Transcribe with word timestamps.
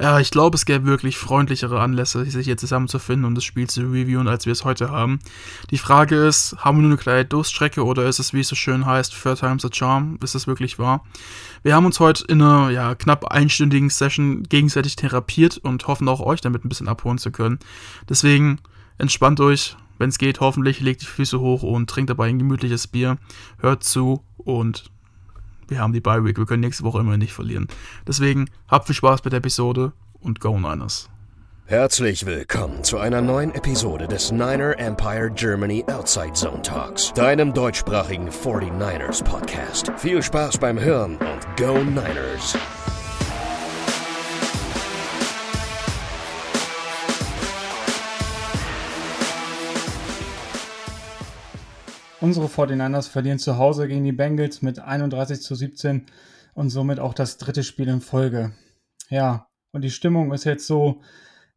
Ja, 0.00 0.20
ich 0.20 0.30
glaube, 0.30 0.54
es 0.54 0.64
gäbe 0.64 0.86
wirklich 0.86 1.18
freundlichere 1.18 1.80
Anlässe, 1.80 2.24
sich 2.24 2.44
hier 2.44 2.56
zusammenzufinden 2.56 3.24
und 3.24 3.34
das 3.34 3.42
Spiel 3.42 3.68
zu 3.68 3.80
reviewen, 3.80 4.28
als 4.28 4.46
wir 4.46 4.52
es 4.52 4.64
heute 4.64 4.92
haben. 4.92 5.18
Die 5.72 5.78
Frage 5.78 6.14
ist, 6.14 6.54
haben 6.58 6.78
wir 6.78 6.82
nur 6.82 6.92
eine 6.92 6.98
kleine 6.98 7.24
Durststrecke 7.24 7.84
oder 7.84 8.06
ist 8.06 8.20
es, 8.20 8.32
wie 8.32 8.38
es 8.40 8.48
so 8.48 8.54
schön 8.54 8.86
heißt, 8.86 9.12
Third 9.20 9.40
Time's 9.40 9.64
a 9.64 9.70
Charm? 9.72 10.16
Ist 10.22 10.36
es 10.36 10.46
wirklich 10.46 10.78
wahr? 10.78 11.04
Wir 11.64 11.74
haben 11.74 11.84
uns 11.84 11.98
heute 11.98 12.24
in 12.26 12.40
einer 12.40 12.70
ja, 12.70 12.94
knapp 12.94 13.32
einstündigen 13.32 13.90
Session 13.90 14.44
gegenseitig 14.44 14.94
therapiert 14.94 15.58
und 15.58 15.88
hoffen 15.88 16.08
auch 16.08 16.20
euch 16.20 16.40
damit 16.40 16.64
ein 16.64 16.68
bisschen 16.68 16.86
abholen 16.86 17.18
zu 17.18 17.32
können. 17.32 17.58
Deswegen 18.08 18.60
entspannt 18.98 19.40
euch, 19.40 19.76
wenn 19.98 20.10
es 20.10 20.18
geht, 20.18 20.38
hoffentlich 20.38 20.78
legt 20.78 21.02
die 21.02 21.06
Füße 21.06 21.40
hoch 21.40 21.64
und 21.64 21.90
trinkt 21.90 22.10
dabei 22.10 22.28
ein 22.28 22.38
gemütliches 22.38 22.86
Bier, 22.86 23.18
hört 23.58 23.82
zu 23.82 24.22
und 24.36 24.92
wir 25.68 25.80
haben 25.80 25.92
die 25.92 26.00
Bye 26.00 26.24
Week. 26.24 26.36
Wir 26.36 26.46
können 26.46 26.60
nächste 26.60 26.84
Woche 26.84 27.00
immer 27.00 27.16
nicht 27.16 27.32
verlieren. 27.32 27.68
Deswegen 28.06 28.50
habt 28.68 28.86
viel 28.86 28.96
Spaß 28.96 29.24
mit 29.24 29.32
der 29.32 29.38
Episode 29.38 29.92
und 30.20 30.40
Go 30.40 30.58
Niners. 30.58 31.08
Herzlich 31.66 32.24
willkommen 32.24 32.82
zu 32.82 32.96
einer 32.96 33.20
neuen 33.20 33.54
Episode 33.54 34.08
des 34.08 34.32
Niner 34.32 34.78
Empire 34.78 35.30
Germany 35.30 35.84
Outside 35.86 36.32
Zone 36.32 36.62
Talks, 36.62 37.12
deinem 37.12 37.52
deutschsprachigen 37.52 38.30
49ers 38.30 39.22
Podcast. 39.22 39.92
Viel 39.98 40.22
Spaß 40.22 40.56
beim 40.56 40.80
Hören 40.80 41.18
und 41.18 41.56
Go 41.58 41.76
Niners! 41.84 42.56
Unsere 52.20 52.46
49ers 52.46 53.08
verlieren 53.08 53.38
zu 53.38 53.58
Hause 53.58 53.86
gegen 53.86 54.02
die 54.02 54.12
Bengals 54.12 54.60
mit 54.60 54.80
31 54.80 55.40
zu 55.40 55.54
17 55.54 56.06
und 56.52 56.70
somit 56.70 56.98
auch 56.98 57.14
das 57.14 57.38
dritte 57.38 57.62
Spiel 57.62 57.86
in 57.86 58.00
Folge. 58.00 58.52
Ja, 59.08 59.46
und 59.70 59.82
die 59.82 59.90
Stimmung 59.90 60.32
ist 60.32 60.42
jetzt 60.42 60.66
so 60.66 61.00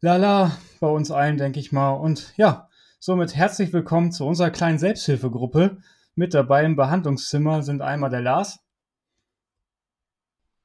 lala 0.02 0.56
bei 0.80 0.88
uns 0.88 1.10
allen, 1.10 1.38
denke 1.38 1.60
ich 1.60 1.72
mal. 1.72 1.90
Und 1.94 2.34
ja, 2.38 2.70
somit 3.00 3.36
herzlich 3.36 3.74
willkommen 3.74 4.12
zu 4.12 4.24
unserer 4.24 4.52
kleinen 4.52 4.78
Selbsthilfegruppe. 4.78 5.78
Mit 6.14 6.36
dabei 6.36 6.64
im 6.64 6.76
Behandlungszimmer 6.76 7.64
sind 7.64 7.82
einmal 7.82 8.12
der 8.12 8.22
Lars. 8.22 8.60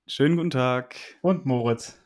Schönen 0.07 0.37
guten 0.37 0.51
Tag. 0.51 0.97
Und 1.23 1.47
Moritz. 1.47 1.99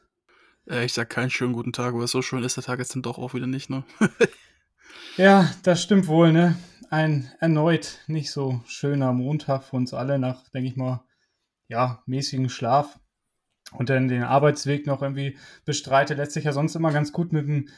Äh, 0.68 0.84
ich 0.84 0.92
sag 0.92 1.10
keinen 1.10 1.30
schönen 1.30 1.54
guten 1.54 1.72
Tag, 1.72 1.94
aber 1.94 2.06
so 2.06 2.22
schön 2.22 2.44
ist 2.44 2.56
der 2.56 2.62
Tag 2.62 2.78
jetzt 2.78 2.94
dann 2.94 3.02
doch 3.02 3.18
auch 3.18 3.34
wieder 3.34 3.48
nicht, 3.48 3.68
ne? 3.68 3.82
ja, 5.16 5.50
das 5.64 5.82
stimmt 5.82 6.06
wohl, 6.06 6.32
ne? 6.32 6.56
Ein 6.90 7.30
erneut 7.38 8.00
nicht 8.08 8.30
so 8.32 8.60
schöner 8.66 9.12
Montag 9.12 9.62
für 9.62 9.76
uns 9.76 9.94
alle 9.94 10.18
nach, 10.18 10.48
denke 10.48 10.68
ich 10.68 10.76
mal, 10.76 11.04
ja, 11.68 12.02
mäßigen 12.06 12.48
Schlaf 12.48 12.98
und 13.72 13.88
dann 13.88 14.08
den 14.08 14.24
Arbeitsweg 14.24 14.86
noch 14.86 15.00
irgendwie 15.00 15.38
bestreite. 15.64 16.14
Lässt 16.14 16.32
sich 16.32 16.44
ja 16.44 16.52
sonst 16.52 16.74
immer 16.74 16.92
ganz 16.92 17.12
gut 17.12 17.32
mit 17.32 17.46
dem 17.46 17.68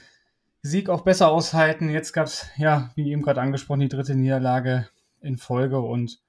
Sieg 0.62 0.88
auch 0.88 1.02
besser 1.02 1.28
aushalten. 1.28 1.90
Jetzt 1.90 2.12
gab 2.12 2.26
es, 2.26 2.46
ja, 2.56 2.90
wie 2.94 3.10
eben 3.10 3.22
gerade 3.22 3.42
angesprochen, 3.42 3.80
die 3.80 3.88
dritte 3.88 4.14
Niederlage 4.14 4.88
in 5.20 5.36
Folge 5.36 5.78
und 5.80 6.20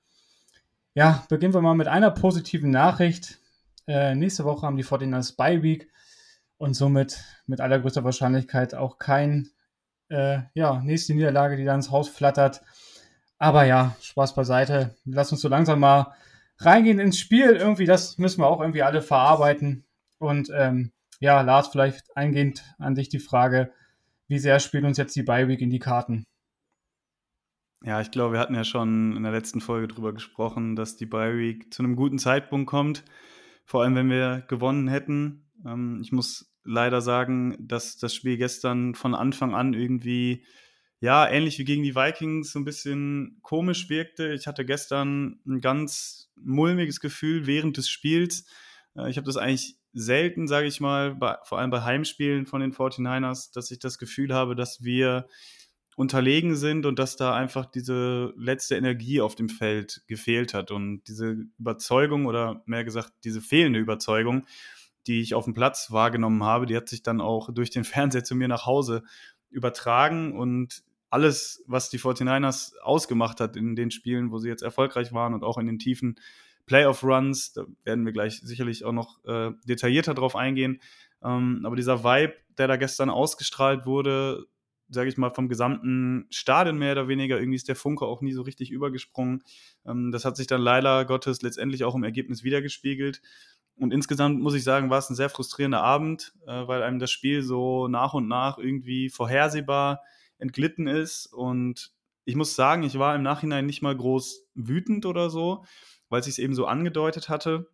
ja, 0.94 1.25
beginnen 1.30 1.53
wir 1.53 1.62
mal 1.62 1.73
mit 1.73 1.88
einer 1.88 2.12
positiven 2.12 2.70
Nachricht. 2.70 3.40
Äh, 3.88 4.14
nächste 4.14 4.44
Woche 4.44 4.68
haben 4.68 4.78
die 4.78 4.86
49ers 4.86 5.36
Bye 5.38 5.64
Week 5.64 5.88
und 6.58 6.73
somit 6.75 7.23
mit 7.47 7.62
allergrößter 7.62 8.03
Wahrscheinlichkeit 8.03 8.75
auch 8.75 9.00
kein 9.00 9.50
äh, 10.14 10.44
ja, 10.53 10.81
nächste 10.81 11.14
Niederlage, 11.14 11.58
die 11.58 11.66
da 11.66 11.75
ins 11.75 11.92
Haus 11.92 12.08
flattert. 12.08 12.61
Aber 13.38 13.66
ja, 13.66 13.95
Spaß 14.02 14.36
beiseite. 14.36 14.95
Lass 15.06 15.31
uns 15.31 15.42
so 15.42 15.50
langsam 15.50 15.80
mal 15.80 16.14
reingehen 16.59 17.00
ins 17.00 17.19
Spiel. 17.19 17.56
Irgendwie, 17.56 17.86
das 17.86 18.17
müssen 18.17 18.41
wir 18.41 18.47
auch 18.47 18.61
irgendwie 18.61 18.84
alle 18.84 19.02
verarbeiten. 19.02 19.86
Und 20.19 20.50
ähm, 20.56 20.91
ja, 21.19 21.41
Lars, 21.41 21.67
vielleicht 21.67 22.16
eingehend 22.16 22.64
an 22.78 22.95
dich 22.95 23.09
die 23.09 23.19
Frage, 23.19 23.72
wie 24.28 24.39
sehr 24.39 24.59
spielt 24.59 24.86
uns 24.86 24.97
jetzt 24.97 25.16
die 25.16 25.23
Bi-Week 25.23 25.59
in 25.59 25.69
die 25.69 25.80
Karten? 25.80 26.25
Ja, 27.84 28.00
ich 28.00 28.11
glaube, 28.11 28.34
wir 28.34 28.39
hatten 28.39 28.56
ja 28.56 28.64
schon 28.64 29.18
in 29.18 29.24
der 29.24 29.34
letzten 29.34 29.59
Folge 29.59 29.90
darüber 29.90 30.13
gesprochen, 30.13 30.78
dass 30.78 30.95
die 30.95 31.06
Bi-Week 31.06 31.74
zu 31.74 31.84
einem 31.84 31.97
guten 31.97 32.19
Zeitpunkt 32.19 32.68
kommt. 32.68 33.03
Vor 33.66 33.81
allem, 33.81 33.95
wenn 33.95 34.09
wir 34.09 34.45
gewonnen 34.47 34.88
hätten. 34.88 35.50
Ähm, 35.66 36.00
ich 36.01 36.13
muss 36.13 36.53
leider 36.63 37.01
sagen, 37.01 37.56
dass 37.59 37.97
das 37.97 38.13
Spiel 38.13 38.38
gestern 38.38 38.96
von 38.96 39.16
Anfang 39.16 39.53
an 39.53 39.74
irgendwie, 39.74 40.46
ja, 41.00 41.28
ähnlich 41.29 41.59
wie 41.59 41.66
gegen 41.66 41.84
die 41.84 41.96
Vikings, 41.96 42.51
so 42.51 42.59
ein 42.59 42.66
bisschen 42.66 43.40
komisch 43.41 43.90
wirkte. 43.90 44.34
Ich 44.34 44.47
hatte 44.47 44.66
gestern 44.66 45.40
ein 45.46 45.62
ganz 45.62 46.31
mulmiges 46.35 47.00
Gefühl 47.00 47.46
während 47.46 47.78
des 47.78 47.90
Spiels. 47.90 48.46
Äh, 48.96 49.09
ich 49.09 49.18
habe 49.18 49.25
das 49.25 49.38
eigentlich 49.38 49.78
selten, 49.94 50.47
sage 50.47 50.68
ich 50.68 50.79
mal, 50.79 51.16
bei, 51.16 51.38
vor 51.44 51.59
allem 51.59 51.69
bei 51.69 51.84
Heimspielen 51.84 52.46
von 52.46 52.62
den 52.62 52.74
49ers, 52.74 53.53
dass 53.53 53.69
ich 53.72 53.80
das 53.80 53.97
Gefühl 53.97 54.34
habe, 54.34 54.56
dass 54.56 54.84
wir 54.84 55.28
unterlegen 55.95 56.56
sind 56.56 56.85
und 56.85 56.97
dass 56.97 57.16
da 57.18 57.35
einfach 57.35 57.68
diese 57.68 58.34
letzte 58.35 58.75
Energie 58.75 59.22
auf 59.22 59.35
dem 59.35 59.50
Feld 59.50 60.01
gefehlt 60.07 60.53
hat 60.53 60.72
und 60.72 61.03
diese 61.07 61.45
Überzeugung 61.59 62.25
oder 62.25 62.63
mehr 62.66 62.84
gesagt 62.84 63.13
diese 63.24 63.41
fehlende 63.41 63.80
Überzeugung 63.80 64.47
die 65.08 65.22
ich 65.22 65.34
auf 65.34 65.46
dem 65.46 65.53
Platz 65.53 65.91
wahrgenommen 65.91 66.44
habe, 66.44 66.66
die 66.66 66.75
hat 66.75 66.90
sich 66.90 67.03
dann 67.03 67.22
auch 67.22 67.53
durch 67.53 67.69
den 67.69 67.84
Fernseher 67.84 68.24
zu 68.24 68.36
mir 68.36 68.47
nach 68.47 68.66
Hause 68.66 69.03
übertragen 69.50 70.38
und 70.38 70.84
alles, 71.09 71.64
was 71.68 71.90
die 71.90 72.00
49ers 72.00 72.75
ausgemacht 72.80 73.40
hat 73.40 73.56
in 73.56 73.75
den 73.75 73.92
Spielen, 73.92 74.31
wo 74.31 74.40
sie 74.40 74.50
jetzt 74.50 74.63
erfolgreich 74.63 75.13
waren 75.13 75.36
und 75.36 75.44
auch 75.44 75.59
in 75.59 75.68
den 75.68 75.78
tiefen 75.78 76.16
Playoff-Runs, 76.66 77.53
da 77.53 77.66
werden 77.84 78.06
wir 78.06 78.13
gleich 78.13 78.40
sicherlich 78.42 78.84
auch 78.84 78.94
noch 78.94 79.24
äh, 79.25 79.52
detaillierter 79.66 80.13
drauf 80.16 80.36
eingehen. 80.36 80.81
Ähm, 81.24 81.62
aber 81.66 81.75
dieser 81.75 82.03
Vibe, 82.03 82.34
der 82.58 82.68
da 82.68 82.78
gestern 82.78 83.09
ausgestrahlt 83.09 83.86
wurde, 83.86 84.47
sage 84.90 85.09
ich 85.09 85.18
mal, 85.18 85.31
vom 85.31 85.50
gesamten 85.50 86.28
Stadion 86.30 86.78
mehr 86.78 86.94
oder 86.94 87.08
weniger, 87.08 87.38
irgendwie 87.38 87.56
ist 87.56 87.68
der 87.68 87.75
Funke 87.75 88.06
auch 88.06 88.22
nie 88.22 88.34
so 88.34 88.42
richtig 88.42 88.72
übergesprungen. 88.72 89.44
Ähm, 89.86 90.12
das 90.12 90.25
hat 90.25 90.38
sich 90.38 90.47
dann 90.47 90.62
leider 90.62 91.06
Gottes 91.06 91.42
letztendlich 91.42 91.84
auch 91.84 91.96
im 91.96 92.03
Ergebnis 92.03 92.44
wiedergespiegelt. 92.44 93.22
Und 93.78 93.91
insgesamt 93.91 94.39
muss 94.41 94.53
ich 94.53 94.63
sagen, 94.63 94.89
war 94.89 95.00
es 95.00 95.09
ein 95.09 95.16
sehr 95.16 95.29
frustrierender 95.29 95.81
Abend, 95.81 96.34
äh, 96.45 96.67
weil 96.67 96.84
einem 96.84 97.00
das 97.00 97.11
Spiel 97.11 97.41
so 97.41 97.88
nach 97.88 98.13
und 98.13 98.28
nach 98.28 98.57
irgendwie 98.57 99.09
vorhersehbar 99.09 100.01
entglitten 100.38 100.88
ist. 100.88 101.28
Und 101.28 101.91
ich 102.25 102.35
muss 102.35 102.56
sagen, 102.56 102.83
ich 102.83 102.97
war 103.00 103.16
im 103.16 103.23
Nachhinein 103.23 103.66
nicht 103.66 103.81
mal 103.81 103.95
groß 103.95 104.45
wütend 104.53 105.06
oder 105.06 105.29
so, 105.29 105.66
weil 106.09 106.19
es 106.19 106.25
sich 106.25 106.39
eben 106.39 106.53
so 106.53 106.66
angedeutet 106.66 107.29
hatte. 107.29 107.67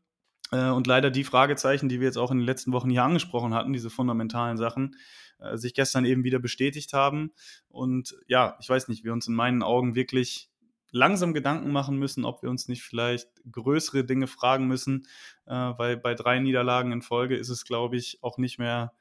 Äh, 0.51 0.69
und 0.69 0.88
leider 0.88 1.11
die 1.11 1.23
Fragezeichen, 1.23 1.89
die 1.89 1.99
wir 1.99 2.07
jetzt 2.07 2.17
auch 2.17 2.31
in 2.31 2.38
den 2.38 2.45
letzten 2.45 2.71
Wochen 2.71 2.89
hier 2.89 3.03
angesprochen 3.03 3.53
hatten, 3.53 3.73
diese 3.73 3.89
fundamentalen 3.89 4.57
Sachen, 4.57 4.95
äh, 5.39 5.57
sich 5.57 5.73
gestern 5.73 6.05
eben 6.05 6.23
wieder 6.23 6.39
bestätigt 6.39 6.93
haben. 6.93 7.31
Und 7.67 8.15
ja, 8.27 8.57
ich 8.61 8.69
weiß 8.69 8.88
nicht, 8.88 9.03
wir 9.03 9.13
uns 9.13 9.27
in 9.27 9.35
meinen 9.35 9.63
Augen 9.63 9.95
wirklich 9.95 10.49
langsam 10.91 11.33
Gedanken 11.33 11.72
machen 11.72 11.97
müssen, 11.97 12.25
ob 12.25 12.41
wir 12.41 12.50
uns 12.50 12.67
nicht 12.67 12.83
vielleicht 12.83 13.29
größere 13.51 14.03
Dinge 14.03 14.27
fragen 14.27 14.67
müssen, 14.67 15.07
äh, 15.45 15.53
weil 15.53 15.97
bei 15.97 16.16
drei 16.16 16.39
Niederlagen 16.39 16.91
in 16.91 17.01
Folge 17.01 17.35
ist 17.35 17.50
es, 17.50 17.66
glaube 17.66 17.97
ich, 17.97 18.19
auch 18.22 18.38
nicht 18.38 18.59
mehr 18.59 18.94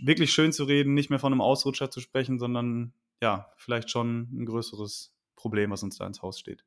wirklich 0.00 0.32
schön 0.32 0.52
zu 0.52 0.64
reden, 0.64 0.94
nicht 0.94 1.10
mehr 1.10 1.18
von 1.18 1.32
einem 1.32 1.40
Ausrutscher 1.40 1.90
zu 1.90 2.00
sprechen, 2.00 2.38
sondern 2.38 2.92
ja, 3.20 3.50
vielleicht 3.56 3.90
schon 3.90 4.28
ein 4.32 4.46
größeres 4.46 5.14
Problem, 5.36 5.70
was 5.70 5.82
uns 5.82 5.98
da 5.98 6.06
ins 6.06 6.22
Haus 6.22 6.38
steht. 6.38 6.64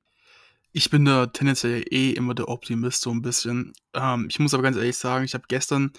Ich 0.73 0.89
bin 0.89 1.05
da 1.05 1.28
tendenziell 1.28 1.85
eh 1.89 2.11
immer 2.11 2.35
der 2.35 2.50
Optimist 2.50 3.01
so 3.01 3.09
ein 3.09 3.22
bisschen. 3.22 3.73
Ähm, 3.94 4.28
ich 4.29 4.38
muss 4.39 4.53
aber 4.53 4.63
ganz 4.63 4.75
ehrlich 4.78 4.97
sagen, 4.97 5.23
ich 5.23 5.33
habe 5.33 5.45
gestern 5.47 5.91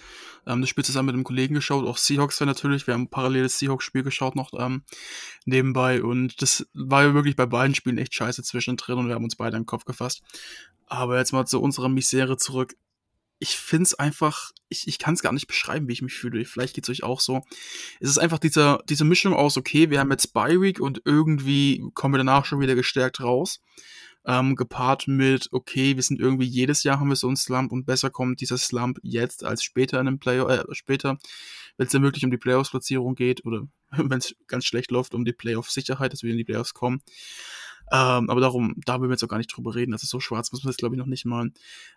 ähm, 0.45 0.61
das 0.61 0.69
Spiel 0.69 0.85
zusammen 0.85 1.07
mit 1.07 1.15
einem 1.15 1.23
Kollegen 1.23 1.55
geschaut, 1.55 1.85
auch 1.85 1.97
Seahawks-Fan 1.97 2.47
natürlich. 2.47 2.85
Wir 2.85 2.93
haben 2.93 3.03
ein 3.03 3.09
paralleles 3.09 3.57
Seahawks-Spiel 3.59 4.03
geschaut 4.03 4.35
noch 4.35 4.51
ähm, 4.57 4.83
nebenbei 5.45 6.03
und 6.03 6.41
das 6.41 6.67
war 6.73 7.03
ja 7.03 7.13
wirklich 7.13 7.35
bei 7.35 7.45
beiden 7.45 7.75
Spielen 7.75 7.97
echt 7.97 8.13
scheiße 8.13 8.43
zwischendrin 8.43 8.99
und 8.99 9.07
wir 9.07 9.15
haben 9.15 9.23
uns 9.23 9.35
beide 9.35 9.57
den 9.57 9.65
Kopf 9.65 9.85
gefasst. 9.85 10.21
Aber 10.85 11.17
jetzt 11.17 11.33
mal 11.33 11.45
zu 11.45 11.61
unserer 11.61 11.89
Misere 11.89 12.37
zurück. 12.37 12.75
Ich 13.41 13.55
finde 13.55 13.83
es 13.83 13.93
einfach, 13.93 14.51
ich, 14.67 14.87
ich 14.87 14.99
kann 14.99 15.13
es 15.13 15.21
gar 15.21 15.31
nicht 15.31 15.47
beschreiben, 15.47 15.87
wie 15.87 15.93
ich 15.93 16.01
mich 16.01 16.13
fühle. 16.13 16.43
Vielleicht 16.45 16.75
geht 16.75 16.83
es 16.83 16.89
euch 16.89 17.03
auch 17.03 17.21
so. 17.21 17.43
Es 17.99 18.09
ist 18.09 18.17
einfach 18.17 18.39
diese, 18.39 18.79
diese 18.89 19.05
Mischung 19.05 19.33
aus, 19.33 19.57
okay, 19.57 19.89
wir 19.89 19.99
haben 19.99 20.11
jetzt 20.11 20.29
Spy 20.29 20.61
Week 20.61 20.79
und 20.79 21.01
irgendwie 21.05 21.83
kommen 21.93 22.13
wir 22.13 22.17
danach 22.17 22.45
schon 22.45 22.59
wieder 22.59 22.75
gestärkt 22.75 23.21
raus 23.21 23.61
ähm, 24.25 24.55
gepaart 24.55 25.07
mit, 25.07 25.49
okay, 25.51 25.95
wir 25.95 26.03
sind 26.03 26.19
irgendwie 26.19 26.45
jedes 26.45 26.83
Jahr 26.83 26.99
haben 26.99 27.09
wir 27.09 27.15
so 27.15 27.27
einen 27.27 27.37
Slump 27.37 27.71
und 27.71 27.85
besser 27.85 28.09
kommt 28.09 28.41
dieser 28.41 28.57
Slump 28.57 28.99
jetzt 29.01 29.43
als 29.43 29.63
später 29.63 29.99
in 29.99 30.07
einem 30.07 30.19
Play 30.19 30.39
äh, 30.39 30.63
später, 30.71 31.17
wenn 31.77 31.85
es 31.85 31.91
dann 31.91 32.03
wirklich 32.03 32.25
um 32.25 32.31
die 32.31 32.37
Playoffs-Platzierung 32.37 33.15
geht 33.15 33.45
oder 33.45 33.67
wenn 33.91 34.19
es 34.19 34.35
ganz 34.47 34.65
schlecht 34.65 34.91
läuft, 34.91 35.13
um 35.13 35.25
die 35.25 35.33
Playoff-Sicherheit, 35.33 36.13
dass 36.13 36.23
wir 36.23 36.31
in 36.31 36.37
die 36.37 36.43
Playoffs 36.43 36.73
kommen. 36.73 37.01
Ähm, 37.91 38.29
aber 38.29 38.39
darum, 38.39 38.75
da 38.85 39.01
will 39.01 39.09
wir 39.09 39.13
jetzt 39.13 39.23
auch 39.23 39.29
gar 39.29 39.37
nicht 39.37 39.55
drüber 39.55 39.73
reden. 39.73 39.93
Ist 39.93 40.07
so 40.07 40.19
schwarz, 40.19 40.51
muss 40.51 40.63
man 40.63 40.69
das 40.69 40.77
glaube 40.77 40.95
ich 40.95 40.99
noch 40.99 41.07
nicht 41.07 41.25
malen. 41.25 41.53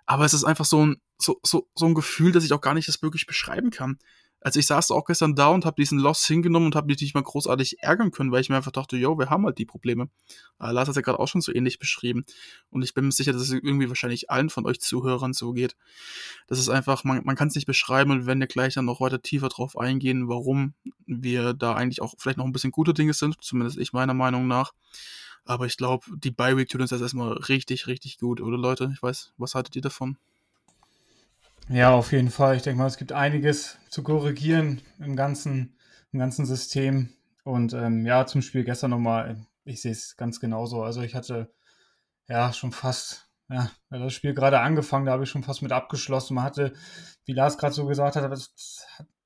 Aber 0.06 0.24
es 0.24 0.32
ist 0.32 0.44
einfach 0.44 0.64
so 0.64 0.86
ein, 0.86 0.96
so, 1.18 1.38
so, 1.42 1.68
so 1.74 1.86
ein 1.86 1.94
Gefühl, 1.94 2.32
dass 2.32 2.44
ich 2.44 2.52
auch 2.52 2.60
gar 2.60 2.74
nicht 2.74 2.88
das 2.88 3.02
wirklich 3.02 3.26
beschreiben 3.26 3.70
kann. 3.70 3.98
Also 4.44 4.58
ich 4.58 4.66
saß 4.66 4.90
auch 4.90 5.04
gestern 5.04 5.36
da 5.36 5.48
und 5.48 5.64
habe 5.64 5.80
diesen 5.80 5.98
Loss 5.98 6.26
hingenommen 6.26 6.66
und 6.66 6.74
habe 6.74 6.88
mich 6.88 7.00
nicht 7.00 7.14
mal 7.14 7.22
großartig 7.22 7.80
ärgern 7.80 8.10
können, 8.10 8.32
weil 8.32 8.40
ich 8.40 8.48
mir 8.48 8.56
einfach 8.56 8.72
dachte, 8.72 8.96
yo, 8.96 9.16
wir 9.16 9.30
haben 9.30 9.46
halt 9.46 9.58
die 9.58 9.64
Probleme. 9.64 10.08
Äh, 10.58 10.72
Lars 10.72 10.88
hat 10.88 10.96
ja 10.96 11.02
gerade 11.02 11.20
auch 11.20 11.28
schon 11.28 11.40
so 11.40 11.54
ähnlich 11.54 11.78
beschrieben. 11.78 12.24
Und 12.68 12.82
ich 12.82 12.92
bin 12.92 13.04
mir 13.04 13.12
sicher, 13.12 13.32
dass 13.32 13.42
es 13.42 13.52
irgendwie 13.52 13.88
wahrscheinlich 13.88 14.30
allen 14.30 14.50
von 14.50 14.66
euch 14.66 14.80
Zuhörern 14.80 15.32
so 15.32 15.52
geht. 15.52 15.76
Das 16.48 16.58
ist 16.58 16.68
einfach, 16.68 17.04
man, 17.04 17.22
man 17.24 17.36
kann 17.36 17.48
es 17.48 17.54
nicht 17.54 17.66
beschreiben 17.66 18.10
und 18.10 18.20
wir 18.20 18.26
werden 18.26 18.40
ja 18.40 18.46
gleich 18.46 18.74
dann 18.74 18.84
noch 18.84 19.00
weiter 19.00 19.22
tiefer 19.22 19.48
drauf 19.48 19.78
eingehen, 19.78 20.28
warum 20.28 20.74
wir 21.06 21.54
da 21.54 21.74
eigentlich 21.74 22.02
auch 22.02 22.14
vielleicht 22.18 22.38
noch 22.38 22.44
ein 22.44 22.52
bisschen 22.52 22.72
gute 22.72 22.94
Dinge 22.94 23.14
sind, 23.14 23.36
zumindest 23.40 23.78
ich 23.78 23.92
meiner 23.92 24.14
Meinung 24.14 24.48
nach. 24.48 24.72
Aber 25.44 25.66
ich 25.66 25.76
glaube, 25.76 26.06
die 26.16 26.30
Bi-Week 26.30 26.68
tut 26.68 26.80
uns 26.80 26.90
jetzt 26.90 27.00
erstmal 27.00 27.32
richtig, 27.32 27.86
richtig 27.86 28.18
gut, 28.18 28.40
oder 28.40 28.56
Leute? 28.56 28.90
Ich 28.94 29.02
weiß, 29.02 29.32
was 29.36 29.54
haltet 29.54 29.76
ihr 29.76 29.82
davon? 29.82 30.16
Ja, 31.68 31.92
auf 31.92 32.12
jeden 32.12 32.30
Fall. 32.30 32.56
Ich 32.56 32.62
denke 32.62 32.78
mal, 32.78 32.86
es 32.86 32.96
gibt 32.96 33.12
einiges 33.12 33.78
zu 33.88 34.02
korrigieren 34.02 34.82
im 34.98 35.16
ganzen, 35.16 35.76
im 36.12 36.18
ganzen 36.18 36.44
System. 36.44 37.10
Und 37.44 37.72
ähm, 37.72 38.04
ja, 38.04 38.26
zum 38.26 38.42
Spiel 38.42 38.64
gestern 38.64 38.90
nochmal, 38.90 39.46
ich 39.64 39.80
sehe 39.80 39.92
es 39.92 40.16
ganz 40.16 40.40
genauso. 40.40 40.82
Also 40.82 41.02
ich 41.02 41.14
hatte 41.14 41.52
ja 42.28 42.52
schon 42.52 42.72
fast, 42.72 43.30
ja, 43.48 43.70
das 43.90 44.12
Spiel 44.12 44.34
gerade 44.34 44.60
angefangen, 44.60 45.06
da 45.06 45.12
habe 45.12 45.24
ich 45.24 45.30
schon 45.30 45.44
fast 45.44 45.62
mit 45.62 45.72
abgeschlossen. 45.72 46.34
Man 46.34 46.44
hatte, 46.44 46.72
wie 47.24 47.32
Lars 47.32 47.58
gerade 47.58 47.74
so 47.74 47.86
gesagt 47.86 48.16
hat, 48.16 48.50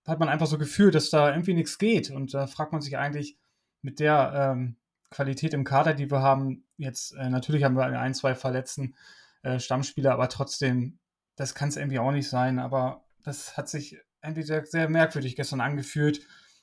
hat 0.06 0.20
man 0.20 0.28
einfach 0.28 0.46
so 0.46 0.58
gefühlt, 0.58 0.94
dass 0.94 1.10
da 1.10 1.30
irgendwie 1.30 1.54
nichts 1.54 1.78
geht. 1.78 2.10
Und 2.10 2.34
da 2.34 2.46
fragt 2.46 2.72
man 2.72 2.80
sich 2.82 2.96
eigentlich 2.96 3.38
mit 3.82 3.98
der 3.98 4.32
ähm, 4.34 4.76
Qualität 5.10 5.54
im 5.54 5.64
Kader, 5.64 5.94
die 5.94 6.10
wir 6.10 6.20
haben, 6.20 6.64
jetzt 6.76 7.12
äh, 7.14 7.30
natürlich 7.30 7.64
haben 7.64 7.76
wir 7.76 7.86
ein, 7.86 8.14
zwei 8.14 8.34
verletzten 8.34 8.94
äh, 9.42 9.58
Stammspieler, 9.58 10.12
aber 10.12 10.28
trotzdem 10.28 10.98
das 11.36 11.54
kann 11.54 11.68
es 11.68 11.76
irgendwie 11.76 11.98
auch 11.98 12.12
nicht 12.12 12.28
sein, 12.28 12.58
aber 12.58 13.04
das 13.22 13.56
hat 13.56 13.68
sich 13.68 13.98
irgendwie 14.22 14.42
sehr, 14.42 14.64
sehr 14.66 14.88
merkwürdig 14.88 15.36
gestern 15.36 15.60
angefühlt, 15.60 16.20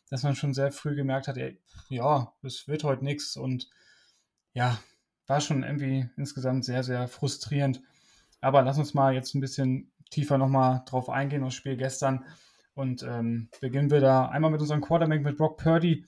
dass 0.10 0.24
man 0.24 0.36
schon 0.36 0.54
sehr 0.54 0.72
früh 0.72 0.96
gemerkt 0.96 1.28
hat, 1.28 1.38
ey, 1.38 1.60
ja, 1.90 2.34
es 2.44 2.68
wird 2.68 2.84
heute 2.84 3.04
nichts 3.04 3.38
und 3.38 3.70
ja, 4.54 4.80
war 5.28 5.42
schon 5.42 5.64
irgendwie 5.64 6.10
insgesamt 6.18 6.66
sehr, 6.66 6.84
sehr 6.84 7.08
frustrierend. 7.08 7.82
Aber 8.42 8.62
lass 8.62 8.78
uns 8.78 8.94
mal 8.94 9.14
jetzt 9.14 9.34
ein 9.36 9.42
bisschen 9.42 9.92
tiefer 10.10 10.38
nochmal 10.38 10.84
drauf 10.86 11.10
eingehen, 11.10 11.44
aufs 11.44 11.56
Spiel 11.56 11.78
gestern. 11.78 12.26
Und 12.76 13.04
ähm, 13.04 13.50
beginnen 13.62 13.92
wir 13.92 14.02
da 14.02 14.28
einmal 14.28 14.52
mit 14.52 14.62
unserem 14.62 14.82
Quarterback, 14.82 15.22
mit 15.22 15.38
Brock 15.38 15.58
Purdy. 15.58 16.06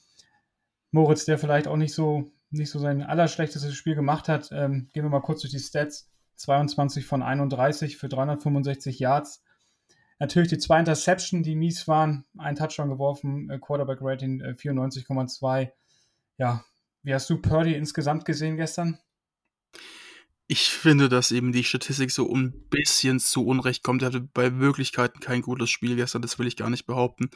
Moritz, 0.91 1.25
der 1.25 1.37
vielleicht 1.37 1.67
auch 1.67 1.77
nicht 1.77 1.93
so, 1.93 2.31
nicht 2.49 2.69
so 2.69 2.79
sein 2.79 3.03
allerschlechtestes 3.03 3.73
Spiel 3.75 3.95
gemacht 3.95 4.27
hat. 4.27 4.49
Ähm, 4.51 4.89
gehen 4.93 5.03
wir 5.03 5.09
mal 5.09 5.21
kurz 5.21 5.41
durch 5.41 5.51
die 5.51 5.59
Stats. 5.59 6.09
22 6.35 7.05
von 7.05 7.23
31 7.23 7.97
für 7.97 8.09
365 8.09 8.99
Yards. 8.99 9.43
Natürlich 10.19 10.49
die 10.49 10.57
zwei 10.57 10.79
Interception, 10.79 11.43
die 11.43 11.55
mies 11.55 11.87
waren. 11.87 12.25
Ein 12.37 12.55
Touchdown 12.55 12.89
geworfen, 12.89 13.49
äh, 13.49 13.59
Quarterback 13.59 13.99
Rating 14.01 14.41
94,2. 14.41 15.61
Äh, 15.61 15.71
ja, 16.37 16.63
wie 17.03 17.13
hast 17.13 17.29
du 17.29 17.41
Purdy 17.41 17.73
insgesamt 17.73 18.25
gesehen 18.25 18.57
gestern? 18.57 18.99
Ich 20.47 20.69
finde, 20.69 21.09
dass 21.09 21.31
eben 21.31 21.51
die 21.51 21.63
Statistik 21.63 22.11
so 22.11 22.31
ein 22.31 22.53
bisschen 22.69 23.19
zu 23.19 23.45
Unrecht 23.45 23.83
kommt. 23.83 24.03
Er 24.03 24.07
hatte 24.07 24.21
bei 24.21 24.59
Wirklichkeiten 24.59 25.19
kein 25.19 25.41
gutes 25.41 25.71
Spiel 25.71 25.95
gestern, 25.95 26.21
das 26.21 26.37
will 26.37 26.45
ich 26.47 26.55
gar 26.55 26.69
nicht 26.69 26.85
behaupten. 26.85 27.31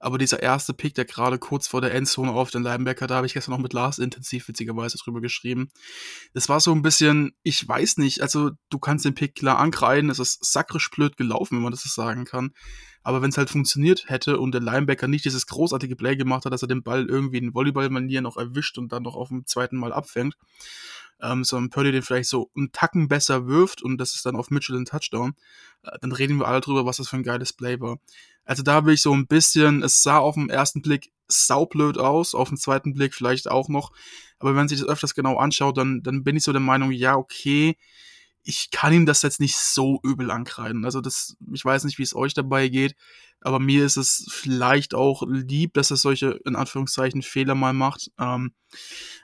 Aber 0.00 0.18
dieser 0.18 0.42
erste 0.42 0.74
Pick, 0.74 0.94
der 0.94 1.04
gerade 1.04 1.38
kurz 1.38 1.66
vor 1.66 1.80
der 1.80 1.92
Endzone 1.92 2.32
auf 2.32 2.50
den 2.50 2.62
Linebacker, 2.62 3.06
da 3.06 3.16
habe 3.16 3.26
ich 3.26 3.34
gestern 3.34 3.52
noch 3.52 3.58
mit 3.58 3.72
Lars 3.72 3.98
intensiv 3.98 4.46
witzigerweise 4.48 4.98
drüber 4.98 5.20
geschrieben. 5.20 5.70
Das 6.34 6.48
war 6.48 6.60
so 6.60 6.72
ein 6.72 6.82
bisschen, 6.82 7.32
ich 7.42 7.66
weiß 7.66 7.98
nicht, 7.98 8.22
also 8.22 8.50
du 8.70 8.78
kannst 8.78 9.04
den 9.04 9.14
Pick 9.14 9.34
klar 9.34 9.58
ankreiden, 9.58 10.10
es 10.10 10.18
ist 10.18 10.44
sakrisch 10.44 10.90
blöd 10.90 11.16
gelaufen, 11.16 11.56
wenn 11.56 11.62
man 11.62 11.72
das 11.72 11.82
so 11.82 11.88
sagen 11.88 12.24
kann. 12.24 12.52
Aber 13.02 13.22
wenn 13.22 13.30
es 13.30 13.38
halt 13.38 13.50
funktioniert 13.50 14.08
hätte 14.08 14.38
und 14.38 14.52
der 14.52 14.60
Linebacker 14.60 15.08
nicht 15.08 15.24
dieses 15.24 15.46
großartige 15.46 15.96
Play 15.96 16.16
gemacht 16.16 16.44
hat, 16.44 16.52
dass 16.52 16.62
er 16.62 16.68
den 16.68 16.82
Ball 16.82 17.06
irgendwie 17.06 17.38
in 17.38 17.54
Volleyball-Manier 17.54 18.20
noch 18.20 18.36
erwischt 18.36 18.78
und 18.78 18.92
dann 18.92 19.02
noch 19.02 19.16
auf 19.16 19.28
dem 19.28 19.46
zweiten 19.46 19.78
Mal 19.78 19.92
abfängt, 19.92 20.36
ähm, 21.20 21.44
sondern 21.44 21.70
Purdy 21.70 21.92
den 21.92 22.02
vielleicht 22.02 22.28
so 22.28 22.50
einen 22.56 22.72
Tacken 22.72 23.08
besser 23.08 23.46
wirft 23.46 23.82
und 23.82 23.98
das 23.98 24.14
ist 24.14 24.26
dann 24.26 24.36
auf 24.36 24.50
Mitchell 24.50 24.76
ein 24.76 24.84
Touchdown, 24.84 25.34
äh, 25.82 25.98
dann 26.00 26.12
reden 26.12 26.38
wir 26.38 26.48
alle 26.48 26.60
drüber, 26.60 26.84
was 26.84 26.98
das 26.98 27.08
für 27.08 27.16
ein 27.16 27.22
geiles 27.22 27.52
Play 27.52 27.80
war. 27.80 27.98
Also 28.48 28.62
da 28.62 28.86
will 28.86 28.94
ich 28.94 29.02
so 29.02 29.12
ein 29.12 29.26
bisschen, 29.26 29.82
es 29.82 30.02
sah 30.02 30.18
auf 30.18 30.34
den 30.34 30.48
ersten 30.48 30.80
Blick 30.80 31.12
saublöd 31.28 31.98
aus, 31.98 32.34
auf 32.34 32.48
den 32.48 32.56
zweiten 32.56 32.94
Blick 32.94 33.14
vielleicht 33.14 33.50
auch 33.50 33.68
noch, 33.68 33.92
aber 34.38 34.50
wenn 34.50 34.56
man 34.56 34.68
sich 34.68 34.80
das 34.80 34.88
öfters 34.88 35.14
genau 35.14 35.36
anschaut, 35.36 35.76
dann, 35.76 36.02
dann 36.02 36.24
bin 36.24 36.34
ich 36.34 36.44
so 36.44 36.52
der 36.52 36.60
Meinung, 36.62 36.90
ja, 36.90 37.16
okay, 37.16 37.76
ich 38.42 38.70
kann 38.70 38.94
ihm 38.94 39.04
das 39.04 39.20
jetzt 39.20 39.40
nicht 39.40 39.56
so 39.56 40.00
übel 40.02 40.30
ankreiden. 40.30 40.86
Also 40.86 41.02
das, 41.02 41.36
ich 41.52 41.62
weiß 41.62 41.84
nicht, 41.84 41.98
wie 41.98 42.04
es 42.04 42.16
euch 42.16 42.32
dabei 42.32 42.68
geht, 42.68 42.96
aber 43.42 43.58
mir 43.58 43.84
ist 43.84 43.98
es 43.98 44.26
vielleicht 44.30 44.94
auch 44.94 45.24
lieb, 45.28 45.74
dass 45.74 45.90
er 45.90 45.98
solche, 45.98 46.40
in 46.46 46.56
Anführungszeichen, 46.56 47.20
Fehler 47.20 47.54
mal 47.54 47.74
macht. 47.74 48.10
Ähm, 48.18 48.54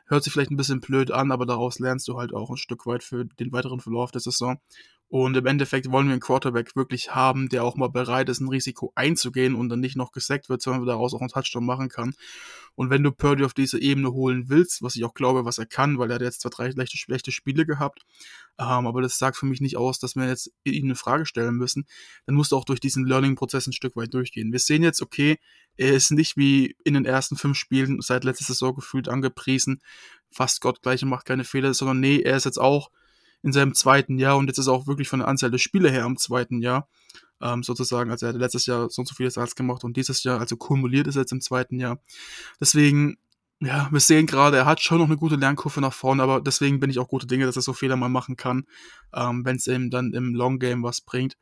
hört 0.07 0.23
sich 0.23 0.35
vielleicht 0.35 0.51
ein 0.51 0.59
bisschen 0.59 0.83
blöd 0.83 1.11
an, 1.11 1.33
aber 1.33 1.47
daraus 1.47 1.79
lernst 1.79 2.07
du 2.09 2.19
halt 2.19 2.35
auch 2.35 2.51
ein 2.51 2.59
Stück 2.59 2.85
weit 2.85 3.03
für 3.03 3.25
den 3.25 3.53
weiteren 3.53 3.81
Verlauf 3.81 4.11
der 4.11 4.21
Saison. 4.21 4.61
Und 5.15 5.37
im 5.37 5.47
Endeffekt 5.47 5.93
wollen 5.93 6.09
wir 6.09 6.15
einen 6.15 6.21
Quarterback 6.21 6.75
wirklich 6.75 7.15
haben, 7.15 7.49
der 7.49 7.63
auch 7.63 7.77
mal 7.77 7.89
bereit 7.89 8.29
ist, 8.29 8.41
ein 8.41 8.49
Risiko 8.49 8.91
einzugehen 8.97 9.55
und 9.55 9.69
dann 9.69 9.79
nicht 9.79 9.95
noch 9.95 10.11
gesackt 10.11 10.49
wird, 10.49 10.61
sondern 10.61 10.87
daraus 10.87 11.15
auch 11.15 11.21
einen 11.21 11.29
Touchdown 11.29 11.65
machen 11.65 11.89
kann. 11.89 12.15
Und 12.75 12.91
wenn 12.91 13.05
du 13.05 13.13
Purdy 13.13 13.45
auf 13.45 13.55
diese 13.55 13.81
Ebene 13.81 14.11
holen 14.11 14.49
willst, 14.49 14.83
was 14.83 14.97
ich 14.97 15.05
auch 15.05 15.15
glaube, 15.15 15.45
was 15.45 15.59
er 15.59 15.67
kann, 15.67 16.01
weil 16.01 16.11
er 16.11 16.17
hat 16.17 16.23
jetzt 16.23 16.41
zwar 16.41 16.51
drei 16.51 16.73
schlechte, 16.73 16.97
schlechte 16.97 17.31
Spiele 17.31 17.65
gehabt, 17.65 18.03
ähm, 18.59 18.89
aber 18.89 19.03
das 19.03 19.17
sagt 19.17 19.37
für 19.37 19.47
mich 19.47 19.61
nicht 19.61 19.77
aus, 19.77 20.01
dass 20.01 20.17
wir 20.17 20.27
jetzt 20.27 20.51
ihn 20.65 20.87
eine 20.87 20.97
Frage 20.97 21.27
stellen 21.27 21.55
müssen, 21.55 21.87
dann 22.27 22.35
musst 22.35 22.51
du 22.51 22.57
auch 22.57 22.65
durch 22.65 22.81
diesen 22.81 23.07
Learning-Prozess 23.07 23.69
ein 23.69 23.73
Stück 23.73 23.95
weit 23.95 24.13
durchgehen. 24.13 24.51
Wir 24.51 24.59
sehen 24.59 24.83
jetzt, 24.83 25.01
okay, 25.01 25.39
er 25.77 25.93
ist 25.93 26.11
nicht 26.11 26.37
wie 26.37 26.77
in 26.83 26.95
den 26.95 27.05
ersten 27.05 27.37
fünf 27.37 27.57
Spielen 27.57 28.01
seit 28.01 28.25
letzter 28.25 28.47
Saison 28.47 28.75
gefühlt 28.75 29.09
angepriesen, 29.09 29.81
fast 30.33 30.61
Gott 30.61 30.83
gleich 30.83 31.05
und 31.05 31.09
macht 31.09 31.25
keine 31.25 31.45
Fehler, 31.45 31.73
sondern 31.73 32.01
nee, 32.01 32.19
er 32.19 32.37
ist 32.37 32.47
jetzt 32.47 32.59
auch 32.59 32.91
in 33.45 33.53
seinem 33.53 33.75
zweiten 33.75 34.19
Jahr 34.19 34.39
und 34.39 34.47
jetzt 34.49 34.59
ist 34.59 34.67
er 34.69 34.73
auch 34.73 34.87
wirklich 34.87 35.09
von 35.09 35.21
der 35.21 35.29
Anzahl 35.29 35.51
der 35.51 35.59
Spiele 35.59 35.91
her 35.91 36.07
im 36.07 36.17
zweiten 36.17 36.63
Jahr 36.63 36.89
ähm, 37.43 37.63
sozusagen. 37.63 38.11
Also 38.11 38.27
er 38.27 38.33
hat 38.33 38.41
letztes 38.41 38.65
Jahr 38.65 38.89
so 38.89 39.03
und 39.03 39.07
so 39.07 39.15
viele 39.15 39.31
Starts 39.31 39.55
gemacht 39.55 39.85
und 39.85 39.99
dieses 39.99 40.25
Jahr, 40.25 40.41
also 40.41 40.57
kumuliert 40.57 41.07
ist 41.07 41.17
er 41.17 41.23
jetzt 41.23 41.33
im 41.33 41.43
zweiten 41.43 41.79
Jahr. 41.79 42.01
Deswegen, 42.59 43.19
ja, 43.61 43.89
wir 43.91 44.01
sehen 44.01 44.27
gerade, 44.27 44.57
er 44.57 44.65
hat 44.65 44.81
schon 44.81 44.97
noch 44.97 45.07
eine 45.07 45.19
gute 45.19 45.37
Lernkurve 45.37 45.83
nach 45.83 45.93
vorne, 45.93 46.23
aber 46.23 46.41
deswegen 46.41 46.81
bin 46.81 46.89
ich 46.89 46.99
auch 46.99 47.09
gute 47.09 47.27
Dinge, 47.27 47.45
dass 47.45 47.57
er 47.57 47.63
so 47.63 47.75
Fehler 47.75 47.97
mal 47.97 48.09
machen 48.09 48.37
kann, 48.37 48.67
ähm, 49.13 49.45
wenn 49.45 49.57
es 49.57 49.67
ihm 49.67 49.91
dann 49.91 50.15
im 50.15 50.35
Long 50.35 50.59
Game 50.59 50.83
was 50.83 51.03
bringt. 51.03 51.37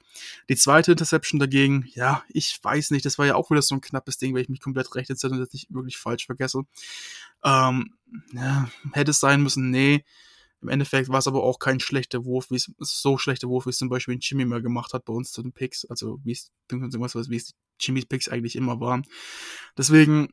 Die 0.48 0.56
zweite 0.56 0.92
Interception 0.92 1.38
dagegen, 1.38 1.88
ja, 1.94 2.24
ich 2.28 2.58
weiß 2.60 2.90
nicht, 2.90 3.06
das 3.06 3.16
war 3.16 3.26
ja 3.26 3.36
auch 3.36 3.50
wieder 3.52 3.62
so 3.62 3.76
ein 3.76 3.80
knappes 3.80 4.18
Ding, 4.18 4.34
weil 4.34 4.42
ich 4.42 4.48
mich 4.48 4.60
komplett 4.60 4.92
recht 4.96 5.08
jetzt 5.08 5.24
und 5.24 5.38
das 5.38 5.52
nicht 5.52 5.72
wirklich 5.72 5.98
falsch 5.98 6.26
vergesse. 6.26 6.62
Ähm, 7.44 7.92
ja, 8.32 8.68
hätte 8.92 9.12
es 9.12 9.20
sein 9.20 9.40
müssen, 9.40 9.70
nee. 9.70 10.04
Im 10.62 10.68
Endeffekt 10.68 11.08
war 11.08 11.18
es 11.18 11.26
aber 11.26 11.42
auch 11.42 11.58
kein 11.58 11.80
schlechter 11.80 12.24
Wurf, 12.24 12.50
wie 12.50 12.56
es 12.56 12.72
so 12.78 13.18
schlechter 13.18 13.48
Wurf, 13.48 13.66
wie 13.66 13.70
es 13.70 13.78
zum 13.78 13.88
Beispiel 13.88 14.16
Jimmy 14.20 14.44
mal 14.44 14.62
gemacht 14.62 14.94
hat 14.94 15.04
bei 15.04 15.12
uns 15.12 15.32
zu 15.32 15.42
den 15.42 15.52
Picks. 15.52 15.84
Also 15.84 16.20
wie 16.22 16.32
es, 16.32 16.52
wie 16.70 17.36
es 17.36 17.54
Jimmys 17.80 18.06
Picks 18.06 18.28
eigentlich 18.28 18.54
immer 18.54 18.80
waren. 18.80 19.04
Deswegen, 19.76 20.32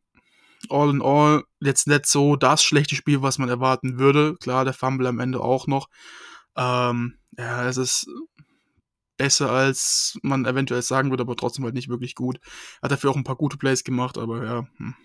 all 0.70 0.92
in 0.92 1.02
all, 1.02 1.44
jetzt 1.60 1.88
nicht 1.88 2.06
so 2.06 2.36
das 2.36 2.64
schlechte 2.64 2.96
Spiel, 2.96 3.22
was 3.22 3.40
man 3.40 3.50
erwarten 3.50 3.98
würde. 3.98 4.36
Klar, 4.40 4.66
der 4.66 4.74
Fumble 4.74 5.08
am 5.08 5.20
Ende 5.20 5.42
auch 5.42 5.66
noch. 5.66 5.90
Ähm, 6.56 7.18
ja, 7.38 7.68
es 7.68 7.78
ist 7.78 8.08
besser, 9.18 9.52
als 9.52 10.18
man 10.22 10.46
eventuell 10.46 10.82
sagen 10.82 11.10
würde, 11.10 11.24
aber 11.24 11.36
trotzdem 11.36 11.66
halt 11.66 11.74
nicht 11.74 11.90
wirklich 11.90 12.16
gut. 12.16 12.40
Hat 12.82 12.92
dafür 12.92 13.12
auch 13.12 13.16
ein 13.16 13.24
paar 13.24 13.36
gute 13.36 13.58
Plays 13.58 13.84
gemacht, 13.84 14.18
aber 14.18 14.46
ja, 14.46 14.68
hm, 14.78 14.96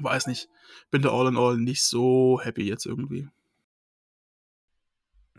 weiß 0.00 0.26
nicht. 0.26 0.48
Bin 0.90 1.02
da 1.02 1.10
all 1.10 1.28
in 1.28 1.36
all 1.36 1.56
nicht 1.56 1.82
so 1.82 2.40
happy 2.42 2.62
jetzt 2.62 2.86
irgendwie. 2.86 3.28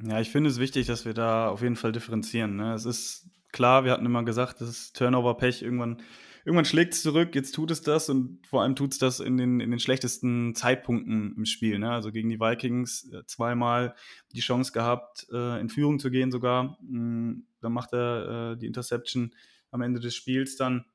Ja, 0.04 0.20
ich 0.20 0.30
finde 0.30 0.50
es 0.50 0.60
wichtig, 0.60 0.88
dass 0.88 1.06
wir 1.06 1.14
da 1.14 1.50
auf 1.50 1.62
jeden 1.62 1.76
Fall 1.76 1.92
differenzieren. 1.92 2.56
Ne? 2.56 2.74
Es 2.74 2.86
ist 2.86 3.30
klar, 3.52 3.84
wir 3.84 3.92
hatten 3.92 4.06
immer 4.06 4.24
gesagt, 4.24 4.62
das 4.62 4.70
ist 4.70 4.98
Turnover-Pech. 4.98 5.62
Irgendwann, 5.62 6.02
irgendwann 6.44 6.66
schlägt 6.66 6.94
es 6.94 7.04
zurück, 7.04 7.36
jetzt 7.36 7.54
tut 7.54 7.70
es 7.70 7.82
das 7.82 8.10
und 8.10 8.46
vor 8.48 8.64
allem 8.64 8.76
tut 8.76 8.94
es 8.94 8.98
das 8.98 9.20
in 9.20 9.38
den, 9.38 9.60
in 9.60 9.70
den 9.70 9.80
schlechtesten 9.80 10.56
Zeitpunkten 10.56 11.36
im 11.38 11.46
Spiel. 11.46 11.78
Ne? 11.78 11.92
Also 11.92 12.12
gegen 12.12 12.30
die 12.30 12.40
Vikings 12.40 13.12
äh, 13.12 13.26
zweimal 13.26 13.96
die 14.32 14.40
Chance 14.40 14.72
gehabt, 14.72 15.28
äh, 15.32 15.60
in 15.60 15.70
Führung 15.70 16.00
zu 16.00 16.10
gehen 16.10 16.32
sogar. 16.32 16.78
Mm, 16.82 17.44
dann 17.62 17.74
macht 17.74 17.94
er 17.94 18.54
äh, 18.54 18.58
die 18.58 18.66
Interception 18.68 19.36
am 19.70 19.82
Ende 19.82 20.00
des 20.00 20.16
Spiels 20.16 20.56
dann. 20.56 20.86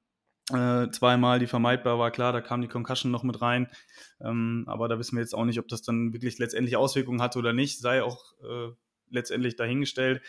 Äh, 0.53 0.91
zweimal, 0.91 1.41
die 1.41 1.49
vermeidbar 1.49 1.99
war, 1.99 2.13
klar, 2.13 2.33
da 2.33 2.41
kam 2.41 2.61
die 2.61 2.69
Concussion 2.69 3.11
noch 3.11 3.25
mit 3.25 3.41
rein. 3.41 3.69
Ähm, 4.21 4.65
aber 4.69 4.89
da 4.89 4.99
wissen 4.99 5.17
wir 5.17 5.23
jetzt 5.23 5.35
auch 5.35 5.45
nicht, 5.45 5.59
ob 5.59 5.67
das 5.69 5.83
dann 5.83 6.13
wirklich 6.13 6.39
letztendlich 6.39 6.77
Auswirkungen 6.77 7.21
hatte 7.21 7.39
oder 7.39 7.53
nicht. 7.53 7.81
Sei 7.81 8.03
auch 8.03 8.33
äh, 8.43 8.73
letztendlich 9.11 9.57
dahingestellt. 9.57 10.23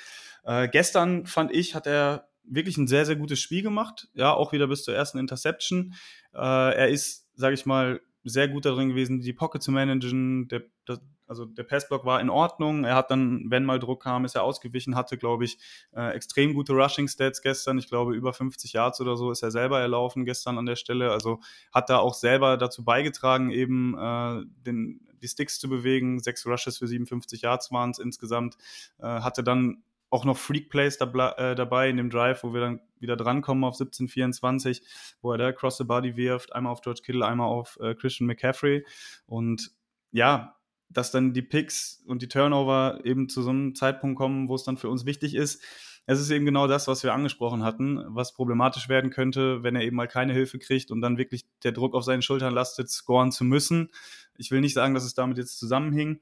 Äh, 0.44 0.68
gestern 0.70 1.26
fand 1.26 1.52
ich, 1.52 1.76
hat 1.76 1.88
er 1.88 2.30
wirklich 2.44 2.78
ein 2.78 2.88
sehr, 2.88 3.06
sehr 3.06 3.16
gutes 3.16 3.40
Spiel 3.40 3.62
gemacht. 3.62 4.08
Ja, 4.14 4.34
auch 4.34 4.52
wieder 4.54 4.68
bis 4.68 4.84
zur 4.84 4.96
ersten 4.96 5.18
Interception. 5.20 5.94
Äh, 6.34 6.40
er 6.40 6.90
ist, 6.90 7.28
sage 7.36 7.54
ich 7.54 7.66
mal, 7.66 8.02
sehr 8.24 8.48
gut 8.48 8.66
darin 8.66 8.90
gewesen, 8.90 9.22
die 9.22 9.34
Pocket 9.34 9.62
zu 9.62 9.72
managen. 9.72 10.48
Der, 10.48 10.64
das, 10.86 11.00
Also 11.28 11.46
der 11.46 11.64
Passblock 11.64 12.06
war 12.06 12.22
in 12.22 12.30
Ordnung. 12.30 12.84
Er 12.86 12.96
hat 12.96 13.12
dann, 13.12 13.46
wenn 13.50 13.66
mal 13.66 13.80
Druck 13.80 14.04
kam, 14.04 14.26
ist 14.26 14.36
er 14.36 14.44
ausgewichen, 14.44 14.96
hatte, 14.96 15.18
glaube 15.18 15.46
ich, 15.46 15.58
äh, 15.94 16.12
extrem 16.14 16.54
gute 16.54 16.74
Rushing-Stats 16.74 17.42
gestern. 17.42 17.78
Ich 17.78 17.90
glaube, 17.90 18.16
über 18.16 18.34
50 18.34 18.74
Yards 18.74 19.02
oder 19.02 19.18
so 19.18 19.32
ist 19.32 19.44
er 19.44 19.52
selber 19.52 19.80
erlaufen 19.80 20.26
gestern 20.26 20.58
an 20.58 20.66
der 20.66 20.78
Stelle. 20.78 21.12
Also 21.12 21.40
hat 21.74 21.90
da 21.90 21.98
auch 22.00 22.14
selber 22.14 22.58
dazu 22.58 22.84
beigetragen, 22.84 23.52
eben 23.52 23.98
äh, 23.98 24.46
den, 24.66 25.07
die 25.22 25.28
Sticks 25.28 25.60
zu 25.60 25.70
bewegen. 25.70 26.20
Sechs 26.20 26.46
Rushes 26.46 26.78
für 26.78 26.88
57 26.88 27.42
Yards 27.42 27.72
waren 27.72 27.92
es 27.92 28.00
insgesamt. 28.00 28.58
Äh, 29.00 29.06
hatte 29.06 29.44
dann 29.44 29.84
auch 30.10 30.26
noch 30.26 30.38
Freak 30.38 30.70
Plays 30.70 30.98
äh, 30.98 31.56
dabei 31.56 31.90
in 31.90 31.98
dem 31.98 32.10
Drive, 32.10 32.44
wo 32.44 32.54
wir 32.54 32.62
dann 32.62 32.82
wieder 33.00 33.18
drankommen 33.18 33.64
auf 33.64 33.76
17-24, 33.76 34.82
wo 35.22 35.32
er 35.34 35.38
da 35.38 35.52
Cross 35.52 35.78
the 35.78 35.84
Body 35.84 36.16
wirft, 36.16 36.54
einmal 36.54 36.72
auf 36.72 36.82
George 36.82 37.02
Kittle, 37.04 37.26
einmal 37.26 37.48
auf 37.48 37.78
äh, 37.82 37.94
Christian 37.94 38.28
McCaffrey. 38.28 38.86
Und 39.26 39.72
ja, 40.12 40.56
dass 40.90 41.12
dann 41.12 41.34
die 41.34 41.42
Picks 41.42 42.04
und 42.08 42.22
die 42.22 42.30
Turnover 42.30 43.02
eben 43.04 43.28
zu 43.28 43.42
so 43.42 43.50
einem 43.50 43.76
Zeitpunkt 43.76 44.18
kommen, 44.18 44.48
wo 44.48 44.56
es 44.56 44.64
dann 44.64 44.78
für 44.78 44.90
uns 44.90 45.06
wichtig 45.06 45.36
ist. 45.36 45.62
Es 46.10 46.22
ist 46.22 46.32
eben 46.32 46.46
genau 46.46 46.68
das, 46.68 46.88
was 46.88 47.04
wir 47.04 47.14
angesprochen 47.14 47.64
hatten, 47.64 48.02
was 48.08 48.34
problematisch 48.34 48.88
werden 48.88 49.12
könnte, 49.12 49.62
wenn 49.62 49.76
er 49.76 49.84
eben 49.84 49.98
mal 49.98 50.08
keine 50.08 50.32
Hilfe 50.32 50.58
kriegt 50.58 50.90
und 50.90 51.02
dann 51.02 51.18
wirklich 51.18 51.46
der 51.64 51.74
Druck 51.74 51.94
auf 51.94 52.06
seinen 52.06 52.22
Schultern 52.22 52.54
lastet, 52.54 52.90
scoren 52.90 53.34
zu 53.34 53.44
müssen. 53.44 53.90
Ich 54.38 54.50
will 54.50 54.62
nicht 54.62 54.74
sagen, 54.74 54.94
dass 54.94 55.04
es 55.04 55.16
damit 55.16 55.38
jetzt 55.38 55.60
zusammenhing, 55.60 56.22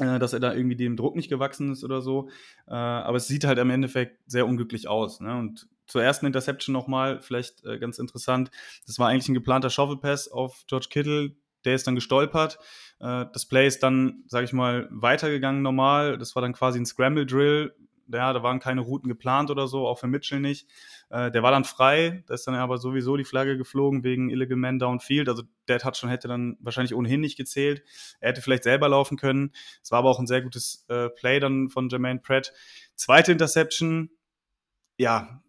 äh, 0.00 0.18
dass 0.18 0.32
er 0.32 0.40
da 0.40 0.52
irgendwie 0.52 0.74
dem 0.74 0.96
Druck 0.96 1.14
nicht 1.14 1.28
gewachsen 1.28 1.70
ist 1.70 1.84
oder 1.84 2.02
so. 2.02 2.30
Äh, 2.66 2.74
aber 2.74 3.16
es 3.16 3.28
sieht 3.28 3.44
halt 3.44 3.60
im 3.60 3.70
Endeffekt 3.70 4.18
sehr 4.26 4.44
unglücklich 4.44 4.88
aus. 4.88 5.20
Ne? 5.20 5.38
Und 5.38 5.68
zur 5.86 6.02
ersten 6.02 6.26
Interception 6.26 6.72
nochmal, 6.72 7.20
vielleicht 7.20 7.64
äh, 7.64 7.78
ganz 7.78 8.00
interessant. 8.00 8.50
Das 8.88 8.98
war 8.98 9.08
eigentlich 9.08 9.28
ein 9.28 9.34
geplanter 9.34 9.70
Shovel 9.70 9.98
Pass 9.98 10.26
auf 10.26 10.64
George 10.66 10.88
Kittle. 10.90 11.36
Der 11.64 11.76
ist 11.76 11.86
dann 11.86 11.94
gestolpert. 11.94 12.58
das 12.98 13.46
Play 13.46 13.68
ist 13.68 13.84
dann, 13.84 14.24
sage 14.26 14.46
ich 14.46 14.52
mal, 14.52 14.88
weitergegangen 14.90 15.62
normal. 15.62 16.18
Das 16.18 16.34
war 16.34 16.42
dann 16.42 16.54
quasi 16.54 16.80
ein 16.80 16.86
Scramble 16.86 17.24
Drill. 17.24 17.72
Ja, 18.08 18.32
da 18.32 18.42
waren 18.42 18.60
keine 18.60 18.80
Routen 18.80 19.08
geplant 19.08 19.50
oder 19.50 19.68
so, 19.68 19.86
auch 19.86 19.98
für 19.98 20.06
Mitchell 20.06 20.40
nicht. 20.40 20.68
Äh, 21.10 21.30
der 21.30 21.42
war 21.42 21.50
dann 21.50 21.64
frei, 21.64 22.24
da 22.26 22.34
ist 22.34 22.46
dann 22.46 22.54
aber 22.54 22.78
sowieso 22.78 23.16
die 23.16 23.24
Flagge 23.24 23.56
geflogen 23.56 24.04
wegen 24.04 24.30
Illegal 24.30 24.56
Man 24.56 24.78
Downfield. 24.78 25.28
Also 25.28 25.42
der 25.68 25.78
Touchdown 25.78 26.10
hätte 26.10 26.28
dann 26.28 26.56
wahrscheinlich 26.60 26.94
ohnehin 26.94 27.20
nicht 27.20 27.36
gezählt. 27.36 27.82
Er 28.20 28.30
hätte 28.30 28.42
vielleicht 28.42 28.64
selber 28.64 28.88
laufen 28.88 29.16
können. 29.16 29.52
Es 29.82 29.90
war 29.90 29.98
aber 30.00 30.10
auch 30.10 30.18
ein 30.18 30.26
sehr 30.26 30.42
gutes 30.42 30.84
äh, 30.88 31.08
Play 31.10 31.40
dann 31.40 31.68
von 31.68 31.88
Jermaine 31.88 32.20
Pratt. 32.20 32.52
Zweite 32.94 33.32
Interception, 33.32 34.10
ja, 34.96 35.41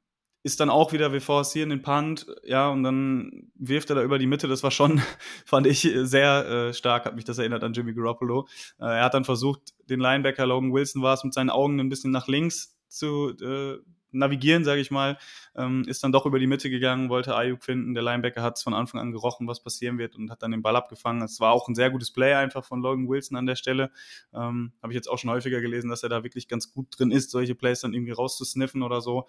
ist 0.43 0.59
dann 0.59 0.69
auch 0.69 0.91
wieder, 0.91 1.13
wir 1.13 1.21
forcieren 1.21 1.69
den 1.69 1.81
Punt, 1.81 2.27
ja, 2.43 2.69
und 2.69 2.83
dann 2.83 3.49
wirft 3.55 3.89
er 3.89 3.95
da 3.95 4.03
über 4.03 4.19
die 4.19 4.27
Mitte. 4.27 4.47
Das 4.47 4.61
war 4.61 4.71
schon, 4.71 5.01
fand 5.45 5.65
ich, 5.65 5.89
sehr 5.95 6.45
äh, 6.47 6.73
stark, 6.73 7.05
hat 7.05 7.15
mich 7.15 7.25
das 7.25 7.37
erinnert 7.37 7.63
an 7.63 7.73
Jimmy 7.73 7.93
Garoppolo. 7.93 8.47
Äh, 8.79 8.85
er 8.85 9.05
hat 9.05 9.13
dann 9.13 9.23
versucht, 9.23 9.73
den 9.89 9.99
Linebacker 9.99 10.45
Logan 10.45 10.73
Wilson 10.73 11.01
war 11.01 11.13
es 11.13 11.23
mit 11.23 11.33
seinen 11.33 11.49
Augen 11.49 11.79
ein 11.79 11.89
bisschen 11.89 12.11
nach 12.11 12.27
links 12.27 12.77
zu 12.89 13.29
äh, 13.41 13.77
navigieren, 14.13 14.63
sage 14.63 14.81
ich 14.81 14.91
mal, 14.91 15.17
ähm, 15.55 15.83
ist 15.87 16.03
dann 16.03 16.11
doch 16.11 16.25
über 16.25 16.39
die 16.39 16.47
Mitte 16.47 16.69
gegangen, 16.69 17.09
wollte 17.09 17.35
Ayuk 17.35 17.63
finden. 17.63 17.93
Der 17.93 18.03
Linebacker 18.03 18.41
hat 18.41 18.57
es 18.57 18.63
von 18.63 18.73
Anfang 18.73 19.01
an 19.01 19.11
gerochen, 19.11 19.47
was 19.47 19.63
passieren 19.63 19.97
wird 19.97 20.15
und 20.15 20.29
hat 20.29 20.43
dann 20.43 20.51
den 20.51 20.61
Ball 20.61 20.75
abgefangen. 20.75 21.21
Es 21.23 21.39
war 21.39 21.51
auch 21.51 21.67
ein 21.67 21.75
sehr 21.75 21.89
gutes 21.89 22.11
Play 22.11 22.33
einfach 22.33 22.63
von 22.63 22.81
Logan 22.81 23.07
Wilson 23.07 23.37
an 23.37 23.45
der 23.45 23.55
Stelle. 23.55 23.91
Ähm, 24.33 24.73
Habe 24.81 24.93
ich 24.93 24.95
jetzt 24.95 25.07
auch 25.07 25.17
schon 25.17 25.31
häufiger 25.31 25.61
gelesen, 25.61 25.89
dass 25.89 26.03
er 26.03 26.09
da 26.09 26.23
wirklich 26.23 26.47
ganz 26.47 26.71
gut 26.71 26.87
drin 26.97 27.11
ist, 27.11 27.31
solche 27.31 27.55
Plays 27.55 27.81
dann 27.81 27.93
irgendwie 27.93 28.13
rauszusniffen 28.13 28.83
oder 28.83 29.01
so. 29.01 29.25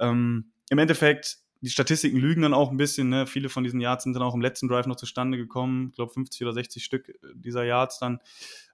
Ähm, 0.00 0.52
Im 0.70 0.78
Endeffekt 0.78 1.38
die 1.62 1.70
Statistiken 1.70 2.18
lügen 2.18 2.42
dann 2.42 2.54
auch 2.54 2.70
ein 2.70 2.76
bisschen. 2.76 3.08
Ne? 3.08 3.26
Viele 3.26 3.48
von 3.48 3.62
diesen 3.62 3.80
Yards 3.80 4.02
sind 4.04 4.14
dann 4.14 4.22
auch 4.22 4.34
im 4.34 4.40
letzten 4.40 4.66
Drive 4.66 4.86
noch 4.86 4.96
zustande 4.96 5.38
gekommen. 5.38 5.88
Ich 5.90 5.94
glaube 5.94 6.12
50 6.12 6.42
oder 6.42 6.52
60 6.52 6.84
Stück 6.84 7.12
dieser 7.34 7.64
Yards 7.64 8.00
dann. 8.00 8.18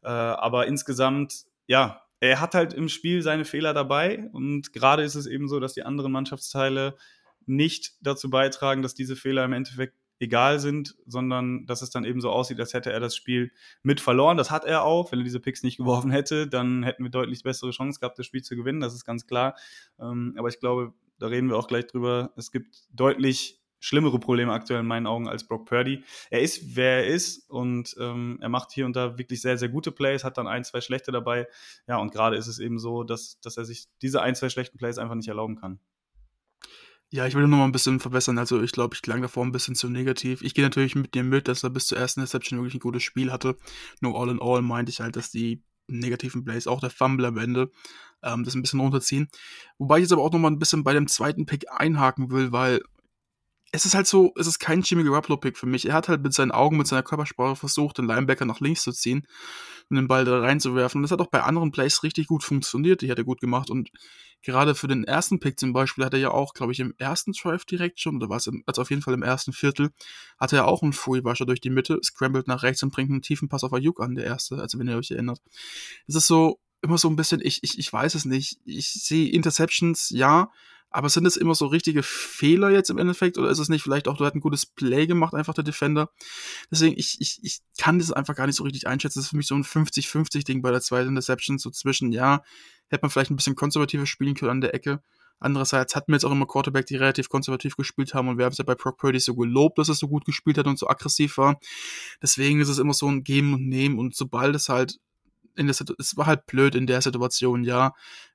Äh, 0.03 0.09
aber 0.09 0.67
insgesamt, 0.67 1.45
ja, 1.67 2.03
er 2.21 2.41
hat 2.41 2.55
halt 2.55 2.73
im 2.73 2.89
Spiel 2.89 3.23
seine 3.23 3.45
Fehler 3.45 3.75
dabei 3.75 4.29
und 4.33 4.73
gerade 4.73 5.03
ist 5.03 5.15
es 5.15 5.27
eben 5.27 5.49
so, 5.49 5.61
dass 5.61 5.75
die 5.75 5.85
anderen 5.85 6.11
Mannschaftsteile 6.11 6.97
nicht 7.47 7.93
dazu 8.01 8.31
beitragen, 8.31 8.83
dass 8.83 8.95
diese 8.95 9.17
Fehler 9.17 9.45
im 9.45 9.53
Endeffekt 9.53 9.95
egal 10.19 10.59
sind, 10.59 10.97
sondern 11.07 11.65
dass 11.67 11.83
es 11.83 11.91
dann 11.91 12.05
eben 12.05 12.21
so 12.21 12.31
aussieht, 12.31 12.59
als 12.59 12.75
hätte 12.75 12.91
er 12.91 13.01
das 13.01 13.15
Spiel 13.15 13.53
mit 13.83 14.01
verloren. 14.01 14.37
Das 14.37 14.51
hat 14.51 14.65
er 14.65 14.83
auch. 14.83 15.13
Wenn 15.13 15.21
er 15.21 15.25
diese 15.25 15.41
Picks 15.41 15.63
nicht 15.63 15.77
geworfen 15.77 16.11
hätte, 16.11 16.49
dann 16.49 16.83
hätten 16.83 17.05
wir 17.05 17.11
deutlich 17.11 17.43
bessere 17.43 17.71
Chancen 17.71 18.01
gehabt, 18.01 18.19
das 18.19 18.27
Spiel 18.27 18.43
zu 18.43 18.57
gewinnen. 18.57 18.81
Das 18.81 18.95
ist 18.95 19.05
ganz 19.05 19.27
klar. 19.27 19.55
Ähm, 20.01 20.35
aber 20.37 20.49
ich 20.49 20.59
glaube, 20.59 20.93
da 21.19 21.27
reden 21.27 21.49
wir 21.49 21.57
auch 21.57 21.69
gleich 21.69 21.87
drüber. 21.87 22.33
Es 22.37 22.51
gibt 22.51 22.83
deutlich 22.91 23.61
schlimmere 23.81 24.19
Probleme 24.19 24.53
aktuell 24.53 24.81
in 24.81 24.87
meinen 24.87 25.07
Augen 25.07 25.29
als 25.29 25.47
Brock 25.47 25.67
Purdy. 25.67 26.03
Er 26.31 26.41
ist, 26.41 26.77
wer 26.77 27.05
er 27.05 27.07
ist 27.07 27.49
und 27.49 27.95
ähm, 28.01 28.39
er 28.41 28.49
macht 28.49 28.73
hier 28.73 28.87
und 28.87 28.97
da 28.97 29.19
wirklich 29.19 29.41
sehr, 29.41 29.57
sehr 29.57 29.69
gute 29.69 29.93
Plays, 29.93 30.25
hat 30.25 30.39
dann 30.39 30.49
ein, 30.49 30.65
zwei 30.65 30.81
schlechte 30.81 31.13
dabei. 31.13 31.47
Ja, 31.87 31.99
und 31.99 32.13
gerade 32.13 32.37
ist 32.37 32.49
es 32.49 32.59
eben 32.59 32.79
so, 32.79 33.05
dass, 33.05 33.41
dass 33.41 33.57
er 33.57 33.65
sich 33.65 33.87
diese 34.03 34.23
ein, 34.23 34.35
zwei 34.35 34.49
schlechten 34.49 34.79
Plays 34.79 34.99
einfach 34.99 35.15
nicht 35.15 35.29
erlauben 35.29 35.57
kann. 35.57 35.79
Ja, 37.11 37.27
ich 37.27 37.35
will 37.35 37.47
noch 37.47 37.57
mal 37.57 37.65
ein 37.65 37.73
bisschen 37.73 38.01
verbessern. 38.01 38.37
Also 38.37 38.61
ich 38.63 38.73
glaube, 38.73 38.95
ich 38.95 39.01
klang 39.01 39.23
davor 39.23 39.45
ein 39.45 39.53
bisschen 39.53 39.75
zu 39.75 39.89
negativ. 39.89 40.43
Ich 40.43 40.53
gehe 40.53 40.65
natürlich 40.65 40.95
mit 40.95 41.15
dir 41.15 41.23
mit, 41.25 41.49
dass 41.49 41.63
er 41.63 41.71
bis 41.71 41.87
zur 41.87 41.97
ersten 41.97 42.21
Reception 42.21 42.59
wirklich 42.59 42.75
ein 42.75 42.81
gutes 42.81 43.03
Spiel 43.03 43.33
hatte. 43.33 43.57
Nur 44.03 44.21
all 44.21 44.29
in 44.29 44.43
all 44.43 44.61
meinte 44.61 44.91
ich 44.91 45.01
halt, 45.01 45.17
dass 45.17 45.31
die 45.31 45.63
negativen 45.89 46.45
Plays, 46.45 46.67
auch 46.67 46.81
der 46.81 46.91
Fumble 46.91 47.27
am 47.27 47.39
Ende, 47.39 47.71
ähm, 48.23 48.45
das 48.45 48.55
ein 48.55 48.63
bisschen 48.63 48.81
runterziehen. 48.81 49.29
Wobei 49.79 49.99
ich 49.99 50.03
jetzt 50.03 50.13
aber 50.13 50.23
auch 50.23 50.33
noch 50.33 50.39
mal 50.39 50.51
ein 50.51 50.59
bisschen 50.59 50.85
bei 50.85 50.93
dem 50.93 51.09
zweiten 51.09 51.47
Pick 51.47 51.67
einhaken 51.71 52.31
will, 52.31 52.53
weil 52.53 52.81
es 53.73 53.85
ist 53.85 53.95
halt 53.95 54.07
so, 54.07 54.33
es 54.37 54.47
ist 54.47 54.59
kein 54.59 54.81
Jimmy 54.81 55.05
Garoppolo-Pick 55.05 55.59
für 55.59 55.67
mich. 55.67 55.87
Er 55.87 55.95
hat 55.95 56.09
halt 56.09 56.23
mit 56.23 56.33
seinen 56.33 56.53
Augen, 56.53 56.79
mit 56.79 56.87
seiner 56.87 57.03
Körpersprache 57.03 57.57
versucht, 57.57 57.99
den 57.99 58.07
Linebacker 58.07 58.47
nach 58.47 58.61
links 58.61 58.83
zu 58.83 58.93
ziehen 58.93 59.27
den 59.97 60.09
Ball 60.09 60.25
da 60.25 60.41
reinzuwerfen. 60.41 61.03
Das 61.03 61.11
hat 61.11 61.21
auch 61.21 61.29
bei 61.29 61.43
anderen 61.43 61.71
Plays 61.71 62.03
richtig 62.03 62.27
gut 62.27 62.45
funktioniert. 62.45 63.03
Die 63.03 63.11
hat 63.11 63.19
er 63.19 63.25
gut 63.25 63.41
gemacht. 63.41 63.71
Und 63.71 63.91
gerade 64.43 64.75
für 64.75 64.89
den 64.89 65.05
ersten 65.05 65.41
Pick 65.41 65.59
zum 65.59 65.73
Beispiel 65.73 66.05
hat 66.05 66.13
er 66.13 66.21
ja 66.21 66.31
auch, 66.31 66.55
glaube 66.55 66.73
ich, 66.73 66.81
im 66.81 66.95
ersten 66.99 67.33
Drive 67.33 67.65
direkt 67.65 68.01
schon, 68.01 68.17
oder 68.17 68.29
war 68.29 68.37
es 68.37 68.51
also 68.67 68.83
auf 68.83 68.91
jeden 68.91 69.03
Fall 69.03 69.15
im 69.15 69.23
ersten 69.23 69.53
Viertel, 69.53 69.91
hatte 70.39 70.57
er 70.57 70.67
auch 70.67 70.83
einen 70.83 70.93
Free 70.93 71.21
Rusher 71.21 71.47
durch 71.47 71.61
die 71.61 71.71
Mitte, 71.71 71.99
scrambled 72.03 72.49
nach 72.49 72.63
rechts 72.63 72.83
und 72.83 72.93
bringt 72.93 73.11
einen 73.11 73.23
tiefen 73.23 73.49
Pass 73.49 73.65
auf 73.65 73.73
Ayuk 73.73 74.01
an, 74.01 74.15
der 74.15 74.25
erste, 74.25 74.57
also 74.57 74.79
wenn 74.79 74.89
ihr 74.89 74.97
euch 74.97 75.11
erinnert. 75.11 75.41
Es 76.07 76.15
ist 76.15 76.27
so, 76.27 76.61
immer 76.83 76.99
so 76.99 77.09
ein 77.09 77.17
bisschen, 77.17 77.41
ich, 77.43 77.63
ich, 77.63 77.79
ich 77.79 77.93
weiß 77.93 78.15
es 78.15 78.25
nicht. 78.25 78.59
Ich 78.65 78.93
sehe 78.93 79.31
Interceptions, 79.31 80.11
ja, 80.11 80.51
aber 80.91 81.09
sind 81.09 81.27
es 81.27 81.37
immer 81.37 81.55
so 81.55 81.67
richtige 81.67 82.03
Fehler 82.03 82.71
jetzt 82.71 82.89
im 82.89 82.99
Endeffekt 82.99 83.37
oder 83.37 83.51
ist 83.51 83.59
es 83.59 83.69
nicht 83.69 83.83
vielleicht 83.83 84.09
auch, 84.09 84.17
du 84.17 84.25
hast 84.25 84.35
ein 84.35 84.41
gutes 84.41 84.65
Play 84.65 85.07
gemacht, 85.07 85.35
einfach 85.35 85.55
der 85.55 85.65
Defender? 85.65 86.11
Deswegen, 86.71 86.97
ich, 86.97 87.21
ich, 87.21 87.41
ich 87.43 87.61
kann 87.79 87.99
das 87.99 88.11
einfach 88.13 88.35
gar 88.35 88.47
nicht 88.47 88.57
so 88.57 88.65
richtig 88.65 88.87
einschätzen. 88.87 89.19
Das 89.19 89.27
ist 89.27 89.31
für 89.31 89.37
mich 89.37 89.47
so 89.47 89.55
ein 89.55 89.65
50-50-Ding 89.65 90.63
bei 90.63 90.71
der 90.71 90.81
zweiten 90.81 91.09
Interception, 91.09 91.59
so 91.59 91.71
zwischen, 91.71 92.13
ja, 92.13 92.43
hätte 92.89 93.03
man 93.03 93.11
vielleicht 93.11 93.31
ein 93.31 93.37
bisschen 93.37 93.57
konservativer 93.57 94.07
spielen 94.07 94.35
können 94.35 94.51
an 94.51 94.61
der 94.61 94.75
Ecke. 94.75 95.03
Andererseits 95.41 95.95
hatten 95.95 96.11
wir 96.11 96.17
jetzt 96.17 96.25
auch 96.25 96.33
immer 96.33 96.47
Quarterback, 96.47 96.87
die 96.87 96.97
relativ 96.97 97.29
konservativ 97.29 97.77
gespielt 97.77 98.13
haben 98.15 98.29
und 98.29 98.39
wir 98.39 98.45
haben 98.45 98.53
es 98.53 98.59
ja 98.59 98.65
bei 98.65 98.75
Brock 98.75 98.99
Purdy 98.99 99.21
so 99.21 99.37
gelobt, 99.37 99.79
dass 99.79 99.89
er 99.89 99.95
so 99.95 100.09
gut 100.09 100.25
gespielt 100.25 100.59
hat 100.59 100.67
und 100.67 100.79
so 100.79 100.89
aggressiv 100.89 101.39
war. 101.39 101.61
Deswegen 102.21 102.61
ist 102.61 102.69
es 102.69 102.79
immer 102.79 102.95
so 102.95 103.07
ein 103.07 103.23
Geben 103.23 103.55
und 103.55 103.69
Nehmen 103.69 103.99
und 103.99 104.17
sobald 104.17 104.57
es 104.57 104.69
halt 104.69 104.99
in 105.55 105.67
der 105.67 105.77
es 105.99 106.17
war 106.17 106.27
halt 106.27 106.47
blöd 106.47 106.75
in 106.75 106.87
der 106.87 107.03
Situation, 107.03 107.65
ja 107.65 107.93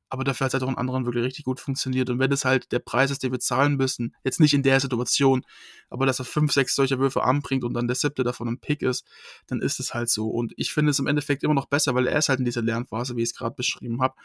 aber 0.10 0.24
dafür 0.24 0.46
hat 0.46 0.50
es 0.50 0.54
halt 0.54 0.64
auch 0.64 0.70
in 0.70 0.78
anderen 0.78 1.06
wirklich 1.06 1.24
richtig 1.24 1.46
gut 1.46 1.60
funktioniert. 1.60 2.10
Und 2.10 2.20
wenn 2.20 2.32
es 2.32 2.46
halt 2.46 2.72
der 2.72 2.80
Preis 2.80 3.10
ist, 3.10 3.24
den 3.24 3.32
wir 3.32 3.40
zahlen 3.40 3.76
müssen, 3.76 4.16
jetzt 4.24 4.40
nicht 4.40 4.54
in 4.54 4.62
der 4.62 4.80
Situation, 4.80 5.44
aber 5.90 6.06
dass 6.06 6.20
er 6.20 6.26
fünf, 6.26 6.52
sechs 6.52 6.76
solcher 6.76 7.00
Würfe 7.00 7.24
anbringt 7.24 7.64
und 7.64 7.74
dann 7.74 7.88
der 7.88 7.96
siebte 7.96 8.24
davon 8.24 8.48
ein 8.48 8.60
Pick 8.60 8.84
ist, 8.84 9.06
dann 9.48 9.62
ist 9.62 9.80
es 9.80 9.94
halt 9.94 10.10
so. 10.10 10.28
Und 10.28 10.54
ich 10.58 10.72
finde 10.72 10.92
es 10.92 11.00
im 11.00 11.08
Endeffekt 11.08 11.44
immer 11.44 11.54
noch 11.54 11.66
besser, 11.66 11.96
weil 11.96 12.08
er 12.08 12.20
ist 12.20 12.30
halt 12.30 12.40
in 12.40 12.46
dieser 12.46 12.62
Lernphase, 12.62 13.16
wie 13.16 13.24
ich 13.24 13.30
es 13.30 13.36
gerade 13.36 13.56
beschrieben 13.56 14.02
habe. 14.02 14.16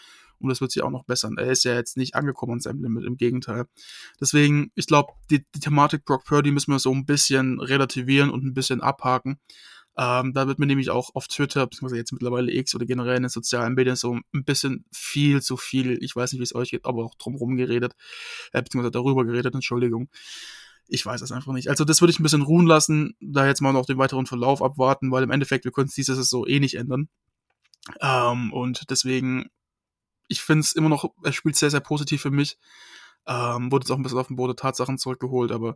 Und 0.41 0.51
das 0.51 0.61
wird 0.61 0.73
sich 0.73 0.83
auch 0.83 0.91
noch 0.91 1.05
bessern. 1.05 1.37
Er 1.39 1.51
ist 1.51 1.65
ja 1.65 1.75
jetzt 1.75 1.97
nicht 1.97 2.15
angekommen 2.15 2.55
an 2.55 2.61
seinem 2.61 2.83
Limit, 2.83 3.05
im 3.05 3.17
Gegenteil. 3.17 3.67
Deswegen, 4.21 4.71
ich 4.75 4.87
glaube, 4.87 5.13
die, 5.31 5.45
die 5.55 5.61
Thematik 5.61 6.05
Brock 6.05 6.25
Purdy 6.25 6.53
müssen 6.53 6.73
wir 6.73 6.79
so 6.79 6.93
ein 6.93 7.07
bisschen 7.07 7.61
relativieren 7.61 8.31
und 8.31 8.45
ein 8.45 8.55
bisschen 8.55 8.81
abhaken. 8.81 9.39
Ähm, 10.01 10.33
da 10.33 10.47
wird 10.47 10.61
mir 10.61 10.67
nämlich 10.67 10.91
auch 10.91 11.11
auf 11.15 11.27
Twitter, 11.27 11.67
beziehungsweise 11.67 11.97
jetzt 11.97 12.13
mittlerweile 12.13 12.53
X 12.53 12.73
oder 12.77 12.87
generell 12.87 13.17
in 13.17 13.25
den 13.25 13.31
sozialen 13.31 13.75
Medien 13.75 13.97
so 13.97 14.21
ein 14.33 14.45
bisschen 14.45 14.85
viel 14.93 15.43
zu 15.43 15.57
viel, 15.57 15.99
ich 16.03 16.15
weiß 16.15 16.33
nicht, 16.33 16.39
wie 16.39 16.45
es 16.45 16.55
euch 16.55 16.71
geht, 16.71 16.85
aber 16.85 17.05
auch 17.05 17.17
drumherum 17.17 17.57
geredet, 17.57 17.95
äh, 18.53 18.63
beziehungsweise 18.63 18.93
darüber 18.93 19.25
geredet, 19.25 19.55
Entschuldigung. 19.55 20.09
Ich 20.87 21.05
weiß 21.05 21.21
es 21.21 21.33
einfach 21.33 21.53
nicht. 21.53 21.69
Also 21.69 21.85
das 21.85 22.01
würde 22.01 22.13
ich 22.13 22.21
ein 22.21 22.23
bisschen 22.23 22.43
ruhen 22.43 22.67
lassen, 22.67 23.17
da 23.21 23.45
jetzt 23.47 23.61
mal 23.61 23.73
noch 23.73 23.87
den 23.87 23.99
weiteren 23.99 24.27
Verlauf 24.27 24.63
abwarten, 24.63 25.11
weil 25.11 25.25
im 25.25 25.33
Endeffekt, 25.33 25.65
wir 25.65 25.73
können 25.73 25.89
es 25.89 25.95
dieses 25.95 26.31
so 26.31 26.47
eh 26.47 26.61
nicht 26.61 26.77
ändern. 26.77 27.09
Ähm, 28.01 28.53
und 28.53 28.89
deswegen, 28.91 29.51
ich 30.29 30.43
finde 30.43 30.61
es 30.61 30.73
immer 30.73 30.89
noch, 30.89 31.13
er 31.25 31.33
spielt 31.33 31.57
sehr, 31.57 31.71
sehr 31.71 31.81
positiv 31.81 32.23
für 32.23 32.31
mich. 32.31 32.57
Ähm, 33.27 33.71
wurde 33.71 33.85
jetzt 33.85 33.91
auch 33.91 33.97
ein 33.97 34.03
bisschen 34.03 34.19
auf 34.19 34.29
den 34.29 34.37
Boden 34.37 34.57
Tatsachen 34.57 34.97
zurückgeholt, 34.97 35.53
aber 35.53 35.75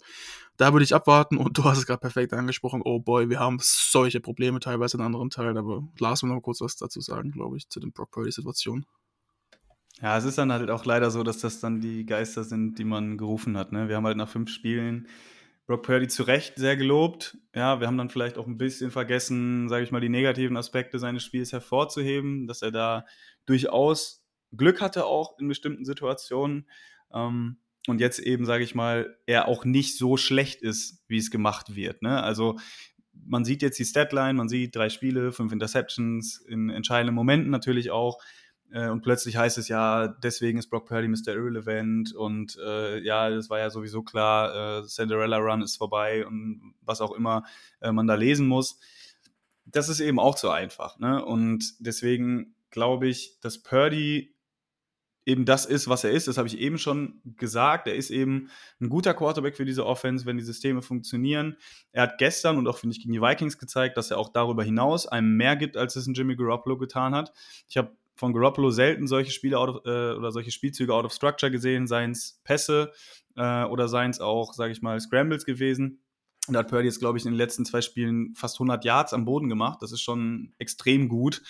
da 0.57 0.73
würde 0.73 0.85
ich 0.85 0.95
abwarten 0.95 1.37
und 1.37 1.57
du 1.59 1.65
hast 1.65 1.79
es 1.79 1.87
gerade 1.87 2.01
perfekt 2.01 2.33
angesprochen. 2.33 2.83
Oh 2.85 3.01
boy, 3.01 3.29
wir 3.29 3.41
haben 3.41 3.59
solche 3.61 4.21
Probleme 4.21 4.61
teilweise 4.61 4.97
in 4.97 5.03
anderen 5.03 5.31
Teilen, 5.31 5.59
aber 5.59 5.83
Lars 5.99 6.23
will 6.23 6.31
noch 6.31 6.41
kurz 6.41 6.61
was 6.61 6.77
dazu 6.77 7.01
sagen, 7.01 7.31
glaube 7.31 7.57
ich, 7.57 7.69
zu 7.69 7.81
den 7.81 7.93
Brock 7.93 8.11
Purdy-Situation. 8.11 8.87
Ja, 10.01 10.17
es 10.17 10.25
ist 10.25 10.39
dann 10.39 10.51
halt 10.51 10.71
auch 10.71 10.85
leider 10.85 11.11
so, 11.11 11.23
dass 11.23 11.39
das 11.39 11.61
dann 11.61 11.81
die 11.81 12.07
Geister 12.07 12.43
sind, 12.43 12.79
die 12.79 12.85
man 12.85 13.19
gerufen 13.19 13.57
hat. 13.57 13.71
Ne? 13.73 13.89
Wir 13.89 13.97
haben 13.97 14.07
halt 14.07 14.17
nach 14.17 14.29
fünf 14.29 14.51
Spielen 14.51 15.07
Brock 15.67 15.85
Purdy 15.85 16.09
zu 16.09 16.25
Recht 16.25 16.55
sehr 16.57 16.77
gelobt. 16.77 17.39
Ja, 17.55 17.81
wir 17.81 17.87
haben 17.87 17.97
dann 17.97 18.11
vielleicht 18.11 18.37
auch 18.37 18.47
ein 18.47 18.59
bisschen 18.59 18.91
vergessen, 18.91 19.69
sage 19.69 19.85
ich 19.85 19.93
mal, 19.93 20.01
die 20.01 20.09
negativen 20.09 20.57
Aspekte 20.57 20.99
seines 20.99 21.23
Spiels 21.23 21.53
hervorzuheben, 21.53 22.47
dass 22.47 22.63
er 22.63 22.73
da 22.73 23.07
durchaus 23.47 24.25
Glück 24.57 24.81
hatte 24.81 25.07
auch 25.07 25.39
in 25.39 25.49
bestimmten 25.49 25.85
Situationen. 25.85 26.69
Ähm, 27.12 27.57
und 27.88 28.00
jetzt 28.00 28.21
eben, 28.21 28.47
sage 28.47 28.64
ich 28.64 28.75
mal, 28.75 29.16
er 29.26 29.49
auch 29.49 29.64
nicht 29.64 29.99
so 29.99 30.16
schlecht 30.16 30.62
ist, 30.62 31.02
wie 31.09 31.19
es 31.19 31.31
gemacht 31.31 31.75
wird. 31.75 32.02
Ne? 32.02 32.23
Also 32.23 32.59
man 33.12 33.45
sieht 33.45 33.62
jetzt 33.62 33.78
die 33.78 33.85
Statline, 33.85 34.35
man 34.35 34.49
sieht 34.49 34.75
drei 34.75 34.88
Spiele, 34.88 35.33
fünf 35.33 35.52
Interceptions, 35.52 36.38
in 36.49 36.71
entscheidenden 36.71 37.14
Momenten 37.14 37.50
natürlich 37.50 37.90
auch. 37.90 38.19
Äh, 38.73 38.88
und 38.88 39.02
plötzlich 39.02 39.37
heißt 39.37 39.59
es 39.59 39.69
ja, 39.69 40.09
deswegen 40.09 40.59
ist 40.59 40.71
Brock 40.71 40.87
Purdy 40.87 41.09
Mr. 41.09 41.35
Irrelevant 41.35 42.14
und 42.14 42.57
äh, 42.64 43.00
ja, 43.00 43.28
das 43.31 43.50
war 43.50 43.59
ja 43.59 43.71
sowieso 43.71 44.02
klar, 44.02 44.81
äh, 44.81 44.87
Cinderella 44.87 45.38
Run 45.38 45.62
ist 45.62 45.76
vorbei 45.76 46.26
und 46.26 46.75
was 46.81 47.00
auch 47.00 47.12
immer 47.12 47.45
äh, 47.81 47.92
man 47.92 48.07
da 48.07 48.14
lesen 48.14 48.47
muss. 48.47 48.78
Das 49.64 49.88
ist 49.88 50.00
eben 50.00 50.19
auch 50.19 50.35
zu 50.35 50.50
einfach. 50.50 50.99
Ne? 50.99 51.25
Und 51.25 51.75
deswegen 51.81 52.54
glaube 52.71 53.09
ich, 53.09 53.38
dass 53.40 53.62
Purdy 53.62 54.35
eben 55.25 55.45
das 55.45 55.67
ist, 55.67 55.88
was 55.88 56.05
er 56.05 56.11
ist. 56.11 56.29
Das 56.29 56.38
habe 56.38 56.49
ich 56.49 56.59
eben 56.59 56.79
schon 56.79 57.21
gesagt. 57.37 57.87
Er 57.87 57.95
ist 57.95 58.11
eben 58.11 58.50
ein 58.81 58.88
guter 58.88 59.14
Quarterback 59.14 59.57
für 59.57 59.64
diese 59.64 59.87
Offense, 59.87 60.26
wenn 60.26 60.37
die 60.37 60.43
Systeme 60.43 60.83
funktionieren. 60.83 61.57
Er 61.93 62.05
hat 62.05 62.19
gestern 62.19 62.59
und 62.59 62.67
auch, 62.67 62.79
finde 62.79 62.97
ich, 62.97 63.02
gegen 63.02 63.12
die 63.12 63.21
Vikings 63.21 63.59
gezeigt, 63.59 63.97
dass 63.97 64.11
er 64.11 64.19
auch 64.19 64.33
darüber 64.33 64.64
hinaus 64.64 65.07
einem 65.07 65.37
mehr 65.37 65.57
gibt, 65.57 65.76
als 65.76 65.97
es 65.97 66.07
ein 66.07 66.14
Jimmy 66.14 66.37
Garoppolo 66.37 66.76
getan 66.76 67.14
hat. 67.14 67.33
Ich 67.69 67.76
habe 67.76 67.97
von 68.17 68.33
Garoppolo 68.33 68.71
selten 68.71 69.07
solche 69.07 69.31
Spiele 69.31 69.59
of, 69.59 69.85
äh, 69.85 70.14
oder 70.14 70.33
solche 70.33 70.50
Spielzüge 70.50 70.93
out 70.93 71.05
of 71.05 71.12
structure 71.12 71.50
gesehen, 71.50 71.87
seien 71.87 72.12
es 72.12 72.41
Pässe 72.45 72.93
äh, 73.37 73.64
oder 73.64 73.88
seien 73.88 74.11
es 74.11 74.21
auch, 74.21 74.52
sage 74.52 74.73
ich 74.73 74.83
mal, 74.83 75.00
Scrambles 75.00 75.45
gewesen. 75.45 76.02
Und 76.49 76.55
da 76.55 76.61
hat 76.61 76.69
Purdy 76.69 76.87
jetzt, 76.87 76.99
glaube 76.99 77.19
ich, 77.19 77.25
in 77.25 77.33
den 77.33 77.38
letzten 77.38 77.64
zwei 77.64 77.81
Spielen 77.81 78.35
fast 78.35 78.57
100 78.57 78.85
Yards 78.85 79.12
am 79.12 79.25
Boden 79.25 79.49
gemacht. 79.49 79.79
Das 79.81 79.93
ist 79.93 80.02
schon 80.02 80.52
extrem 80.59 81.09
gut. 81.09 81.41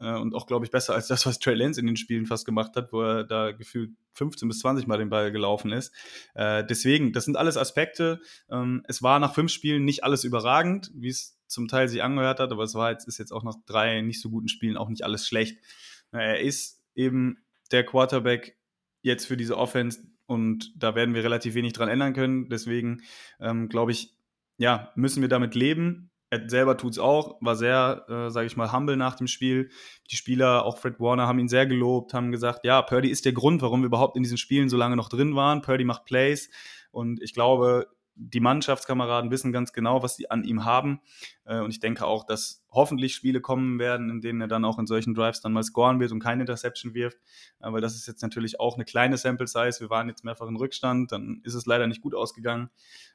Äh, 0.00 0.16
und 0.16 0.34
auch, 0.34 0.46
glaube 0.46 0.64
ich, 0.64 0.70
besser 0.70 0.94
als 0.94 1.08
das, 1.08 1.26
was 1.26 1.38
Trey 1.38 1.54
Lance 1.54 1.80
in 1.80 1.86
den 1.86 1.96
Spielen 1.96 2.26
fast 2.26 2.46
gemacht 2.46 2.74
hat, 2.76 2.92
wo 2.92 3.02
er 3.02 3.24
da 3.24 3.52
gefühlt 3.52 3.92
15 4.14 4.48
bis 4.48 4.60
20 4.60 4.86
Mal 4.86 4.98
den 4.98 5.10
Ball 5.10 5.30
gelaufen 5.30 5.72
ist. 5.72 5.94
Äh, 6.34 6.64
deswegen, 6.64 7.12
das 7.12 7.24
sind 7.24 7.36
alles 7.36 7.56
Aspekte. 7.56 8.20
Ähm, 8.50 8.82
es 8.88 9.02
war 9.02 9.18
nach 9.18 9.34
fünf 9.34 9.52
Spielen 9.52 9.84
nicht 9.84 10.04
alles 10.04 10.24
überragend, 10.24 10.90
wie 10.94 11.08
es 11.08 11.38
zum 11.46 11.68
Teil 11.68 11.88
sich 11.88 12.02
angehört 12.02 12.40
hat, 12.40 12.52
aber 12.52 12.62
es 12.62 12.74
war 12.74 12.90
jetzt, 12.90 13.06
ist 13.08 13.18
jetzt 13.18 13.32
auch 13.32 13.42
nach 13.42 13.56
drei 13.66 14.00
nicht 14.00 14.20
so 14.20 14.30
guten 14.30 14.48
Spielen 14.48 14.76
auch 14.76 14.88
nicht 14.88 15.04
alles 15.04 15.26
schlecht. 15.26 15.58
Er 16.12 16.40
ist 16.40 16.80
eben 16.94 17.38
der 17.72 17.84
Quarterback 17.84 18.56
jetzt 19.02 19.26
für 19.26 19.36
diese 19.36 19.56
Offense 19.56 20.02
und 20.26 20.72
da 20.76 20.94
werden 20.94 21.14
wir 21.14 21.24
relativ 21.24 21.54
wenig 21.54 21.72
dran 21.72 21.88
ändern 21.88 22.12
können. 22.12 22.48
Deswegen 22.48 23.02
ähm, 23.40 23.68
glaube 23.68 23.92
ich, 23.92 24.14
ja, 24.58 24.92
müssen 24.94 25.22
wir 25.22 25.28
damit 25.28 25.54
leben. 25.54 26.09
Er 26.32 26.48
selber 26.48 26.76
tut 26.76 26.92
es 26.92 26.98
auch, 26.98 27.36
war 27.40 27.56
sehr, 27.56 28.04
äh, 28.08 28.30
sage 28.30 28.46
ich 28.46 28.56
mal, 28.56 28.72
humble 28.72 28.96
nach 28.96 29.16
dem 29.16 29.26
Spiel. 29.26 29.70
Die 30.10 30.16
Spieler, 30.16 30.64
auch 30.64 30.78
Fred 30.78 31.00
Warner, 31.00 31.26
haben 31.26 31.40
ihn 31.40 31.48
sehr 31.48 31.66
gelobt, 31.66 32.14
haben 32.14 32.30
gesagt, 32.30 32.64
ja, 32.64 32.80
Purdy 32.82 33.08
ist 33.08 33.24
der 33.24 33.32
Grund, 33.32 33.62
warum 33.62 33.82
wir 33.82 33.86
überhaupt 33.86 34.16
in 34.16 34.22
diesen 34.22 34.38
Spielen 34.38 34.68
so 34.68 34.76
lange 34.76 34.96
noch 34.96 35.08
drin 35.08 35.34
waren. 35.34 35.60
Purdy 35.60 35.84
macht 35.84 36.04
Plays 36.04 36.48
und 36.92 37.20
ich 37.20 37.34
glaube, 37.34 37.88
die 38.22 38.40
Mannschaftskameraden 38.40 39.30
wissen 39.30 39.50
ganz 39.50 39.72
genau, 39.72 40.02
was 40.02 40.16
sie 40.16 40.30
an 40.30 40.44
ihm 40.44 40.64
haben. 40.64 41.00
Äh, 41.46 41.60
und 41.60 41.70
ich 41.70 41.80
denke 41.80 42.04
auch, 42.04 42.24
dass 42.24 42.62
hoffentlich 42.70 43.14
Spiele 43.14 43.40
kommen 43.40 43.78
werden, 43.78 44.10
in 44.10 44.20
denen 44.20 44.42
er 44.42 44.48
dann 44.48 44.64
auch 44.64 44.78
in 44.78 44.86
solchen 44.86 45.14
Drives 45.14 45.40
dann 45.40 45.52
mal 45.52 45.62
scoren 45.62 46.00
wird 46.00 46.12
und 46.12 46.20
keine 46.20 46.42
Interception 46.42 46.92
wirft. 46.92 47.16
Äh, 47.60 47.72
weil 47.72 47.80
das 47.80 47.94
ist 47.94 48.06
jetzt 48.06 48.22
natürlich 48.22 48.60
auch 48.60 48.74
eine 48.74 48.84
kleine 48.84 49.16
Sample 49.16 49.46
Size. 49.46 49.80
Wir 49.80 49.88
waren 49.88 50.08
jetzt 50.08 50.22
mehrfach 50.22 50.48
in 50.48 50.56
Rückstand, 50.56 51.12
dann 51.12 51.40
ist 51.44 51.54
es 51.54 51.64
leider 51.64 51.86
nicht 51.86 52.02
gut 52.02 52.14
ausgegangen. 52.14 52.68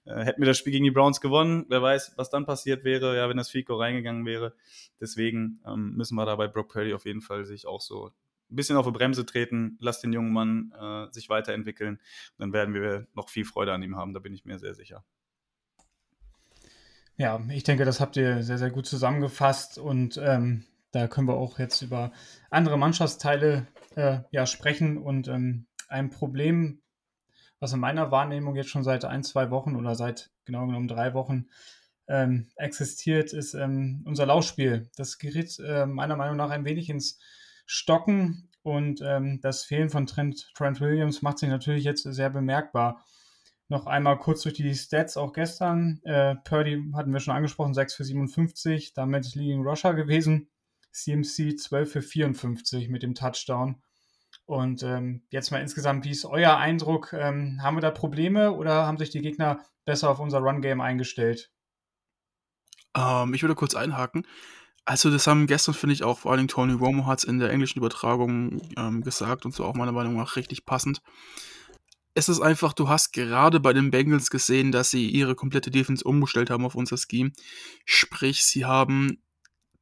Äh, 0.06 0.24
hätten 0.24 0.42
wir 0.42 0.48
das 0.48 0.58
Spiel 0.58 0.74
gegen 0.74 0.86
die 0.86 0.92
Browns 0.92 1.22
gewonnen, 1.22 1.66
wer 1.70 1.84
weiß, 1.84 2.14
was 2.18 2.32
dann 2.32 2.46
passiert 2.46 2.84
wäre, 2.84 3.16
ja, 3.16 3.30
wenn 3.30 3.38
das 3.38 3.50
Fico 3.50 3.76
reingegangen 3.76 4.26
wäre. 4.26 4.56
Deswegen 5.00 5.62
ähm, 5.68 5.94
müssen 5.96 6.16
wir 6.16 6.26
da 6.26 6.36
bei 6.36 6.48
Brock 6.48 6.70
Purdy 6.70 6.94
auf 6.96 7.06
jeden 7.06 7.22
Fall 7.22 7.46
sich 7.46 7.68
auch 7.68 7.82
so 7.82 8.12
ein 8.50 8.56
bisschen 8.56 8.78
auf 8.78 8.86
die 8.86 8.92
Bremse 8.92 9.26
treten, 9.26 9.78
lass 9.80 10.02
den 10.02 10.14
jungen 10.14 10.34
Mann 10.34 10.74
äh, 10.80 11.12
sich 11.12 11.30
weiterentwickeln. 11.30 12.00
Dann 12.38 12.54
werden 12.54 12.74
wir 12.74 13.08
noch 13.14 13.30
viel 13.30 13.46
Freude 13.46 13.74
an 13.74 13.84
ihm 13.84 13.96
haben, 13.96 14.14
da 14.14 14.20
bin 14.20 14.34
ich 14.34 14.46
mir 14.46 14.60
sehr 14.60 14.74
sicher. 14.74 15.04
Ja, 17.18 17.42
ich 17.50 17.64
denke, 17.64 17.86
das 17.86 18.02
habt 18.02 18.18
ihr 18.18 18.44
sehr, 18.44 18.58
sehr 18.58 18.72
gut 18.72 18.86
zusammengefasst 18.86 19.78
und 19.78 20.18
ähm, 20.22 20.66
da 20.92 21.08
können 21.08 21.28
wir 21.28 21.36
auch 21.36 21.60
jetzt 21.60 21.82
über 21.82 22.12
andere 22.50 22.78
Mannschaftsteile 22.78 23.68
äh, 23.96 24.20
ja, 24.32 24.46
sprechen 24.46 24.98
und 24.98 25.28
ähm, 25.28 25.66
ein 25.88 26.10
Problem, 26.10 26.82
was 27.60 27.74
in 27.74 27.80
meiner 27.80 28.12
Wahrnehmung 28.12 28.56
jetzt 28.56 28.70
schon 28.70 28.84
seit 28.84 29.06
ein, 29.06 29.24
zwei 29.24 29.50
Wochen 29.50 29.76
oder 29.76 29.96
seit 29.96 30.32
genau 30.44 30.66
genommen 30.68 30.88
drei 30.88 31.14
Wochen 31.14 31.48
ähm, 32.08 32.48
existiert, 32.56 33.34
ist 33.34 33.54
ähm, 33.54 34.04
unser 34.06 34.26
Laufspiel. 34.26 34.90
Das 34.96 35.18
gerät 35.18 35.58
äh, 35.60 35.86
meiner 35.86 36.16
Meinung 36.16 36.38
nach 36.38 36.50
ein 36.50 36.66
wenig 36.66 36.90
ins 36.90 37.20
stocken. 37.66 38.50
Und 38.64 39.02
ähm, 39.04 39.40
das 39.42 39.64
Fehlen 39.64 39.90
von 39.90 40.08
Trent, 40.08 40.52
Trent 40.56 40.82
Williams 40.82 41.22
macht 41.22 41.40
sich 41.40 41.50
natürlich 41.50 41.84
jetzt 41.84 42.04
sehr 42.04 42.30
bemerkbar. 42.30 43.04
Noch 43.68 43.88
einmal 43.88 44.18
kurz 44.20 44.44
durch 44.44 44.56
die 44.56 44.74
Stats 44.76 45.18
auch 45.18 45.34
gestern. 45.34 46.02
Äh, 46.04 46.36
Purdy 46.36 46.92
hatten 46.94 47.14
wir 47.14 47.20
schon 47.20 47.36
angesprochen, 47.36 47.74
6 47.74 47.96
für 47.96 48.04
57, 48.04 48.94
damit 48.94 49.34
Leading 49.36 49.64
Rusher 49.64 49.94
gewesen. 49.94 50.50
CMC 50.92 51.58
12 51.58 51.92
für 51.92 52.02
54 52.02 52.90
mit 52.90 53.04
dem 53.04 53.16
Touchdown. 53.16 53.82
Und 54.46 54.84
ähm, 54.84 55.24
jetzt 55.32 55.52
mal 55.52 55.62
insgesamt, 55.62 56.06
wie 56.06 56.12
ist 56.12 56.26
euer 56.26 56.58
Eindruck? 56.58 57.14
Ähm, 57.14 57.60
haben 57.62 57.78
wir 57.78 57.82
da 57.82 57.92
Probleme 57.92 58.52
oder 58.52 58.86
haben 58.86 58.98
sich 58.98 59.10
die 59.10 59.22
Gegner 59.22 59.64
besser 59.86 60.10
auf 60.10 60.20
unser 60.20 60.40
Run-Game 60.40 60.82
eingestellt? 60.82 61.52
Ähm, 62.96 63.34
ich 63.34 63.42
würde 63.42 63.56
kurz 63.56 63.76
einhaken. 63.76 64.28
Also, 64.86 65.10
das 65.10 65.26
haben 65.26 65.48
gestern, 65.48 65.74
finde 65.74 65.94
ich, 65.94 66.04
auch 66.04 66.20
vor 66.20 66.38
Dingen 66.38 66.48
Tony 66.48 66.74
Romo 66.74 67.08
hat 67.08 67.20
es 67.20 67.24
in 67.26 67.40
der 67.40 67.50
englischen 67.50 67.80
Übertragung 67.80 68.62
ähm, 68.78 69.02
gesagt 69.02 69.46
und 69.46 69.54
so 69.54 69.66
auch 69.66 69.74
meiner 69.74 69.92
Meinung 69.92 70.16
nach 70.16 70.36
richtig 70.36 70.66
passend. 70.66 71.02
Es 72.14 72.30
ist 72.30 72.40
einfach, 72.40 72.72
du 72.72 72.88
hast 72.88 73.12
gerade 73.12 73.60
bei 73.60 73.74
den 73.74 73.92
Bengals 73.92 74.30
gesehen, 74.30 74.72
dass 74.72 74.92
sie 74.92 75.10
ihre 75.10 75.36
komplette 75.36 75.72
Defense 75.72 76.04
umgestellt 76.04 76.50
haben 76.50 76.66
auf 76.66 76.76
unser 76.76 76.98
Scheme. 76.98 77.32
Sprich, 77.84 78.46
sie 78.46 78.64
haben 78.64 79.18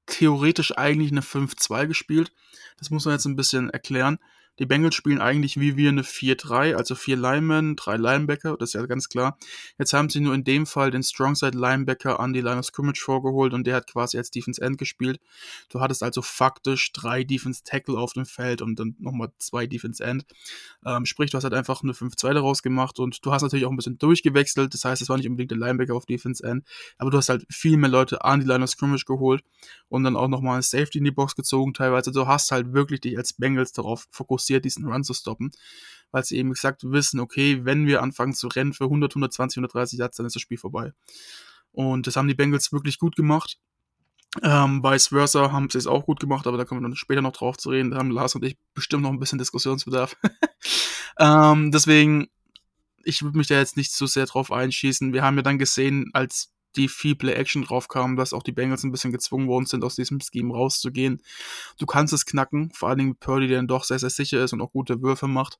theoretisch 0.05 0.75
eigentlich 0.77 1.11
eine 1.11 1.21
5-2 1.21 1.85
gespielt. 1.85 2.31
Das 2.77 2.89
muss 2.89 3.05
man 3.05 3.13
jetzt 3.13 3.25
ein 3.25 3.35
bisschen 3.35 3.69
erklären. 3.69 4.19
Die 4.59 4.67
Bengals 4.67 4.93
spielen 4.93 5.19
eigentlich 5.19 5.59
wie 5.59 5.77
wir 5.77 5.89
eine 5.89 6.03
4-3, 6.03 6.75
also 6.75 6.93
vier 6.93 7.17
Linemen, 7.17 7.75
drei 7.75 7.97
Linebacker, 7.97 8.55
das 8.57 8.69
ist 8.69 8.73
ja 8.73 8.85
ganz 8.85 9.09
klar. 9.09 9.37
Jetzt 9.79 9.93
haben 9.93 10.09
sie 10.09 10.19
nur 10.19 10.35
in 10.35 10.43
dem 10.43 10.67
Fall 10.67 10.91
den 10.91 11.01
Strongside 11.01 11.57
Linebacker 11.57 12.19
an 12.19 12.33
die 12.33 12.41
Line 12.41 12.59
of 12.59 12.65
Scrimmage 12.65 13.01
vorgeholt 13.01 13.53
und 13.53 13.65
der 13.65 13.75
hat 13.75 13.87
quasi 13.91 14.17
als 14.17 14.29
Defense 14.29 14.61
End 14.61 14.77
gespielt. 14.77 15.19
Du 15.69 15.81
hattest 15.81 16.03
also 16.03 16.21
faktisch 16.21 16.91
drei 16.93 17.23
Defense 17.23 17.63
Tackle 17.63 17.97
auf 17.97 18.13
dem 18.13 18.27
Feld 18.27 18.61
und 18.61 18.79
dann 18.79 18.95
nochmal 18.99 19.31
zwei 19.39 19.65
Defense 19.65 20.03
End. 20.03 20.25
Ähm, 20.85 21.07
sprich, 21.07 21.31
du 21.31 21.37
hast 21.37 21.45
halt 21.45 21.55
einfach 21.55 21.81
eine 21.81 21.93
5-2 21.93 22.33
daraus 22.33 22.61
gemacht 22.61 22.99
und 22.99 23.25
du 23.25 23.31
hast 23.31 23.41
natürlich 23.41 23.65
auch 23.65 23.71
ein 23.71 23.77
bisschen 23.77 23.97
durchgewechselt. 23.97 24.71
Das 24.73 24.85
heißt, 24.85 25.01
es 25.01 25.09
war 25.09 25.17
nicht 25.17 25.27
unbedingt 25.27 25.49
der 25.49 25.57
Linebacker 25.57 25.95
auf 25.95 26.05
Defense 26.05 26.45
End, 26.45 26.63
aber 26.99 27.09
du 27.09 27.17
hast 27.17 27.29
halt 27.29 27.43
viel 27.49 27.77
mehr 27.77 27.89
Leute 27.89 28.23
an 28.23 28.41
die 28.41 28.45
Line 28.45 28.63
of 28.63 28.69
Scrimmage 28.69 29.05
geholt 29.05 29.43
und 29.89 30.03
dann 30.03 30.15
auch 30.15 30.27
nochmal 30.27 30.57
ein 30.57 30.61
Safety 30.61 30.99
in 30.99 31.05
die 31.05 31.11
Box 31.11 31.35
gezogen 31.35 31.73
teilweise. 31.73 32.11
Du 32.11 32.27
hast 32.27 32.51
halt 32.51 32.73
wirklich 32.73 33.01
dich 33.01 33.17
als 33.17 33.33
Bengals 33.33 33.71
darauf 33.71 34.05
fokussiert 34.11 34.42
fokussiert, 34.43 34.65
diesen 34.65 34.85
Run 34.85 35.03
zu 35.03 35.13
stoppen, 35.13 35.51
weil 36.11 36.23
sie 36.23 36.37
eben 36.37 36.49
gesagt 36.51 36.83
wissen, 36.83 37.19
okay, 37.19 37.65
wenn 37.65 37.87
wir 37.87 38.01
anfangen 38.01 38.33
zu 38.33 38.47
rennen 38.47 38.73
für 38.73 38.85
100, 38.85 39.11
120, 39.11 39.57
130 39.57 39.99
Yards, 39.99 40.17
dann 40.17 40.25
ist 40.25 40.35
das 40.35 40.41
Spiel 40.41 40.57
vorbei. 40.57 40.93
Und 41.71 42.07
das 42.07 42.15
haben 42.15 42.27
die 42.27 42.35
Bengals 42.35 42.71
wirklich 42.71 42.99
gut 42.99 43.15
gemacht. 43.15 43.57
Ähm, 44.41 44.83
vice 44.83 45.07
versa 45.07 45.51
haben 45.51 45.69
sie 45.69 45.77
es 45.77 45.87
auch 45.87 46.05
gut 46.05 46.19
gemacht, 46.19 46.47
aber 46.47 46.57
da 46.57 46.65
kommen 46.65 46.81
wir 46.81 46.87
dann 46.87 46.95
später 46.95 47.21
noch 47.21 47.33
drauf 47.33 47.57
zu 47.57 47.69
reden. 47.69 47.91
Da 47.91 47.97
haben 47.97 48.11
Lars 48.11 48.35
und 48.35 48.43
ich 48.43 48.57
bestimmt 48.73 49.03
noch 49.03 49.11
ein 49.11 49.19
bisschen 49.19 49.39
Diskussionsbedarf. 49.39 50.15
ähm, 51.19 51.71
deswegen, 51.71 52.27
ich 53.03 53.21
würde 53.21 53.37
mich 53.37 53.47
da 53.47 53.55
jetzt 53.55 53.77
nicht 53.77 53.91
so 53.91 54.05
sehr 54.05 54.25
drauf 54.25 54.51
einschießen. 54.51 55.13
Wir 55.13 55.23
haben 55.23 55.37
ja 55.37 55.43
dann 55.43 55.59
gesehen, 55.59 56.09
als 56.13 56.51
die 56.75 56.87
viel 56.87 57.15
Play-Action 57.15 57.63
drauf 57.63 57.87
kam, 57.87 58.15
dass 58.15 58.33
auch 58.33 58.43
die 58.43 58.51
Bengals 58.51 58.83
ein 58.83 58.91
bisschen 58.91 59.11
gezwungen 59.11 59.47
worden 59.47 59.65
sind, 59.65 59.83
aus 59.83 59.95
diesem 59.95 60.19
Scheme 60.19 60.53
rauszugehen. 60.53 61.21
Du 61.77 61.85
kannst 61.85 62.13
es 62.13 62.25
knacken, 62.25 62.71
vor 62.73 62.89
allen 62.89 62.97
Dingen 62.97 63.09
mit 63.11 63.19
Purdy, 63.19 63.47
der 63.47 63.57
dann 63.57 63.67
doch 63.67 63.83
sehr, 63.83 63.99
sehr 63.99 64.09
sicher 64.09 64.43
ist 64.43 64.53
und 64.53 64.61
auch 64.61 64.71
gute 64.71 65.01
Würfe 65.01 65.27
macht. 65.27 65.59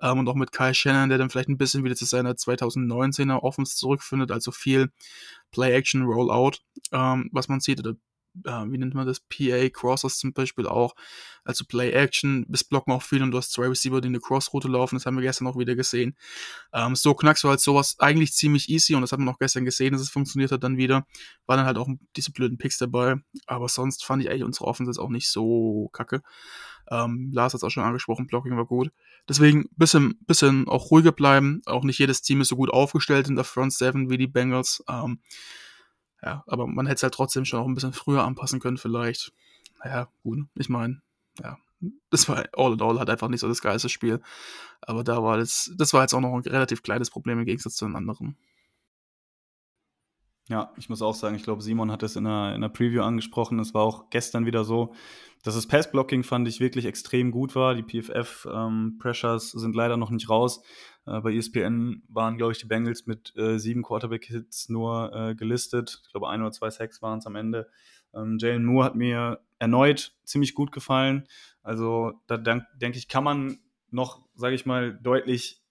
Ähm, 0.00 0.18
und 0.18 0.28
auch 0.28 0.34
mit 0.34 0.52
Kyle 0.52 0.74
Shannon, 0.74 1.08
der 1.08 1.18
dann 1.18 1.30
vielleicht 1.30 1.48
ein 1.48 1.58
bisschen 1.58 1.84
wieder 1.84 1.96
zu 1.96 2.04
seiner 2.04 2.32
2019er 2.32 3.42
Offense 3.42 3.76
zurückfindet, 3.76 4.30
also 4.30 4.50
viel 4.50 4.90
Play-Action, 5.52 6.02
Rollout, 6.02 6.58
ähm, 6.92 7.28
was 7.32 7.48
man 7.48 7.60
sieht, 7.60 7.80
oder 7.80 7.94
äh, 8.44 8.64
wie 8.66 8.78
nennt 8.78 8.94
man 8.94 9.06
das, 9.06 9.20
PA, 9.20 9.68
Crossers 9.70 10.18
zum 10.18 10.32
Beispiel 10.32 10.66
auch, 10.66 10.94
also 11.44 11.64
Play-Action, 11.64 12.46
bis 12.48 12.64
blocken 12.64 12.92
auch 12.92 13.02
viel 13.02 13.22
und 13.22 13.30
du 13.30 13.38
hast 13.38 13.52
zwei 13.52 13.66
Receiver, 13.66 14.00
die 14.00 14.08
eine 14.08 14.20
Cross-Route 14.20 14.68
laufen, 14.68 14.96
das 14.96 15.06
haben 15.06 15.16
wir 15.16 15.22
gestern 15.22 15.46
auch 15.46 15.58
wieder 15.58 15.74
gesehen. 15.74 16.16
Ähm, 16.72 16.94
so 16.94 17.14
knackst 17.14 17.44
du 17.44 17.48
halt 17.48 17.60
sowas 17.60 17.96
eigentlich 17.98 18.32
ziemlich 18.32 18.68
easy 18.68 18.94
und 18.94 19.02
das 19.02 19.12
hat 19.12 19.18
man 19.18 19.28
auch 19.28 19.38
gestern 19.38 19.64
gesehen, 19.64 19.92
dass 19.92 20.02
es 20.02 20.10
funktioniert 20.10 20.52
hat 20.52 20.62
dann 20.62 20.76
wieder. 20.76 21.06
War 21.46 21.56
dann 21.56 21.66
halt 21.66 21.78
auch 21.78 21.88
diese 22.16 22.32
blöden 22.32 22.58
Picks 22.58 22.78
dabei, 22.78 23.16
aber 23.46 23.68
sonst 23.68 24.04
fand 24.04 24.22
ich 24.22 24.30
eigentlich 24.30 24.44
unsere 24.44 24.66
Offense 24.66 25.00
auch 25.00 25.10
nicht 25.10 25.28
so 25.28 25.88
kacke. 25.92 26.22
Ähm, 26.90 27.30
Lars 27.32 27.54
hat 27.54 27.58
es 27.58 27.64
auch 27.64 27.70
schon 27.70 27.84
angesprochen, 27.84 28.26
Blocking 28.26 28.56
war 28.56 28.66
gut. 28.66 28.90
Deswegen 29.28 29.68
bisschen, 29.76 30.18
bisschen 30.26 30.68
auch 30.68 30.90
ruhiger 30.90 31.12
bleiben. 31.12 31.62
Auch 31.66 31.84
nicht 31.84 31.98
jedes 31.98 32.22
Team 32.22 32.40
ist 32.40 32.48
so 32.48 32.56
gut 32.56 32.70
aufgestellt 32.70 33.28
in 33.28 33.36
der 33.36 33.44
Front 33.44 33.72
7 33.72 34.10
wie 34.10 34.18
die 34.18 34.26
Bengals. 34.26 34.82
Ähm, 34.88 35.20
ja, 36.22 36.44
aber 36.46 36.66
man 36.66 36.86
hätte 36.86 36.96
es 36.96 37.02
halt 37.02 37.14
trotzdem 37.14 37.44
schon 37.44 37.60
auch 37.60 37.66
ein 37.66 37.74
bisschen 37.74 37.92
früher 37.92 38.24
anpassen 38.24 38.60
können, 38.60 38.78
vielleicht. 38.78 39.32
Naja, 39.82 40.08
gut. 40.22 40.40
Ich 40.54 40.68
meine, 40.68 41.02
ja, 41.42 41.58
das 42.10 42.28
war 42.28 42.44
all 42.56 42.74
in 42.74 42.82
all 42.82 42.98
halt 42.98 43.10
einfach 43.10 43.28
nicht 43.28 43.40
so 43.40 43.48
das 43.48 43.62
geilste 43.62 43.88
Spiel. 43.88 44.20
Aber 44.80 45.04
da 45.04 45.22
war 45.22 45.38
das, 45.38 45.72
das 45.76 45.92
war 45.92 46.02
jetzt 46.02 46.14
auch 46.14 46.20
noch 46.20 46.34
ein 46.34 46.42
relativ 46.42 46.82
kleines 46.82 47.10
Problem 47.10 47.40
im 47.40 47.44
Gegensatz 47.44 47.74
zu 47.74 47.86
den 47.86 47.96
anderen. 47.96 48.36
Ja, 50.52 50.70
ich 50.76 50.90
muss 50.90 51.00
auch 51.00 51.14
sagen, 51.14 51.34
ich 51.34 51.44
glaube, 51.44 51.62
Simon 51.62 51.90
hat 51.90 52.02
es 52.02 52.14
in 52.14 52.26
einer, 52.26 52.50
in 52.50 52.56
einer 52.56 52.68
Preview 52.68 53.00
angesprochen. 53.00 53.58
Es 53.58 53.72
war 53.72 53.84
auch 53.84 54.10
gestern 54.10 54.44
wieder 54.44 54.64
so, 54.64 54.92
dass 55.42 55.54
das 55.54 55.66
Passblocking 55.66 56.24
fand 56.24 56.46
ich 56.46 56.60
wirklich 56.60 56.84
extrem 56.84 57.30
gut 57.30 57.54
war. 57.54 57.74
Die 57.74 57.82
PFF-Pressures 57.82 59.54
ähm, 59.54 59.60
sind 59.60 59.74
leider 59.74 59.96
noch 59.96 60.10
nicht 60.10 60.28
raus. 60.28 60.62
Äh, 61.06 61.22
bei 61.22 61.34
ESPN 61.34 62.02
waren, 62.06 62.36
glaube 62.36 62.52
ich, 62.52 62.58
die 62.58 62.66
Bengals 62.66 63.06
mit 63.06 63.34
äh, 63.34 63.56
sieben 63.56 63.82
Quarterback-Hits 63.82 64.68
nur 64.68 65.10
äh, 65.14 65.34
gelistet. 65.34 66.02
Ich 66.04 66.10
glaube, 66.10 66.28
ein 66.28 66.42
oder 66.42 66.52
zwei 66.52 66.68
Sacks 66.68 67.00
waren 67.00 67.20
es 67.20 67.26
am 67.26 67.36
Ende. 67.36 67.70
Ähm, 68.14 68.36
Jalen 68.38 68.66
Moore 68.66 68.84
hat 68.84 68.94
mir 68.94 69.40
erneut 69.58 70.14
ziemlich 70.22 70.54
gut 70.54 70.70
gefallen. 70.70 71.26
Also 71.62 72.12
da 72.26 72.36
denke 72.36 72.98
ich, 72.98 73.08
kann 73.08 73.24
man 73.24 73.58
noch, 73.90 74.20
sage 74.34 74.54
ich 74.54 74.66
mal, 74.66 74.92
deutlich 75.02 75.61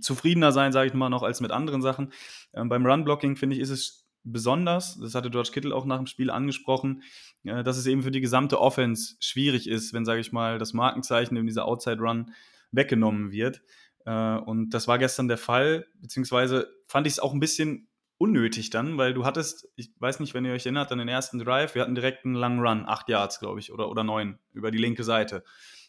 zufriedener 0.00 0.52
sein, 0.52 0.72
sage 0.72 0.88
ich 0.88 0.94
mal, 0.94 1.08
noch 1.08 1.22
als 1.22 1.40
mit 1.40 1.50
anderen 1.50 1.82
Sachen. 1.82 2.12
Ähm, 2.54 2.68
beim 2.68 2.86
Run-Blocking, 2.86 3.36
finde 3.36 3.56
ich, 3.56 3.62
ist 3.62 3.70
es 3.70 4.08
besonders, 4.24 4.98
das 4.98 5.14
hatte 5.14 5.30
George 5.30 5.50
Kittle 5.52 5.74
auch 5.74 5.84
nach 5.84 5.96
dem 5.96 6.06
Spiel 6.06 6.30
angesprochen, 6.30 7.02
äh, 7.44 7.62
dass 7.62 7.76
es 7.76 7.86
eben 7.86 8.02
für 8.02 8.10
die 8.10 8.20
gesamte 8.20 8.60
Offense 8.60 9.16
schwierig 9.20 9.68
ist, 9.68 9.92
wenn, 9.92 10.04
sage 10.04 10.20
ich 10.20 10.32
mal, 10.32 10.58
das 10.58 10.72
Markenzeichen 10.72 11.36
in 11.36 11.46
dieser 11.46 11.64
Outside-Run 11.64 12.32
weggenommen 12.72 13.32
wird. 13.32 13.62
Äh, 14.04 14.36
und 14.36 14.70
das 14.70 14.88
war 14.88 14.98
gestern 14.98 15.28
der 15.28 15.38
Fall, 15.38 15.86
beziehungsweise 16.00 16.68
fand 16.86 17.06
ich 17.06 17.14
es 17.14 17.20
auch 17.20 17.32
ein 17.32 17.40
bisschen 17.40 17.88
unnötig 18.18 18.70
dann, 18.70 18.98
weil 18.98 19.14
du 19.14 19.24
hattest, 19.24 19.68
ich 19.76 19.92
weiß 20.00 20.18
nicht, 20.20 20.34
wenn 20.34 20.44
ihr 20.44 20.52
euch 20.52 20.66
erinnert, 20.66 20.90
an 20.90 20.98
den 20.98 21.08
ersten 21.08 21.38
Drive, 21.38 21.74
wir 21.76 21.82
hatten 21.82 21.94
direkt 21.94 22.24
einen 22.24 22.34
langen 22.34 22.58
Run, 22.58 22.84
acht 22.86 23.08
Yards, 23.08 23.38
glaube 23.38 23.60
ich, 23.60 23.72
oder, 23.72 23.88
oder 23.88 24.02
neun 24.02 24.38
über 24.52 24.72
die 24.72 24.78
linke 24.78 25.04
Seite 25.04 25.44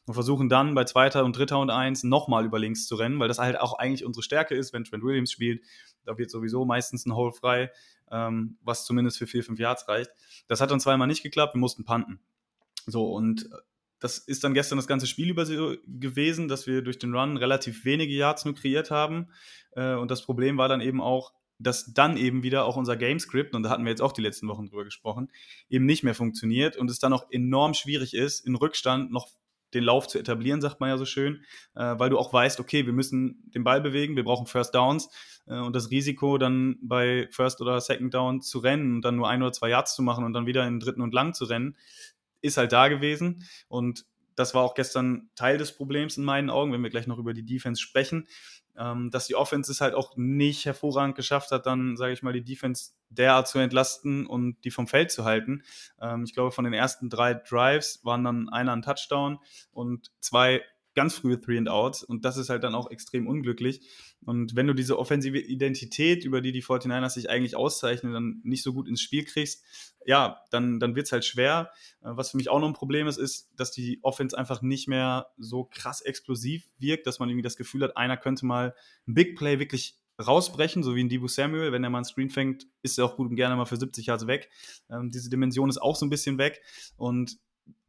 und 0.09 0.15
versuchen 0.15 0.49
dann 0.49 0.73
bei 0.73 0.85
zweiter 0.85 1.23
und 1.23 1.37
dritter 1.37 1.59
und 1.59 1.69
eins 1.69 2.03
nochmal 2.03 2.43
über 2.43 2.57
links 2.57 2.87
zu 2.87 2.95
rennen, 2.95 3.19
weil 3.19 3.27
das 3.27 3.37
halt 3.37 3.59
auch 3.59 3.77
eigentlich 3.77 4.03
unsere 4.03 4.23
Stärke 4.23 4.55
ist, 4.55 4.73
wenn 4.73 4.83
Trent 4.83 5.03
Williams 5.03 5.31
spielt. 5.31 5.63
Da 6.03 6.17
wird 6.17 6.31
sowieso 6.31 6.65
meistens 6.65 7.05
ein 7.05 7.13
Hole 7.13 7.31
frei, 7.31 7.71
ähm, 8.09 8.57
was 8.63 8.85
zumindest 8.85 9.19
für 9.19 9.27
vier, 9.27 9.43
fünf 9.43 9.59
Yards 9.59 9.87
reicht. 9.87 10.09
Das 10.47 10.61
hat 10.61 10.71
dann 10.71 10.79
zweimal 10.79 11.07
nicht 11.07 11.21
geklappt, 11.21 11.53
wir 11.53 11.59
mussten 11.59 11.85
panten. 11.85 12.19
So, 12.87 13.13
und 13.13 13.51
das 13.99 14.17
ist 14.17 14.43
dann 14.43 14.55
gestern 14.55 14.79
das 14.79 14.87
ganze 14.87 15.05
Spiel 15.05 15.29
über 15.29 15.45
so 15.45 15.75
gewesen, 15.85 16.47
dass 16.47 16.65
wir 16.65 16.81
durch 16.81 16.97
den 16.97 17.13
Run 17.13 17.37
relativ 17.37 17.85
wenige 17.85 18.15
Yards 18.15 18.45
nur 18.45 18.55
kreiert 18.55 18.89
haben. 18.89 19.29
Äh, 19.73 19.93
und 19.93 20.09
das 20.09 20.25
Problem 20.25 20.57
war 20.57 20.69
dann 20.69 20.81
eben 20.81 21.01
auch, 21.01 21.33
dass 21.59 21.93
dann 21.93 22.17
eben 22.17 22.41
wieder 22.41 22.65
auch 22.65 22.77
unser 22.77 22.97
Gamescript, 22.97 23.53
und 23.53 23.61
da 23.61 23.69
hatten 23.69 23.83
wir 23.83 23.91
jetzt 23.91 24.01
auch 24.01 24.13
die 24.13 24.23
letzten 24.23 24.47
Wochen 24.47 24.65
drüber 24.65 24.85
gesprochen, 24.85 25.29
eben 25.69 25.85
nicht 25.85 26.01
mehr 26.03 26.15
funktioniert 26.15 26.77
und 26.77 26.89
es 26.89 26.97
dann 26.97 27.13
auch 27.13 27.29
enorm 27.29 27.75
schwierig 27.75 28.15
ist, 28.15 28.39
in 28.39 28.55
Rückstand 28.55 29.11
noch 29.11 29.27
den 29.73 29.83
Lauf 29.83 30.07
zu 30.07 30.19
etablieren, 30.19 30.61
sagt 30.61 30.79
man 30.79 30.89
ja 30.89 30.97
so 30.97 31.05
schön, 31.05 31.43
äh, 31.75 31.95
weil 31.97 32.09
du 32.09 32.17
auch 32.17 32.33
weißt, 32.33 32.59
okay, 32.59 32.85
wir 32.85 32.93
müssen 32.93 33.49
den 33.53 33.63
Ball 33.63 33.81
bewegen, 33.81 34.15
wir 34.15 34.23
brauchen 34.23 34.47
First 34.47 34.75
Downs 34.75 35.09
äh, 35.47 35.59
und 35.59 35.75
das 35.75 35.91
Risiko 35.91 36.37
dann 36.37 36.77
bei 36.81 37.27
First 37.31 37.61
oder 37.61 37.79
Second 37.81 38.13
Down 38.13 38.41
zu 38.41 38.59
rennen 38.59 38.95
und 38.95 39.01
dann 39.05 39.15
nur 39.15 39.29
ein 39.29 39.41
oder 39.41 39.51
zwei 39.51 39.69
Yards 39.69 39.95
zu 39.95 40.01
machen 40.01 40.23
und 40.23 40.33
dann 40.33 40.45
wieder 40.45 40.65
in 40.65 40.75
den 40.75 40.79
dritten 40.79 41.01
und 41.01 41.13
lang 41.13 41.33
zu 41.33 41.45
rennen, 41.45 41.77
ist 42.41 42.57
halt 42.57 42.71
da 42.71 42.87
gewesen. 42.87 43.43
Und 43.67 44.05
das 44.35 44.53
war 44.53 44.63
auch 44.63 44.73
gestern 44.73 45.29
Teil 45.35 45.57
des 45.57 45.75
Problems 45.75 46.15
in 46.17 46.23
meinen 46.23 46.49
Augen, 46.49 46.71
wenn 46.71 46.81
wir 46.81 46.89
gleich 46.89 47.07
noch 47.07 47.17
über 47.17 47.33
die 47.33 47.45
Defense 47.45 47.81
sprechen 47.81 48.27
ähm, 48.79 49.11
dass 49.11 49.27
die 49.27 49.35
Offense 49.35 49.71
es 49.71 49.81
halt 49.81 49.93
auch 49.93 50.15
nicht 50.15 50.65
hervorragend 50.65 51.15
geschafft 51.15 51.51
hat, 51.51 51.65
dann, 51.65 51.97
sage 51.97 52.13
ich 52.13 52.23
mal, 52.23 52.33
die 52.33 52.43
Defense 52.43 52.91
derart 53.09 53.47
zu 53.47 53.59
entlasten 53.59 54.25
und 54.25 54.63
die 54.63 54.71
vom 54.71 54.87
Feld 54.87 55.11
zu 55.11 55.25
halten. 55.25 55.63
Ähm, 56.01 56.23
ich 56.23 56.33
glaube, 56.33 56.51
von 56.51 56.63
den 56.63 56.73
ersten 56.73 57.09
drei 57.09 57.33
Drives 57.33 57.99
waren 58.03 58.23
dann 58.23 58.49
einer 58.49 58.71
ein 58.71 58.81
Touchdown 58.81 59.39
und 59.71 60.11
zwei 60.21 60.63
ganz 60.99 61.15
frühe 61.15 61.39
Three 61.39 61.57
and 61.57 61.69
Outs 61.69 62.03
und 62.03 62.25
das 62.25 62.35
ist 62.35 62.49
halt 62.49 62.61
dann 62.65 62.75
auch 62.75 62.91
extrem 62.91 63.25
unglücklich. 63.25 63.87
Und 64.25 64.57
wenn 64.57 64.67
du 64.67 64.73
diese 64.73 64.99
offensive 64.99 65.39
Identität, 65.39 66.25
über 66.25 66.41
die 66.41 66.51
die 66.51 66.61
49ers 66.61 67.11
sich 67.11 67.29
eigentlich 67.29 67.55
auszeichnen, 67.55 68.11
dann 68.11 68.41
nicht 68.43 68.63
so 68.63 68.73
gut 68.73 68.85
ins 68.85 68.99
Spiel 68.99 69.23
kriegst, 69.23 69.63
ja, 70.05 70.41
dann, 70.51 70.77
dann 70.81 70.97
wird 70.97 71.05
es 71.05 71.13
halt 71.13 71.23
schwer. 71.23 71.71
Äh, 72.01 72.09
was 72.17 72.31
für 72.31 72.37
mich 72.37 72.49
auch 72.49 72.59
noch 72.59 72.67
ein 72.67 72.73
Problem 72.73 73.07
ist, 73.07 73.15
ist, 73.15 73.49
dass 73.55 73.71
die 73.71 73.99
Offense 74.01 74.37
einfach 74.37 74.61
nicht 74.61 74.89
mehr 74.89 75.27
so 75.37 75.63
krass 75.63 76.01
explosiv 76.01 76.67
wirkt, 76.79 77.07
dass 77.07 77.19
man 77.19 77.29
irgendwie 77.29 77.43
das 77.43 77.55
Gefühl 77.55 77.81
hat, 77.83 77.95
einer 77.95 78.17
könnte 78.17 78.45
mal 78.45 78.75
ein 79.07 79.13
Big 79.13 79.37
Play 79.37 79.57
wirklich 79.59 79.97
rausbrechen, 80.21 80.83
so 80.83 80.97
wie 80.97 81.03
ein 81.05 81.07
Debo 81.07 81.29
Samuel. 81.29 81.71
Wenn 81.71 81.85
er 81.85 81.89
mal 81.89 81.99
einen 81.99 82.05
Screen 82.05 82.29
fängt, 82.29 82.67
ist 82.81 82.97
er 82.97 83.05
auch 83.05 83.15
gut 83.15 83.29
und 83.29 83.37
gerne 83.37 83.55
mal 83.55 83.63
für 83.63 83.77
70 83.77 84.05
Yards 84.05 84.27
weg. 84.27 84.49
Ähm, 84.89 85.11
diese 85.11 85.29
Dimension 85.29 85.69
ist 85.69 85.81
auch 85.81 85.95
so 85.95 86.05
ein 86.05 86.09
bisschen 86.09 86.37
weg. 86.37 86.61
Und 86.97 87.39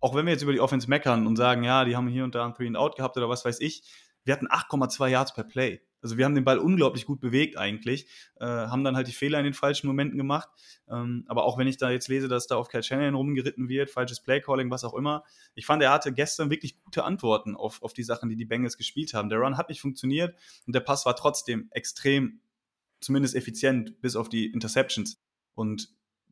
auch 0.01 0.15
wenn 0.15 0.27
wir 0.27 0.33
jetzt 0.33 0.43
über 0.43 0.53
die 0.53 0.61
Offense 0.61 0.89
meckern 0.89 1.27
und 1.27 1.37
sagen, 1.37 1.63
ja, 1.63 1.85
die 1.85 1.97
haben 1.97 2.09
hier 2.09 2.25
und 2.25 2.35
da 2.35 2.47
ein 2.47 2.55
Three 2.55 2.67
and 2.67 2.77
Out 2.77 2.97
gehabt 2.97 3.17
oder 3.17 3.29
was 3.29 3.45
weiß 3.45 3.61
ich, 3.61 3.83
wir 4.25 4.35
hatten 4.35 4.49
8,2 4.49 5.09
Yards 5.09 5.35
per 5.35 5.45
Play. 5.45 5.81
Also 6.03 6.17
wir 6.17 6.25
haben 6.25 6.35
den 6.35 6.45
Ball 6.45 6.59
unglaublich 6.59 7.05
gut 7.05 7.21
bewegt 7.21 7.59
eigentlich, 7.59 8.07
äh, 8.37 8.47
haben 8.47 8.85
dann 8.85 8.97
halt 8.97 9.07
die 9.07 9.13
Fehler 9.13 9.39
in 9.39 9.45
den 9.45 9.55
falschen 9.55 9.87
Momenten 9.87 10.17
gemacht. 10.17 10.49
Ähm, 10.89 11.25
aber 11.29 11.45
auch 11.45 11.59
wenn 11.59 11.67
ich 11.67 11.77
da 11.77 11.91
jetzt 11.91 12.09
lese, 12.09 12.29
dass 12.29 12.47
da 12.47 12.57
auf 12.57 12.69
Kyle 12.69 12.83
Shannon 12.83 13.15
rumgeritten 13.15 13.69
wird, 13.69 13.91
falsches 13.91 14.21
Playcalling, 14.21 14.71
was 14.71 14.85
auch 14.85 14.95
immer. 14.95 15.25
Ich 15.55 15.67
fand, 15.67 15.83
er 15.83 15.93
hatte 15.93 16.13
gestern 16.13 16.51
wirklich 16.51 16.81
gute 16.83 17.05
Antworten 17.05 17.55
auf, 17.55 17.83
auf 17.83 17.93
die 17.93 18.03
Sachen, 18.03 18.31
die 18.31 18.37
die 18.37 18.47
Bengals 18.47 18.79
gespielt 18.79 19.13
haben. 19.13 19.29
Der 19.29 19.39
Run 19.41 19.59
hat 19.59 19.69
nicht 19.69 19.83
funktioniert 19.83 20.35
und 20.67 20.75
der 20.75 20.81
Pass 20.81 21.05
war 21.05 21.17
trotzdem 21.17 21.69
extrem, 21.71 22.41
zumindest 23.01 23.35
effizient, 23.35 24.01
bis 24.01 24.17
auf 24.17 24.31
die 24.31 24.47
Interceptions. 24.47 25.23
Und 25.55 25.91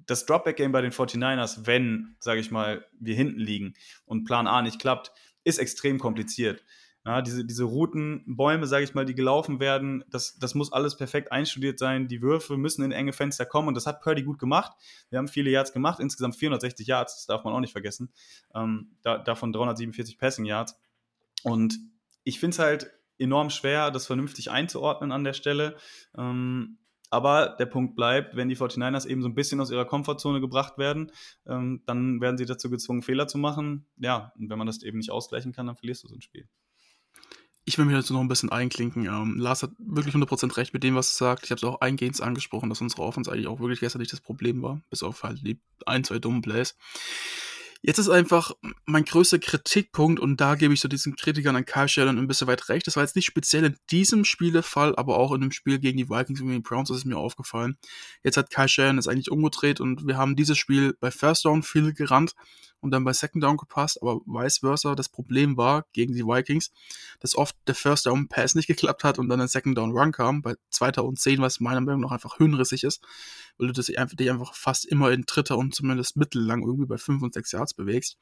das 0.09 0.27
Dropback-Game 0.27 0.73
bei 0.73 0.81
den 0.81 0.91
49ers, 0.91 1.67
wenn, 1.67 2.17
sage 2.19 2.41
ich 2.41 2.51
mal, 2.51 2.85
wir 2.99 3.15
hinten 3.15 3.39
liegen 3.39 3.75
und 4.07 4.25
Plan 4.25 4.47
A 4.47 4.63
nicht 4.63 4.81
klappt, 4.81 5.13
ist 5.45 5.59
extrem 5.59 5.99
kompliziert. 5.99 6.65
Ja, 7.05 7.23
diese, 7.23 7.45
diese 7.45 7.65
Routenbäume, 7.65 8.67
sage 8.67 8.85
ich 8.85 8.95
mal, 8.95 9.05
die 9.05 9.15
gelaufen 9.15 9.61
werden, 9.61 10.05
das, 10.11 10.39
das 10.39 10.55
muss 10.55 10.73
alles 10.73 10.97
perfekt 10.97 11.31
einstudiert 11.31 11.79
sein. 11.79 12.09
Die 12.09 12.23
Würfe 12.23 12.57
müssen 12.57 12.83
in 12.83 12.93
enge 12.93 13.13
Fenster 13.13 13.47
kommen 13.47 13.69
und 13.69 13.75
das 13.75 13.87
hat 13.87 14.01
Purdy 14.01 14.23
gut 14.23 14.39
gemacht. 14.39 14.73
Wir 15.11 15.19
haben 15.19 15.29
viele 15.29 15.51
Yards 15.51 15.73
gemacht, 15.73 16.01
insgesamt 16.01 16.37
460 16.37 16.87
Yards, 16.87 17.15
das 17.17 17.27
darf 17.27 17.45
man 17.45 17.55
auch 17.55 17.61
nicht 17.61 17.73
vergessen. 17.73 18.11
Ähm, 18.55 18.97
da, 19.03 19.19
davon 19.19 19.53
347 19.53 20.19
Passing 20.19 20.47
Yards. 20.47 20.79
Und 21.43 21.79
ich 22.25 22.41
finde 22.41 22.55
es 22.55 22.59
halt 22.59 22.91
enorm 23.19 23.51
schwer, 23.51 23.91
das 23.91 24.07
vernünftig 24.07 24.51
einzuordnen 24.51 25.13
an 25.13 25.25
der 25.25 25.35
Stelle. 25.35 25.77
Ähm, 26.17 26.79
aber 27.11 27.57
der 27.59 27.67
Punkt 27.67 27.97
bleibt, 27.97 28.37
wenn 28.37 28.49
die 28.49 28.57
49ers 28.57 29.07
eben 29.07 29.23
so 29.23 29.29
ein 29.29 29.35
bisschen 29.35 29.61
aus 29.61 29.71
ihrer 29.71 29.85
Komfortzone 29.85 30.41
gebracht 30.41 30.79
werden, 30.79 31.13
ähm, 31.47 31.83
dann 31.87 32.21
werden 32.21 32.39
sie 32.39 32.47
dazu 32.47 32.71
gezwungen, 32.71 33.03
Fehler 33.03 33.27
zu 33.27 33.39
machen. 33.39 33.87
Ja, 33.97 34.33
und 34.39 34.51
wenn 34.51 34.59
man 34.59 34.67
das 34.67 34.83
eben 34.83 34.99
nicht 34.99 35.11
ausgleichen 35.11 35.53
kann, 35.53 35.67
dann 35.67 35.77
verlierst 35.77 36.05
du 36.05 36.09
so 36.09 36.15
ein 36.15 36.23
Spiel. 36.23 36.49
Ich 37.65 37.77
will 37.77 37.85
mich 37.85 37.95
dazu 37.95 38.15
noch 38.15 38.21
ein 38.21 38.29
bisschen 38.29 38.51
einklinken. 38.51 39.05
Ähm, 39.05 39.37
Lars 39.39 39.63
hat 39.63 39.73
wirklich 39.79 40.15
100% 40.15 40.57
recht 40.57 40.73
mit 40.73 40.83
dem, 40.83 40.95
was 40.95 41.13
er 41.13 41.27
sagt. 41.27 41.45
Ich 41.45 41.51
habe 41.51 41.59
es 41.59 41.65
auch 41.65 41.83
eingehend 41.83 42.19
angesprochen, 42.21 42.71
dass 42.71 42.81
unsere 42.81 43.03
Offense 43.03 43.31
eigentlich 43.31 43.47
auch 43.47 43.61
wirklich 43.61 43.81
gestern 43.81 44.01
nicht 44.01 44.13
das 44.13 44.23
Problem 44.23 44.63
war, 44.63 44.81
bis 44.89 45.03
auf 45.03 45.23
halt 45.23 45.47
die 45.47 45.61
ein, 45.85 46.03
zwei 46.03 46.19
dummen 46.19 46.41
Plays. 46.41 46.77
Jetzt 47.81 47.99
ist 47.99 48.09
einfach 48.09 48.53
mein 48.87 49.05
größter 49.05 49.39
Kritikpunkt, 49.39 50.19
und 50.19 50.41
da 50.41 50.57
gebe 50.57 50.75
ich 50.75 50.81
so 50.81 50.89
diesen 50.89 51.15
Kritikern 51.15 51.55
an 51.55 51.65
Kyle 51.65 51.89
Shannon 51.89 52.19
ein 52.19 52.27
bisschen 52.27 52.49
weit 52.49 52.69
recht. 52.69 52.89
Das 52.89 52.97
war 52.97 53.05
jetzt 53.05 53.15
nicht 53.15 53.27
speziell 53.27 53.65
in 53.65 53.77
diesem 53.91 54.25
Spiel 54.25 54.51
der 54.51 54.65
Fall, 54.65 54.97
aber 54.97 55.17
auch 55.17 55.33
in 55.33 55.41
dem 55.41 55.53
Spiel 55.53 55.79
gegen 55.79 55.97
die 55.97 56.09
Vikings 56.09 56.41
und 56.41 56.51
die 56.51 56.59
Browns 56.59 56.91
ist 56.91 56.99
es 56.99 57.05
mir 57.05 57.17
aufgefallen. 57.17 57.79
Jetzt 58.25 58.37
hat 58.37 58.51
Kyle 58.51 58.69
Shannon 58.69 58.99
es 58.99 59.07
eigentlich 59.07 59.31
umgedreht 59.31 59.81
und 59.81 60.09
wir 60.09 60.17
haben 60.17 60.35
dieses 60.35 60.59
Spiel 60.59 60.97
bei 60.99 61.13
First 61.13 61.45
Down 61.45 61.63
viel 61.63 61.93
gerannt 61.95 62.35
und 62.81 62.91
dann 62.91 63.05
bei 63.05 63.13
Second 63.13 63.43
Down 63.43 63.57
gepasst, 63.57 64.01
aber 64.03 64.21
vice 64.27 64.59
versa. 64.59 64.95
Das 64.95 65.09
Problem 65.09 65.57
war 65.57 65.87
gegen 65.93 66.15
die 66.15 66.25
Vikings, 66.25 66.71
dass 67.21 67.37
oft 67.37 67.57
der 67.67 67.75
First 67.75 68.07
Down 68.07 68.29
Pass 68.29 68.55
nicht 68.55 68.67
geklappt 68.67 69.05
hat 69.05 69.19
und 69.19 69.29
dann 69.29 69.41
ein 69.41 69.49
Second 69.49 69.77
Down 69.77 69.93
Run 69.93 70.13
kam, 70.13 70.43
bei 70.43 70.55
zweiter 70.71 71.05
und 71.05 71.19
zehn, 71.19 71.41
was 71.41 71.61
meiner 71.61 71.81
Meinung 71.81 72.03
nach 72.03 72.13
einfach 72.13 72.39
höhenrissig 72.39 72.85
ist, 72.85 73.05
weil 73.59 73.69
du 73.69 73.73
das 73.73 73.87
dich 73.87 73.99
einfach 74.31 74.55
fast 74.55 74.87
immer 74.87 75.11
in 75.11 75.25
dritter 75.27 75.59
und 75.59 75.75
zumindest 75.75 76.17
mittellang 76.17 76.63
irgendwie 76.63 76.87
bei 76.87 76.99
fünf 76.99 77.23
und 77.23 77.35
sechs 77.35 77.53
Yards 77.53 77.75
bewegst. 77.75 78.17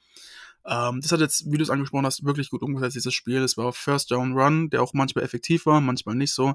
Ähm, 0.67 1.01
das 1.01 1.13
hat 1.13 1.21
jetzt, 1.21 1.51
wie 1.51 1.57
du 1.57 1.63
es 1.63 1.71
angesprochen 1.71 2.07
hast, 2.07 2.25
wirklich 2.25 2.51
gut 2.51 2.63
umgesetzt, 2.63 2.97
dieses 2.97 3.15
Spiel. 3.15 3.43
Es 3.43 3.57
war 3.57 3.73
First 3.73 4.11
Down 4.11 4.33
Run, 4.33 4.71
der 4.71 4.83
auch 4.83 4.93
manchmal 4.95 5.25
effektiv 5.25 5.67
war, 5.67 5.81
manchmal 5.81 6.17
nicht 6.17 6.33
so. 6.33 6.55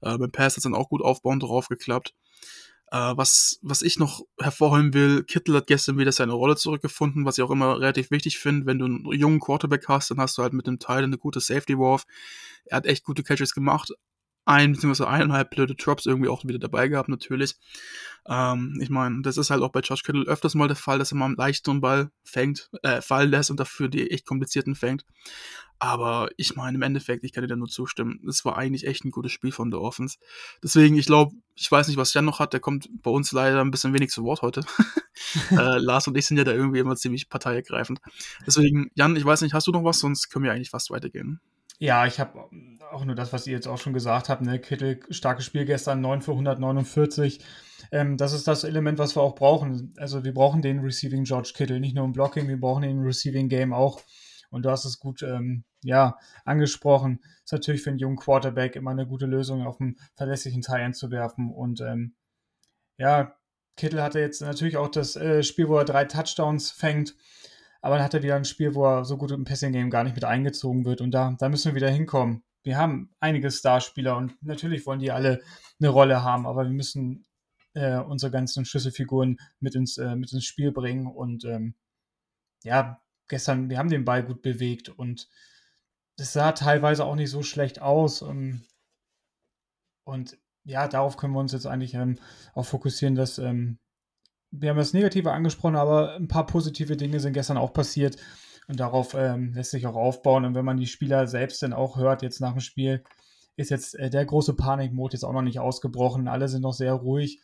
Äh, 0.00 0.18
beim 0.18 0.30
Pass 0.30 0.54
hat 0.54 0.58
es 0.58 0.62
dann 0.64 0.74
auch 0.74 0.88
gut 0.88 1.02
aufbauend 1.02 1.42
drauf 1.42 1.68
geklappt. 1.68 2.14
Äh, 2.92 3.16
was, 3.16 3.58
was 3.62 3.82
ich 3.82 3.98
noch 3.98 4.22
hervorheben 4.38 4.94
will, 4.94 5.24
Kittel 5.24 5.56
hat 5.56 5.66
gestern 5.66 5.98
wieder 5.98 6.12
seine 6.12 6.34
Rolle 6.34 6.56
zurückgefunden, 6.56 7.24
was 7.24 7.38
ich 7.38 7.42
auch 7.42 7.50
immer 7.50 7.80
relativ 7.80 8.10
wichtig 8.10 8.38
finde. 8.38 8.66
Wenn 8.66 8.78
du 8.78 8.84
einen 8.84 9.12
jungen 9.12 9.40
Quarterback 9.40 9.88
hast, 9.88 10.10
dann 10.10 10.20
hast 10.20 10.38
du 10.38 10.42
halt 10.42 10.52
mit 10.52 10.66
dem 10.66 10.78
Teil 10.78 11.02
eine 11.02 11.18
gute 11.18 11.40
Safety-Wurf. 11.40 12.04
Er 12.66 12.76
hat 12.76 12.86
echt 12.86 13.04
gute 13.04 13.24
Catches 13.24 13.54
gemacht. 13.54 13.92
Ein 14.46 14.72
bzw. 14.72 15.04
eineinhalb 15.04 15.50
blöde 15.50 15.74
Drops 15.74 16.06
irgendwie 16.06 16.28
auch 16.28 16.44
wieder 16.44 16.58
dabei 16.58 16.88
gehabt, 16.88 17.08
natürlich. 17.08 17.56
Ähm, 18.28 18.78
ich 18.80 18.90
meine, 18.90 19.22
das 19.22 19.36
ist 19.36 19.50
halt 19.50 19.62
auch 19.62 19.72
bei 19.72 19.80
Josh 19.80 20.02
Kittle 20.02 20.24
öfters 20.24 20.54
mal 20.54 20.68
der 20.68 20.76
Fall, 20.76 20.98
dass 20.98 21.12
er 21.12 21.16
mal 21.16 21.26
einen 21.26 21.36
leichteren 21.36 21.80
Ball 21.80 22.10
fängt, 22.24 22.70
äh, 22.82 23.02
fallen 23.02 23.30
lässt 23.30 23.50
und 23.50 23.60
dafür 23.60 23.88
die 23.88 24.10
echt 24.10 24.24
komplizierten 24.24 24.74
fängt. 24.74 25.04
Aber 25.78 26.30
ich 26.36 26.56
meine, 26.56 26.76
im 26.76 26.82
Endeffekt, 26.82 27.22
ich 27.24 27.32
kann 27.32 27.42
dir 27.42 27.48
da 27.48 27.56
nur 27.56 27.68
zustimmen. 27.68 28.20
Es 28.26 28.44
war 28.44 28.56
eigentlich 28.56 28.86
echt 28.86 29.04
ein 29.04 29.10
gutes 29.10 29.32
Spiel 29.32 29.52
von 29.52 29.70
der 29.70 29.80
Offense. 29.80 30.16
Deswegen, 30.62 30.96
ich 30.96 31.06
glaube, 31.06 31.34
ich 31.54 31.70
weiß 31.70 31.88
nicht, 31.88 31.98
was 31.98 32.14
Jan 32.14 32.24
noch 32.24 32.38
hat. 32.38 32.54
Der 32.54 32.60
kommt 32.60 32.88
bei 33.02 33.10
uns 33.10 33.32
leider 33.32 33.60
ein 33.60 33.70
bisschen 33.70 33.92
wenig 33.92 34.10
zu 34.10 34.24
Wort 34.24 34.42
heute. 34.42 34.60
äh, 35.50 35.78
Lars 35.78 36.08
und 36.08 36.16
ich 36.16 36.26
sind 36.26 36.38
ja 36.38 36.44
da 36.44 36.52
irgendwie 36.52 36.78
immer 36.78 36.96
ziemlich 36.96 37.28
parteiergreifend. 37.28 38.00
Deswegen, 38.46 38.90
Jan, 38.94 39.16
ich 39.16 39.24
weiß 39.24 39.42
nicht, 39.42 39.52
hast 39.52 39.66
du 39.66 39.72
noch 39.72 39.84
was? 39.84 39.98
Sonst 39.98 40.30
können 40.30 40.44
wir 40.44 40.52
eigentlich 40.52 40.70
fast 40.70 40.90
weitergehen. 40.90 41.40
Ja, 41.78 42.06
ich 42.06 42.18
habe 42.20 42.48
auch 42.96 43.04
nur 43.04 43.14
das, 43.14 43.32
was 43.32 43.46
ihr 43.46 43.52
jetzt 43.52 43.68
auch 43.68 43.78
schon 43.78 43.92
gesagt 43.92 44.28
habt. 44.28 44.42
Ne? 44.42 44.58
Kittel, 44.58 45.00
starkes 45.10 45.44
Spiel 45.44 45.64
gestern, 45.64 46.00
9 46.00 46.22
für 46.22 46.32
149. 46.32 47.40
Ähm, 47.92 48.16
das 48.16 48.32
ist 48.32 48.48
das 48.48 48.64
Element, 48.64 48.98
was 48.98 49.16
wir 49.16 49.22
auch 49.22 49.34
brauchen. 49.34 49.94
Also 49.98 50.24
wir 50.24 50.34
brauchen 50.34 50.62
den 50.62 50.80
Receiving 50.80 51.24
George 51.24 51.52
Kittle, 51.54 51.80
nicht 51.80 51.94
nur 51.94 52.04
im 52.04 52.12
Blocking, 52.12 52.48
wir 52.48 52.58
brauchen 52.58 52.82
den 52.82 53.00
Receiving 53.00 53.48
Game 53.48 53.72
auch. 53.72 54.00
Und 54.50 54.64
du 54.64 54.70
hast 54.70 54.84
es 54.84 54.98
gut 54.98 55.22
ähm, 55.22 55.64
ja, 55.82 56.18
angesprochen. 56.44 57.20
Ist 57.44 57.52
natürlich 57.52 57.82
für 57.82 57.90
einen 57.90 57.98
jungen 57.98 58.16
Quarterback 58.16 58.76
immer 58.76 58.90
eine 58.90 59.06
gute 59.06 59.26
Lösung, 59.26 59.66
auf 59.66 59.80
einen 59.80 59.96
verlässlichen 60.14 60.62
Teil 60.62 60.94
zu 60.94 61.10
werfen. 61.10 61.50
Und 61.50 61.80
ähm, 61.80 62.14
ja, 62.98 63.36
Kittel 63.76 64.02
hatte 64.02 64.20
jetzt 64.20 64.40
natürlich 64.40 64.76
auch 64.76 64.88
das 64.88 65.16
äh, 65.16 65.42
Spiel, 65.42 65.68
wo 65.68 65.76
er 65.76 65.84
drei 65.84 66.04
Touchdowns 66.04 66.70
fängt. 66.70 67.14
Aber 67.82 67.96
dann 67.96 68.04
hat 68.04 68.14
er 68.14 68.22
wieder 68.22 68.36
ein 68.36 68.44
Spiel, 68.44 68.74
wo 68.74 68.84
er 68.86 69.04
so 69.04 69.16
gut 69.16 69.30
im 69.30 69.44
Passing-Game 69.44 69.90
gar 69.90 70.02
nicht 70.02 70.16
mit 70.16 70.24
eingezogen 70.24 70.84
wird. 70.84 71.00
Und 71.00 71.12
da, 71.12 71.36
da 71.38 71.48
müssen 71.48 71.72
wir 71.72 71.76
wieder 71.76 71.90
hinkommen. 71.90 72.42
Wir 72.66 72.78
haben 72.78 73.14
einige 73.20 73.48
Starspieler 73.48 74.16
und 74.16 74.42
natürlich 74.42 74.86
wollen 74.86 74.98
die 74.98 75.12
alle 75.12 75.40
eine 75.78 75.88
Rolle 75.88 76.24
haben, 76.24 76.48
aber 76.48 76.64
wir 76.64 76.72
müssen 76.72 77.24
äh, 77.74 77.98
unsere 77.98 78.32
ganzen 78.32 78.64
Schlüsselfiguren 78.64 79.38
mit 79.60 79.76
ins, 79.76 79.98
äh, 79.98 80.16
mit 80.16 80.32
ins 80.32 80.46
Spiel 80.46 80.72
bringen. 80.72 81.06
Und 81.06 81.44
ähm, 81.44 81.76
ja, 82.64 83.00
gestern, 83.28 83.70
wir 83.70 83.78
haben 83.78 83.88
den 83.88 84.04
Ball 84.04 84.24
gut 84.24 84.42
bewegt 84.42 84.88
und 84.88 85.28
es 86.18 86.32
sah 86.32 86.50
teilweise 86.50 87.04
auch 87.04 87.14
nicht 87.14 87.30
so 87.30 87.44
schlecht 87.44 87.80
aus. 87.80 88.20
Ähm, 88.22 88.62
und 90.04 90.36
ja, 90.64 90.88
darauf 90.88 91.16
können 91.16 91.34
wir 91.34 91.40
uns 91.40 91.52
jetzt 91.52 91.68
eigentlich 91.68 91.94
ähm, 91.94 92.18
auch 92.52 92.66
fokussieren, 92.66 93.14
dass 93.14 93.38
ähm, 93.38 93.78
wir 94.50 94.70
haben 94.70 94.76
das 94.76 94.92
Negative 94.92 95.30
angesprochen, 95.30 95.76
aber 95.76 96.16
ein 96.16 96.26
paar 96.26 96.46
positive 96.48 96.96
Dinge 96.96 97.20
sind 97.20 97.32
gestern 97.32 97.58
auch 97.58 97.72
passiert 97.72 98.16
und 98.68 98.80
darauf 98.80 99.14
ähm, 99.14 99.52
lässt 99.54 99.70
sich 99.70 99.86
auch 99.86 99.94
aufbauen. 99.94 100.44
Und 100.44 100.54
wenn 100.54 100.64
man 100.64 100.76
die 100.76 100.86
Spieler 100.86 101.26
selbst 101.26 101.62
dann 101.62 101.72
auch 101.72 101.96
hört, 101.96 102.22
jetzt 102.22 102.40
nach 102.40 102.52
dem 102.52 102.60
Spiel, 102.60 103.04
ist 103.56 103.70
jetzt 103.70 103.94
äh, 103.94 104.10
der 104.10 104.24
große 104.24 104.54
Panikmod 104.54 105.12
jetzt 105.12 105.24
auch 105.24 105.32
noch 105.32 105.42
nicht 105.42 105.60
ausgebrochen. 105.60 106.28
Alle 106.28 106.48
sind 106.48 106.62
noch 106.62 106.72
sehr 106.72 106.92
ruhig, 106.92 107.40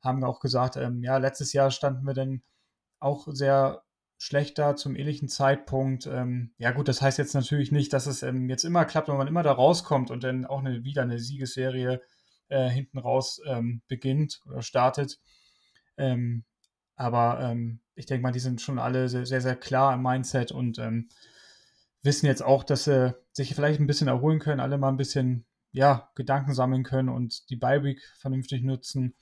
haben 0.00 0.24
auch 0.24 0.40
gesagt, 0.40 0.76
ähm, 0.76 1.02
ja, 1.02 1.18
letztes 1.18 1.52
Jahr 1.52 1.70
standen 1.70 2.06
wir 2.06 2.14
dann 2.14 2.42
auch 2.98 3.26
sehr 3.30 3.82
schlechter 4.18 4.76
zum 4.76 4.96
ähnlichen 4.96 5.28
Zeitpunkt. 5.28 6.06
Ähm, 6.06 6.52
ja 6.58 6.72
gut, 6.72 6.88
das 6.88 7.00
heißt 7.00 7.18
jetzt 7.18 7.34
natürlich 7.34 7.72
nicht, 7.72 7.92
dass 7.92 8.06
es 8.06 8.22
ähm, 8.22 8.48
jetzt 8.48 8.64
immer 8.64 8.84
klappt, 8.84 9.08
wenn 9.08 9.16
man 9.16 9.28
immer 9.28 9.42
da 9.42 9.52
rauskommt 9.52 10.10
und 10.10 10.24
dann 10.24 10.44
auch 10.46 10.60
eine, 10.60 10.84
wieder 10.84 11.02
eine 11.02 11.18
Siegesserie 11.18 12.02
äh, 12.48 12.68
hinten 12.68 12.98
raus 12.98 13.40
ähm, 13.46 13.82
beginnt 13.88 14.42
oder 14.46 14.62
startet. 14.62 15.18
Ähm, 15.96 16.44
aber 17.00 17.40
ähm, 17.40 17.80
ich 17.94 18.04
denke 18.04 18.22
mal, 18.22 18.30
die 18.30 18.40
sind 18.40 18.60
schon 18.60 18.78
alle 18.78 19.08
sehr, 19.08 19.24
sehr, 19.24 19.40
sehr 19.40 19.56
klar 19.56 19.94
im 19.94 20.02
Mindset 20.02 20.52
und 20.52 20.78
ähm, 20.78 21.08
wissen 22.02 22.26
jetzt 22.26 22.42
auch, 22.42 22.62
dass 22.62 22.84
sie 22.84 23.14
sich 23.32 23.54
vielleicht 23.54 23.80
ein 23.80 23.86
bisschen 23.86 24.08
erholen 24.08 24.38
können, 24.38 24.60
alle 24.60 24.76
mal 24.76 24.90
ein 24.90 24.98
bisschen 24.98 25.46
ja, 25.72 26.10
Gedanken 26.14 26.52
sammeln 26.52 26.82
können 26.82 27.08
und 27.08 27.48
die 27.48 27.56
Bye-Week 27.56 28.02
vernünftig 28.18 28.62
nutzen 28.62 29.14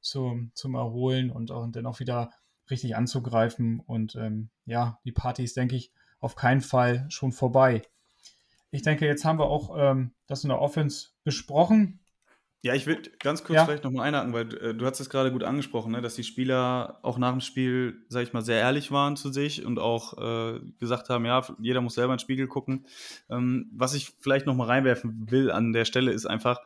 zum, 0.00 0.50
zum 0.54 0.76
Erholen 0.76 1.30
und, 1.30 1.50
und 1.50 1.76
dann 1.76 1.84
auch 1.84 2.00
wieder 2.00 2.30
richtig 2.70 2.96
anzugreifen. 2.96 3.80
Und 3.80 4.14
ähm, 4.16 4.48
ja, 4.64 4.98
die 5.04 5.12
Party 5.12 5.44
ist, 5.44 5.58
denke 5.58 5.76
ich, 5.76 5.92
auf 6.20 6.36
keinen 6.36 6.62
Fall 6.62 7.04
schon 7.10 7.32
vorbei. 7.32 7.82
Ich 8.70 8.80
denke, 8.80 9.04
jetzt 9.04 9.26
haben 9.26 9.38
wir 9.38 9.46
auch 9.46 9.76
ähm, 9.78 10.12
das 10.26 10.42
in 10.42 10.48
der 10.48 10.60
Offense 10.62 11.08
besprochen. 11.22 12.00
Ja, 12.66 12.74
ich 12.74 12.88
würde 12.88 13.10
ganz 13.20 13.44
kurz 13.44 13.54
ja. 13.54 13.64
vielleicht 13.64 13.84
nochmal 13.84 14.08
einhaken, 14.08 14.32
weil 14.32 14.52
äh, 14.56 14.74
du 14.74 14.86
hast 14.86 14.98
es 14.98 15.08
gerade 15.08 15.30
gut 15.30 15.44
angesprochen, 15.44 15.92
ne, 15.92 16.02
dass 16.02 16.16
die 16.16 16.24
Spieler 16.24 16.98
auch 17.02 17.16
nach 17.16 17.30
dem 17.30 17.40
Spiel, 17.40 18.04
sag 18.08 18.24
ich 18.24 18.32
mal, 18.32 18.42
sehr 18.42 18.58
ehrlich 18.58 18.90
waren 18.90 19.14
zu 19.14 19.30
sich 19.30 19.64
und 19.64 19.78
auch 19.78 20.18
äh, 20.18 20.58
gesagt 20.80 21.08
haben, 21.08 21.24
ja, 21.26 21.46
jeder 21.60 21.80
muss 21.80 21.94
selber 21.94 22.12
in 22.12 22.16
den 22.16 22.22
Spiegel 22.22 22.48
gucken. 22.48 22.84
Ähm, 23.30 23.70
was 23.72 23.94
ich 23.94 24.14
vielleicht 24.18 24.46
nochmal 24.46 24.66
reinwerfen 24.66 25.30
will 25.30 25.52
an 25.52 25.72
der 25.72 25.84
Stelle 25.84 26.10
ist 26.10 26.26
einfach, 26.26 26.58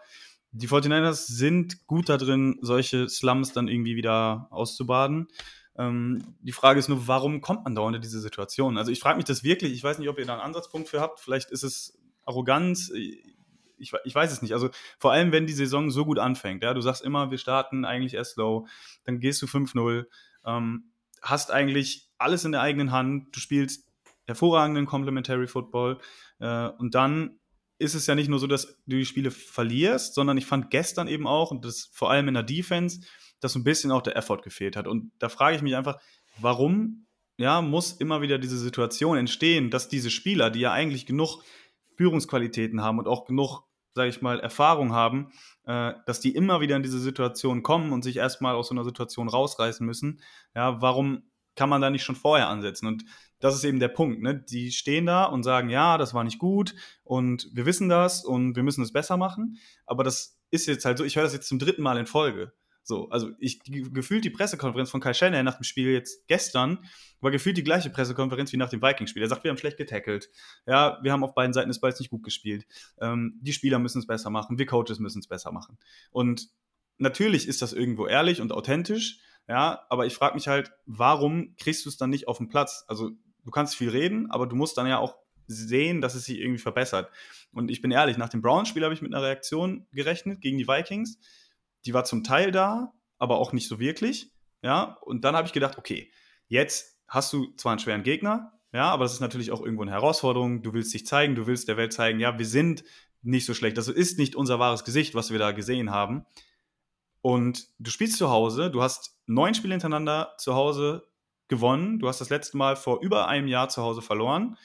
die 0.53 0.69
49ers 0.69 1.27
sind 1.27 1.87
gut 1.87 2.09
da 2.09 2.17
drin, 2.17 2.57
solche 2.63 3.07
Slums 3.11 3.53
dann 3.53 3.69
irgendwie 3.69 3.95
wieder 3.95 4.49
auszubaden. 4.49 5.29
Ähm, 5.77 6.35
die 6.41 6.53
Frage 6.53 6.79
ist 6.79 6.89
nur, 6.89 7.09
warum 7.09 7.43
kommt 7.43 7.65
man 7.65 7.75
dauernd 7.75 7.97
in 7.97 8.03
diese 8.03 8.21
Situation? 8.21 8.79
Also 8.79 8.91
ich 8.91 9.01
frage 9.01 9.19
mich 9.19 9.27
das 9.27 9.45
wirklich, 9.45 9.75
ich 9.75 9.85
weiß 9.85 9.99
nicht, 9.99 10.09
ob 10.09 10.19
ihr 10.19 10.25
da 10.25 10.33
einen 10.33 10.43
Ansatzpunkt 10.43 10.89
für 10.89 11.03
habt, 11.03 11.21
vielleicht 11.21 11.51
ist 11.51 11.63
es 11.63 11.99
Arroganz, 12.25 12.91
ich, 13.81 13.93
ich 14.05 14.15
weiß 14.15 14.33
es 14.33 14.43
nicht. 14.43 14.53
Also 14.53 14.71
vor 14.99 15.13
allem, 15.13 15.33
wenn 15.33 15.47
die 15.47 15.53
Saison 15.53 15.91
so 15.91 16.05
gut 16.05 16.19
anfängt, 16.19 16.63
ja, 16.63 16.75
du 16.75 16.81
sagst 16.81 17.03
immer, 17.03 17.31
wir 17.31 17.39
starten 17.39 17.85
eigentlich 17.85 18.15
erst 18.15 18.35
slow, 18.35 18.67
dann 19.05 19.21
gehst 19.21 19.43
du 19.43 19.47
5-0, 19.47 20.07
ähm, 20.45 20.93
hast 21.23 21.51
eigentlich 21.51 22.09
alles 22.19 22.45
in 22.45 22.53
der 22.53 22.61
eigenen 22.61 22.93
Hand, 22.93 23.35
du 23.35 23.41
spielst 23.41 23.89
hervorragenden 24.27 24.87
Complementary 24.87 25.47
Football 25.47 25.99
äh, 26.39 26.69
und 26.69 26.95
dann 26.95 27.41
ist 27.79 27.95
es 27.95 28.07
ja 28.07 28.15
nicht 28.15 28.29
nur 28.29 28.39
so, 28.39 28.47
dass 28.47 28.67
du 28.87 28.97
die 28.97 29.07
Spiele 29.07 29.31
verlierst, 29.31 30.15
sondern 30.15 30.37
ich 30.37 30.45
fand 30.45 30.71
gestern 30.71 31.09
eben 31.09 31.27
auch, 31.27 31.51
und 31.51 31.65
das 31.65 31.91
vor 31.93 32.11
allem 32.11 32.29
in 32.29 32.35
der 32.35 32.43
Defense, 32.43 33.01
dass 33.41 33.55
so 33.55 33.59
ein 33.59 33.65
bisschen 33.65 33.91
auch 33.91 34.03
der 34.03 34.17
Effort 34.17 34.43
gefehlt 34.43 34.77
hat. 34.77 34.87
Und 34.87 35.13
da 35.19 35.31
frage 35.31 35.57
ich 35.57 35.63
mich 35.63 35.75
einfach, 35.75 35.99
warum 36.39 37.07
ja, 37.41 37.63
muss 37.63 37.93
immer 37.93 38.21
wieder 38.21 38.39
diese 38.39 38.59
Situation 38.59 39.17
entstehen, 39.17 39.71
dass 39.71 39.89
diese 39.89 40.11
Spieler, 40.11 40.51
die 40.51 40.61
ja 40.61 40.73
eigentlich 40.73 41.07
genug 41.07 41.43
Führungsqualitäten 41.97 42.83
haben 42.83 42.99
und 42.99 43.09
auch 43.09 43.25
genug, 43.25 43.63
sage 43.95 44.09
ich 44.09 44.23
mal, 44.23 44.41
Erfahrung 44.41 44.93
haben, 44.93 45.33
äh, 45.65 45.93
dass 46.07 46.21
die 46.21 46.35
immer 46.35 46.61
wieder 46.61 46.77
in 46.77 46.83
diese 46.83 47.01
Situation 47.01 47.63
kommen 47.63 47.93
und 47.93 48.03
sich 48.03 48.17
erstmal 48.17 48.55
aus 48.55 48.69
so 48.69 48.75
einer 48.75 48.85
Situation 48.85 49.29
rausreißen 49.29 49.85
müssen. 49.85 50.21
Ja, 50.55 50.81
warum 50.81 51.25
kann 51.57 51.69
man 51.69 51.81
da 51.81 51.91
nicht 51.91 52.05
schon 52.05 52.17
vorher 52.17 52.49
ansetzen? 52.49 52.87
Und 52.87 53.05
das 53.41 53.55
ist 53.55 53.65
eben 53.65 53.81
der 53.81 53.89
Punkt. 53.89 54.23
Ne? 54.23 54.35
Die 54.35 54.71
stehen 54.71 55.07
da 55.07 55.25
und 55.25 55.43
sagen, 55.43 55.71
ja, 55.71 55.99
das 55.99 56.15
war 56.15 56.25
nicht 56.25 56.39
gut 56.39 56.75
und 57.03 57.49
wir 57.53 57.67
wissen 57.67 57.89
das 57.89 58.25
und 58.25 58.57
wir 58.57 58.63
müssen 58.63 58.83
es 58.83 58.93
besser 58.93 59.17
machen. 59.17 59.59
Aber 59.87 60.05
das 60.05 60.39
ist 60.51 60.67
jetzt 60.67 60.85
halt 60.85 60.99
so, 60.99 61.05
ich 61.05 61.17
höre 61.17 61.25
das 61.25 61.33
jetzt 61.33 61.49
zum 61.49 61.59
dritten 61.59 61.83
Mal 61.83 61.99
in 61.99 62.07
Folge. 62.07 62.53
So, 62.91 63.09
also 63.09 63.31
ich 63.39 63.61
gefühlt 63.63 64.25
die 64.25 64.31
Pressekonferenz 64.31 64.91
von 64.91 65.01
Kai 65.01 65.15
Schenner 65.15 65.45
nach 65.45 65.55
dem 65.55 65.63
Spiel 65.63 65.93
jetzt 65.93 66.27
gestern 66.27 66.85
war 67.21 67.31
gefühlt 67.31 67.57
die 67.57 67.63
gleiche 67.63 67.89
Pressekonferenz 67.89 68.53
wie 68.53 68.57
nach 68.57 68.69
dem 68.69 68.83
Vikings-Spiel. 68.83 69.23
Er 69.23 69.29
sagt, 69.29 69.45
wir 69.45 69.51
haben 69.51 69.59
schlecht 69.59 69.77
getackelt. 69.77 70.29
Ja, 70.67 70.99
wir 71.01 71.13
haben 71.13 71.23
auf 71.23 71.35
beiden 71.35 71.53
Seiten 71.53 71.69
des 71.69 71.79
Balls 71.79 72.01
nicht 72.01 72.11
gut 72.11 72.25
gespielt. 72.25 72.67
Ähm, 73.01 73.39
die 73.41 73.53
Spieler 73.53 73.79
müssen 73.79 74.01
es 74.01 74.09
besser 74.09 74.29
machen, 74.29 74.59
wir 74.59 74.67
Coaches 74.67 74.99
müssen 74.99 75.21
es 75.21 75.29
besser 75.29 75.53
machen. 75.53 75.79
Und 76.11 76.49
natürlich 76.99 77.47
ist 77.47 77.63
das 77.63 77.73
irgendwo 77.73 78.09
ehrlich 78.09 78.41
und 78.41 78.51
authentisch, 78.51 79.21
ja, 79.47 79.87
aber 79.89 80.07
ich 80.07 80.15
frage 80.15 80.35
mich 80.35 80.49
halt, 80.49 80.73
warum 80.87 81.55
kriegst 81.57 81.85
du 81.85 81.91
es 81.91 81.97
dann 81.97 82.11
nicht 82.11 82.27
auf 82.27 82.39
den 82.39 82.49
Platz? 82.49 82.85
Also 82.89 83.13
du 83.45 83.53
kannst 83.53 83.77
viel 83.77 83.91
reden, 83.91 84.29
aber 84.33 84.49
du 84.49 84.57
musst 84.57 84.77
dann 84.79 84.89
ja 84.89 84.99
auch 84.99 85.15
sehen, 85.47 86.01
dass 86.01 86.17
es 86.17 86.25
sich 86.25 86.41
irgendwie 86.41 86.61
verbessert. 86.61 87.09
Und 87.53 87.71
ich 87.71 87.83
bin 87.83 87.93
ehrlich, 87.93 88.17
nach 88.17 88.29
dem 88.29 88.43
Browns-Spiel 88.43 88.83
habe 88.83 88.95
ich 88.95 89.03
mit 89.03 89.15
einer 89.15 89.25
Reaktion 89.25 89.87
gerechnet 89.93 90.41
gegen 90.41 90.59
die 90.59 90.67
Vikings 90.67 91.19
die 91.87 91.95
war 91.95 92.05
zum 92.05 92.25
Teil 92.25 92.51
da, 92.51 92.93
aber 93.19 93.39
auch 93.39 93.53
nicht 93.53 93.69
so 93.69 93.79
wirklich. 93.79 94.33
Ja, 94.63 94.99
und 95.03 95.25
dann 95.25 95.37
habe 95.37 95.47
ich 95.47 95.53
gedacht, 95.53 95.79
okay, 95.79 96.13
jetzt 96.49 96.99
hast 97.09 97.33
du 97.33 97.53
zwar 97.57 97.73
einen 97.73 97.79
schweren 97.79 98.03
Gegner, 98.03 98.53
ja, 98.73 98.91
aber 98.91 99.05
das 99.05 99.15
ist 99.15 99.21
natürlich 99.21 99.51
auch 99.51 99.61
irgendwo 99.61 99.83
eine 99.83 99.91
Herausforderung. 99.91 100.63
Du 100.63 100.73
willst 100.73 100.95
dich 100.95 101.07
zeigen, 101.07 101.35
du 101.35 101.47
willst 101.47 101.69
der 101.69 101.77
Welt 101.77 101.93
zeigen, 101.93 102.21
ja, 102.21 102.39
wir 102.39 102.47
sind 102.47 102.85
nicht 103.23 103.47
so 103.47 103.55
schlecht. 103.55 103.77
Das 103.77 103.89
ist 103.89 104.19
nicht 104.19 104.37
unser 104.37 104.59
wahres 104.59 104.85
Gesicht, 104.85 105.15
was 105.15 105.31
wir 105.31 105.39
da 105.39 105.53
gesehen 105.53 105.91
haben. 105.91 106.25
Und 107.21 107.69
du 107.79 107.91
spielst 107.91 108.17
zu 108.17 108.31
Hause, 108.31 108.71
du 108.71 108.83
hast 108.83 109.19
neun 109.27 109.55
Spiele 109.55 109.75
hintereinander 109.75 110.35
zu 110.39 110.55
Hause 110.55 111.09
gewonnen. 111.49 111.99
Du 111.99 112.09
hast 112.09 112.21
das 112.21 112.31
letzte 112.31 112.57
Mal 112.57 112.77
vor 112.77 113.01
über 113.03 113.29
einem 113.29 113.49
Jahr 113.49 113.69
zu 113.69 113.83
Hause 113.83 114.03
verloren. 114.03 114.57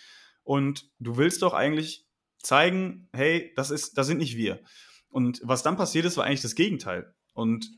Und 0.44 0.90
du 1.00 1.18
willst 1.18 1.42
doch 1.42 1.54
eigentlich 1.54 2.08
zeigen, 2.42 3.10
hey, 3.12 3.52
das 3.56 3.72
ist, 3.72 3.98
das 3.98 4.08
sind 4.08 4.20
nicht 4.20 4.38
wir. 4.38 4.62
Und 5.16 5.40
was 5.46 5.64
dann 5.64 5.78
passiert 5.78 6.04
ist, 6.04 6.18
war 6.18 6.26
eigentlich 6.26 6.42
das 6.42 6.56
Gegenteil. 6.56 7.16
Und 7.34 7.72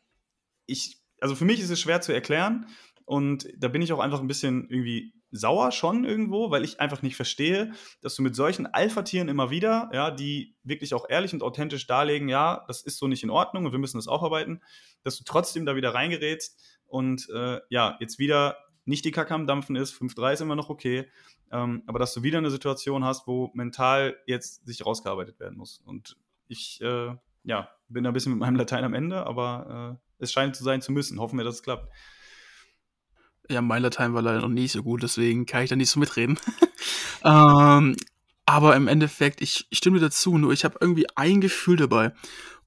ich, 0.65 1.03
also 1.21 1.35
für 1.35 1.45
mich 1.45 1.59
ist 1.59 1.69
es 1.69 1.79
schwer 1.79 2.01
zu 2.01 2.11
erklären, 2.11 2.65
Und 3.05 3.47
da 3.55 3.67
bin 3.67 3.83
ich 3.83 3.93
auch 3.93 3.99
einfach 3.99 4.21
ein 4.21 4.27
bisschen 4.27 4.67
irgendwie 4.71 5.13
sauer 5.29 5.71
schon 5.71 6.03
irgendwo, 6.03 6.49
weil 6.49 6.63
ich 6.63 6.79
einfach 6.79 7.03
nicht 7.03 7.15
verstehe, 7.15 7.73
dass 8.01 8.15
du 8.15 8.23
mit 8.23 8.35
solchen 8.35 8.65
Alpha-Tieren 8.65 9.29
immer 9.29 9.51
wieder, 9.51 9.91
ja, 9.93 10.09
die 10.09 10.55
wirklich 10.63 10.95
auch 10.95 11.05
ehrlich 11.07 11.31
und 11.31 11.43
authentisch 11.43 11.85
darlegen, 11.85 12.27
ja, 12.27 12.65
das 12.67 12.81
ist 12.81 12.97
so 12.97 13.07
nicht 13.07 13.21
in 13.21 13.29
Ordnung 13.29 13.65
und 13.65 13.71
wir 13.71 13.77
müssen 13.77 13.99
das 13.99 14.07
aufarbeiten, 14.07 14.63
dass 15.03 15.17
du 15.19 15.23
trotzdem 15.23 15.67
da 15.67 15.75
wieder 15.75 15.93
reingerätst 15.93 16.59
und 16.87 17.29
äh, 17.29 17.59
ja, 17.69 17.97
jetzt 17.99 18.17
wieder 18.17 18.57
nicht 18.85 19.05
die 19.05 19.11
Kacke 19.11 19.35
am 19.35 19.45
Dampfen 19.45 19.75
ist, 19.75 19.93
5-3 19.93 20.33
ist 20.33 20.41
immer 20.41 20.55
noch 20.55 20.69
okay, 20.69 21.07
ähm, 21.51 21.83
aber 21.85 21.99
dass 21.99 22.15
du 22.15 22.23
wieder 22.23 22.39
eine 22.39 22.49
Situation 22.49 23.05
hast, 23.05 23.27
wo 23.27 23.51
mental 23.53 24.17
jetzt 24.25 24.65
sich 24.65 24.83
rausgearbeitet 24.83 25.39
werden 25.39 25.57
muss. 25.57 25.81
Und 25.85 26.17
ich, 26.47 26.81
äh, 26.81 27.15
ja, 27.47 27.69
bin 27.87 28.05
ein 28.05 28.13
bisschen 28.13 28.33
mit 28.33 28.41
meinem 28.41 28.57
Latein 28.57 28.83
am 28.83 28.93
Ende, 28.93 29.25
aber 29.25 29.97
äh, 30.19 30.23
es 30.23 30.33
scheint 30.33 30.55
zu 30.55 30.63
sein 30.63 30.81
zu 30.81 30.91
müssen. 30.91 31.19
Hoffen 31.19 31.37
wir, 31.37 31.45
dass 31.45 31.55
es 31.55 31.63
klappt. 31.63 31.89
Ja, 33.49 33.61
mein 33.61 33.81
Latein 33.81 34.13
war 34.13 34.21
leider 34.21 34.41
noch 34.41 34.49
nie 34.49 34.67
so 34.67 34.83
gut, 34.83 35.01
deswegen 35.01 35.45
kann 35.45 35.63
ich 35.63 35.69
da 35.69 35.77
nicht 35.77 35.89
so 35.89 35.99
mitreden. 35.99 36.37
ähm, 37.23 37.95
aber 38.45 38.75
im 38.75 38.89
Endeffekt, 38.89 39.41
ich, 39.41 39.65
ich 39.69 39.77
stimme 39.77 39.99
dazu, 39.99 40.37
nur 40.37 40.51
ich 40.51 40.65
habe 40.65 40.77
irgendwie 40.81 41.07
ein 41.15 41.39
Gefühl 41.39 41.77
dabei. 41.77 42.11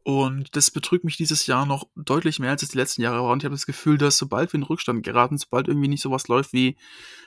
Und 0.03 0.57
das 0.57 0.71
betrügt 0.71 1.05
mich 1.05 1.19
dieses 1.19 1.47
Jahr 1.47 1.67
noch 1.67 1.87
deutlich 1.95 2.39
mehr, 2.39 2.51
als 2.51 2.63
es 2.63 2.71
die 2.71 2.79
letzten 2.79 3.03
Jahre 3.03 3.23
war. 3.23 3.33
Und 3.33 3.43
ich 3.43 3.45
habe 3.45 3.55
das 3.55 3.67
Gefühl, 3.67 3.99
dass 3.99 4.17
sobald 4.17 4.53
wir 4.53 4.59
in 4.59 4.65
Rückstand 4.65 5.03
geraten, 5.03 5.37
sobald 5.37 5.69
irgendwie 5.69 5.89
nicht 5.89 6.01
sowas 6.01 6.27
läuft 6.29 6.53
wie 6.55 6.79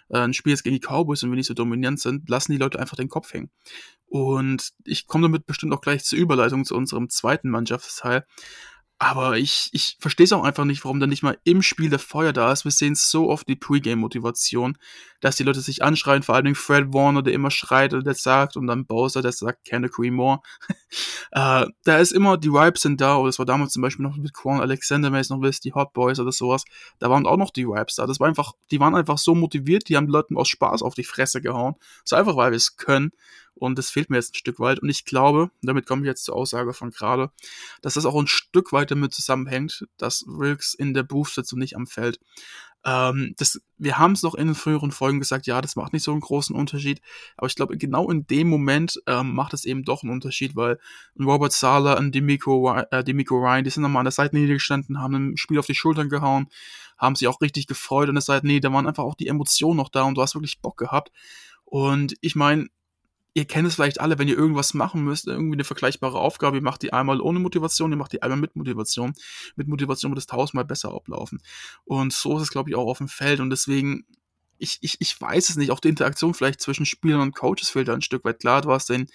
äh, 0.10 0.20
ein 0.20 0.34
Spiel 0.34 0.52
jetzt 0.52 0.64
gegen 0.64 0.76
die 0.76 0.86
Cowboys 0.86 1.22
und 1.22 1.30
wir 1.30 1.36
nicht 1.36 1.48
so 1.48 1.54
dominant 1.54 2.00
sind, 2.00 2.28
lassen 2.30 2.52
die 2.52 2.58
Leute 2.58 2.80
einfach 2.80 2.98
den 2.98 3.10
Kopf 3.10 3.32
hängen. 3.34 3.52
Und 4.08 4.74
ich 4.86 5.06
komme 5.06 5.24
damit 5.24 5.46
bestimmt 5.46 5.74
auch 5.74 5.82
gleich 5.82 6.04
zur 6.04 6.18
Überleitung 6.18 6.66
zu 6.66 6.76
unserem 6.76 7.10
zweiten 7.10 7.50
Mannschaftsteil. 7.50 8.26
Aber 9.04 9.38
ich, 9.38 9.70
ich 9.74 9.98
verstehe 10.00 10.24
es 10.24 10.32
auch 10.32 10.46
einfach 10.46 10.64
nicht, 10.64 10.86
warum 10.86 11.02
da 11.02 11.08
nicht 11.08 11.24
mal 11.24 11.38
im 11.44 11.62
Spiel 11.62 11.90
der 11.90 12.00
Feuer 12.00 12.32
da 12.32 12.54
ist. 12.54 12.64
Wir 12.64 12.72
sehen 12.72 12.96
so 12.96 13.30
oft 13.30 13.50
die 13.50 13.58
Pre-Game-Motivation, 13.58 14.78
dass 15.20 15.36
die 15.36 15.44
Leute 15.44 15.60
sich 15.60 15.84
anschreien, 15.84 16.24
vor 16.24 16.36
allem 16.36 16.56
Fred 16.56 16.94
Warner, 16.94 17.22
der 17.22 17.34
immer 17.34 17.52
schreit 17.52 17.94
und 17.94 18.06
der 18.06 18.14
sagt, 18.14 18.56
und 18.56 18.66
dann 18.66 18.86
Bowser, 18.86 19.22
der 19.22 19.34
sagt, 19.34 19.66
can 19.66 19.84
agree 19.84 20.10
more. 20.10 20.40
äh, 21.32 21.66
da 21.84 21.98
ist 21.98 22.14
immer, 22.14 22.38
die 22.38 22.54
Vibes 22.54 22.82
sind 22.82 23.02
da, 23.02 23.18
oder 23.18 23.28
das 23.28 23.40
war 23.40 23.46
damals 23.46 23.74
zum 23.74 23.82
Beispiel 23.82 24.04
noch 24.04 24.16
mit 24.16 24.34
Quan 24.34 24.62
Alexander, 24.62 25.12
wenn 25.12 25.20
es 25.20 25.30
noch 25.30 25.42
wisst, 25.42 25.66
die 25.66 25.74
Hot 25.74 25.92
Boys 25.92 26.22
oder 26.22 26.32
sowas, 26.32 26.64
da 27.00 27.10
waren 27.10 27.28
auch 27.28 27.38
noch 27.38 27.52
die 27.52 27.68
Vibes 27.68 27.96
da. 27.96 28.08
Das 28.08 28.22
war 28.22 28.30
einfach, 28.30 28.54
die 28.72 28.80
waren 28.80 28.96
einfach 28.96 29.18
so 29.18 29.36
motiviert, 29.36 29.90
die 29.90 29.98
haben 29.98 30.08
Leuten 30.08 30.38
aus 30.38 30.48
Spaß 30.48 30.82
auf 30.82 30.96
die 30.96 31.04
Fresse 31.04 31.42
gehauen. 31.42 31.76
So 32.06 32.16
einfach, 32.16 32.38
weil 32.38 32.52
wir 32.52 32.58
es 32.58 32.78
können. 32.78 33.12
Und 33.56 33.78
das 33.78 33.90
fehlt 33.90 34.10
mir 34.10 34.18
jetzt 34.18 34.34
ein 34.34 34.38
Stück 34.38 34.60
weit. 34.60 34.80
Und 34.80 34.90
ich 34.90 35.06
glaube, 35.06 35.52
damit 35.62 35.86
komme 35.86 36.02
ich 36.02 36.08
jetzt 36.08 36.24
zur 36.24 36.36
Aussage 36.36 36.74
von 36.74 36.92
gerade, 36.92 37.32
dass 37.82 37.94
das 37.94 38.06
auch 38.06 38.20
ein 38.20 38.28
Stück 38.28 38.74
weit 38.74 38.92
damit 38.92 39.14
zusammenhängt, 39.14 39.86
dass 39.98 40.26
Wilkes 40.28 40.74
in 40.74 40.94
der 40.94 41.04
Booth 41.04 41.38
und 41.38 41.60
nicht 41.60 41.76
am 41.76 41.88
Feld. 41.88 42.20
Ähm, 42.86 43.34
das, 43.38 43.62
wir 43.78 43.98
haben 43.98 44.12
es 44.12 44.24
noch 44.24 44.36
in 44.36 44.48
den 44.48 44.56
früheren 44.56 44.92
Folgen 44.92 45.20
gesagt, 45.20 45.48
ja, 45.48 45.62
das 45.62 45.76
macht 45.76 45.94
nicht 45.94 46.04
so 46.04 46.12
einen 46.12 46.20
großen 46.20 46.56
Unterschied. 46.56 47.02
Aber 47.38 47.48
ich 47.48 47.56
glaube, 47.56 47.78
genau 47.78 48.10
in 48.10 48.28
dem 48.28 48.50
Moment 48.50 49.02
ähm, 49.08 49.34
macht 49.34 49.54
es 49.54 49.66
eben 49.66 49.84
doch 49.84 50.04
einen 50.04 50.12
Unterschied, 50.12 50.56
weil 50.56 50.80
Robert 51.18 51.54
Sala, 51.54 51.96
ein 51.96 52.12
Demico, 52.12 52.74
äh, 52.74 53.04
Demico 53.04 53.38
Ryan, 53.38 53.64
die 53.64 53.70
sind 53.70 53.84
nochmal 53.84 54.02
an 54.02 54.06
der 54.06 54.12
Seitenlinie 54.12 54.56
gestanden, 54.56 55.00
haben 55.00 55.16
ein 55.16 55.38
Spiel 55.38 55.60
auf 55.60 55.66
die 55.66 55.76
Schultern 55.76 56.10
gehauen, 56.10 56.48
haben 56.98 57.16
sich 57.16 57.28
auch 57.28 57.40
richtig 57.42 57.68
gefreut 57.68 58.10
an 58.10 58.16
der 58.16 58.22
Seitenlinie. 58.22 58.62
Da 58.62 58.74
waren 58.74 58.88
einfach 58.88 59.04
auch 59.04 59.16
die 59.16 59.28
Emotionen 59.28 59.78
noch 59.78 59.90
da 59.90 60.04
und 60.04 60.16
du 60.16 60.22
hast 60.22 60.36
wirklich 60.36 60.60
Bock 60.60 60.78
gehabt. 60.78 61.12
Und 61.64 62.16
ich 62.22 62.36
meine, 62.36 62.68
ihr 63.34 63.46
kennt 63.46 63.68
es 63.68 63.76
vielleicht 63.76 64.00
alle, 64.00 64.20
wenn 64.20 64.28
ihr 64.28 64.38
irgendwas 64.38 64.74
machen 64.74 65.04
müsst, 65.04 65.28
irgendwie 65.28 65.56
eine 65.56 65.64
vergleichbare 65.64 66.20
Aufgabe, 66.20 66.58
ihr 66.58 66.64
macht 66.64 66.84
die 66.84 66.94
einmal 66.94 67.20
ohne 67.20 67.40
Motivation, 67.40 67.92
ihr 67.92 67.98
macht 67.98 68.14
die 68.14 68.22
einmal 68.22 68.40
mit 68.40 68.56
Motivation. 68.56 69.14
Mit 69.56 69.68
Motivation 69.68 70.12
wird 70.12 70.20
es 70.20 70.28
tausendmal 70.28 70.66
besser 70.66 70.94
ablaufen. 70.94 71.42
Und 71.84 72.14
so 72.14 72.38
ist 72.38 72.44
es, 72.44 72.52
glaube 72.52 72.70
ich, 72.70 72.76
auch 72.76 72.88
auf 72.88 73.00
dem 73.00 73.08
Feld. 73.08 73.40
Und 73.40 73.50
deswegen 73.50 74.06
ich, 74.64 74.78
ich, 74.82 74.96
ich 75.00 75.20
weiß 75.20 75.50
es 75.50 75.58
nicht, 75.58 75.72
auch 75.72 75.82
die 75.82 75.90
Interaktion 75.90 76.34
vielleicht 76.34 76.62
zwischen 76.62 76.86
Spielern 76.86 77.20
und 77.20 77.36
Coaches 77.36 77.70
fehlt 77.70 77.90
da 77.90 77.94
ein 77.94 78.02
Stück 78.02 78.24
weit. 78.24 78.40
Klar, 78.40 78.62
du 78.62 78.72
hast 78.72 78.90
den, 78.90 79.08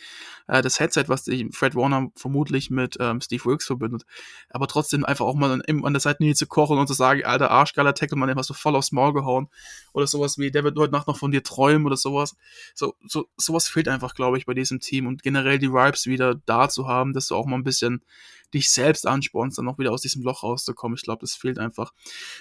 äh, 0.47 0.61
das 0.61 0.79
Headset, 0.79 1.05
was 1.07 1.25
die 1.25 1.49
Fred 1.51 1.75
Warner 1.75 2.11
vermutlich 2.15 2.71
mit 2.71 2.99
ähm, 3.01 3.23
Steve 3.23 3.45
Wilkes 3.47 3.67
verbindet. 3.67 4.05
Aber 4.51 4.69
trotzdem 4.69 5.07
einfach 5.07 5.25
auch 5.25 5.35
mal 5.35 5.51
an, 5.51 5.85
an 5.85 5.93
der 5.93 6.01
Seitenlinie 6.01 6.35
zu 6.35 6.47
kochen 6.47 6.79
und 6.79 6.87
zu 6.87 6.93
sagen, 6.93 7.25
alter 7.25 7.51
Arschgeiler 7.51 7.95
Tackle, 7.95 8.19
man, 8.19 8.29
den 8.29 8.37
hast 8.37 8.51
du 8.51 8.55
voll 8.55 8.77
aufs 8.77 8.93
Maul 8.93 9.15
gehauen. 9.15 9.49
Oder 9.95 10.07
sowas 10.07 10.37
wie, 10.37 10.51
der 10.51 10.65
wird 10.65 10.79
heute 10.79 10.93
Nacht 10.93 11.09
noch 11.09 11.17
von 11.17 11.31
dir 11.31 11.43
träumen 11.43 11.87
oder 11.87 11.97
sowas. 11.97 12.37
So, 12.75 12.95
so, 13.07 13.27
sowas 13.39 13.69
fehlt 13.69 13.89
einfach, 13.89 14.15
glaube 14.15 14.37
ich, 14.37 14.45
bei 14.45 14.55
diesem 14.55 14.81
Team. 14.81 15.07
Und 15.07 15.23
generell 15.23 15.59
die 15.59 15.73
Vibes 15.73 16.07
wieder 16.07 16.35
da 16.35 16.69
zu 16.69 16.87
haben, 16.87 17.15
dass 17.15 17.29
du 17.29 17.35
auch 17.35 17.47
mal 17.47 17.57
ein 17.57 17.65
bisschen 17.65 18.03
dich 18.55 18.71
selbst 18.71 19.07
anspornst, 19.07 19.59
dann 19.59 19.65
noch 19.65 19.79
wieder 19.79 19.93
aus 19.93 20.03
diesem 20.03 20.23
Loch 20.23 20.43
rauszukommen. 20.43 20.97
Ich 20.97 21.03
glaube, 21.03 21.21
das 21.21 21.35
fehlt 21.35 21.59
einfach. 21.59 21.93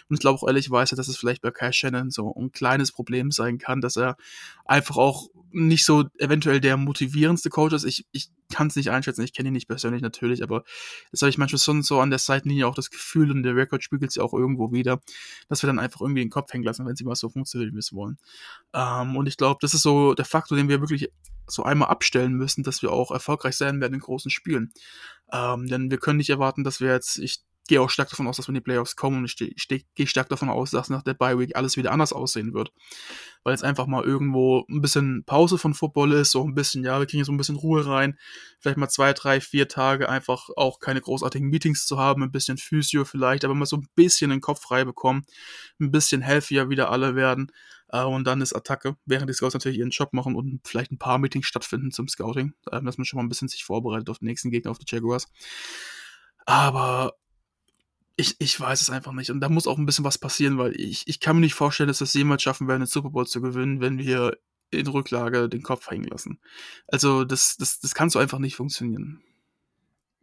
Und 0.09 0.15
ich 0.15 0.19
glaube 0.19 0.39
auch 0.39 0.47
ehrlicherweise, 0.47 0.95
dass 0.95 1.07
es 1.07 1.17
vielleicht 1.17 1.41
bei 1.41 1.51
Kai 1.51 1.71
Shannon 1.71 2.11
so 2.11 2.33
ein 2.35 2.51
kleines 2.51 2.91
Problem 2.91 3.31
sein 3.31 3.57
kann, 3.57 3.81
dass 3.81 3.97
er 3.97 4.17
einfach 4.65 4.97
auch 4.97 5.27
nicht 5.51 5.85
so 5.85 6.05
eventuell 6.19 6.59
der 6.59 6.77
motivierendste 6.77 7.49
Coach 7.49 7.73
ist. 7.73 7.85
Ich, 7.85 8.05
ich 8.11 8.29
kann 8.51 8.67
es 8.67 8.75
nicht 8.75 8.91
einschätzen, 8.91 9.23
ich 9.23 9.33
kenne 9.33 9.49
ihn 9.49 9.53
nicht 9.53 9.67
persönlich 9.67 10.01
natürlich, 10.01 10.43
aber 10.43 10.63
das 11.11 11.21
habe 11.21 11.29
ich 11.29 11.37
manchmal 11.37 11.59
schon 11.59 11.83
so 11.83 11.99
an 11.99 12.09
der 12.09 12.19
Seitenlinie 12.19 12.67
auch 12.67 12.75
das 12.75 12.89
Gefühl 12.89 13.31
und 13.31 13.43
der 13.43 13.55
Rekord 13.55 13.83
spiegelt 13.83 14.11
sich 14.11 14.21
auch 14.21 14.33
irgendwo 14.33 14.71
wieder, 14.71 15.01
dass 15.49 15.63
wir 15.63 15.67
dann 15.67 15.79
einfach 15.79 16.01
irgendwie 16.01 16.21
den 16.21 16.29
Kopf 16.29 16.51
hängen 16.53 16.63
lassen, 16.63 16.85
wenn 16.85 16.95
sie 16.95 17.03
mal 17.03 17.15
so 17.15 17.29
funktionieren, 17.29 17.71
wie 17.71 17.75
wir 17.75 17.79
es 17.79 17.93
wollen. 17.93 18.17
Ähm, 18.73 19.15
und 19.15 19.27
ich 19.27 19.37
glaube, 19.37 19.57
das 19.61 19.73
ist 19.73 19.81
so 19.81 20.13
der 20.13 20.25
Faktor, 20.25 20.57
den 20.57 20.69
wir 20.69 20.79
wirklich 20.79 21.09
so 21.47 21.63
einmal 21.63 21.89
abstellen 21.89 22.33
müssen, 22.33 22.63
dass 22.63 22.81
wir 22.81 22.91
auch 22.91 23.11
erfolgreich 23.11 23.55
sein 23.55 23.81
werden 23.81 23.95
in 23.95 23.99
großen 23.99 24.31
Spielen. 24.31 24.71
Ähm, 25.31 25.67
denn 25.67 25.91
wir 25.91 25.97
können 25.97 26.17
nicht 26.17 26.29
erwarten, 26.29 26.63
dass 26.63 26.79
wir 26.79 26.91
jetzt, 26.91 27.17
ich 27.17 27.41
gehe 27.67 27.81
auch 27.81 27.89
stark 27.89 28.09
davon 28.09 28.27
aus, 28.27 28.37
dass 28.37 28.47
wenn 28.47 28.55
die 28.55 28.61
Playoffs 28.61 28.95
kommen 28.95 29.17
und 29.17 29.25
ich, 29.25 29.39
ich 29.41 29.85
gehe 29.93 30.07
stark 30.07 30.29
davon 30.29 30.49
aus, 30.49 30.71
dass 30.71 30.89
nach 30.89 31.03
der 31.03 31.13
Bye 31.13 31.37
Week 31.37 31.55
alles 31.55 31.77
wieder 31.77 31.91
anders 31.91 32.13
aussehen 32.13 32.53
wird. 32.53 32.71
Weil 33.43 33.53
jetzt 33.53 33.63
einfach 33.63 33.87
mal 33.87 34.03
irgendwo 34.03 34.65
ein 34.69 34.81
bisschen 34.81 35.23
Pause 35.25 35.57
von 35.57 35.73
Football 35.73 36.13
ist, 36.13 36.31
so 36.31 36.43
ein 36.43 36.55
bisschen, 36.55 36.83
ja, 36.83 36.99
wir 36.99 37.05
kriegen 37.05 37.23
so 37.23 37.31
ein 37.31 37.37
bisschen 37.37 37.57
Ruhe 37.57 37.85
rein, 37.85 38.17
vielleicht 38.59 38.77
mal 38.77 38.89
zwei, 38.89 39.13
drei, 39.13 39.41
vier 39.41 39.67
Tage 39.67 40.09
einfach 40.09 40.49
auch 40.55 40.79
keine 40.79 41.01
großartigen 41.01 41.49
Meetings 41.49 41.85
zu 41.85 41.99
haben, 41.99 42.23
ein 42.23 42.31
bisschen 42.31 42.57
Physio 42.57 43.05
vielleicht, 43.05 43.45
aber 43.45 43.53
mal 43.53 43.65
so 43.65 43.77
ein 43.77 43.87
bisschen 43.95 44.29
den 44.29 44.41
Kopf 44.41 44.61
frei 44.61 44.85
bekommen, 44.85 45.25
ein 45.79 45.91
bisschen 45.91 46.21
healthier 46.21 46.69
wieder 46.69 46.89
alle 46.89 47.15
werden 47.15 47.51
äh, 47.89 48.03
und 48.03 48.25
dann 48.25 48.41
ist 48.41 48.53
Attacke, 48.53 48.97
während 49.05 49.29
die 49.29 49.33
Scouts 49.33 49.53
natürlich 49.53 49.79
ihren 49.79 49.91
Job 49.91 50.13
machen 50.13 50.35
und 50.35 50.61
vielleicht 50.65 50.91
ein 50.91 50.97
paar 50.97 51.17
Meetings 51.17 51.47
stattfinden 51.47 51.91
zum 51.91 52.07
Scouting, 52.07 52.53
äh, 52.71 52.81
dass 52.81 52.97
man 52.97 53.05
schon 53.05 53.17
mal 53.17 53.23
ein 53.23 53.29
bisschen 53.29 53.47
sich 53.47 53.63
vorbereitet 53.63 54.09
auf 54.09 54.19
den 54.19 54.27
nächsten 54.27 54.51
Gegner, 54.51 54.71
auf 54.71 54.79
die 54.79 54.85
Jaguars. 54.87 55.27
Aber 56.45 57.13
ich, 58.15 58.35
ich 58.39 58.59
weiß 58.59 58.81
es 58.81 58.89
einfach 58.89 59.13
nicht. 59.13 59.29
Und 59.31 59.39
da 59.39 59.49
muss 59.49 59.67
auch 59.67 59.77
ein 59.77 59.85
bisschen 59.85 60.05
was 60.05 60.17
passieren, 60.17 60.57
weil 60.57 60.79
ich, 60.79 61.07
ich 61.07 61.19
kann 61.19 61.35
mir 61.35 61.41
nicht 61.41 61.53
vorstellen, 61.53 61.87
dass 61.87 62.01
wir 62.01 62.05
es 62.05 62.13
jemals 62.13 62.41
schaffen 62.41 62.67
werden, 62.67 62.81
den 62.81 62.87
Super 62.87 63.11
Bowl 63.11 63.27
zu 63.27 63.41
gewinnen, 63.41 63.79
wenn 63.79 63.99
wir 63.99 64.37
in 64.71 64.87
Rücklage 64.87 65.47
den 65.47 65.61
Kopf 65.61 65.89
hängen 65.89 66.05
lassen. 66.05 66.39
Also 66.87 67.23
das, 67.23 67.57
das, 67.57 67.79
das 67.79 67.93
kann 67.93 68.09
so 68.09 68.19
einfach 68.19 68.39
nicht 68.39 68.55
funktionieren. 68.55 69.21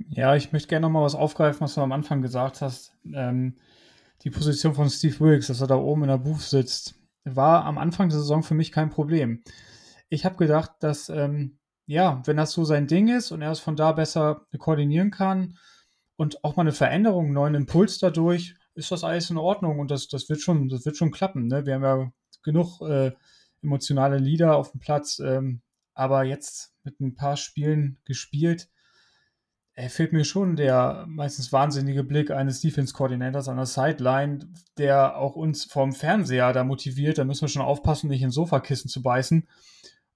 Ja, 0.09 0.35
ich 0.35 0.53
möchte 0.53 0.68
gerne 0.68 0.87
nochmal 0.87 1.05
was 1.05 1.14
aufgreifen, 1.14 1.61
was 1.61 1.74
du 1.74 1.81
am 1.81 1.92
Anfang 1.92 2.20
gesagt 2.20 2.61
hast. 2.61 2.92
Ähm, 3.12 3.57
die 4.22 4.31
Position 4.31 4.74
von 4.74 4.90
Steve 4.90 5.18
Wilkes, 5.20 5.46
dass 5.46 5.61
er 5.61 5.66
da 5.68 5.77
oben 5.77 6.03
in 6.03 6.09
der 6.09 6.18
Booth 6.18 6.40
sitzt, 6.40 6.96
war 7.24 7.64
am 7.64 7.78
Anfang 7.78 8.08
der 8.08 8.18
Saison 8.18 8.42
für 8.42 8.54
mich 8.54 8.72
kein 8.72 8.90
Problem. 8.90 9.42
Ich 10.08 10.24
habe 10.24 10.37
gedacht, 10.37 10.72
dass, 10.80 11.08
ähm, 11.08 11.58
ja, 11.87 12.22
wenn 12.24 12.37
das 12.37 12.52
so 12.52 12.64
sein 12.64 12.87
Ding 12.87 13.08
ist 13.08 13.32
und 13.32 13.42
er 13.42 13.50
es 13.50 13.60
von 13.60 13.76
da 13.76 13.92
besser 13.92 14.46
koordinieren 14.58 15.10
kann, 15.10 15.54
und 16.16 16.44
auch 16.44 16.56
mal 16.56 16.62
eine 16.62 16.72
Veränderung, 16.72 17.26
einen 17.26 17.34
neuen 17.34 17.54
Impuls 17.54 17.98
dadurch, 17.98 18.54
ist 18.74 18.90
das 18.90 19.04
alles 19.04 19.30
in 19.30 19.38
Ordnung 19.38 19.78
und 19.78 19.90
das, 19.90 20.08
das, 20.08 20.28
wird, 20.28 20.40
schon, 20.40 20.68
das 20.68 20.84
wird 20.84 20.96
schon 20.96 21.10
klappen. 21.10 21.46
Ne? 21.46 21.66
Wir 21.66 21.74
haben 21.74 21.82
ja 21.82 22.12
genug 22.42 22.80
äh, 22.82 23.12
emotionale 23.62 24.18
Lieder 24.18 24.56
auf 24.56 24.72
dem 24.72 24.80
Platz, 24.80 25.18
ähm, 25.20 25.62
aber 25.94 26.24
jetzt 26.24 26.72
mit 26.82 27.00
ein 27.00 27.14
paar 27.14 27.37
Spielen 27.37 27.98
gespielt, 28.04 28.68
äh, 29.74 29.88
fehlt 29.88 30.12
mir 30.12 30.24
schon 30.24 30.56
der 30.56 31.04
meistens 31.08 31.52
wahnsinnige 31.52 32.04
Blick 32.04 32.30
eines 32.30 32.60
Defense-Koordinators 32.60 33.48
an 33.48 33.56
der 33.56 33.66
Sideline, 33.66 34.48
der 34.78 35.16
auch 35.16 35.34
uns 35.34 35.64
vom 35.64 35.92
Fernseher 35.92 36.52
da 36.52 36.64
motiviert. 36.64 37.18
Da 37.18 37.24
müssen 37.24 37.42
wir 37.42 37.48
schon 37.48 37.62
aufpassen, 37.62 38.08
nicht 38.08 38.22
ins 38.22 38.34
Sofakissen 38.34 38.88
zu 38.88 39.02
beißen. 39.02 39.48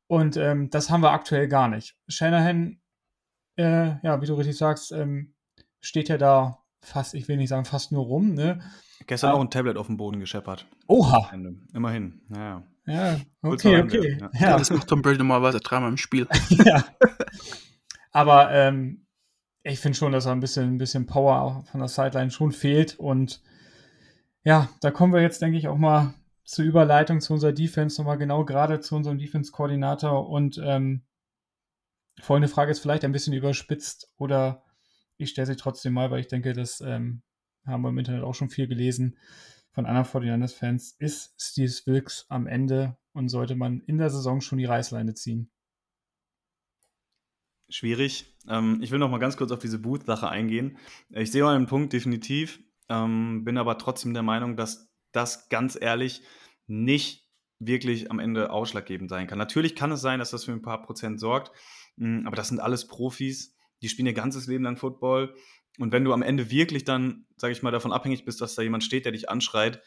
Und 0.06 0.36
ähm, 0.36 0.70
das 0.70 0.90
haben 0.90 1.02
wir 1.02 1.10
aktuell 1.10 1.48
gar 1.48 1.68
nicht. 1.68 1.96
Shanahan, 2.06 2.80
äh, 3.56 3.96
ja, 4.02 4.20
wie 4.22 4.26
du 4.26 4.34
richtig 4.34 4.56
sagst, 4.56 4.92
ähm, 4.92 5.34
steht 5.80 6.08
ja 6.08 6.18
da 6.18 6.62
fast, 6.80 7.14
ich 7.14 7.28
will 7.28 7.36
nicht 7.36 7.48
sagen 7.48 7.64
fast 7.64 7.92
nur 7.92 8.04
rum. 8.04 8.34
Ne? 8.34 8.60
Gestern 9.06 9.32
auch 9.32 9.40
ein 9.40 9.50
Tablet 9.50 9.76
auf 9.76 9.86
dem 9.86 9.96
Boden 9.96 10.20
gescheppert. 10.20 10.66
Oha. 10.86 11.30
Immerhin, 11.74 12.22
naja. 12.28 12.62
Ja, 12.86 13.20
okay, 13.42 13.82
okay. 13.82 14.18
Ja. 14.18 14.30
ja. 14.32 14.56
Das 14.56 14.70
macht 14.70 14.88
Tom 14.88 15.02
Brady 15.02 15.18
normalerweise 15.18 15.60
dreimal 15.60 15.90
im 15.90 15.98
Spiel. 15.98 16.26
ja. 16.48 16.84
Aber 18.12 18.50
ähm, 18.50 19.04
ich 19.62 19.80
finde 19.80 19.98
schon, 19.98 20.12
dass 20.12 20.26
er 20.26 20.32
ein 20.32 20.40
bisschen, 20.40 20.74
ein 20.74 20.78
bisschen 20.78 21.06
Power 21.06 21.64
von 21.70 21.80
der 21.80 21.88
Sideline 21.88 22.30
schon 22.30 22.52
fehlt. 22.52 22.98
Und 22.98 23.42
ja, 24.44 24.68
da 24.80 24.90
kommen 24.90 25.12
wir 25.12 25.20
jetzt, 25.20 25.42
denke 25.42 25.58
ich, 25.58 25.68
auch 25.68 25.76
mal 25.76 26.14
zur 26.44 26.64
Überleitung 26.64 27.20
zu 27.20 27.34
unserer 27.34 27.52
Defense, 27.52 28.00
nochmal 28.00 28.18
genau 28.18 28.44
gerade 28.44 28.80
zu 28.80 28.96
unserem 28.96 29.18
Defense-Koordinator. 29.18 30.28
Und 30.28 30.60
ähm, 30.64 31.02
folgende 32.20 32.48
Frage 32.48 32.70
ist 32.70 32.80
vielleicht 32.80 33.04
ein 33.04 33.12
bisschen 33.12 33.34
überspitzt 33.34 34.10
oder 34.16 34.62
ich 35.18 35.30
stelle 35.30 35.46
sie 35.46 35.56
trotzdem 35.56 35.92
mal, 35.92 36.10
weil 36.10 36.20
ich 36.20 36.28
denke, 36.28 36.52
das 36.52 36.80
ähm, 36.80 37.22
haben 37.66 37.82
wir 37.82 37.90
im 37.90 37.98
Internet 37.98 38.22
auch 38.22 38.34
schon 38.34 38.50
viel 38.50 38.68
gelesen. 38.68 39.18
von 39.72 39.84
anderen 39.84 40.06
49ers-Fans, 40.06 40.96
ist 40.98 41.34
Steve 41.38 41.72
Wilkes 41.84 42.26
am 42.28 42.46
Ende 42.46 42.96
und 43.12 43.28
sollte 43.28 43.54
man 43.54 43.80
in 43.80 43.98
der 43.98 44.10
Saison 44.10 44.40
schon 44.40 44.58
die 44.58 44.64
Reißleine 44.64 45.14
ziehen? 45.14 45.50
Schwierig. 47.70 48.34
Ähm, 48.48 48.80
ich 48.82 48.90
will 48.90 48.98
noch 48.98 49.10
mal 49.10 49.18
ganz 49.18 49.36
kurz 49.36 49.52
auf 49.52 49.58
diese 49.58 49.78
Booth-Sache 49.78 50.28
eingehen. 50.28 50.78
Ich 51.10 51.30
sehe 51.30 51.44
euren 51.44 51.66
Punkt 51.66 51.92
definitiv, 51.92 52.60
ähm, 52.88 53.44
bin 53.44 53.58
aber 53.58 53.76
trotzdem 53.78 54.14
der 54.14 54.22
Meinung, 54.22 54.56
dass 54.56 54.90
das 55.12 55.48
ganz 55.48 55.76
ehrlich 55.80 56.22
nicht 56.66 57.28
wirklich 57.58 58.10
am 58.10 58.20
Ende 58.20 58.50
ausschlaggebend 58.50 59.10
sein 59.10 59.26
kann. 59.26 59.38
Natürlich 59.38 59.74
kann 59.74 59.92
es 59.92 60.00
sein, 60.00 60.18
dass 60.18 60.30
das 60.30 60.44
für 60.44 60.52
ein 60.52 60.62
paar 60.62 60.82
Prozent 60.82 61.20
sorgt, 61.20 61.52
mh, 61.96 62.26
aber 62.26 62.36
das 62.36 62.48
sind 62.48 62.60
alles 62.60 62.86
Profis, 62.86 63.54
die 63.82 63.88
spielen 63.88 64.06
ihr 64.06 64.14
ganzes 64.14 64.46
Leben 64.46 64.64
lang 64.64 64.76
Football. 64.76 65.34
Und 65.78 65.92
wenn 65.92 66.04
du 66.04 66.12
am 66.12 66.22
Ende 66.22 66.50
wirklich 66.50 66.84
dann, 66.84 67.26
sage 67.36 67.52
ich 67.52 67.62
mal, 67.62 67.70
davon 67.70 67.92
abhängig 67.92 68.24
bist, 68.24 68.40
dass 68.40 68.54
da 68.54 68.62
jemand 68.62 68.84
steht, 68.84 69.04
der 69.04 69.12
dich 69.12 69.28
anschreit, 69.28 69.82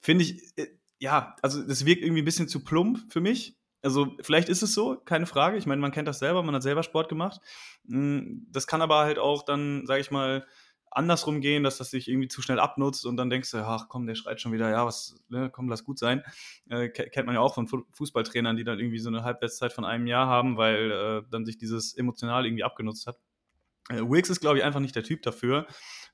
finde 0.00 0.24
ich, 0.24 0.56
äh, 0.56 0.66
ja, 0.98 1.36
also 1.42 1.62
das 1.62 1.84
wirkt 1.84 2.02
irgendwie 2.02 2.22
ein 2.22 2.26
bisschen 2.26 2.48
zu 2.48 2.64
plump 2.64 3.12
für 3.12 3.20
mich. 3.20 3.59
Also 3.82 4.14
vielleicht 4.20 4.48
ist 4.48 4.62
es 4.62 4.74
so, 4.74 4.96
keine 4.96 5.26
Frage. 5.26 5.56
Ich 5.56 5.66
meine, 5.66 5.80
man 5.80 5.92
kennt 5.92 6.08
das 6.08 6.18
selber, 6.18 6.42
man 6.42 6.54
hat 6.54 6.62
selber 6.62 6.82
Sport 6.82 7.08
gemacht. 7.08 7.40
Hm, 7.86 8.46
das 8.50 8.66
kann 8.66 8.82
aber 8.82 8.98
halt 8.98 9.18
auch 9.18 9.42
dann, 9.42 9.86
sage 9.86 10.00
ich 10.00 10.10
mal, 10.10 10.46
andersrum 10.90 11.40
gehen, 11.40 11.62
dass 11.62 11.78
das 11.78 11.90
sich 11.90 12.08
irgendwie 12.08 12.28
zu 12.28 12.42
schnell 12.42 12.58
abnutzt 12.58 13.06
und 13.06 13.16
dann 13.16 13.30
denkst 13.30 13.52
du, 13.52 13.58
ach 13.58 13.86
komm, 13.88 14.06
der 14.06 14.16
schreit 14.16 14.40
schon 14.40 14.52
wieder, 14.52 14.70
ja, 14.70 14.84
was, 14.84 15.14
ne, 15.28 15.48
komm, 15.50 15.68
lass 15.68 15.84
gut 15.84 15.98
sein. 15.98 16.22
Äh, 16.68 16.88
kennt 16.88 17.26
man 17.26 17.34
ja 17.36 17.40
auch 17.40 17.54
von 17.54 17.68
Fußballtrainern, 17.92 18.56
die 18.56 18.64
dann 18.64 18.78
irgendwie 18.78 18.98
so 18.98 19.08
eine 19.08 19.22
Halbwertszeit 19.22 19.72
von 19.72 19.84
einem 19.84 20.06
Jahr 20.06 20.26
haben, 20.26 20.56
weil 20.56 20.90
äh, 20.90 21.22
dann 21.30 21.46
sich 21.46 21.58
dieses 21.58 21.94
emotional 21.96 22.44
irgendwie 22.44 22.64
abgenutzt 22.64 23.06
hat. 23.06 23.18
Äh, 23.88 24.00
Wilkes 24.00 24.30
ist, 24.30 24.40
glaube 24.40 24.58
ich, 24.58 24.64
einfach 24.64 24.80
nicht 24.80 24.96
der 24.96 25.04
Typ 25.04 25.22
dafür. 25.22 25.66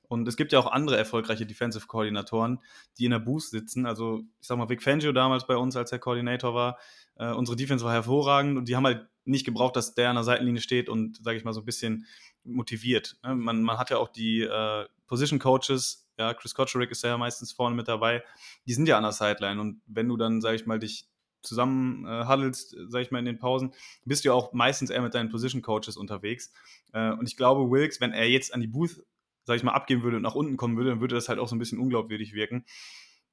Und 0.07 0.27
es 0.27 0.37
gibt 0.37 0.53
ja 0.53 0.59
auch 0.59 0.71
andere 0.71 0.95
erfolgreiche 0.95 1.45
Defensive-Koordinatoren, 1.45 2.59
die 2.97 3.05
in 3.05 3.11
der 3.11 3.19
Boost 3.19 3.51
sitzen. 3.51 3.85
Also, 3.85 4.21
ich 4.39 4.47
sag 4.47 4.57
mal, 4.57 4.69
Vic 4.69 4.81
Fangio 4.81 5.11
damals 5.11 5.45
bei 5.47 5.57
uns, 5.57 5.75
als 5.75 5.91
er 5.91 5.99
Koordinator 5.99 6.53
war, 6.53 6.77
äh, 7.19 7.31
unsere 7.31 7.55
Defense 7.55 7.83
war 7.83 7.93
hervorragend 7.93 8.57
und 8.57 8.67
die 8.67 8.75
haben 8.75 8.85
halt 8.85 9.07
nicht 9.25 9.45
gebraucht, 9.45 9.75
dass 9.75 9.93
der 9.93 10.09
an 10.09 10.15
der 10.15 10.23
Seitenlinie 10.23 10.61
steht 10.61 10.89
und, 10.89 11.21
sage 11.23 11.37
ich 11.37 11.43
mal, 11.43 11.53
so 11.53 11.61
ein 11.61 11.65
bisschen 11.65 12.05
motiviert. 12.43 13.17
Ne? 13.23 13.35
Man, 13.35 13.61
man 13.61 13.77
hat 13.77 13.89
ja 13.89 13.97
auch 13.97 14.09
die 14.09 14.41
äh, 14.41 14.85
Position 15.07 15.39
Coaches, 15.39 16.09
ja, 16.17 16.33
Chris 16.33 16.55
Kocherik 16.55 16.91
ist 16.91 17.03
ja 17.03 17.17
meistens 17.17 17.51
vorne 17.51 17.75
mit 17.75 17.87
dabei, 17.87 18.23
die 18.65 18.73
sind 18.73 18.87
ja 18.87 18.97
an 18.97 19.03
der 19.03 19.11
Sideline 19.11 19.59
und 19.61 19.81
wenn 19.85 20.07
du 20.07 20.17
dann, 20.17 20.41
sage 20.41 20.55
ich 20.55 20.65
mal, 20.65 20.79
dich 20.79 21.07
zusammen 21.41 22.05
äh, 22.05 22.25
haddelst, 22.25 22.75
sage 22.87 23.03
ich 23.03 23.11
mal, 23.11 23.19
in 23.19 23.25
den 23.25 23.37
Pausen, 23.37 23.73
bist 24.05 24.23
du 24.23 24.29
ja 24.29 24.33
auch 24.33 24.53
meistens 24.53 24.89
eher 24.89 25.01
mit 25.01 25.13
deinen 25.13 25.29
Position 25.29 25.61
Coaches 25.61 25.97
unterwegs. 25.97 26.51
Äh, 26.93 27.11
und 27.11 27.27
ich 27.27 27.37
glaube, 27.37 27.69
Wilkes, 27.69 28.01
wenn 28.01 28.11
er 28.11 28.29
jetzt 28.29 28.53
an 28.53 28.61
die 28.61 28.67
Booth, 28.67 29.03
sage 29.45 29.57
ich 29.57 29.63
mal, 29.63 29.71
abgehen 29.71 30.03
würde 30.03 30.17
und 30.17 30.23
nach 30.23 30.35
unten 30.35 30.57
kommen 30.57 30.75
würde, 30.77 30.89
dann 30.89 31.01
würde 31.01 31.15
das 31.15 31.29
halt 31.29 31.39
auch 31.39 31.47
so 31.47 31.55
ein 31.55 31.59
bisschen 31.59 31.79
unglaubwürdig 31.79 32.33
wirken. 32.33 32.65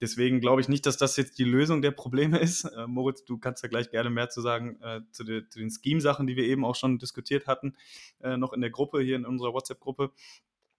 Deswegen 0.05 0.39
glaube 0.39 0.61
ich 0.61 0.69
nicht, 0.69 0.85
dass 0.85 0.99
das 0.99 1.17
jetzt 1.17 1.39
die 1.39 1.45
Lösung 1.45 1.81
der 1.81 1.91
Probleme 1.91 2.39
ist. 2.39 2.65
Äh, 2.65 2.87
Moritz, 2.87 3.25
du 3.25 3.39
kannst 3.39 3.63
ja 3.63 3.71
gleich 3.71 3.91
gerne 3.91 4.11
mehr 4.11 4.29
zu 4.29 4.43
sagen 4.43 4.79
äh, 4.83 5.01
zu, 5.13 5.25
de, 5.25 5.49
zu, 5.49 5.59
den 5.59 5.71
Scheme-Sachen, 5.71 6.27
die 6.27 6.37
wir 6.37 6.45
eben 6.45 6.63
auch 6.63 6.75
schon 6.75 6.99
diskutiert 6.99 7.47
hatten, 7.47 7.75
äh, 8.21 8.37
noch 8.37 8.53
in 8.53 8.61
der 8.61 8.69
Gruppe, 8.69 9.01
hier 9.01 9.17
in 9.17 9.25
unserer 9.25 9.55
WhatsApp-Gruppe. 9.55 10.13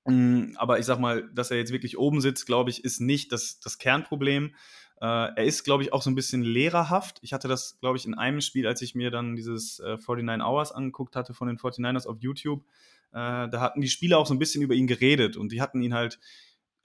Mm, 0.06 0.52
aber 0.58 0.78
ich 0.78 0.86
sag 0.86 1.00
mal, 1.00 1.28
dass 1.34 1.50
er 1.50 1.58
jetzt 1.58 1.72
wirklich 1.72 1.98
oben 1.98 2.22
sitzt, 2.22 2.46
glaube 2.46 2.70
ich, 2.70 2.84
ist 2.84 3.00
nicht 3.00 3.32
das, 3.32 3.60
das 3.60 3.80
Kernproblem. 3.80 4.54
Äh, 5.02 5.06
er 5.06 5.44
ist, 5.44 5.64
glaube 5.64 5.82
ich, 5.82 5.92
auch 5.92 6.04
so 6.04 6.12
ein 6.12 6.16
bisschen 6.16 6.44
lehrerhaft. 6.44 7.18
Ich 7.24 7.34
hatte 7.34 7.48
das, 7.48 7.80
glaube 7.80 7.98
ich, 7.98 8.06
in 8.06 8.14
einem 8.14 8.42
Spiel, 8.42 8.68
als 8.68 8.84
ich 8.84 8.94
mir 8.94 9.10
dann 9.10 9.36
dieses 9.36 9.80
äh, 9.80 9.98
49 9.98 10.46
Hours 10.46 10.72
angeguckt 10.72 11.16
hatte 11.16 11.34
von 11.34 11.48
den 11.48 11.58
49ers 11.58 12.06
auf 12.06 12.18
YouTube. 12.20 12.64
Äh, 13.12 13.50
da 13.50 13.60
hatten 13.60 13.82
die 13.82 13.90
Spieler 13.90 14.20
auch 14.20 14.28
so 14.28 14.36
ein 14.36 14.40
bisschen 14.40 14.62
über 14.62 14.76
ihn 14.76 14.86
geredet 14.86 15.36
und 15.36 15.52
die 15.52 15.64
hatten 15.64 15.82
ihn 15.82 15.96
halt 15.96 16.20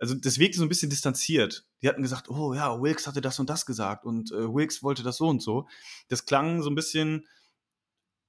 also 0.01 0.15
das 0.15 0.39
wirkte 0.39 0.59
so 0.59 0.65
ein 0.65 0.69
bisschen 0.71 0.91
distanziert. 0.91 1.67
Die 1.83 1.89
hatten 1.89 2.03
gesagt, 2.03 2.31
oh 2.31 2.55
ja, 2.55 2.81
Wilkes 2.81 3.07
hatte 3.07 3.21
das 3.21 3.39
und 3.39 3.51
das 3.51 3.67
gesagt 3.67 4.07
und 4.07 4.33
äh, 4.33 4.53
Wilkes 4.53 4.83
wollte 4.83 5.03
das 5.03 5.19
so 5.19 5.29
und 5.29 5.43
so. 5.43 5.69
Das 6.09 6.25
klang 6.25 6.63
so 6.63 6.71
ein 6.71 6.75
bisschen 6.75 7.29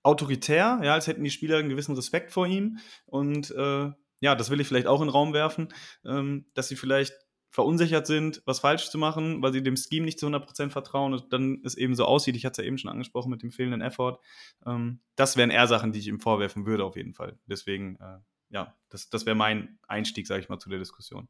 autoritär, 0.04 0.82
ja, 0.84 0.94
als 0.94 1.08
hätten 1.08 1.24
die 1.24 1.32
Spieler 1.32 1.58
einen 1.58 1.70
gewissen 1.70 1.96
Respekt 1.96 2.32
vor 2.32 2.46
ihm. 2.46 2.80
Und 3.06 3.52
äh, 3.52 3.90
ja, 4.20 4.36
das 4.36 4.50
will 4.50 4.60
ich 4.60 4.68
vielleicht 4.68 4.88
auch 4.88 5.00
in 5.00 5.08
den 5.08 5.14
Raum 5.14 5.34
werfen, 5.34 5.70
ähm, 6.06 6.46
dass 6.54 6.68
sie 6.68 6.76
vielleicht 6.76 7.14
verunsichert 7.52 8.08
sind, 8.08 8.42
was 8.46 8.60
falsch 8.60 8.90
zu 8.90 8.98
machen, 8.98 9.42
weil 9.42 9.54
sie 9.54 9.64
dem 9.64 9.76
Scheme 9.78 10.06
nicht 10.06 10.20
zu 10.20 10.28
100% 10.28 10.70
vertrauen 10.72 11.14
und 11.14 11.32
dann 11.32 11.62
es 11.64 11.76
eben 11.76 11.96
so 11.96 12.06
aussieht. 12.06 12.36
Ich 12.36 12.46
hatte 12.46 12.62
es 12.62 12.66
ja 12.66 12.68
eben 12.68 12.78
schon 12.78 12.92
angesprochen 12.92 13.30
mit 13.30 13.44
dem 13.44 13.52
fehlenden 13.52 13.82
Effort. 13.82 14.20
Ähm, 14.66 15.00
das 15.16 15.38
wären 15.38 15.52
eher 15.52 15.68
Sachen, 15.68 15.94
die 15.94 16.00
ich 16.00 16.08
ihm 16.08 16.20
vorwerfen 16.20 16.66
würde, 16.66 16.84
auf 16.84 16.98
jeden 16.98 17.14
Fall. 17.14 17.40
Deswegen, 17.46 17.98
äh, 17.98 18.20
ja, 18.50 18.76
das, 18.90 19.10
das 19.10 19.26
wäre 19.26 19.36
mein 19.36 19.80
Einstieg, 19.88 20.28
sage 20.28 20.42
ich 20.42 20.50
mal, 20.50 20.60
zu 20.60 20.70
der 20.70 20.80
Diskussion 20.80 21.30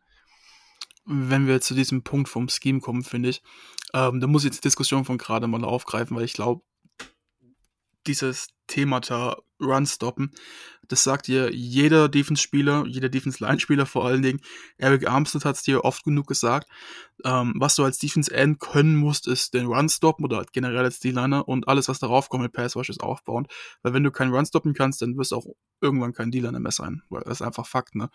wenn 1.06 1.48
wir 1.48 1.62
zu 1.62 1.74
diesem 1.74 2.04
Punkt 2.04 2.30
vom 2.30 2.50
Scheme 2.50 2.80
kommen, 2.80 3.04
finde 3.04 3.30
ich, 3.30 3.42
ähm, 3.94 4.20
da 4.20 4.28
muss 4.28 4.44
ich 4.44 4.52
jetzt 4.52 4.64
die 4.64 4.68
Diskussion 4.68 5.06
von 5.06 5.18
gerade 5.18 5.48
mal 5.48 5.64
aufgreifen, 5.64 6.16
weil 6.16 6.26
ich 6.26 6.34
glaube, 6.34 6.64
dieses 8.08 8.48
Themata 8.68 9.38
Run 9.60 9.86
stoppen, 9.86 10.32
das 10.92 11.04
sagt 11.04 11.28
dir 11.28 11.54
jeder 11.54 12.10
Defense-Spieler, 12.10 12.86
jeder 12.86 13.08
Defense-Line-Spieler 13.08 13.86
vor 13.86 14.06
allen 14.06 14.22
Dingen. 14.22 14.42
Eric 14.78 15.08
Armstead 15.08 15.46
hat 15.46 15.56
es 15.56 15.64
dir 15.64 15.86
oft 15.86 16.04
genug 16.04 16.28
gesagt. 16.28 16.68
Ähm, 17.24 17.54
was 17.56 17.76
du 17.76 17.84
als 17.84 17.98
Defense-End 18.00 18.60
können 18.60 18.96
musst, 18.96 19.28
ist 19.28 19.54
den 19.54 19.68
Run 19.68 19.88
stoppen 19.88 20.26
oder 20.26 20.38
halt 20.38 20.52
generell 20.52 20.84
als 20.84 21.00
D-Liner 21.00 21.48
und 21.48 21.68
alles, 21.68 21.88
was 21.88 22.00
darauf 22.00 22.28
kommt 22.28 22.44
mit 22.44 22.52
Pass-Rush 22.52 22.90
ist 22.90 23.02
aufbauen. 23.02 23.48
Weil 23.84 23.94
wenn 23.94 24.04
du 24.04 24.12
keinen 24.12 24.34
Run 24.34 24.46
stoppen 24.46 24.74
kannst, 24.74 25.02
dann 25.02 25.18
wirst 25.18 25.32
du 25.32 25.38
auch 25.38 25.46
irgendwann 25.80 26.14
kein 26.14 26.32
D-Liner 26.32 26.60
mehr 26.60 26.72
sein. 26.72 27.04
Weil 27.10 27.22
das 27.22 27.40
ist 27.40 27.42
einfach 27.42 27.68
Fakt, 27.68 27.96
ne? 27.96 28.10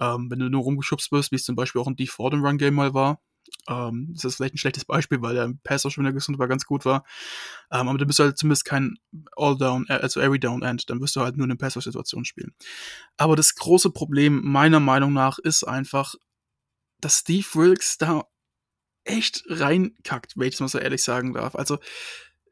Ähm, 0.00 0.28
wenn 0.30 0.40
du 0.40 0.48
nur 0.48 0.62
rumgeschubst 0.62 1.12
wirst, 1.12 1.30
wie 1.30 1.36
es 1.36 1.44
zum 1.44 1.54
Beispiel 1.54 1.80
auch 1.80 1.86
ein 1.86 1.96
D4 1.96 2.32
im 2.32 2.44
Run-Game 2.44 2.74
mal 2.74 2.94
war, 2.94 3.20
ähm, 3.68 4.10
das 4.14 4.24
ist 4.24 4.36
vielleicht 4.36 4.54
ein 4.54 4.58
schlechtes 4.58 4.84
Beispiel, 4.84 5.20
weil 5.22 5.34
der 5.34 5.52
Pass 5.64 5.82
schon 5.82 6.04
wieder 6.04 6.12
gesund 6.12 6.38
war, 6.38 6.48
ganz 6.48 6.64
gut 6.64 6.84
war. 6.84 7.04
Ähm, 7.70 7.88
aber 7.88 7.98
du 7.98 8.06
bist 8.06 8.18
halt 8.18 8.38
zumindest 8.38 8.64
kein 8.64 8.98
All-Down, 9.36 9.86
äh, 9.88 9.94
also 9.94 10.20
Every-Down-End. 10.20 10.88
Dann 10.90 11.00
wirst 11.00 11.16
du 11.16 11.20
halt 11.20 11.36
nur 11.36 11.44
in 11.44 11.50
der 11.50 11.56
Pass-Situation 11.56 12.24
spielen. 12.24 12.54
Aber 13.16 13.36
das 13.36 13.54
große 13.54 13.90
Problem 13.90 14.42
meiner 14.44 14.80
Meinung 14.80 15.12
nach 15.12 15.38
ist 15.38 15.64
einfach, 15.64 16.14
dass 17.00 17.20
Steve 17.20 17.46
Wilkes 17.54 17.98
da 17.98 18.24
echt 19.04 19.44
reinkackt, 19.48 20.36
wenn 20.36 20.48
ich 20.48 20.54
das 20.54 20.60
mal 20.60 20.68
so 20.68 20.78
ehrlich 20.78 21.02
sagen 21.02 21.32
darf. 21.34 21.54
Also, 21.54 21.78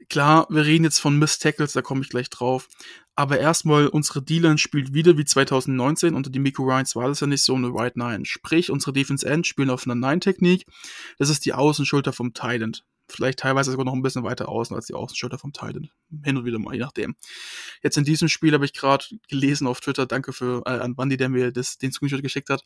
klar, 0.09 0.47
wir 0.51 0.65
reden 0.65 0.85
jetzt 0.85 0.99
von 0.99 1.19
Miss 1.19 1.39
Tackles, 1.39 1.73
da 1.73 1.83
komme 1.83 2.03
ich 2.03 2.09
gleich 2.09 2.31
drauf. 2.31 2.69
Aber 3.17 3.41
erstmal, 3.41 3.89
unsere 3.89 4.23
D-Line 4.23 4.59
spielt 4.59 4.93
wieder 4.93 5.17
wie 5.17 5.25
2019. 5.25 6.15
Unter 6.15 6.31
die 6.31 6.39
Miko 6.39 6.63
Ryans 6.65 6.95
war 6.95 7.09
das 7.09 7.21
ja 7.21 7.27
nicht 7.27 7.43
so 7.43 7.55
eine 7.55 7.69
Right 7.69 7.97
9. 7.97 8.27
Sprich, 8.27 8.71
unsere 8.71 8.93
Defense 8.93 9.27
End 9.27 9.47
spielen 9.47 9.71
auf 9.71 9.87
einer 9.87 9.95
9-Technik. 9.95 10.67
Das 11.19 11.31
ist 11.31 11.47
die 11.47 11.55
Außenschulter 11.55 12.13
vom 12.13 12.35
Tident. 12.35 12.85
Vielleicht 13.09 13.39
teilweise 13.39 13.71
sogar 13.71 13.87
noch 13.87 13.95
ein 13.95 14.03
bisschen 14.03 14.25
weiter 14.25 14.49
außen 14.49 14.75
als 14.77 14.87
die 14.87 14.95
Außenschulter 14.95 15.39
vom 15.39 15.53
Titan. 15.53 15.89
Hin 16.25 16.37
und 16.37 16.45
wieder 16.45 16.59
mal, 16.59 16.75
je 16.75 16.81
nachdem. 16.81 17.17
Jetzt 17.83 17.97
in 17.97 18.05
diesem 18.05 18.29
Spiel 18.29 18.53
habe 18.53 18.65
ich 18.65 18.75
gerade 18.75 19.05
gelesen 19.29 19.67
auf 19.67 19.81
Twitter, 19.81 20.07
danke 20.07 20.33
für 20.33 20.63
äh, 20.67 20.71
an 20.71 20.97
Bandy, 20.97 21.17
der 21.17 21.29
mir 21.29 21.53
das, 21.53 21.79
den 21.79 21.93
Screenshot 21.93 22.23
geschickt 22.23 22.51
hat, 22.51 22.65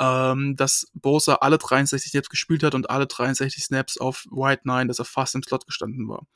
ähm, 0.00 0.56
dass 0.56 0.88
Bosa 0.94 1.36
alle 1.36 1.58
63 1.58 2.10
Snaps 2.10 2.28
gespielt 2.28 2.62
hat 2.62 2.74
und 2.74 2.90
alle 2.90 3.06
63 3.06 3.64
Snaps 3.64 3.98
auf 3.98 4.26
White 4.30 4.62
9, 4.64 4.88
dass 4.88 4.98
er 4.98 5.04
fast 5.04 5.34
im 5.34 5.42
Slot 5.42 5.66
gestanden 5.66 6.08
war. 6.08 6.26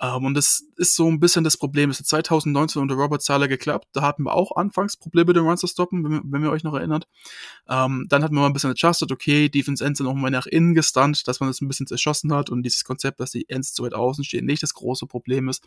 Ähm, 0.00 0.24
und 0.24 0.34
das 0.34 0.64
ist 0.76 0.96
so 0.96 1.06
ein 1.08 1.20
bisschen 1.20 1.44
das 1.44 1.56
Problem. 1.56 1.90
Es 1.90 1.98
hat 1.98 2.06
2019 2.06 2.80
unter 2.80 2.94
Robert 2.94 3.22
Zahler 3.22 3.46
geklappt. 3.46 3.88
Da 3.92 4.02
hatten 4.02 4.24
wir 4.24 4.34
auch 4.34 4.56
anfangs 4.56 4.96
Probleme, 4.96 5.32
den 5.32 5.44
Run 5.44 5.58
zu 5.58 5.66
stoppen, 5.66 6.02
wenn, 6.04 6.32
wenn 6.32 6.42
ihr 6.42 6.50
euch 6.50 6.64
noch 6.64 6.74
erinnert. 6.74 7.06
Ähm, 7.68 8.06
dann 8.08 8.24
hatten 8.24 8.34
wir 8.34 8.40
mal 8.40 8.46
ein 8.46 8.52
bisschen 8.52 8.70
adjusted, 8.70 9.12
okay, 9.12 9.48
Defense 9.48 9.84
Ends 9.84 9.98
sind 9.98 10.06
auch 10.06 10.14
mal 10.14 10.30
nach 10.30 10.46
innen 10.46 10.74
gestunt, 10.74 11.28
dass 11.28 11.40
man 11.40 11.50
das 11.50 11.60
ein 11.60 11.68
bisschen 11.68 11.86
zerschossen 11.86 12.32
hat 12.32 12.50
und 12.50 12.62
dieses 12.62 12.84
Konzept, 12.84 13.20
dass 13.20 13.30
die 13.30 13.48
Ends 13.48 13.74
zu 13.74 13.84
weit 13.84 13.94
außen 13.94 14.24
stehen, 14.24 14.46
nicht 14.46 14.62
das 14.62 14.74
große 14.74 15.06
Problem 15.06 15.48
ist. 15.48 15.62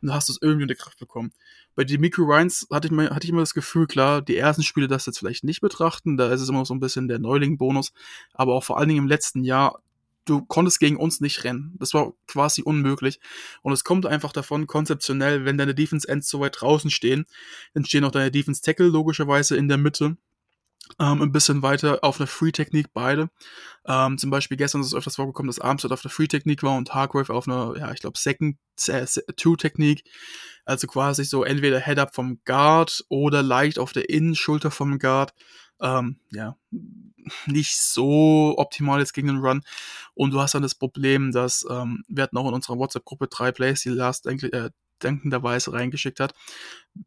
Und 0.00 0.08
da 0.08 0.14
hast 0.14 0.28
du 0.28 0.32
es 0.32 0.38
irgendwie 0.40 0.64
unter 0.64 0.74
Kraft 0.74 0.98
bekommen. 0.98 1.32
Bei 1.76 1.84
den 1.84 2.00
Micro 2.00 2.24
Ryans 2.24 2.66
hatte 2.70 2.88
ich, 2.88 2.92
mal, 2.92 3.10
hatte 3.10 3.24
ich 3.24 3.30
immer 3.30 3.40
das 3.40 3.54
Gefühl, 3.54 3.86
klar, 3.86 4.22
die 4.22 4.36
ersten 4.36 4.62
Spiele 4.62 4.88
das 4.88 5.06
jetzt 5.06 5.18
vielleicht 5.18 5.44
nicht 5.44 5.60
betrachten, 5.60 6.16
da 6.16 6.30
ist 6.32 6.40
es 6.40 6.48
immer 6.48 6.58
noch 6.58 6.66
so 6.70 6.74
ein 6.74 6.80
bisschen 6.80 7.08
der 7.08 7.18
Neuling-Bonus, 7.18 7.92
aber 8.32 8.54
auch 8.54 8.64
vor 8.64 8.78
allen 8.78 8.88
Dingen 8.88 9.02
im 9.02 9.08
letzten 9.08 9.44
Jahr 9.44 9.82
du 10.24 10.42
konntest 10.42 10.80
gegen 10.80 10.96
uns 10.96 11.20
nicht 11.20 11.44
rennen. 11.44 11.76
Das 11.78 11.94
war 11.94 12.12
quasi 12.26 12.62
unmöglich. 12.62 13.20
Und 13.62 13.72
es 13.72 13.84
kommt 13.84 14.06
einfach 14.06 14.32
davon, 14.32 14.66
konzeptionell, 14.66 15.44
wenn 15.44 15.58
deine 15.58 15.74
Defense-Ends 15.74 16.28
so 16.28 16.40
weit 16.40 16.60
draußen 16.60 16.90
stehen, 16.90 17.26
dann 17.74 17.84
stehen 17.84 18.04
auch 18.04 18.12
deine 18.12 18.30
Defense-Tackle 18.30 18.86
logischerweise 18.86 19.56
in 19.56 19.68
der 19.68 19.78
Mitte. 19.78 20.16
Ähm, 20.98 21.22
ein 21.22 21.30
bisschen 21.30 21.62
weiter 21.62 22.02
auf 22.02 22.18
einer 22.18 22.26
Free-Technik 22.26 22.92
beide. 22.92 23.30
Ähm, 23.86 24.18
zum 24.18 24.30
Beispiel 24.30 24.56
gestern 24.56 24.80
ist 24.80 24.88
es 24.88 24.94
öfters 24.94 25.16
vorgekommen, 25.16 25.48
dass 25.48 25.60
Armstead 25.60 25.92
auf 25.92 26.02
der 26.02 26.10
Free-Technik 26.10 26.62
war 26.62 26.76
und 26.76 26.94
Hargrave 26.94 27.32
auf 27.32 27.46
einer, 27.46 27.76
ja, 27.78 27.92
ich 27.92 28.00
glaube, 28.00 28.18
Second-Two-Technik. 28.18 30.02
Also 30.64 30.86
quasi 30.86 31.24
so 31.24 31.44
entweder 31.44 31.80
Head-Up 31.80 32.14
vom 32.14 32.40
Guard 32.44 33.04
oder 33.08 33.42
leicht 33.42 33.78
auf 33.78 33.92
der 33.92 34.08
Innenschulter 34.08 34.70
vom 34.70 34.98
Guard. 34.98 35.32
Ähm, 35.80 36.16
ja, 36.30 36.56
nicht 37.46 37.76
so 37.76 38.54
optimal 38.56 39.00
jetzt 39.00 39.14
gegen 39.14 39.28
den 39.28 39.38
Run. 39.38 39.62
Und 40.14 40.32
du 40.32 40.40
hast 40.40 40.54
dann 40.54 40.62
das 40.62 40.74
Problem, 40.74 41.32
dass 41.32 41.66
ähm, 41.70 42.04
wir 42.08 42.22
hatten 42.22 42.36
auch 42.36 42.48
in 42.48 42.54
unserer 42.54 42.78
WhatsApp-Gruppe 42.78 43.28
drei 43.28 43.52
Plays, 43.52 43.82
die 43.82 43.90
Last 43.90 44.26
äh, 44.26 44.70
denkenderweise 45.02 45.72
reingeschickt 45.72 46.20
hat. 46.20 46.34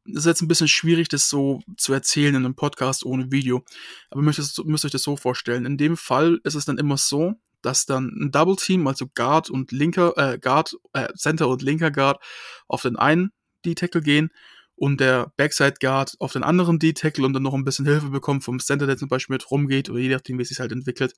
Es 0.06 0.20
ist 0.20 0.26
jetzt 0.26 0.42
ein 0.42 0.48
bisschen 0.48 0.68
schwierig, 0.68 1.10
das 1.10 1.30
so 1.30 1.62
zu 1.78 1.94
erzählen 1.94 2.36
in 2.36 2.46
einem 2.46 2.56
Podcast 2.56 3.06
ohne 3.06 3.32
Video. 3.32 3.64
Aber 4.10 4.22
ihr 4.22 4.26
müsst, 4.26 4.64
müsst 4.66 4.86
euch 4.86 4.92
das 4.92 5.04
so 5.04 5.16
vorstellen. 5.16 5.66
In 5.66 5.78
dem 5.78 5.98
Fall 5.98 6.40
ist 6.44 6.56
es 6.56 6.66
dann 6.66 6.78
immer 6.78 6.98
so, 6.98 7.36
dass 7.62 7.86
dann 7.86 8.08
ein 8.20 8.32
Double 8.32 8.56
Team, 8.56 8.88
also 8.88 9.08
Guard 9.14 9.50
und 9.50 9.72
linker, 9.72 10.18
äh, 10.18 10.38
Guard, 10.38 10.76
äh, 10.94 11.14
Center 11.16 11.48
und 11.48 11.62
linker 11.62 11.92
Guard 11.92 12.22
auf 12.68 12.82
den 12.82 12.98
einen 12.98 13.32
D-Tackle 13.66 14.02
gehen 14.02 14.32
und 14.76 15.00
der 15.00 15.32
Backside 15.38 15.76
Guard 15.80 16.16
auf 16.20 16.34
den 16.34 16.44
anderen 16.44 16.80
D-Tackle 16.80 17.26
und 17.26 17.34
dann 17.34 17.44
noch 17.44 17.54
ein 17.54 17.64
bisschen 17.64 17.86
Hilfe 17.86 18.10
bekommt 18.10 18.44
vom 18.44 18.60
Center, 18.60 18.88
der 18.88 18.98
zum 18.98 19.08
Beispiel 19.08 19.36
mit 19.36 19.50
rumgeht 19.50 19.90
oder 19.90 20.00
je 20.00 20.10
nachdem, 20.10 20.38
wie 20.38 20.42
es 20.42 20.50
sich 20.50 20.60
halt 20.60 20.72
entwickelt. 20.72 21.14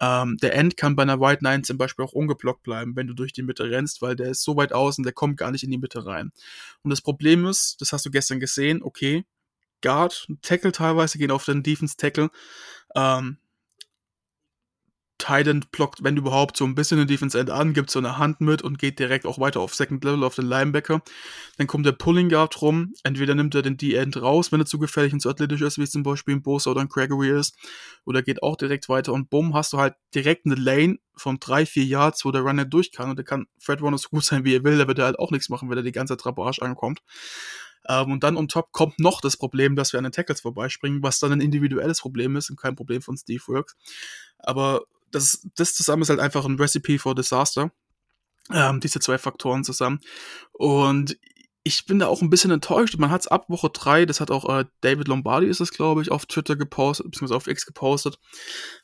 Ähm, 0.00 0.36
der 0.40 0.54
End 0.54 0.76
kann 0.76 0.96
bei 0.96 1.02
einer 1.02 1.20
White 1.20 1.44
Nine 1.44 1.62
zum 1.62 1.78
Beispiel 1.78 2.04
auch 2.04 2.12
ungeblockt 2.12 2.62
bleiben, 2.62 2.96
wenn 2.96 3.06
du 3.06 3.14
durch 3.14 3.32
die 3.32 3.42
Mitte 3.42 3.64
rennst, 3.70 4.00
weil 4.02 4.16
der 4.16 4.30
ist 4.30 4.42
so 4.42 4.56
weit 4.56 4.72
außen, 4.72 5.04
der 5.04 5.12
kommt 5.12 5.36
gar 5.36 5.50
nicht 5.50 5.64
in 5.64 5.70
die 5.70 5.78
Mitte 5.78 6.06
rein. 6.06 6.32
Und 6.82 6.90
das 6.90 7.00
Problem 7.00 7.46
ist, 7.46 7.80
das 7.80 7.92
hast 7.92 8.06
du 8.06 8.10
gestern 8.10 8.40
gesehen, 8.40 8.82
okay, 8.82 9.24
Guard, 9.82 10.28
Tackle 10.40 10.72
teilweise 10.72 11.18
gehen 11.18 11.30
auf 11.30 11.44
den 11.44 11.62
Defense 11.62 11.96
Tackle. 11.96 12.30
Ähm, 12.94 13.38
Titan 15.24 15.64
blockt, 15.72 16.04
wenn 16.04 16.18
überhaupt, 16.18 16.56
so 16.56 16.66
ein 16.66 16.74
bisschen 16.74 16.98
den 16.98 17.06
Defense 17.06 17.38
End 17.38 17.48
an, 17.48 17.72
gibt 17.72 17.90
so 17.90 17.98
eine 17.98 18.18
Hand 18.18 18.42
mit 18.42 18.60
und 18.60 18.78
geht 18.78 18.98
direkt 18.98 19.24
auch 19.24 19.38
weiter 19.38 19.60
auf 19.60 19.74
Second 19.74 20.04
Level 20.04 20.22
auf 20.22 20.34
den 20.34 20.44
Linebacker. 20.44 21.00
Dann 21.56 21.66
kommt 21.66 21.86
der 21.86 21.92
Pulling 21.92 22.28
Guard 22.28 22.60
rum. 22.60 22.92
Entweder 23.04 23.34
nimmt 23.34 23.54
er 23.54 23.62
den 23.62 23.78
D-End 23.78 24.20
raus, 24.20 24.52
wenn 24.52 24.60
er 24.60 24.66
zu 24.66 24.78
gefährlich 24.78 25.14
und 25.14 25.20
zu 25.20 25.30
athletisch 25.30 25.62
ist, 25.62 25.78
wie 25.78 25.86
zum 25.86 26.02
Beispiel 26.02 26.34
ein 26.34 26.42
Bosa 26.42 26.70
oder 26.70 26.82
ein 26.82 26.88
Gregory 26.88 27.30
ist, 27.30 27.56
oder 28.04 28.22
geht 28.22 28.42
auch 28.42 28.56
direkt 28.56 28.90
weiter 28.90 29.14
und 29.14 29.30
bumm, 29.30 29.54
hast 29.54 29.72
du 29.72 29.78
halt 29.78 29.94
direkt 30.14 30.44
eine 30.44 30.56
Lane 30.56 30.98
von 31.16 31.38
drei, 31.40 31.64
vier 31.64 31.84
Yards, 31.84 32.24
wo 32.26 32.30
der 32.30 32.42
Runner 32.42 32.66
durch 32.66 32.92
kann 32.92 33.08
und 33.08 33.16
der 33.16 33.24
kann 33.24 33.46
Fred 33.58 33.80
Warner 33.80 33.98
so 33.98 34.10
gut 34.10 34.24
sein, 34.24 34.44
wie 34.44 34.54
er 34.54 34.64
will, 34.64 34.76
der 34.76 34.88
wird 34.88 34.98
halt 34.98 35.18
auch 35.18 35.30
nichts 35.30 35.48
machen, 35.48 35.70
wenn 35.70 35.78
er 35.78 35.84
die 35.84 35.92
ganze 35.92 36.16
Zeit 36.16 36.22
Trapage 36.22 36.60
ankommt. 36.60 37.00
Ähm, 37.88 38.12
und 38.12 38.24
dann 38.24 38.36
on 38.36 38.48
top 38.48 38.72
kommt 38.72 38.98
noch 38.98 39.20
das 39.20 39.36
Problem, 39.36 39.76
dass 39.76 39.92
wir 39.92 39.98
an 39.98 40.04
den 40.04 40.12
Tackles 40.12 40.40
vorbeispringen, 40.42 41.02
was 41.02 41.18
dann 41.18 41.32
ein 41.32 41.40
individuelles 41.40 42.00
Problem 42.00 42.36
ist 42.36 42.50
und 42.50 42.60
kein 42.60 42.76
Problem 42.76 43.02
von 43.02 43.16
Steve 43.16 43.42
Works. 43.46 43.76
Aber 44.38 44.82
das, 45.14 45.46
das 45.54 45.74
zusammen 45.74 46.02
ist 46.02 46.10
halt 46.10 46.20
einfach 46.20 46.44
ein 46.44 46.56
Recipe 46.58 46.98
for 46.98 47.14
Disaster. 47.14 47.70
Ähm, 48.52 48.80
diese 48.80 49.00
zwei 49.00 49.16
Faktoren 49.16 49.64
zusammen. 49.64 50.00
Und 50.52 51.16
ich 51.66 51.86
bin 51.86 51.98
da 51.98 52.08
auch 52.08 52.20
ein 52.20 52.28
bisschen 52.28 52.50
enttäuscht. 52.50 52.98
Man 52.98 53.10
hat 53.10 53.22
es 53.22 53.26
ab 53.26 53.48
Woche 53.48 53.70
3, 53.70 54.04
das 54.04 54.20
hat 54.20 54.30
auch 54.30 54.46
äh, 54.54 54.66
David 54.82 55.08
Lombardi, 55.08 55.46
ist 55.46 55.60
es, 55.60 55.70
glaube 55.70 56.02
ich, 56.02 56.10
auf 56.10 56.26
Twitter 56.26 56.56
gepostet, 56.56 57.06
beziehungsweise 57.06 57.36
auf 57.36 57.46
X 57.46 57.64
gepostet, 57.64 58.18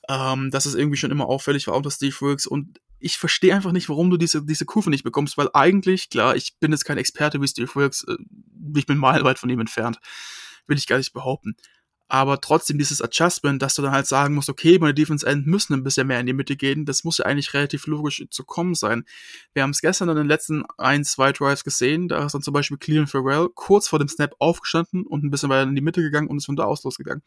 ähm, 0.09 0.51
dass 0.51 0.65
es 0.65 0.75
irgendwie 0.75 0.97
schon 0.97 1.11
immer 1.11 1.27
auffällig 1.27 1.67
war 1.67 1.77
unter 1.77 1.91
Steve 1.91 2.17
Wilkes. 2.21 2.47
Und 2.47 2.81
ich 2.99 3.19
verstehe 3.19 3.55
einfach 3.55 3.73
nicht, 3.73 3.91
warum 3.91 4.09
du 4.09 4.17
diese, 4.17 4.43
diese 4.43 4.65
Kurve 4.65 4.89
nicht 4.89 5.05
bekommst, 5.05 5.37
weil 5.37 5.51
eigentlich, 5.53 6.09
klar, 6.09 6.37
ich 6.37 6.57
bin 6.59 6.73
jetzt 6.73 6.85
kein 6.85 6.97
Experte 6.97 7.43
wie 7.43 7.49
Steve 7.49 7.75
Wilkes, 7.75 8.05
äh, 8.09 8.17
ich 8.75 8.87
bin 8.87 8.97
meilenweit 8.97 9.39
von 9.39 9.51
ihm 9.51 9.61
entfernt. 9.61 9.99
Will 10.67 10.79
ich 10.79 10.87
gar 10.87 10.97
nicht 10.97 11.13
behaupten 11.13 11.55
aber 12.11 12.41
trotzdem 12.41 12.77
dieses 12.77 13.01
Adjustment, 13.01 13.63
dass 13.63 13.77
du 13.77 13.83
dann 13.83 13.93
halt 13.93 14.07
sagen 14.07 14.35
musst, 14.35 14.49
okay, 14.49 14.79
meine 14.81 14.95
Defense 14.95 15.25
End 15.25 15.47
müssen 15.47 15.75
ein 15.75 15.85
bisschen 15.85 16.09
mehr 16.09 16.19
in 16.19 16.27
die 16.27 16.33
Mitte 16.33 16.57
gehen, 16.57 16.85
das 16.85 17.05
muss 17.05 17.19
ja 17.19 17.25
eigentlich 17.25 17.55
relativ 17.55 17.87
logisch 17.87 18.25
zu 18.31 18.45
kommen 18.45 18.75
sein. 18.75 19.05
Wir 19.55 19.63
haben 19.63 19.71
es 19.71 19.81
gestern 19.81 20.09
in 20.09 20.17
den 20.17 20.27
letzten 20.27 20.65
ein, 20.77 21.05
zwei 21.05 21.31
Drives 21.31 21.63
gesehen, 21.63 22.09
da 22.09 22.27
ist 22.27 22.33
dann 22.33 22.43
zum 22.43 22.53
Beispiel 22.53 22.79
Cleveland 22.79 23.11
Farrell 23.11 23.49
kurz 23.55 23.87
vor 23.87 24.01
dem 24.01 24.09
Snap 24.09 24.35
aufgestanden 24.41 25.07
und 25.07 25.23
ein 25.23 25.31
bisschen 25.31 25.51
weiter 25.51 25.69
in 25.69 25.77
die 25.77 25.83
Mitte 25.83 26.03
gegangen 26.03 26.27
und 26.27 26.39
ist 26.39 26.47
von 26.47 26.57
da 26.57 26.65
aus 26.65 26.83
losgegangen. 26.83 27.23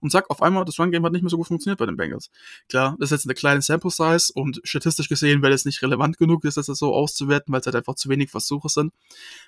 Und 0.00 0.10
sag 0.10 0.30
auf 0.30 0.40
einmal, 0.40 0.64
das 0.64 0.78
Run-Game 0.78 1.04
hat 1.04 1.12
nicht 1.12 1.22
mehr 1.22 1.30
so 1.30 1.36
gut 1.36 1.48
funktioniert 1.48 1.78
bei 1.78 1.86
den 1.86 1.98
Bengals. 1.98 2.30
Klar, 2.70 2.96
das 2.98 3.08
ist 3.08 3.18
jetzt 3.18 3.26
eine 3.26 3.34
kleine 3.34 3.60
Sample-Size 3.60 4.32
und 4.34 4.62
statistisch 4.64 5.10
gesehen 5.10 5.42
wäre 5.42 5.52
das 5.52 5.66
nicht 5.66 5.82
relevant 5.82 6.16
genug, 6.16 6.40
das 6.40 6.56
jetzt 6.56 6.66
so 6.66 6.94
auszuwerten, 6.94 7.52
weil 7.52 7.60
es 7.60 7.66
halt 7.66 7.76
einfach 7.76 7.96
zu 7.96 8.08
wenig 8.08 8.30
Versuche 8.30 8.70
sind. 8.70 8.94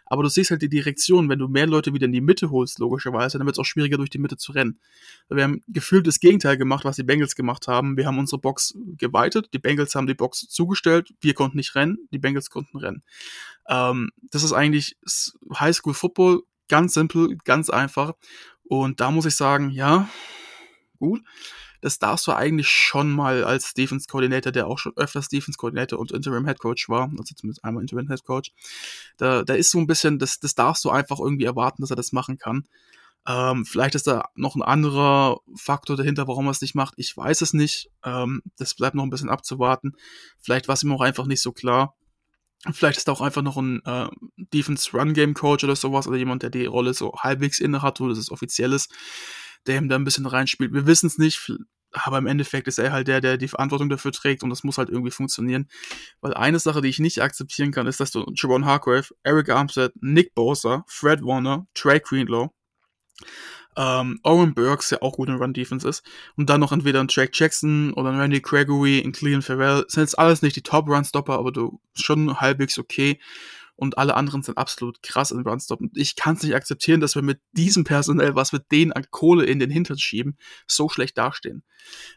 Aber 0.05 0.23
du 0.23 0.29
siehst 0.29 0.51
halt 0.51 0.61
die 0.61 0.69
Direktion, 0.69 1.31
wenn 1.31 1.39
du 1.39 1.49
mehr 1.49 1.67
Leute 1.67 1.95
wieder 1.95 2.05
in 2.05 2.13
die 2.13 2.21
Mitte 2.21 2.51
holst, 2.51 2.79
logischerweise, 2.79 3.39
dann 3.39 3.47
wird 3.47 3.57
es 3.57 3.59
auch 3.59 3.65
schwieriger, 3.65 3.97
durch 3.97 4.11
die 4.11 4.19
Mitte 4.19 4.37
zu 4.37 4.53
rennen. 4.53 4.74
Wir 5.29 5.45
haben 5.45 5.63
gefühlt 5.69 6.07
das 6.07 6.21
Gegenteil 6.21 6.57
gemacht, 6.57 6.85
was 6.85 6.97
die 6.97 7.03
Bengals 7.03 7.35
gemacht 7.35 7.67
haben. 7.67 7.97
Wir 7.97 8.07
haben 8.07 8.19
unsere 8.19 8.41
Box 8.41 8.75
geweitet, 8.97 9.49
die 9.55 9.59
Bengals 9.59 9.95
haben 9.95 10.07
die 10.07 10.15
Box 10.15 10.41
zugestellt, 10.49 11.15
wir 11.21 11.35
konnten 11.35 11.57
nicht 11.57 11.75
rennen, 11.75 11.99
die 12.13 12.19
Bengals 12.19 12.51
konnten 12.51 12.79
rennen. 12.79 13.03
Ähm, 13.69 14.11
das 14.31 14.43
ist 14.43 14.53
eigentlich 14.53 14.97
Highschool 15.59 15.95
Football, 15.95 16.43
ganz 16.69 16.95
simpel, 16.95 17.37
ganz 17.45 17.71
einfach. 17.71 18.13
Und 18.65 19.01
da 19.01 19.11
muss 19.11 19.27
ich 19.27 19.35
sagen, 19.35 19.71
ja, 19.71 20.09
gut. 20.99 21.23
Das 21.81 21.99
darfst 21.99 22.27
du 22.27 22.33
eigentlich 22.33 22.69
schon 22.69 23.13
mal 23.13 23.45
als 23.45 23.75
Defense 23.75 24.07
Coordinator, 24.09 24.51
der 24.51 24.67
auch 24.67 24.79
schon 24.79 24.97
öfters 24.97 25.29
Defense 25.29 25.59
Coordinator 25.59 25.99
und 25.99 26.13
Interim 26.13 26.47
Head 26.47 26.59
Coach 26.59 26.89
war, 26.89 27.11
also 27.19 27.35
zumindest 27.35 27.63
einmal 27.63 27.83
Interim 27.83 28.09
Head 28.09 28.25
Coach, 28.25 28.53
da, 29.19 29.43
da 29.43 29.53
ist 29.53 29.71
so 29.71 29.79
ein 29.79 29.87
bisschen, 29.87 30.19
das, 30.19 30.41
das 30.41 30.55
darfst 30.55 30.83
du 30.87 30.89
einfach 30.89 31.21
irgendwie 31.21 31.45
erwarten, 31.45 31.83
dass 31.83 31.91
er 31.91 31.97
das 31.97 32.13
machen 32.13 32.39
kann. 32.39 32.67
Ähm, 33.27 33.65
vielleicht 33.65 33.95
ist 33.95 34.07
da 34.07 34.29
noch 34.35 34.55
ein 34.55 34.63
anderer 34.63 35.41
Faktor 35.57 35.97
dahinter, 35.97 36.29
warum 36.29 36.47
er 36.47 36.51
es 36.51 36.61
nicht 36.61 36.75
macht. 36.75 36.95
Ich 36.97 37.17
weiß 37.17 37.41
es 37.41 37.55
nicht. 37.55 37.91
Ähm, 38.05 38.43
das 38.59 38.75
bleibt 38.75 38.95
noch 38.95 39.03
ein 39.03 39.11
bisschen 39.11 39.31
abzuwarten. 39.31 39.93
Vielleicht 40.39 40.69
war 40.69 40.75
es 40.75 40.83
ihm 40.83 40.93
auch 40.93 41.01
einfach 41.01 41.27
nicht 41.27 41.41
so 41.41 41.53
klar. 41.53 41.97
Vielleicht 42.73 42.99
ist 42.99 43.09
da 43.09 43.13
auch 43.13 43.21
einfach 43.21 43.43
noch 43.43 43.57
ein 43.57 43.83
äh, 43.85 44.09
Defense 44.37 44.91
Run 44.97 45.13
Game 45.13 45.35
Coach 45.35 45.65
oder 45.65 45.77
sowas 45.77 46.07
oder 46.07 46.17
jemand, 46.17 46.43
der 46.43 46.51
die 46.51 46.65
Rolle 46.67 46.95
so 46.95 47.13
halbwegs 47.19 47.61
inne 47.61 47.83
hat, 47.83 48.01
wo 48.01 48.09
das 48.09 48.19
ist 48.19 48.31
offizielles, 48.31 48.89
der 49.67 49.79
ihm 49.79 49.89
da 49.89 49.97
ein 49.97 50.05
bisschen 50.05 50.27
reinspielt. 50.27 50.73
Wir 50.73 50.87
wissen 50.87 51.07
es 51.07 51.19
nicht, 51.19 51.53
aber 51.93 52.19
im 52.19 52.27
Endeffekt 52.27 52.67
ist 52.67 52.79
er 52.79 52.93
halt 52.93 53.09
der, 53.09 53.21
der 53.21 53.37
die 53.37 53.49
Verantwortung 53.49 53.91
dafür 53.91 54.13
trägt 54.13 54.43
und 54.43 54.51
das 54.51 54.65
muss 54.65 54.79
halt 54.79 54.89
irgendwie 54.89 55.11
funktionieren. 55.11 55.69
Weil 56.21 56.35
eine 56.35 56.59
Sache, 56.59 56.81
die 56.81 56.89
ich 56.89 56.99
nicht 56.99 57.23
akzeptieren 57.23 57.71
kann, 57.71 57.87
ist, 57.87 58.01
dass 58.01 58.11
du 58.11 58.25
Javon 58.35 58.65
Hargrave, 58.65 59.15
Eric 59.23 59.51
Armstead, 59.51 59.93
Nick 60.01 60.35
Bosa, 60.35 60.85
Fred 60.89 61.23
Warner, 61.23 61.67
Trey 61.75 62.01
Greenlow, 62.01 62.51
ähm, 63.77 64.21
Owen 64.23 64.55
Burks, 64.55 64.89
der 64.91 65.03
auch 65.03 65.15
gut 65.17 65.29
in 65.29 65.37
Run 65.37 65.53
Defense 65.53 65.89
ist, 65.89 66.05
und 66.37 66.49
dann 66.49 66.61
noch 66.61 66.73
entweder 66.73 67.01
ein 67.01 67.09
Jack 67.11 67.31
Jackson 67.33 67.93
oder 67.95 68.11
ein 68.11 68.21
Randy 68.21 68.41
Gregory, 68.41 69.03
ein 69.05 69.13
Cleveland 69.13 69.45
Farrell, 69.45 69.85
sind 69.89 70.03
jetzt 70.03 70.19
alles 70.19 70.43
nicht 70.43 70.57
die 70.57 70.63
Top 70.63 70.89
Run 70.89 71.05
Stopper, 71.05 71.39
aber 71.39 71.53
du 71.53 71.81
schon 71.95 72.41
halbwegs 72.41 72.79
okay 72.79 73.19
und 73.77 73.99
alle 73.99 74.15
anderen 74.15 74.43
sind 74.43 74.57
absolut 74.57 75.03
krass 75.03 75.31
in 75.31 75.41
Runstop. 75.41 75.81
Und 75.81 75.97
ich 75.97 76.15
kann 76.15 76.37
es 76.37 76.43
nicht 76.43 76.55
akzeptieren, 76.55 77.01
dass 77.01 77.15
wir 77.15 77.23
mit 77.23 77.41
diesem 77.53 77.85
Personell, 77.85 78.35
was 78.35 78.53
wir 78.53 78.61
denen 78.61 78.93
an 78.93 79.07
Kohle 79.11 79.45
in 79.45 79.59
den 79.59 79.71
Hintern 79.71 79.99
schieben, 79.99 80.37
so 80.67 80.89
schlecht 80.89 81.19
dastehen. 81.19 81.65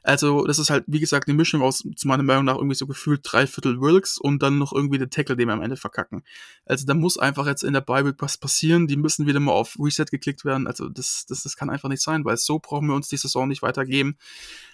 Also, 0.03 0.45
das 0.45 0.60
ist 0.60 0.70
halt, 0.70 0.86
wie 0.88 0.99
gesagt, 0.99 1.28
eine 1.28 1.36
Mischung 1.36 1.62
aus, 1.62 1.84
zu 1.95 2.08
meiner 2.08 2.24
Meinung 2.24 2.45
nach, 2.45 2.55
irgendwie 2.55 2.76
so 2.76 2.88
gefühlt 2.88 3.22
drei 3.24 3.47
Viertel 3.47 3.82
Wilkes 3.82 4.18
und 4.18 4.41
dann 4.41 4.58
noch 4.58 4.72
irgendwie 4.72 4.97
den 4.97 5.10
Tackle, 5.10 5.36
den 5.36 5.47
wir 5.47 5.53
am 5.53 5.62
Ende 5.62 5.78
verkacken. 5.78 6.24
Also, 6.66 6.86
da 6.86 6.93
muss 6.93 7.18
einfach 7.18 7.47
jetzt 7.47 7.64
in 7.64 7.74
der 7.74 7.82
Bible 7.82 8.16
was 8.20 8.38
passieren. 8.38 8.88
Die 8.88 8.95
müssen 8.95 9.26
wieder 9.26 9.39
mal 9.39 9.51
auf 9.51 9.78
Reset 9.80 10.05
geklickt 10.10 10.45
werden. 10.45 10.68
Also, 10.68 10.89
das, 10.89 11.26
das, 11.28 11.43
das 11.43 11.55
kann 11.55 11.70
einfach 11.70 11.89
nicht 11.89 12.01
sein, 12.01 12.24
weil 12.24 12.38
so 12.38 12.60
brauchen 12.60 12.88
wir 12.88 12.95
uns 12.95 13.08
die 13.08 13.18
Saison 13.18 13.47
nicht 13.47 13.62
weitergeben. 13.62 14.18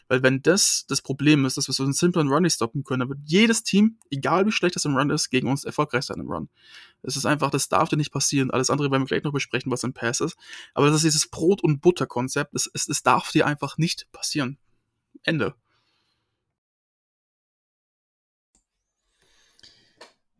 Weil 0.08 0.24
wenn 0.24 0.42
das 0.42 0.86
das 0.88 1.02
Problem 1.02 1.46
ist, 1.46 1.58
dass 1.58 1.68
wir 1.68 1.74
so 1.74 1.84
einen 1.84 1.94
simplen 1.94 2.28
Run 2.28 2.44
nicht 2.44 2.56
stoppen 2.56 2.84
können, 2.84 3.02
dann 3.02 3.10
wird 3.10 3.20
jedes 3.26 3.64
Team, 3.64 3.98
egal 4.12 4.46
wie 4.46 4.52
schlecht 4.52 4.76
das 4.76 4.86
im 4.86 4.96
Run 4.96 5.10
ist, 5.10 5.30
gegen 5.30 5.50
uns 5.50 5.64
erfolgreich 5.64 6.06
sein 6.06 6.20
im 6.20 6.32
Run. 6.32 6.50
Es 7.02 7.18
ist 7.18 7.26
einfach, 7.26 7.50
das 7.52 7.70
darf 7.70 7.90
dir 7.90 7.98
nicht 7.98 8.12
passieren. 8.12 8.52
Alles 8.52 8.70
andere 8.70 8.92
werden 8.92 9.04
wir 9.04 9.08
gleich 9.08 9.24
noch 9.24 9.34
besprechen, 9.34 9.72
was 9.72 9.84
im 9.84 9.94
Pass 9.94 10.22
ist. 10.22 10.38
Aber 10.74 10.88
das 10.88 10.98
ist 10.98 11.04
dieses 11.04 11.28
Brot- 11.28 11.64
und 11.64 11.82
Butter-Konzept. 11.82 12.54
Es, 12.56 12.70
es, 12.74 12.88
es 12.88 13.04
darf 13.04 13.32
dir 13.32 13.46
einfach 13.46 13.78
nicht 13.78 14.12
passieren. 14.12 14.58
Ende. 15.24 15.56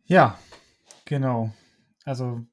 Ja, 0.06 0.38
genau. 1.04 1.52
Also 2.04 2.44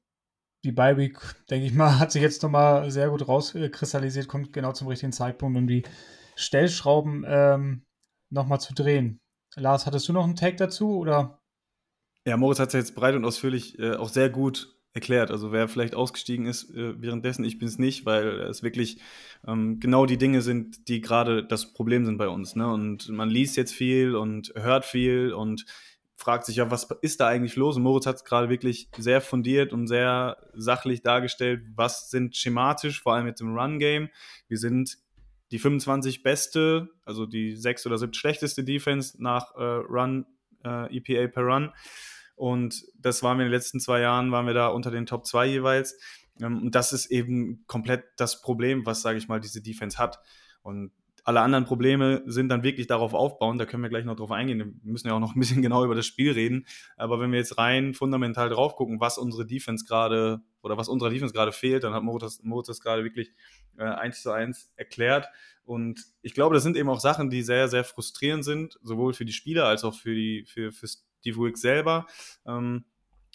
die 0.64 0.72
Bye-Week, 0.72 1.18
denke 1.50 1.66
ich 1.66 1.74
mal, 1.74 1.98
hat 1.98 2.12
sich 2.12 2.22
jetzt 2.22 2.42
nochmal 2.42 2.90
sehr 2.90 3.10
gut 3.10 3.26
rauskristallisiert, 3.26 4.28
kommt 4.28 4.52
genau 4.52 4.72
zum 4.72 4.88
richtigen 4.88 5.12
Zeitpunkt, 5.12 5.56
um 5.58 5.66
die 5.66 5.82
Stellschrauben 6.36 7.24
ähm, 7.26 7.84
nochmal 8.30 8.60
zu 8.60 8.74
drehen. 8.74 9.20
Lars, 9.56 9.86
hattest 9.86 10.08
du 10.08 10.12
noch 10.12 10.24
einen 10.24 10.36
Tag 10.36 10.56
dazu 10.56 10.96
oder? 10.96 11.38
Ja, 12.26 12.36
Moritz 12.36 12.58
hat 12.58 12.68
es 12.68 12.74
jetzt 12.74 12.94
breit 12.94 13.14
und 13.14 13.24
ausführlich 13.24 13.78
äh, 13.78 13.96
auch 13.96 14.08
sehr 14.08 14.30
gut 14.30 14.76
erklärt. 14.94 15.30
Also 15.30 15.52
wer 15.52 15.68
vielleicht 15.68 15.94
ausgestiegen 15.94 16.46
ist 16.46 16.70
äh, 16.70 17.00
währenddessen, 17.00 17.44
ich 17.44 17.58
bin 17.58 17.68
es 17.68 17.78
nicht, 17.78 18.06
weil 18.06 18.40
es 18.40 18.62
wirklich 18.62 19.00
ähm, 19.46 19.80
genau 19.80 20.06
die 20.06 20.18
Dinge 20.18 20.42
sind, 20.42 20.88
die 20.88 21.00
gerade 21.00 21.44
das 21.44 21.72
Problem 21.72 22.04
sind 22.04 22.18
bei 22.18 22.28
uns. 22.28 22.54
Ne? 22.54 22.70
Und 22.70 23.08
man 23.08 23.30
liest 23.30 23.56
jetzt 23.56 23.72
viel 23.72 24.14
und 24.14 24.52
hört 24.56 24.84
viel 24.84 25.32
und 25.32 25.64
fragt 26.16 26.44
sich 26.44 26.56
ja, 26.56 26.70
was 26.70 26.88
ist 27.00 27.20
da 27.20 27.26
eigentlich 27.26 27.56
los? 27.56 27.76
Und 27.76 27.82
Moritz 27.82 28.06
hat 28.06 28.16
es 28.16 28.24
gerade 28.24 28.48
wirklich 28.48 28.88
sehr 28.96 29.20
fundiert 29.20 29.72
und 29.72 29.88
sehr 29.88 30.36
sachlich 30.52 31.02
dargestellt, 31.02 31.64
was 31.74 32.10
sind 32.10 32.36
schematisch, 32.36 33.02
vor 33.02 33.14
allem 33.14 33.26
jetzt 33.26 33.40
im 33.40 33.56
Run-Game. 33.56 34.08
Wir 34.46 34.58
sind 34.58 34.98
die 35.52 35.58
25 35.58 36.22
beste, 36.22 36.88
also 37.04 37.26
die 37.26 37.56
sechs 37.56 37.86
oder 37.86 37.98
siebte 37.98 38.18
schlechteste 38.18 38.64
Defense 38.64 39.22
nach 39.22 39.54
äh, 39.54 39.62
Run, 39.62 40.26
äh, 40.64 40.96
EPA 40.96 41.28
per 41.28 41.44
Run. 41.44 41.72
Und 42.34 42.82
das 42.98 43.22
waren 43.22 43.36
wir 43.36 43.44
in 43.44 43.50
den 43.50 43.56
letzten 43.56 43.78
zwei 43.78 44.00
Jahren, 44.00 44.32
waren 44.32 44.46
wir 44.46 44.54
da 44.54 44.68
unter 44.68 44.90
den 44.90 45.06
Top 45.06 45.26
2 45.26 45.46
jeweils. 45.46 45.98
Ähm, 46.40 46.62
und 46.62 46.74
das 46.74 46.94
ist 46.94 47.06
eben 47.06 47.64
komplett 47.66 48.04
das 48.16 48.40
Problem, 48.40 48.86
was, 48.86 49.02
sage 49.02 49.18
ich 49.18 49.28
mal, 49.28 49.40
diese 49.40 49.62
Defense 49.62 49.98
hat. 49.98 50.18
Und 50.62 50.90
alle 51.24 51.42
anderen 51.42 51.66
Probleme 51.66 52.22
sind 52.24 52.48
dann 52.48 52.62
wirklich 52.62 52.86
darauf 52.86 53.12
aufbauen. 53.12 53.58
Da 53.58 53.66
können 53.66 53.82
wir 53.82 53.90
gleich 53.90 54.06
noch 54.06 54.16
drauf 54.16 54.30
eingehen. 54.30 54.58
Wir 54.58 54.92
müssen 54.92 55.06
ja 55.06 55.14
auch 55.14 55.20
noch 55.20 55.36
ein 55.36 55.38
bisschen 55.38 55.62
genau 55.62 55.84
über 55.84 55.94
das 55.94 56.06
Spiel 56.06 56.32
reden. 56.32 56.66
Aber 56.96 57.20
wenn 57.20 57.30
wir 57.30 57.38
jetzt 57.38 57.58
rein 57.58 57.92
fundamental 57.92 58.48
drauf 58.48 58.74
gucken, 58.74 59.00
was 59.00 59.18
unsere 59.18 59.46
Defense 59.46 59.84
gerade 59.84 60.40
oder 60.62 60.76
was 60.76 60.88
unserer 60.88 61.10
Defense 61.10 61.34
gerade 61.34 61.52
fehlt, 61.52 61.84
dann 61.84 61.94
hat 61.94 62.02
Moritz, 62.02 62.40
Moritz 62.42 62.68
das 62.68 62.80
gerade 62.80 63.04
wirklich 63.04 63.32
äh, 63.76 63.84
eins 63.84 64.22
zu 64.22 64.30
eins 64.30 64.70
erklärt. 64.76 65.28
Und 65.64 66.00
ich 66.22 66.34
glaube, 66.34 66.54
das 66.54 66.62
sind 66.62 66.76
eben 66.76 66.88
auch 66.88 67.00
Sachen, 67.00 67.30
die 67.30 67.42
sehr, 67.42 67.68
sehr 67.68 67.84
frustrierend 67.84 68.44
sind, 68.44 68.78
sowohl 68.82 69.14
für 69.14 69.24
die 69.24 69.32
Spieler 69.32 69.66
als 69.66 69.84
auch 69.84 69.94
für, 69.94 70.14
die, 70.14 70.44
für, 70.44 70.72
für 70.72 70.86
Steve 70.88 71.38
Wilkes 71.38 71.60
selber. 71.60 72.06
Ähm, 72.46 72.84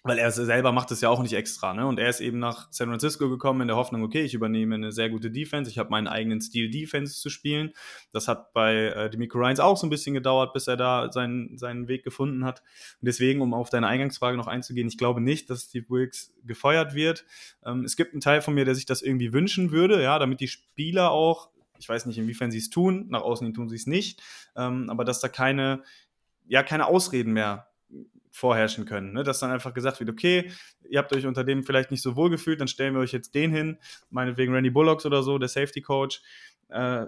weil 0.08 0.18
er 0.18 0.32
selber 0.32 0.72
macht 0.72 0.92
es 0.92 1.02
ja 1.02 1.10
auch 1.10 1.22
nicht 1.22 1.34
extra. 1.34 1.74
Ne? 1.74 1.86
Und 1.86 2.00
er 2.00 2.10
ist 2.10 2.20
eben 2.20 2.40
nach 2.40 2.68
San 2.72 2.90
Francisco 2.90 3.30
gekommen 3.30 3.62
in 3.62 3.68
der 3.68 3.78
Hoffnung, 3.78 4.04
okay, 4.04 4.22
ich 4.22 4.34
übernehme 4.34 4.76
eine 4.76 4.92
sehr 4.92 5.10
gute 5.10 5.30
Defense, 5.30 5.70
ich 5.70 5.78
habe 5.78 5.90
meinen 5.90 6.08
eigenen 6.08 6.42
Stil 6.42 6.70
Defense 6.70 7.20
zu 7.20 7.30
spielen. 7.30 7.74
Das 8.12 8.28
hat 8.28 8.54
bei 8.54 8.74
äh, 8.74 9.10
Demico 9.10 9.38
Ryans 9.38 9.60
auch 9.60 9.78
so 9.78 9.86
ein 9.86 9.90
bisschen 9.90 10.14
gedauert, 10.14 10.54
bis 10.54 10.68
er 10.68 10.78
da 10.78 11.12
seinen, 11.12 11.58
seinen 11.58 11.88
Weg 11.88 12.04
gefunden 12.04 12.46
hat. 12.46 12.62
Und 13.02 13.08
deswegen, 13.08 13.42
um 13.42 13.54
auf 13.54 13.70
deine 13.70 13.88
Eingangsfrage 13.88 14.38
noch 14.38 14.48
einzugehen, 14.48 14.88
ich 14.88 14.98
glaube 14.98 15.22
nicht, 15.22 15.50
dass 15.50 15.64
Steve 15.64 15.86
Wilkes 15.90 16.34
gefeuert 16.46 16.94
wird. 16.94 17.26
Ähm, 17.66 17.84
es 17.84 17.96
gibt 17.96 18.14
einen 18.14 18.22
Teil 18.22 18.42
von 18.42 18.54
mir, 18.54 18.66
der 18.66 18.76
sich 18.76 18.86
das 18.86 19.02
irgendwie 19.02 19.34
wünschen 19.34 19.72
würde, 19.72 20.02
ja, 20.02 20.18
damit 20.20 20.40
die 20.40 20.48
Spieler 20.48 21.12
auch, 21.12 21.50
ich 21.80 21.88
weiß 21.88 22.06
nicht, 22.06 22.18
inwiefern 22.18 22.52
sie 22.52 22.58
es 22.58 22.70
tun, 22.70 23.08
nach 23.10 23.22
außen 23.22 23.46
hin 23.46 23.54
tun 23.54 23.70
sie 23.70 23.76
es 23.76 23.88
nicht, 23.88 24.22
ähm, 24.56 24.90
aber 24.90 25.06
dass 25.06 25.20
da 25.20 25.28
keine, 25.28 25.84
ja, 26.48 26.64
keine 26.64 26.88
Ausreden 26.88 27.34
mehr 27.34 27.67
vorherrschen 28.38 28.86
können. 28.86 29.14
Ne? 29.14 29.24
Dass 29.24 29.40
dann 29.40 29.52
einfach 29.52 29.74
gesagt 29.74 30.00
wird, 30.00 30.10
okay, 30.10 30.52
ihr 30.90 31.00
habt 31.00 31.14
euch 31.14 31.26
unter 31.26 31.44
dem 31.44 31.64
vielleicht 31.64 31.92
nicht 31.92 32.04
so 32.04 32.16
wohl 32.16 32.30
gefühlt, 32.30 32.62
dann 32.62 32.68
stellen 32.68 32.94
wir 32.94 33.02
euch 33.02 33.12
jetzt 33.12 33.36
den 33.36 33.52
hin, 33.52 33.78
meinetwegen 34.10 34.54
Randy 34.54 34.70
Bullocks 34.70 35.06
oder 35.06 35.24
so, 35.24 35.38
der 35.38 35.50
Safety 35.50 35.82
Coach. 35.82 36.22
Äh, 36.70 37.08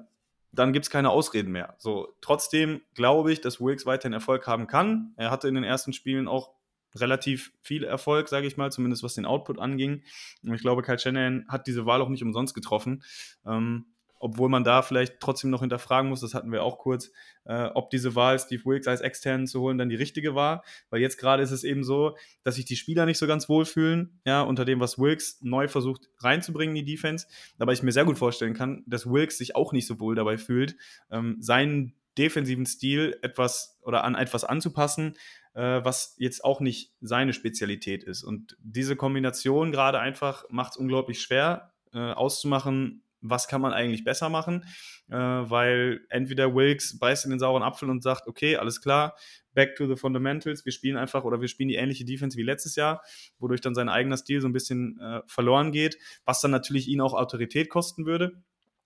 dann 0.51 0.73
gibt 0.73 0.86
es 0.86 0.89
keine 0.89 1.11
Ausreden 1.11 1.51
mehr. 1.51 1.75
So, 1.77 2.15
trotzdem 2.21 2.82
glaube 2.95 3.32
ich, 3.32 3.41
dass 3.41 3.61
Wilkes 3.61 3.86
weiterhin 3.86 4.13
Erfolg 4.13 4.47
haben 4.47 4.65
kann. 4.65 5.13
Er 5.15 5.30
hatte 5.30 5.47
in 5.47 5.53
den 5.53 5.63
ersten 5.63 5.93
Spielen 5.93 6.27
auch 6.27 6.51
relativ 6.95 7.53
viel 7.61 7.84
Erfolg, 7.84 8.27
sage 8.27 8.47
ich 8.47 8.57
mal, 8.57 8.71
zumindest 8.71 9.03
was 9.03 9.13
den 9.13 9.25
Output 9.25 9.59
anging. 9.59 10.03
Und 10.43 10.55
ich 10.55 10.61
glaube, 10.61 10.82
Kyle 10.82 10.97
Shanahan 10.97 11.45
hat 11.47 11.67
diese 11.67 11.86
Wahl 11.86 12.01
auch 12.01 12.09
nicht 12.09 12.23
umsonst 12.23 12.55
getroffen. 12.55 13.03
Ähm, 13.45 13.86
obwohl 14.20 14.49
man 14.49 14.63
da 14.63 14.82
vielleicht 14.82 15.20
trotzdem 15.20 15.49
noch 15.49 15.61
hinterfragen 15.61 16.09
muss, 16.09 16.22
das 16.22 16.34
hatten 16.34 16.51
wir 16.51 16.63
auch 16.63 16.78
kurz, 16.78 17.11
äh, 17.45 17.70
ob 17.74 17.89
diese 17.89 18.15
Wahl, 18.15 18.38
Steve 18.38 18.63
Wilkes 18.65 18.88
als 18.88 19.01
externen 19.01 19.47
zu 19.47 19.61
holen, 19.61 19.78
dann 19.78 19.89
die 19.89 19.95
richtige 19.95 20.36
war. 20.36 20.63
Weil 20.89 21.01
jetzt 21.01 21.17
gerade 21.17 21.41
ist 21.41 21.51
es 21.51 21.63
eben 21.63 21.84
so, 21.84 22.17
dass 22.43 22.55
sich 22.55 22.65
die 22.65 22.76
Spieler 22.76 23.05
nicht 23.05 23.17
so 23.17 23.28
ganz 23.28 23.49
wohlfühlen, 23.49 24.20
ja, 24.26 24.41
unter 24.41 24.65
dem, 24.65 24.80
was 24.80 24.99
Wilkes 24.99 25.39
neu 25.41 25.67
versucht 25.67 26.09
reinzubringen 26.20 26.76
in 26.76 26.86
die 26.86 26.95
Defense. 26.95 27.28
Aber 27.57 27.74
ich 27.74 27.82
mir 27.82 27.91
sehr 27.91 28.05
gut 28.05 28.17
vorstellen 28.17 28.53
kann, 28.53 28.84
dass 28.86 29.09
Wilkes 29.09 29.38
sich 29.38 29.55
auch 29.55 29.72
nicht 29.72 29.88
so 29.88 29.99
wohl 29.99 30.15
dabei 30.15 30.38
fühlt, 30.38 30.76
ähm, 31.09 31.38
seinen 31.39 31.95
defensiven 32.17 32.65
Stil 32.65 33.17
etwas 33.22 33.80
oder 33.82 34.03
an 34.03 34.15
etwas 34.15 34.43
anzupassen, 34.43 35.15
äh, 35.53 35.84
was 35.84 36.15
jetzt 36.17 36.43
auch 36.43 36.59
nicht 36.59 36.93
seine 36.99 37.34
Spezialität 37.34 38.03
ist. 38.03 38.24
Und 38.24 38.57
diese 38.59 38.95
Kombination 38.97 39.72
gerade 39.72 39.99
einfach 39.99 40.43
macht 40.49 40.74
es 40.74 40.78
unglaublich 40.78 41.22
schwer 41.22 41.74
äh, 41.93 41.97
auszumachen, 41.97 43.03
was 43.22 43.47
kann 43.47 43.61
man 43.61 43.74
eigentlich 43.74 44.03
besser 44.03 44.30
machen, 44.30 44.65
äh, 45.09 45.15
weil 45.15 46.01
entweder 46.09 46.53
Wilkes 46.53 46.97
beißt 46.99 47.26
in 47.26 47.32
den 47.32 47.39
sauren 47.39 47.63
Apfel 47.63 47.89
und 47.89 48.03
sagt, 48.03 48.28
okay, 48.28 48.57
alles 48.57 48.82
klar, 48.82 49.15
back 49.53 49.76
to 49.76 49.88
the 49.88 49.95
fundamentals, 49.95 50.65
wir 50.65 50.72
spielen 50.72 50.97
einfach 50.97 51.24
oder 51.24 51.41
wir 51.41 51.47
spielen 51.47 51.70
die 51.70 51.76
ähnliche 51.76 52.05
Defense 52.05 52.38
wie 52.38 52.43
letztes 52.43 52.76
Jahr, 52.76 53.01
wodurch 53.39 53.61
dann 53.61 53.76
sein 53.76 53.89
eigener 53.89 54.17
Stil 54.17 54.41
so 54.41 54.47
ein 54.47 54.53
bisschen 54.53 54.99
äh, 54.99 55.22
verloren 55.28 55.72
geht, 55.72 55.97
was 56.26 56.41
dann 56.41 56.51
natürlich 56.51 56.88
ihn 56.88 57.01
auch 57.01 57.13
Autorität 57.13 57.70
kosten 57.70 58.05
würde. 58.05 58.41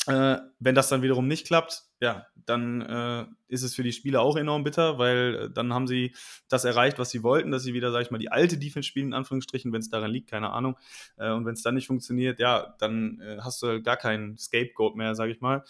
Äh, 0.05 0.37
wenn 0.59 0.75
das 0.75 0.89
dann 0.89 1.01
wiederum 1.01 1.27
nicht 1.27 1.47
klappt, 1.47 1.83
ja, 2.01 2.27
dann 2.35 2.81
äh, 2.81 3.25
ist 3.47 3.63
es 3.63 3.73
für 3.73 3.83
die 3.83 3.93
Spieler 3.93 4.21
auch 4.21 4.35
enorm 4.35 4.65
bitter, 4.65 4.97
weil 4.97 5.35
äh, 5.35 5.49
dann 5.49 5.73
haben 5.73 5.87
sie 5.87 6.13
das 6.49 6.65
erreicht, 6.65 6.99
was 6.99 7.09
sie 7.09 7.23
wollten, 7.23 7.51
dass 7.51 7.63
sie 7.63 7.73
wieder, 7.73 7.91
sag 7.93 8.01
ich 8.01 8.11
mal, 8.11 8.17
die 8.17 8.31
alte 8.31 8.57
Defense 8.57 8.87
spielen, 8.87 9.07
in 9.07 9.13
Anführungsstrichen, 9.13 9.71
wenn 9.71 9.79
es 9.79 9.89
daran 9.89 10.11
liegt, 10.11 10.29
keine 10.29 10.51
Ahnung. 10.51 10.77
Äh, 11.15 11.31
und 11.31 11.45
wenn 11.45 11.53
es 11.53 11.63
dann 11.63 11.75
nicht 11.75 11.87
funktioniert, 11.87 12.39
ja, 12.39 12.75
dann 12.79 13.21
äh, 13.21 13.37
hast 13.39 13.61
du 13.63 13.81
gar 13.81 13.95
keinen 13.95 14.37
Scapegoat 14.37 14.97
mehr, 14.97 15.15
sag 15.15 15.29
ich 15.29 15.39
mal. 15.39 15.63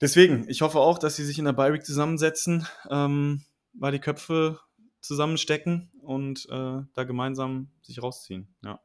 Deswegen, 0.00 0.48
ich 0.48 0.62
hoffe 0.62 0.78
auch, 0.78 0.98
dass 0.98 1.16
sie 1.16 1.24
sich 1.24 1.38
in 1.38 1.44
der 1.44 1.52
Bi-Week 1.52 1.84
zusammensetzen, 1.84 2.66
ähm, 2.90 3.44
mal 3.72 3.92
die 3.92 3.98
Köpfe 3.98 4.60
zusammenstecken 5.00 5.90
und 6.00 6.48
da 6.48 7.04
gemeinsam 7.04 7.70
sich 7.80 8.02
rausziehen, 8.02 8.56
ja. 8.64 8.80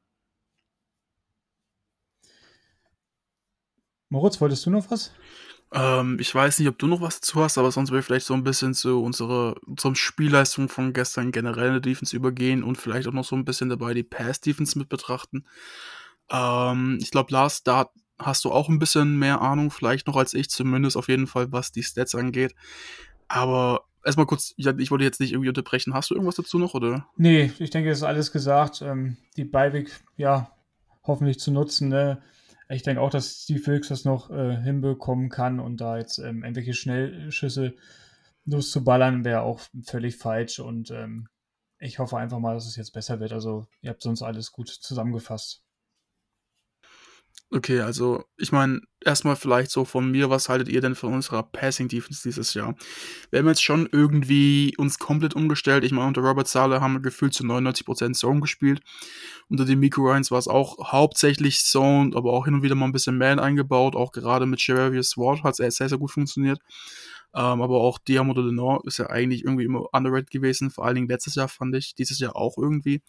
Moritz, 4.12 4.42
wolltest 4.42 4.66
du 4.66 4.70
noch 4.70 4.92
was? 4.92 5.12
Ähm, 5.74 6.18
ich 6.20 6.36
weiß 6.36 6.60
nicht, 6.60 6.68
ob 6.68 6.78
du 6.78 6.86
noch 6.86 7.00
was 7.00 7.22
dazu 7.22 7.42
hast, 7.42 7.58
aber 7.58 7.72
sonst 7.72 7.92
will 7.92 8.00
ich 8.00 8.06
vielleicht 8.06 8.26
so 8.26 8.34
ein 8.34 8.44
bisschen 8.44 8.74
zu 8.74 9.02
unserer, 9.02 9.56
unserer 9.66 9.96
Spielleistung 9.96 10.68
von 10.68 10.92
gestern 10.92 11.32
generell 11.32 11.68
in 11.68 11.74
der 11.74 11.80
Defense 11.80 12.14
übergehen 12.14 12.62
und 12.62 12.78
vielleicht 12.78 13.08
auch 13.08 13.14
noch 13.14 13.24
so 13.24 13.38
ein 13.38 13.46
bisschen 13.46 13.70
dabei 13.70 13.94
die 13.94 14.04
Pass-Defense 14.04 14.78
mit 14.78 14.90
betrachten. 14.90 15.46
Ähm, 16.30 17.00
ich 17.02 17.10
glaube, 17.10 17.32
Lars, 17.32 17.64
da 17.64 17.90
hast 18.20 18.44
du 18.44 18.52
auch 18.52 18.68
ein 18.68 18.80
bisschen 18.80 19.18
mehr 19.18 19.42
Ahnung, 19.42 19.72
vielleicht 19.72 20.08
noch 20.08 20.18
als 20.18 20.34
ich, 20.34 20.50
zumindest 20.50 20.98
auf 20.98 21.08
jeden 21.08 21.26
Fall, 21.26 21.54
was 21.54 21.72
die 21.72 21.84
Stats 21.84 22.14
angeht. 22.14 22.54
Aber 23.30 23.86
erstmal 24.04 24.26
kurz, 24.26 24.54
ich, 24.58 24.68
ich 24.68 24.92
wollte 24.92 25.06
jetzt 25.06 25.22
nicht 25.22 25.32
irgendwie 25.32 25.50
unterbrechen. 25.50 25.94
Hast 25.94 26.10
du 26.10 26.16
irgendwas 26.16 26.36
dazu 26.36 26.60
noch, 26.60 26.74
oder? 26.74 27.08
Nee, 27.16 27.54
ich 27.60 27.70
denke, 27.70 27.90
es 27.90 28.00
ist 28.00 28.04
alles 28.04 28.34
gesagt. 28.34 28.82
Ähm, 28.82 29.16
die 29.38 29.46
Beiweg, 29.46 29.90
ja, 30.18 30.52
hoffentlich 31.04 31.40
zu 31.40 31.50
nutzen. 31.52 31.88
Ne? 31.88 32.22
Ich 32.72 32.84
denke 32.84 33.02
auch, 33.02 33.10
dass 33.10 33.44
Steve 33.44 33.66
Wilkes 33.68 33.90
das 33.90 34.06
noch 34.06 34.30
äh, 34.30 34.56
hinbekommen 34.62 35.30
kann 35.30 35.60
und 35.60 35.82
da 35.82 35.98
jetzt 35.98 36.20
ähm, 36.20 36.44
irgendwelche 36.44 36.74
Schnellschüsse 36.74 37.76
loszuballern, 38.46 39.26
wäre 39.26 39.42
auch 39.42 39.60
völlig 39.84 40.16
falsch. 40.16 40.60
Und 40.60 40.90
ähm, 40.92 41.28
ich 41.80 42.00
hoffe 42.00 42.18
einfach 42.18 42.40
mal, 42.40 42.54
dass 42.54 42.68
es 42.68 42.78
jetzt 42.78 42.94
besser 42.94 43.20
wird. 43.20 43.34
Also, 43.34 43.68
ihr 43.82 43.90
habt 43.90 44.02
sonst 44.02 44.22
alles 44.22 44.52
gut 44.52 44.70
zusammengefasst. 44.70 45.64
Okay, 47.54 47.82
also 47.82 48.24
ich 48.38 48.54
meine, 48.54 48.80
erstmal 49.04 49.36
vielleicht 49.36 49.72
so 49.72 49.84
von 49.84 50.10
mir, 50.10 50.30
was 50.30 50.48
haltet 50.48 50.70
ihr 50.70 50.80
denn 50.80 50.96
von 50.96 51.14
unserer 51.14 51.44
Passing 51.44 51.90
Defense 51.90 52.22
dieses 52.24 52.54
Jahr? 52.54 52.76
Wir 53.30 53.40
haben 53.40 53.48
jetzt 53.50 53.62
schon 53.62 53.90
irgendwie 53.92 54.74
uns 54.78 55.00
komplett 55.00 55.34
umgestellt. 55.34 55.84
Ich 55.84 55.92
meine, 55.92 56.08
unter 56.08 56.22
Robert 56.22 56.48
Sala 56.48 56.80
haben 56.80 56.94
wir 56.94 57.02
gefühlt 57.02 57.34
zu 57.34 57.44
99% 57.44 58.14
Zone 58.14 58.40
gespielt. 58.40 58.80
Unter 59.50 59.66
den 59.66 59.80
Miko 59.80 60.02
Ryans 60.02 60.32
war 60.32 60.40
es 60.40 60.48
auch 60.48 60.94
hauptsächlich 60.94 61.66
Zone, 61.66 62.16
aber 62.16 62.32
auch 62.32 62.46
hin 62.46 62.54
und 62.54 62.64
wieder 62.64 62.76
mal 62.76 62.86
ein 62.86 62.94
bisschen 62.94 63.18
Man 63.18 63.38
eingebaut. 63.38 63.98
Auch 63.98 64.14
gerade 64.14 64.46
mit 64.46 64.62
Chevalier 64.62 65.04
Sword 65.04 65.44
hat 65.44 65.60
es 65.60 65.76
sehr, 65.76 65.90
sehr 65.90 65.98
gut 65.98 66.12
funktioniert. 66.12 66.60
Ähm, 67.34 67.62
aber 67.62 67.80
auch 67.82 67.98
Diamo 67.98 68.34
de 68.34 68.52
Nord 68.52 68.86
ist 68.86 68.98
ja 68.98 69.10
eigentlich 69.10 69.44
irgendwie 69.44 69.64
immer 69.64 69.86
underrated 69.94 70.32
gewesen. 70.32 70.70
Vor 70.70 70.86
allen 70.86 70.96
Dingen 70.96 71.08
letztes 71.08 71.36
Jahr 71.36 71.48
fand 71.48 71.76
ich, 71.76 71.96
dieses 71.96 72.20
Jahr 72.20 72.36
auch 72.36 72.58
irgendwie. 72.58 73.02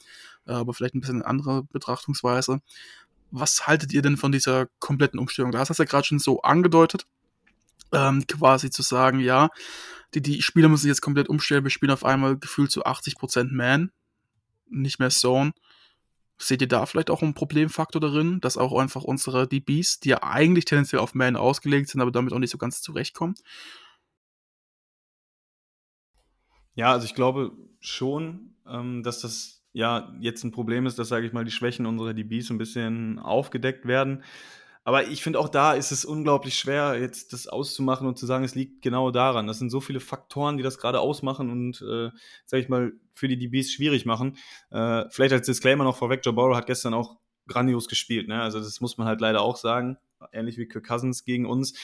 Äh, 0.46 0.52
aber 0.52 0.74
vielleicht 0.74 0.94
ein 0.94 1.00
bisschen 1.00 1.16
eine 1.22 1.26
andere 1.26 1.64
Betrachtungsweise 1.64 2.60
was 3.32 3.66
haltet 3.66 3.92
ihr 3.92 4.02
denn 4.02 4.16
von 4.16 4.30
dieser 4.30 4.66
kompletten 4.78 5.18
Umstellung? 5.18 5.50
Da 5.52 5.58
hast 5.58 5.70
du 5.70 5.82
ja 5.82 5.84
gerade 5.88 6.06
schon 6.06 6.18
so 6.18 6.42
angedeutet, 6.42 7.06
ähm, 7.90 8.26
quasi 8.26 8.70
zu 8.70 8.82
sagen, 8.82 9.20
ja, 9.20 9.48
die, 10.14 10.20
die 10.20 10.42
Spieler 10.42 10.68
müssen 10.68 10.82
sich 10.82 10.90
jetzt 10.90 11.00
komplett 11.00 11.28
umstellen. 11.28 11.64
Wir 11.64 11.70
spielen 11.70 11.90
auf 11.90 12.04
einmal 12.04 12.38
gefühlt 12.38 12.70
zu 12.70 12.84
80% 12.84 13.52
Man, 13.52 13.90
nicht 14.68 14.98
mehr 14.98 15.10
Zone. 15.10 15.52
Seht 16.38 16.60
ihr 16.60 16.68
da 16.68 16.86
vielleicht 16.86 17.10
auch 17.10 17.22
einen 17.22 17.34
Problemfaktor 17.34 18.00
darin, 18.00 18.40
dass 18.40 18.58
auch 18.58 18.78
einfach 18.78 19.02
unsere 19.02 19.48
DBs, 19.48 20.00
die 20.00 20.10
ja 20.10 20.22
eigentlich 20.22 20.66
tendenziell 20.66 21.00
auf 21.00 21.14
Man 21.14 21.36
ausgelegt 21.36 21.88
sind, 21.88 22.00
aber 22.00 22.10
damit 22.10 22.32
auch 22.32 22.38
nicht 22.38 22.50
so 22.50 22.58
ganz 22.58 22.82
zurechtkommen? 22.82 23.34
Ja, 26.74 26.92
also 26.92 27.06
ich 27.06 27.14
glaube 27.14 27.52
schon, 27.80 28.56
ähm, 28.66 29.02
dass 29.02 29.20
das 29.20 29.61
ja 29.72 30.12
jetzt 30.20 30.44
ein 30.44 30.52
Problem 30.52 30.86
ist, 30.86 30.98
dass, 30.98 31.08
sage 31.08 31.26
ich 31.26 31.32
mal, 31.32 31.44
die 31.44 31.50
Schwächen 31.50 31.86
unserer 31.86 32.14
DBs 32.14 32.50
ein 32.50 32.58
bisschen 32.58 33.18
aufgedeckt 33.18 33.86
werden. 33.86 34.22
Aber 34.84 35.06
ich 35.06 35.22
finde 35.22 35.38
auch 35.38 35.48
da 35.48 35.74
ist 35.74 35.92
es 35.92 36.04
unglaublich 36.04 36.56
schwer, 36.56 36.98
jetzt 37.00 37.32
das 37.32 37.46
auszumachen 37.46 38.06
und 38.06 38.18
zu 38.18 38.26
sagen, 38.26 38.44
es 38.44 38.56
liegt 38.56 38.82
genau 38.82 39.12
daran. 39.12 39.46
Das 39.46 39.58
sind 39.58 39.70
so 39.70 39.80
viele 39.80 40.00
Faktoren, 40.00 40.56
die 40.56 40.64
das 40.64 40.78
gerade 40.78 40.98
ausmachen 40.98 41.50
und, 41.50 41.80
äh, 41.82 42.10
sage 42.46 42.62
ich 42.62 42.68
mal, 42.68 42.92
für 43.14 43.28
die 43.28 43.38
DBs 43.38 43.72
schwierig 43.72 44.06
machen. 44.06 44.36
Äh, 44.70 45.04
vielleicht 45.10 45.32
als 45.34 45.46
Disclaimer 45.46 45.84
noch 45.84 45.96
vorweg, 45.96 46.22
Joe 46.24 46.34
Burrow 46.34 46.56
hat 46.56 46.66
gestern 46.66 46.94
auch 46.94 47.16
grandios 47.46 47.86
gespielt. 47.88 48.26
Ne? 48.26 48.42
Also 48.42 48.58
das 48.58 48.80
muss 48.80 48.98
man 48.98 49.06
halt 49.06 49.20
leider 49.20 49.42
auch 49.42 49.56
sagen. 49.56 49.98
Ähnlich 50.32 50.56
wie 50.56 50.66
Kirk 50.66 50.86
Cousins 50.86 51.24
gegen 51.24 51.46
uns. 51.46 51.74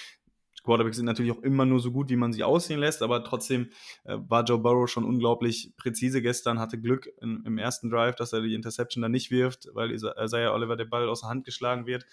Quarterbacks 0.63 0.97
sind 0.97 1.07
natürlich 1.07 1.33
auch 1.33 1.43
immer 1.43 1.65
nur 1.65 1.81
so 1.81 1.93
gut, 1.93 2.09
wie 2.11 2.17
man 2.17 2.33
sie 2.33 2.45
aussehen 2.45 2.81
lässt, 2.81 3.03
aber 3.03 3.25
trotzdem 3.25 3.71
äh, 4.05 4.17
war 4.19 4.45
Joe 4.45 4.59
Burrow 4.59 4.89
schon 4.89 5.05
unglaublich 5.05 5.73
präzise 5.77 6.23
gestern, 6.23 6.59
hatte 6.59 6.81
Glück 6.81 7.09
in, 7.21 7.43
im 7.45 7.59
ersten 7.59 7.91
Drive, 7.91 8.17
dass 8.17 8.33
er 8.33 8.41
die 8.41 8.55
Interception 8.55 9.03
dann 9.03 9.13
nicht 9.13 9.31
wirft, 9.31 9.69
weil 9.75 9.93
Isaiah 9.93 10.53
Oliver 10.53 10.77
der 10.77 10.85
Ball 10.85 11.09
aus 11.09 11.21
der 11.21 11.31
Hand 11.31 11.45
geschlagen 11.45 11.87
wird. 11.87 12.07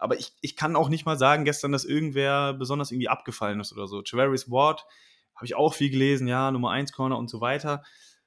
Aber 0.00 0.18
ich, 0.18 0.32
ich 0.40 0.56
kann 0.56 0.76
auch 0.76 0.88
nicht 0.88 1.04
mal 1.04 1.18
sagen 1.18 1.44
gestern, 1.44 1.72
dass 1.72 1.84
irgendwer 1.84 2.54
besonders 2.54 2.90
irgendwie 2.90 3.08
abgefallen 3.08 3.60
ist 3.60 3.72
oder 3.72 3.86
so. 3.86 4.02
Travaris 4.02 4.50
Ward 4.50 4.86
habe 5.34 5.46
ich 5.46 5.54
auch 5.54 5.74
viel 5.74 5.90
gelesen, 5.90 6.26
ja, 6.26 6.50
Nummer 6.50 6.70
1 6.70 6.92
Corner 6.92 7.18
und 7.18 7.28
so 7.28 7.40
weiter. 7.40 7.82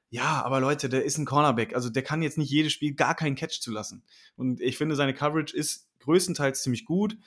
Ja, 0.09 0.43
aber 0.43 0.59
Leute, 0.59 0.89
der 0.89 1.03
ist 1.03 1.17
ein 1.17 1.25
Cornerback. 1.25 1.73
Also 1.73 1.89
der 1.89 2.03
kann 2.03 2.21
jetzt 2.21 2.37
nicht 2.37 2.51
jedes 2.51 2.71
Spiel 2.71 2.93
gar 2.93 3.15
keinen 3.15 3.35
Catch 3.35 3.61
zu 3.61 3.71
lassen. 3.71 4.03
Und 4.35 4.61
ich 4.61 4.77
finde, 4.77 4.95
seine 4.95 5.15
Coverage 5.15 5.57
ist 5.57 5.89
größtenteils 6.01 6.61
ziemlich 6.61 6.85
gut. 6.85 7.17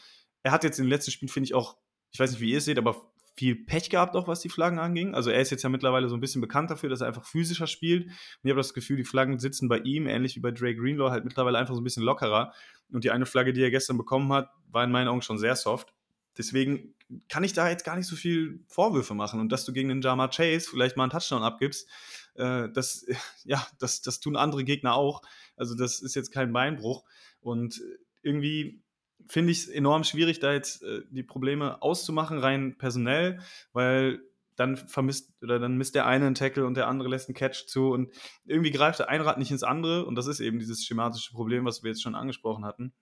Er 0.44 0.52
hat 0.52 0.62
jetzt 0.62 0.78
den 0.78 0.86
letzten 0.86 1.10
Spielen, 1.10 1.28
finde 1.28 1.46
ich, 1.46 1.54
auch 1.54 1.76
ich 2.11 2.18
weiß 2.18 2.30
nicht, 2.32 2.40
wie 2.40 2.50
ihr 2.50 2.59
es 2.59 2.64
seht, 2.64 2.78
aber 2.78 3.11
viel 3.36 3.54
Pech 3.54 3.90
gehabt, 3.90 4.16
auch 4.16 4.28
was 4.28 4.40
die 4.40 4.48
Flaggen 4.48 4.78
anging. 4.78 5.14
Also 5.14 5.30
er 5.30 5.40
ist 5.40 5.50
jetzt 5.50 5.62
ja 5.62 5.68
mittlerweile 5.68 6.09
so 6.09 6.16
ein 6.16 6.20
bisschen 6.20 6.40
bekannt 6.40 6.70
dafür, 6.70 6.88
dass 6.88 7.02
er 7.02 7.09
einfach 7.09 7.26
physischer 7.26 7.66
spielt. 7.66 8.07
Und 8.07 8.12
ich 8.44 8.50
habe 8.50 8.61
das 8.61 8.72
Gefühl, 8.72 8.96
die 8.96 9.04
Flaggen 9.04 9.38
sitzen 9.38 9.68
bei 9.68 9.78
ihm, 9.78 10.07
ähnlich 10.07 10.36
wie 10.36 10.40
bei 10.40 10.50
Dre 10.50 10.74
Greenlaw, 10.74 11.11
halt 11.11 11.24
mittlerweile 11.24 11.59
einfach 11.59 11.74
so 11.74 11.80
ein 11.80 11.84
bisschen 11.84 12.02
lockerer. 12.02 12.52
Und 12.90 13.04
die 13.04 13.11
eine 13.11 13.26
Flagge, 13.26 13.52
die 13.52 13.62
er 13.62 13.70
gestern 13.70 13.98
bekommen 13.98 14.32
hat, 14.32 14.50
war 14.70 14.84
in 14.84 14.90
meinen 14.90 15.09
Augen 15.09 15.20
schon 15.20 15.38
sehr 15.38 15.54
soft. 15.54 15.92
Deswegen 16.38 16.94
kann 17.28 17.44
ich 17.44 17.52
da 17.52 17.68
jetzt 17.68 17.84
gar 17.84 17.96
nicht 17.96 18.07
so 18.07 18.16
viel 18.16 18.64
Vorwürfe 18.68 19.14
machen. 19.14 19.38
Und 19.38 19.50
dass 19.52 19.64
du 19.64 19.72
gegen 19.72 19.88
den 19.88 20.00
Jama 20.00 20.28
Chase 20.28 20.68
vielleicht 20.70 20.96
mal 20.96 21.04
einen 21.04 21.12
Touchdown 21.12 21.42
abgibst, 21.42 21.88
äh, 22.34 22.68
das, 22.70 23.07
ja, 23.44 23.66
das, 23.78 24.00
das 24.00 24.20
tun 24.20 24.36
andere 24.36 24.64
Gegner 24.64 24.94
auch. 24.94 25.20
Also 25.57 25.74
das 25.74 26.00
ist 26.00 26.14
jetzt 26.14 26.32
kein 26.32 26.52
Beinbruch. 26.52 27.04
Und 27.40 27.82
irgendwie 28.22 28.82
finde 29.28 29.52
ich 29.52 29.58
es 29.58 29.68
enorm 29.68 30.04
schwierig, 30.04 30.40
da 30.40 30.52
jetzt 30.52 30.82
äh, 30.82 31.02
die 31.10 31.22
Probleme 31.22 31.82
auszumachen, 31.82 32.38
rein 32.38 32.76
personell, 32.78 33.40
weil 33.72 34.20
dann 34.56 34.76
vermisst 34.76 35.32
oder 35.42 35.58
dann 35.58 35.76
misst 35.76 35.94
der 35.94 36.06
eine 36.06 36.26
einen 36.26 36.34
Tackle 36.34 36.66
und 36.66 36.76
der 36.76 36.88
andere 36.88 37.08
lässt 37.08 37.28
einen 37.28 37.36
Catch 37.36 37.66
zu 37.66 37.90
und 37.90 38.10
irgendwie 38.44 38.70
greift 38.70 38.98
der 38.98 39.08
ein 39.08 39.20
Rad 39.20 39.38
nicht 39.38 39.50
ins 39.50 39.62
andere 39.62 40.06
und 40.06 40.14
das 40.14 40.26
ist 40.26 40.40
eben 40.40 40.58
dieses 40.58 40.84
schematische 40.84 41.32
Problem, 41.32 41.64
was 41.64 41.82
wir 41.82 41.90
jetzt 41.90 42.02
schon 42.02 42.14
angesprochen 42.14 42.64
hatten. 42.64 42.94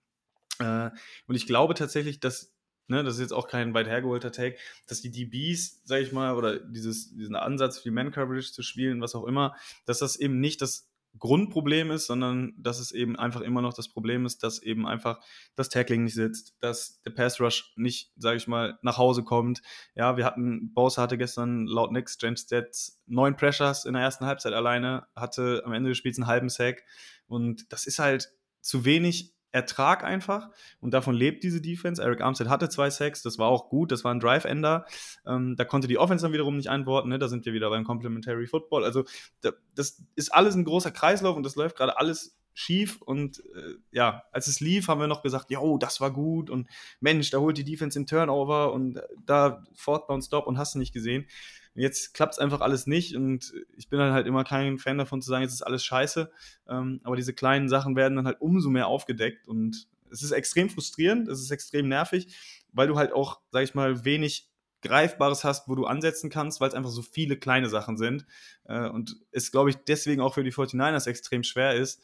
Äh, 0.58 0.90
und 1.26 1.34
ich 1.34 1.46
glaube 1.46 1.74
tatsächlich, 1.74 2.20
dass 2.20 2.54
ne, 2.88 3.02
das 3.02 3.14
ist 3.14 3.20
jetzt 3.20 3.32
auch 3.32 3.48
kein 3.48 3.74
weit 3.74 3.86
hergeholter 3.86 4.32
Take, 4.32 4.56
dass 4.86 5.00
die 5.00 5.10
DBs, 5.10 5.82
sag 5.84 6.00
ich 6.00 6.12
mal, 6.12 6.34
oder 6.34 6.58
dieses, 6.58 7.14
diesen 7.14 7.36
Ansatz, 7.36 7.78
viel 7.78 7.92
Man-Coverage 7.92 8.52
zu 8.52 8.62
spielen, 8.62 9.00
was 9.00 9.14
auch 9.14 9.24
immer, 9.24 9.54
dass 9.86 9.98
das 9.98 10.16
eben 10.16 10.40
nicht 10.40 10.60
das 10.60 10.90
Grundproblem 11.18 11.90
ist, 11.90 12.06
sondern 12.06 12.54
dass 12.56 12.80
es 12.80 12.90
eben 12.90 13.16
einfach 13.16 13.40
immer 13.40 13.62
noch 13.62 13.74
das 13.74 13.88
Problem 13.88 14.26
ist, 14.26 14.42
dass 14.42 14.60
eben 14.60 14.86
einfach 14.86 15.20
das 15.54 15.68
Tackling 15.68 16.04
nicht 16.04 16.14
sitzt, 16.14 16.56
dass 16.60 17.00
der 17.02 17.10
Pass 17.10 17.40
Rush 17.40 17.72
nicht, 17.76 18.12
sage 18.16 18.36
ich 18.36 18.48
mal, 18.48 18.78
nach 18.82 18.98
Hause 18.98 19.22
kommt. 19.22 19.62
Ja, 19.94 20.16
wir 20.16 20.24
hatten, 20.24 20.72
Bowser 20.74 21.02
hatte 21.02 21.18
gestern 21.18 21.66
laut 21.66 21.92
Next 21.92 22.20
Change 22.20 22.40
Stats 22.40 23.00
neun 23.06 23.36
Pressures 23.36 23.84
in 23.84 23.94
der 23.94 24.02
ersten 24.02 24.26
Halbzeit 24.26 24.52
alleine, 24.52 25.06
hatte 25.14 25.62
am 25.64 25.72
Ende 25.72 25.90
des 25.90 25.98
Spiels 25.98 26.18
einen 26.18 26.26
halben 26.26 26.48
Sack 26.48 26.82
und 27.26 27.72
das 27.72 27.86
ist 27.86 27.98
halt 27.98 28.32
zu 28.60 28.84
wenig 28.84 29.33
Ertrag 29.54 30.02
einfach 30.02 30.50
und 30.80 30.92
davon 30.92 31.14
lebt 31.14 31.44
diese 31.44 31.60
Defense. 31.60 32.02
Eric 32.02 32.20
Armstead 32.20 32.48
hatte 32.48 32.68
zwei 32.68 32.90
Sacks, 32.90 33.22
das 33.22 33.38
war 33.38 33.48
auch 33.48 33.68
gut, 33.68 33.92
das 33.92 34.02
war 34.02 34.12
ein 34.12 34.18
Drive-Ender. 34.18 34.84
Ähm, 35.26 35.54
da 35.56 35.64
konnte 35.64 35.86
die 35.86 35.96
Offense 35.96 36.24
dann 36.24 36.32
wiederum 36.32 36.56
nicht 36.56 36.70
einworten, 36.70 37.08
ne? 37.08 37.18
da 37.20 37.28
sind 37.28 37.46
wir 37.46 37.52
wieder 37.52 37.70
beim 37.70 37.84
Complementary 37.84 38.48
Football. 38.48 38.84
Also 38.84 39.04
da, 39.42 39.52
das 39.76 40.02
ist 40.16 40.34
alles 40.34 40.56
ein 40.56 40.64
großer 40.64 40.90
Kreislauf 40.90 41.36
und 41.36 41.44
das 41.44 41.54
läuft 41.54 41.76
gerade 41.76 41.98
alles 41.98 42.36
schief 42.52 43.00
und 43.02 43.40
äh, 43.54 43.74
ja, 43.92 44.24
als 44.32 44.48
es 44.48 44.58
lief, 44.58 44.88
haben 44.88 45.00
wir 45.00 45.06
noch 45.06 45.22
gesagt, 45.22 45.50
jo, 45.50 45.78
das 45.78 46.00
war 46.00 46.12
gut 46.12 46.50
und 46.50 46.68
Mensch, 47.00 47.30
da 47.30 47.38
holt 47.38 47.56
die 47.56 47.64
Defense 47.64 47.98
den 47.98 48.06
Turnover 48.06 48.72
und 48.72 49.00
da 49.24 49.62
Fortbound 49.74 50.24
Stop 50.24 50.48
und 50.48 50.58
hast 50.58 50.74
du 50.74 50.80
nicht 50.80 50.92
gesehen. 50.92 51.26
Jetzt 51.74 52.14
klappt 52.14 52.34
es 52.34 52.38
einfach 52.38 52.60
alles 52.60 52.86
nicht 52.86 53.16
und 53.16 53.52
ich 53.76 53.88
bin 53.88 53.98
dann 53.98 54.12
halt 54.12 54.26
immer 54.26 54.44
kein 54.44 54.78
Fan 54.78 54.98
davon 54.98 55.20
zu 55.20 55.28
sagen, 55.28 55.42
jetzt 55.42 55.54
ist 55.54 55.62
alles 55.62 55.84
scheiße. 55.84 56.30
Ähm, 56.68 57.00
aber 57.02 57.16
diese 57.16 57.34
kleinen 57.34 57.68
Sachen 57.68 57.96
werden 57.96 58.16
dann 58.16 58.26
halt 58.26 58.40
umso 58.40 58.70
mehr 58.70 58.86
aufgedeckt 58.86 59.48
und 59.48 59.88
es 60.10 60.22
ist 60.22 60.30
extrem 60.30 60.70
frustrierend, 60.70 61.28
es 61.28 61.40
ist 61.40 61.50
extrem 61.50 61.88
nervig, 61.88 62.34
weil 62.72 62.86
du 62.86 62.96
halt 62.96 63.12
auch, 63.12 63.40
sag 63.50 63.64
ich 63.64 63.74
mal, 63.74 64.04
wenig 64.04 64.48
Greifbares 64.82 65.44
hast, 65.44 65.68
wo 65.68 65.74
du 65.74 65.86
ansetzen 65.86 66.30
kannst, 66.30 66.60
weil 66.60 66.68
es 66.68 66.74
einfach 66.74 66.90
so 66.90 67.02
viele 67.02 67.36
kleine 67.36 67.68
Sachen 67.68 67.96
sind. 67.96 68.26
Äh, 68.64 68.88
und 68.88 69.16
es, 69.32 69.50
glaube 69.50 69.70
ich, 69.70 69.76
deswegen 69.76 70.20
auch 70.20 70.34
für 70.34 70.44
die 70.44 70.52
49ers 70.52 71.08
extrem 71.08 71.42
schwer 71.42 71.74
ist, 71.74 72.02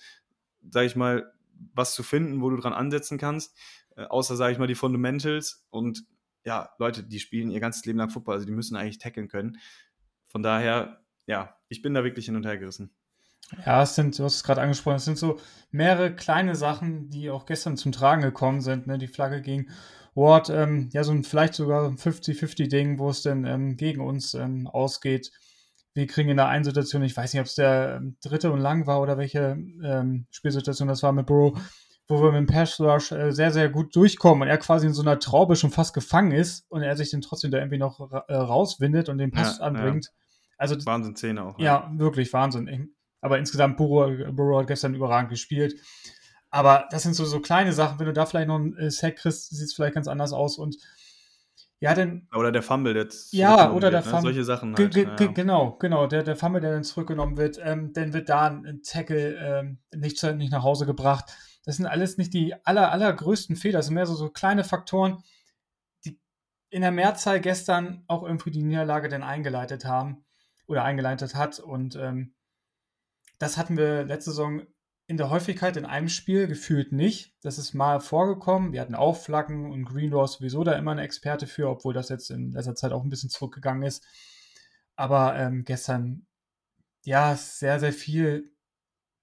sag 0.69 0.87
ich 0.87 0.97
mal, 0.97 1.33
was 1.75 1.95
zu 1.95 2.03
finden, 2.03 2.41
wo 2.41 2.51
du 2.51 2.57
dran 2.57 2.73
ansetzen 2.73 3.19
kannst, 3.19 3.55
äh, 3.97 4.05
außer, 4.05 4.35
sag 4.35 4.51
ich 4.51 4.59
mal, 4.59 4.67
die 4.67 4.75
Fundamentals. 4.75 5.67
Und 5.71 6.05
ja, 6.45 6.71
Leute, 6.79 7.03
die 7.03 7.21
spielen 7.21 7.51
ihr 7.51 7.61
ganzes 7.61 7.85
Leben 7.85 7.99
lang 7.99 8.11
Football, 8.11 8.35
also 8.35 8.47
die 8.47 8.53
müssen 8.53 8.77
eigentlich 8.77 8.99
tackeln 8.99 9.29
können. 9.29 9.59
Von 10.29 10.43
daher, 10.43 11.01
ja, 11.27 11.57
ich 11.69 11.83
bin 11.83 11.95
da 11.95 12.05
wirklich 12.05 12.27
hin 12.27 12.37
und 12.37 12.47
her 12.47 12.59
gerissen. 12.59 12.95
Ja, 13.67 13.83
es 13.83 13.95
sind, 13.95 14.19
du 14.19 14.25
hast 14.25 14.37
es 14.37 14.45
gerade 14.45 14.61
angesprochen, 14.61 14.97
es 14.97 15.05
sind 15.05 15.19
so 15.19 15.41
mehrere 15.71 16.15
kleine 16.15 16.55
Sachen, 16.55 17.11
die 17.11 17.31
auch 17.31 17.47
gestern 17.47 17.77
zum 17.77 17.93
Tragen 17.93 18.23
gekommen 18.23 18.61
sind. 18.61 18.87
Ne? 18.87 18.97
Die 18.97 19.09
Flagge 19.09 19.43
gegen 19.43 19.69
Ward, 20.15 20.51
ähm, 20.51 20.89
ja, 20.93 21.05
so 21.05 21.13
ein 21.13 21.25
vielleicht 21.25 21.55
sogar 21.55 21.87
ein 21.87 21.97
50-50-Ding, 21.97 22.99
wo 22.99 23.11
es 23.11 23.23
denn 23.23 23.45
ähm, 23.45 23.77
gegen 23.77 24.01
uns 24.01 24.35
ähm, 24.35 24.67
ausgeht. 24.67 25.33
Wir 25.95 26.07
kriegen 26.07 26.31
in 26.31 26.37
der 26.37 26.49
einen 26.49 26.65
Situation, 26.65 27.03
ich 27.03 27.17
weiß 27.17 27.33
nicht, 27.33 27.41
ob 27.41 27.47
es 27.47 27.57
der 27.57 27.97
ähm, 27.97 28.17
dritte 28.23 28.53
und 28.53 28.61
lang 28.61 28.87
war 28.87 29.01
oder 29.01 29.19
welche 29.19 29.57
ähm, 29.83 30.27
Spielsituation 30.31 30.89
das 30.89 31.03
war 31.03 31.13
mit 31.13 31.27
Burrow, 31.27 31.59
wo 32.11 32.23
wir 32.23 32.33
mit 32.33 32.41
dem 32.41 32.47
Pass 32.47 32.81
Rush 32.81 33.13
äh, 33.13 33.31
sehr, 33.33 33.53
sehr 33.53 33.69
gut 33.69 33.95
durchkommen 33.95 34.43
und 34.43 34.49
er 34.49 34.59
quasi 34.59 34.87
in 34.87 34.93
so 34.93 35.03
einer 35.03 35.19
Traube 35.19 35.57
schon 35.57 35.71
fast 35.71 35.95
gefangen 35.95 36.33
ist 36.33 36.67
und 36.69 36.83
er 36.83 36.97
sich 36.97 37.11
dann 37.11 37.21
trotzdem 37.21 37.51
da 37.51 37.59
irgendwie 37.59 37.79
noch 37.79 38.01
äh, 38.11 38.35
rauswindet 38.35 39.09
und 39.09 39.19
den 39.19 39.31
Pass 39.31 39.59
ja, 39.59 39.65
anbringt. 39.65 40.07
Ja. 40.07 40.13
Also, 40.59 40.77
Wahnsinn 40.85 41.17
Szene 41.17 41.43
auch. 41.43 41.59
Ja, 41.59 41.65
ja 41.65 41.91
wirklich 41.95 42.33
Wahnsinn. 42.33 42.95
Aber 43.23 43.39
insgesamt, 43.39 43.77
Burrow, 43.77 44.11
Burrow 44.35 44.61
hat 44.61 44.67
gestern 44.67 44.95
überragend 44.95 45.31
gespielt. 45.31 45.75
Aber 46.51 46.89
das 46.91 47.05
sind 47.05 47.15
so, 47.15 47.25
so 47.25 47.41
kleine 47.41 47.73
Sachen. 47.73 47.99
Wenn 47.99 48.07
du 48.07 48.13
da 48.13 48.27
vielleicht 48.27 48.49
noch 48.49 48.57
einen 48.57 48.77
äh, 48.77 48.91
Sack 48.91 49.17
kriegst, 49.17 49.51
sieht 49.51 49.67
es 49.67 49.75
vielleicht 49.75 49.95
ganz 49.95 50.09
anders 50.09 50.33
aus. 50.33 50.59
Und 50.59 50.77
ja, 51.81 51.95
dann. 51.95 52.29
Oder 52.35 52.53
der 52.53 52.63
Fumble 52.63 52.95
jetzt. 52.95 53.33
Ja, 53.33 53.73
oder 53.73 53.91
der 53.91 54.01
ne? 54.01 54.05
Fumble. 54.05 54.21
Solche 54.21 54.45
Sachen. 54.45 54.77
Halt, 54.77 54.95
ja. 54.95 55.15
Genau, 55.15 55.79
genau. 55.79 56.07
Der, 56.07 56.23
der 56.23 56.37
Fumble, 56.37 56.61
der 56.61 56.73
dann 56.73 56.85
zurückgenommen 56.85 57.39
wird, 57.39 57.59
ähm, 57.63 57.95
dann 57.95 58.13
wird 58.13 58.29
da 58.29 58.49
ein 58.49 58.83
Tackle 58.85 59.37
ähm, 59.37 59.79
nicht, 59.95 60.23
nicht 60.23 60.53
nach 60.53 60.63
Hause 60.63 60.85
gebracht. 60.85 61.33
Das 61.65 61.77
sind 61.77 61.87
alles 61.87 62.19
nicht 62.19 62.35
die 62.35 62.55
aller, 62.67 62.93
allergrößten 62.93 63.57
Fehler. 63.57 63.79
Das 63.79 63.87
sind 63.87 63.95
mehr 63.95 64.05
so, 64.05 64.15
so 64.15 64.29
kleine 64.29 64.63
Faktoren, 64.63 65.23
die 66.05 66.21
in 66.69 66.83
der 66.83 66.91
Mehrzahl 66.91 67.41
gestern 67.41 68.05
auch 68.09 68.25
irgendwie 68.25 68.51
die 68.51 68.63
Niederlage 68.63 69.09
dann 69.09 69.23
eingeleitet 69.23 69.87
haben 69.87 70.25
oder 70.67 70.85
eingeleitet 70.85 71.35
hat. 71.35 71.61
Und 71.61 71.97
ähm, 71.97 72.35
das 73.39 73.57
hatten 73.57 73.79
wir 73.79 74.05
letzte 74.05 74.33
Saison 74.33 74.63
in 75.11 75.17
der 75.17 75.29
Häufigkeit 75.29 75.77
in 75.77 75.87
einem 75.87 76.09
Spiel 76.09 76.47
gefühlt 76.47 76.93
nicht. 76.93 77.35
Das 77.43 77.59
ist 77.59 77.75
mal 77.75 77.99
vorgekommen. 77.99 78.73
Wir 78.73 78.81
hatten 78.81 78.95
auch 78.95 79.17
Flaggen 79.17 79.69
und 79.73 79.85
Greenlaw 79.85 80.29
sowieso 80.29 80.63
da 80.63 80.75
immer 80.75 80.93
eine 80.93 81.03
Experte 81.03 81.49
für, 81.49 81.69
obwohl 81.69 81.93
das 81.93 82.11
jetzt 82.11 82.31
in 82.31 82.53
letzter 82.53 82.77
Zeit 82.77 82.93
auch 82.93 83.03
ein 83.03 83.11
bisschen 83.11 83.29
zurückgegangen 83.29 83.83
ist. 83.83 84.07
Aber 84.95 85.37
ähm, 85.37 85.65
gestern, 85.65 86.29
ja, 87.03 87.35
sehr, 87.35 87.81
sehr 87.81 87.93
viel, 87.93 88.53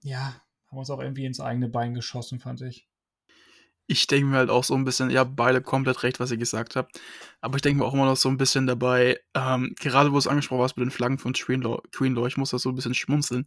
ja, 0.02 0.36
haben 0.68 0.78
uns 0.78 0.90
auch 0.90 1.00
irgendwie 1.00 1.26
ins 1.26 1.40
eigene 1.40 1.70
Bein 1.70 1.94
geschossen, 1.94 2.40
fand 2.42 2.62
ich. 2.64 2.90
Ich 3.88 4.08
denke 4.08 4.28
mir 4.28 4.38
halt 4.38 4.50
auch 4.50 4.64
so 4.64 4.76
ein 4.76 4.84
bisschen, 4.84 5.10
ja, 5.10 5.24
beide 5.24 5.62
komplett 5.62 6.04
recht, 6.04 6.20
was 6.20 6.32
ihr 6.32 6.38
gesagt 6.38 6.76
habt. 6.76 7.00
Aber 7.42 7.56
ich 7.56 7.62
denke 7.62 7.80
mir 7.80 7.86
auch 7.86 7.94
immer 7.94 8.06
noch 8.06 8.18
so 8.18 8.30
ein 8.30 8.38
bisschen 8.38 8.68
dabei, 8.68 9.20
ähm, 9.34 9.74
gerade 9.80 10.12
wo 10.12 10.18
es 10.18 10.28
angesprochen 10.28 10.60
war 10.60 10.68
mit 10.76 10.86
den 10.86 10.92
Flaggen 10.92 11.18
von 11.20 11.34
Greenlaw, 11.34 12.28
ich 12.28 12.38
muss 12.38 12.52
da 12.52 12.60
so 12.60 12.70
ein 12.70 12.76
bisschen 12.76 12.94
schmunzeln. 12.94 13.46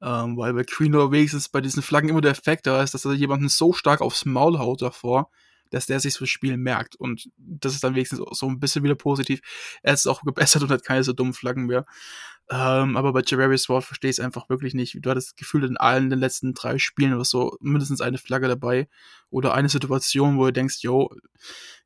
Ähm, 0.00 0.36
weil 0.36 0.52
bei 0.54 0.64
Greenlaw 0.64 1.10
wenigstens 1.10 1.48
bei 1.48 1.60
diesen 1.60 1.82
Flaggen 1.82 2.08
immer 2.08 2.20
der 2.20 2.30
Effekt 2.32 2.66
da 2.66 2.82
ist, 2.82 2.94
dass 2.94 3.04
er 3.04 3.14
jemanden 3.14 3.48
so 3.48 3.72
stark 3.72 4.00
aufs 4.00 4.24
Maul 4.24 4.58
haut 4.58 4.82
davor, 4.82 5.30
dass 5.70 5.86
der 5.86 6.00
sich 6.00 6.14
fürs 6.14 6.30
Spiel 6.30 6.56
merkt. 6.56 6.96
Und 6.96 7.30
das 7.36 7.74
ist 7.74 7.84
dann 7.84 7.94
wenigstens 7.94 8.20
so 8.32 8.46
ein 8.46 8.60
bisschen 8.60 8.84
wieder 8.84 8.94
positiv. 8.94 9.40
Er 9.82 9.94
ist 9.94 10.06
auch 10.06 10.22
gebessert 10.22 10.62
und 10.62 10.70
hat 10.70 10.84
keine 10.84 11.04
so 11.04 11.12
dummen 11.12 11.34
Flaggen 11.34 11.66
mehr. 11.66 11.84
Ähm, 12.50 12.96
aber 12.96 13.12
bei 13.12 13.22
Javarius 13.24 13.68
Ward 13.68 13.84
verstehe 13.84 14.10
ich 14.10 14.18
es 14.18 14.24
einfach 14.24 14.48
wirklich 14.48 14.72
nicht. 14.72 14.98
Du 15.00 15.10
hattest 15.10 15.28
das 15.28 15.36
Gefühl, 15.36 15.64
in 15.64 15.76
allen 15.76 16.08
den 16.08 16.18
letzten 16.18 16.54
drei 16.54 16.78
Spielen 16.78 17.12
oder 17.12 17.24
so 17.24 17.56
mindestens 17.60 18.00
eine 18.00 18.16
Flagge 18.16 18.48
dabei 18.48 18.88
oder 19.28 19.52
eine 19.52 19.68
Situation, 19.68 20.38
wo 20.38 20.46
du 20.46 20.52
denkst, 20.52 20.78
yo, 20.80 21.14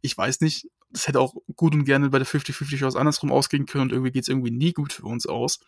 ich 0.02 0.16
weiß 0.16 0.40
nicht, 0.40 0.68
das 0.92 1.08
hätte 1.08 1.20
auch 1.20 1.34
gut 1.56 1.74
und 1.74 1.84
gerne 1.84 2.10
bei 2.10 2.18
der 2.18 2.26
50-50 2.26 2.76
Chance 2.76 2.98
andersrum 2.98 3.32
ausgehen 3.32 3.66
können 3.66 3.84
und 3.84 3.92
irgendwie 3.92 4.12
geht 4.12 4.22
es 4.24 4.28
irgendwie 4.28 4.50
nie 4.50 4.72
gut 4.72 4.92
für 4.92 5.06
uns 5.06 5.26
aus. 5.26 5.60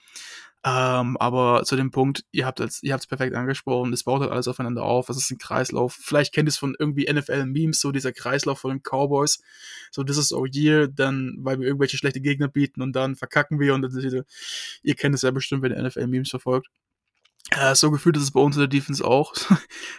Ähm, 0.66 1.18
aber 1.18 1.62
zu 1.64 1.76
dem 1.76 1.90
Punkt, 1.90 2.24
ihr 2.32 2.46
habt 2.46 2.58
es 2.60 2.82
ihr 2.82 2.94
habt's 2.94 3.06
perfekt 3.06 3.34
angesprochen, 3.34 3.92
es 3.92 4.04
baut 4.04 4.22
halt 4.22 4.30
alles 4.30 4.48
aufeinander 4.48 4.82
auf, 4.82 5.10
es 5.10 5.18
ist 5.18 5.30
ein 5.30 5.38
Kreislauf. 5.38 5.94
Vielleicht 6.00 6.32
kennt 6.32 6.48
ihr 6.48 6.50
es 6.50 6.56
von 6.56 6.74
irgendwie 6.78 7.10
NFL-Memes, 7.12 7.80
so 7.80 7.92
dieser 7.92 8.12
Kreislauf 8.12 8.60
von 8.60 8.70
den 8.70 8.82
Cowboys. 8.82 9.42
So, 9.90 10.04
this 10.04 10.16
is 10.16 10.32
our 10.32 10.46
year, 10.50 10.88
dann, 10.88 11.36
weil 11.40 11.60
wir 11.60 11.66
irgendwelche 11.66 11.98
schlechte 11.98 12.20
Gegner 12.20 12.48
bieten 12.48 12.80
und 12.80 12.92
dann 12.94 13.14
verkacken 13.14 13.60
wir 13.60 13.74
und 13.74 13.82
dann, 13.82 14.24
ihr 14.82 14.94
kennt 14.94 15.14
es 15.14 15.22
ja 15.22 15.30
bestimmt, 15.30 15.62
wenn 15.62 15.72
ihr 15.72 15.82
NFL-Memes 15.82 16.30
verfolgt. 16.30 16.68
Äh, 17.50 17.74
so 17.74 17.90
gefühlt 17.90 18.16
ist 18.16 18.22
es 18.22 18.30
bei 18.30 18.40
uns 18.40 18.56
in 18.56 18.60
der 18.60 18.68
Defense 18.68 19.04
auch. 19.04 19.34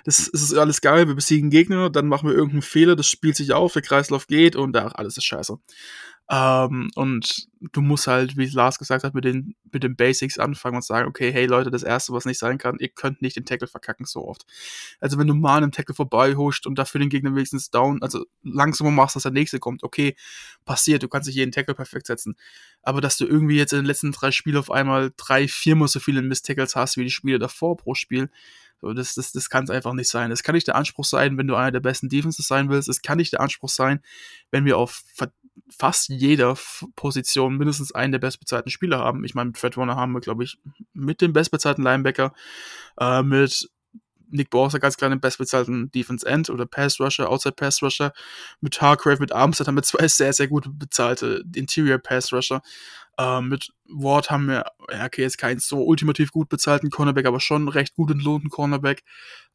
Das, 0.03 0.29
das 0.31 0.43
ist 0.43 0.53
alles 0.53 0.81
geil, 0.81 1.07
wir 1.07 1.15
besiegen 1.15 1.49
Gegner, 1.49 1.89
dann 1.89 2.07
machen 2.07 2.29
wir 2.29 2.35
irgendeinen 2.35 2.61
Fehler, 2.61 2.95
das 2.95 3.07
spielt 3.07 3.35
sich 3.35 3.53
auf, 3.53 3.73
der 3.73 3.81
Kreislauf 3.81 4.27
geht 4.27 4.55
und 4.55 4.77
ach, 4.77 4.93
alles 4.93 5.17
ist 5.17 5.23
scheiße. 5.23 5.57
Ähm, 6.27 6.89
und 6.95 7.47
du 7.59 7.81
musst 7.81 8.07
halt, 8.07 8.35
wie 8.35 8.47
Lars 8.47 8.79
gesagt 8.79 9.03
hat, 9.03 9.13
mit 9.13 9.25
den, 9.25 9.55
mit 9.71 9.83
den 9.83 9.95
Basics 9.95 10.39
anfangen 10.39 10.77
und 10.77 10.83
sagen, 10.83 11.07
okay, 11.07 11.31
hey 11.31 11.45
Leute, 11.45 11.69
das 11.69 11.83
Erste, 11.83 12.13
was 12.13 12.25
nicht 12.25 12.39
sein 12.39 12.57
kann, 12.57 12.77
ihr 12.79 12.89
könnt 12.89 13.21
nicht 13.21 13.35
den 13.35 13.45
Tackle 13.45 13.67
verkacken 13.67 14.05
so 14.07 14.27
oft. 14.27 14.45
Also 14.99 15.19
wenn 15.19 15.27
du 15.27 15.35
mal 15.35 15.57
einen 15.57 15.71
Tackle 15.71 15.93
vorbei 15.93 16.35
huscht 16.35 16.65
und 16.65 16.79
dafür 16.79 16.99
den 16.99 17.09
Gegner 17.09 17.35
wenigstens 17.35 17.69
down, 17.69 18.01
also 18.01 18.25
langsamer 18.43 18.89
machst, 18.89 19.15
dass 19.15 19.23
der 19.23 19.31
nächste 19.31 19.59
kommt, 19.59 19.83
okay, 19.83 20.15
passiert, 20.65 21.03
du 21.03 21.07
kannst 21.07 21.27
nicht 21.27 21.35
jeden 21.35 21.51
Tackle 21.51 21.75
perfekt 21.75 22.07
setzen. 22.07 22.35
Aber 22.81 23.01
dass 23.01 23.17
du 23.17 23.25
irgendwie 23.25 23.57
jetzt 23.57 23.73
in 23.73 23.79
den 23.79 23.85
letzten 23.85 24.11
drei 24.11 24.31
Spielen 24.31 24.57
auf 24.57 24.71
einmal 24.71 25.11
drei, 25.17 25.47
viermal 25.47 25.87
so 25.87 25.99
viele 25.99 26.23
Miss-Tackles 26.23 26.75
hast 26.75 26.97
wie 26.97 27.03
die 27.03 27.11
Spiele 27.11 27.37
davor 27.37 27.77
pro 27.77 27.93
Spiel, 27.93 28.29
das, 28.81 29.15
das, 29.15 29.31
das 29.31 29.49
kann 29.49 29.63
es 29.63 29.69
einfach 29.69 29.93
nicht 29.93 30.09
sein. 30.09 30.29
Das 30.29 30.43
kann 30.43 30.53
nicht 30.53 30.67
der 30.67 30.75
Anspruch 30.75 31.05
sein, 31.05 31.37
wenn 31.37 31.47
du 31.47 31.55
einer 31.55 31.71
der 31.71 31.79
besten 31.79 32.09
Defenses 32.09 32.47
sein 32.47 32.69
willst. 32.69 32.89
Es 32.89 33.01
kann 33.01 33.17
nicht 33.17 33.33
der 33.33 33.39
Anspruch 33.39 33.69
sein, 33.69 34.01
wenn 34.51 34.65
wir 34.65 34.77
auf 34.77 35.01
fast 35.69 36.09
jeder 36.09 36.57
Position 36.95 37.57
mindestens 37.57 37.93
einen 37.93 38.11
der 38.11 38.19
bestbezahlten 38.19 38.71
Spieler 38.71 38.99
haben. 38.99 39.23
Ich 39.23 39.35
meine, 39.35 39.47
mit 39.47 39.57
Fred 39.57 39.77
Warner 39.77 39.95
haben 39.95 40.11
wir, 40.11 40.21
glaube 40.21 40.43
ich, 40.43 40.59
mit 40.93 41.21
dem 41.21 41.33
bestbezahlten 41.33 41.83
Linebacker, 41.83 42.33
äh, 42.99 43.23
mit 43.23 43.69
Nick 44.29 44.49
Bosa 44.49 44.77
ganz 44.77 44.97
klar 44.97 45.09
den 45.09 45.19
bestbezahlten 45.19 45.91
Defense 45.91 46.25
End 46.25 46.49
oder 46.49 46.65
Pass 46.65 46.99
Rusher, 46.99 47.29
Outside 47.29 47.55
Pass 47.55 47.81
Rusher. 47.81 48.11
Mit 48.61 48.81
Hargrave, 48.81 49.19
mit 49.19 49.31
Armstead 49.31 49.67
haben 49.67 49.75
wir 49.75 49.83
zwei 49.83 50.07
sehr, 50.07 50.33
sehr 50.33 50.47
gut 50.47 50.67
bezahlte 50.77 51.43
Interior 51.55 51.97
Pass 51.97 52.33
Rusher. 52.33 52.61
Äh, 53.17 53.41
mit 53.41 53.71
Ward 53.85 54.29
haben 54.29 54.47
wir, 54.47 54.65
ja, 54.91 55.05
okay, 55.05 55.21
jetzt 55.21 55.37
keinen 55.37 55.59
so 55.59 55.83
ultimativ 55.83 56.31
gut 56.31 56.49
bezahlten 56.49 56.89
Cornerback, 56.89 57.25
aber 57.25 57.39
schon 57.39 57.67
recht 57.67 57.95
gut 57.95 58.11
entlohnten 58.11 58.49
Cornerback. 58.49 59.03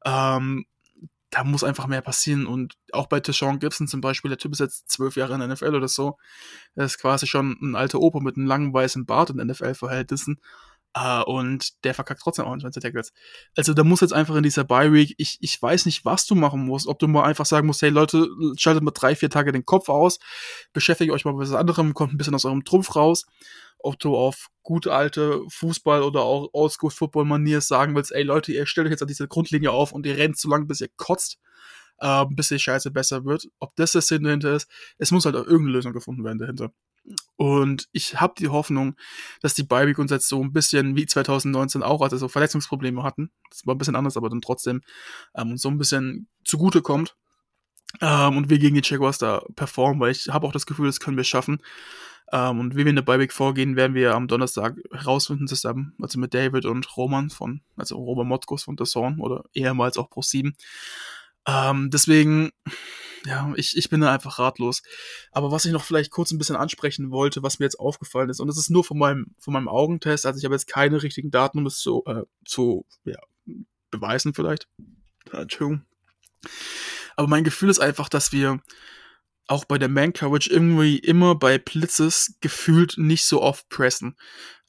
Ähm, 0.04 0.66
da 1.30 1.44
muss 1.44 1.64
einfach 1.64 1.86
mehr 1.86 2.02
passieren. 2.02 2.46
Und 2.46 2.74
auch 2.92 3.06
bei 3.06 3.20
Tashawn 3.20 3.58
Gibson 3.58 3.88
zum 3.88 4.00
Beispiel, 4.00 4.28
der 4.28 4.38
Typ 4.38 4.52
ist 4.52 4.58
jetzt 4.58 4.90
zwölf 4.90 5.16
Jahre 5.16 5.34
in 5.34 5.40
der 5.40 5.48
NFL 5.48 5.74
oder 5.74 5.88
so. 5.88 6.18
Er 6.74 6.84
ist 6.84 6.98
quasi 6.98 7.26
schon 7.26 7.56
ein 7.62 7.76
alter 7.76 8.00
Opa 8.00 8.20
mit 8.20 8.36
einem 8.36 8.46
langen 8.46 8.74
weißen 8.74 9.06
Bart 9.06 9.30
in 9.30 9.36
NFL-Verhältnissen. 9.36 10.40
Uh, 10.98 11.22
und 11.24 11.84
der 11.84 11.94
verkackt 11.94 12.20
trotzdem 12.20 12.46
auch 12.46 12.58
20 12.58 12.82
Tackles. 12.82 13.12
Also 13.56 13.74
da 13.74 13.84
muss 13.84 14.00
jetzt 14.00 14.12
einfach 14.12 14.34
in 14.34 14.42
dieser 14.42 14.64
Bye-Week, 14.64 15.14
ich, 15.18 15.38
ich 15.40 15.62
weiß 15.62 15.86
nicht, 15.86 16.04
was 16.04 16.26
du 16.26 16.34
machen 16.34 16.66
musst. 16.66 16.88
Ob 16.88 16.98
du 16.98 17.06
mal 17.06 17.22
einfach 17.22 17.46
sagen 17.46 17.68
musst, 17.68 17.80
hey 17.82 17.90
Leute, 17.90 18.26
schaltet 18.56 18.82
mal 18.82 18.90
drei, 18.90 19.14
vier 19.14 19.30
Tage 19.30 19.52
den 19.52 19.64
Kopf 19.64 19.88
aus, 19.88 20.18
beschäftigt 20.72 21.12
euch 21.12 21.24
mal 21.24 21.32
mit 21.32 21.42
was 21.42 21.54
anderem, 21.54 21.94
kommt 21.94 22.12
ein 22.12 22.16
bisschen 22.16 22.34
aus 22.34 22.44
eurem 22.44 22.64
Trumpf 22.64 22.96
raus. 22.96 23.24
Ob 23.82 23.98
du 23.98 24.16
auf 24.16 24.48
gut 24.62 24.86
alte 24.86 25.40
Fußball- 25.48 26.02
oder 26.02 26.22
auch 26.22 26.48
Oldschool-Football-Manier 26.52 27.60
sagen 27.60 27.94
willst, 27.94 28.12
ey 28.12 28.22
Leute, 28.22 28.52
ihr 28.52 28.66
stellt 28.66 28.86
euch 28.86 28.92
jetzt 28.92 29.02
an 29.02 29.08
diese 29.08 29.28
Grundlinie 29.28 29.70
auf 29.70 29.92
und 29.92 30.06
ihr 30.06 30.16
rennt 30.16 30.38
so 30.38 30.48
lange, 30.48 30.66
bis 30.66 30.80
ihr 30.80 30.88
kotzt, 30.96 31.38
äh, 31.98 32.24
bis 32.30 32.48
die 32.48 32.58
Scheiße 32.58 32.90
besser 32.90 33.24
wird. 33.24 33.48
Ob 33.58 33.74
das 33.76 33.92
der 33.92 34.02
Sinn 34.02 34.24
dahinter 34.24 34.54
ist, 34.54 34.68
es 34.98 35.10
muss 35.10 35.24
halt 35.24 35.36
auch 35.36 35.46
irgendeine 35.46 35.72
Lösung 35.72 35.92
gefunden 35.92 36.24
werden 36.24 36.38
dahinter. 36.38 36.72
Und 37.36 37.88
ich 37.92 38.20
habe 38.20 38.34
die 38.38 38.48
Hoffnung, 38.48 38.94
dass 39.40 39.54
die 39.54 39.62
Bye 39.62 39.94
uns 39.96 40.10
jetzt 40.10 40.28
so 40.28 40.42
ein 40.42 40.52
bisschen 40.52 40.96
wie 40.96 41.06
2019 41.06 41.82
auch, 41.82 42.02
also 42.02 42.16
so 42.16 42.28
Verletzungsprobleme 42.28 43.02
hatten. 43.02 43.30
Das 43.48 43.66
war 43.66 43.74
ein 43.74 43.78
bisschen 43.78 43.96
anders, 43.96 44.16
aber 44.16 44.28
dann 44.28 44.42
trotzdem 44.42 44.82
ähm, 45.34 45.56
so 45.56 45.68
ein 45.68 45.78
bisschen 45.78 46.28
zugutekommt. 46.44 47.16
Ähm, 48.00 48.36
und 48.36 48.50
wir 48.50 48.58
gegen 48.58 48.76
die 48.76 48.88
Jaguars 48.88 49.18
da 49.18 49.42
performen, 49.56 50.00
weil 50.00 50.12
ich 50.12 50.28
habe 50.28 50.46
auch 50.46 50.52
das 50.52 50.66
Gefühl, 50.66 50.86
das 50.86 51.00
können 51.00 51.16
wir 51.16 51.24
schaffen. 51.24 51.60
Ähm, 52.32 52.60
und 52.60 52.76
wie 52.76 52.84
wir 52.84 52.90
in 52.90 52.96
der 52.96 53.02
Bye 53.02 53.28
vorgehen, 53.28 53.76
werden 53.76 53.94
wir 53.94 54.14
am 54.14 54.28
Donnerstag 54.28 54.76
herausfinden 54.92 55.48
zusammen, 55.48 55.94
also 56.00 56.18
mit 56.18 56.32
David 56.32 56.64
und 56.64 56.96
Roman 56.96 57.30
von, 57.30 57.60
also 57.76 57.96
Robert 57.96 58.26
Motkos 58.26 58.62
von 58.62 58.76
The 58.78 58.84
Zone 58.84 59.16
oder 59.18 59.44
ehemals 59.52 59.98
auch 59.98 60.08
Pro7. 60.08 60.52
Ähm, 61.46 61.90
deswegen, 61.90 62.52
ja, 63.26 63.52
ich, 63.56 63.76
ich 63.76 63.88
bin 63.88 64.00
da 64.00 64.12
einfach 64.12 64.38
ratlos. 64.38 64.82
Aber 65.32 65.50
was 65.50 65.64
ich 65.64 65.72
noch 65.72 65.82
vielleicht 65.82 66.10
kurz 66.12 66.30
ein 66.30 66.38
bisschen 66.38 66.56
ansprechen 66.56 67.10
wollte, 67.10 67.42
was 67.42 67.58
mir 67.58 67.66
jetzt 67.66 67.80
aufgefallen 67.80 68.30
ist, 68.30 68.38
und 68.38 68.46
das 68.46 68.58
ist 68.58 68.70
nur 68.70 68.84
von 68.84 68.98
meinem, 68.98 69.34
von 69.38 69.52
meinem 69.52 69.68
Augentest, 69.68 70.24
also 70.24 70.38
ich 70.38 70.44
habe 70.44 70.54
jetzt 70.54 70.68
keine 70.68 71.02
richtigen 71.02 71.32
Daten, 71.32 71.58
um 71.58 71.64
das 71.64 71.78
zu, 71.78 72.04
äh, 72.06 72.22
zu 72.44 72.86
ja, 73.04 73.18
beweisen 73.90 74.34
vielleicht. 74.34 74.68
Entschuldigung. 75.32 75.84
Aber 77.20 77.28
mein 77.28 77.44
Gefühl 77.44 77.68
ist 77.68 77.80
einfach, 77.80 78.08
dass 78.08 78.32
wir 78.32 78.60
auch 79.46 79.66
bei 79.66 79.76
der 79.76 79.90
Man-Coverage 79.90 80.48
irgendwie 80.48 80.96
immer 80.96 81.34
bei 81.34 81.58
Blitzes 81.58 82.38
gefühlt 82.40 82.94
nicht 82.96 83.26
so 83.26 83.42
oft 83.42 83.68
pressen. 83.68 84.16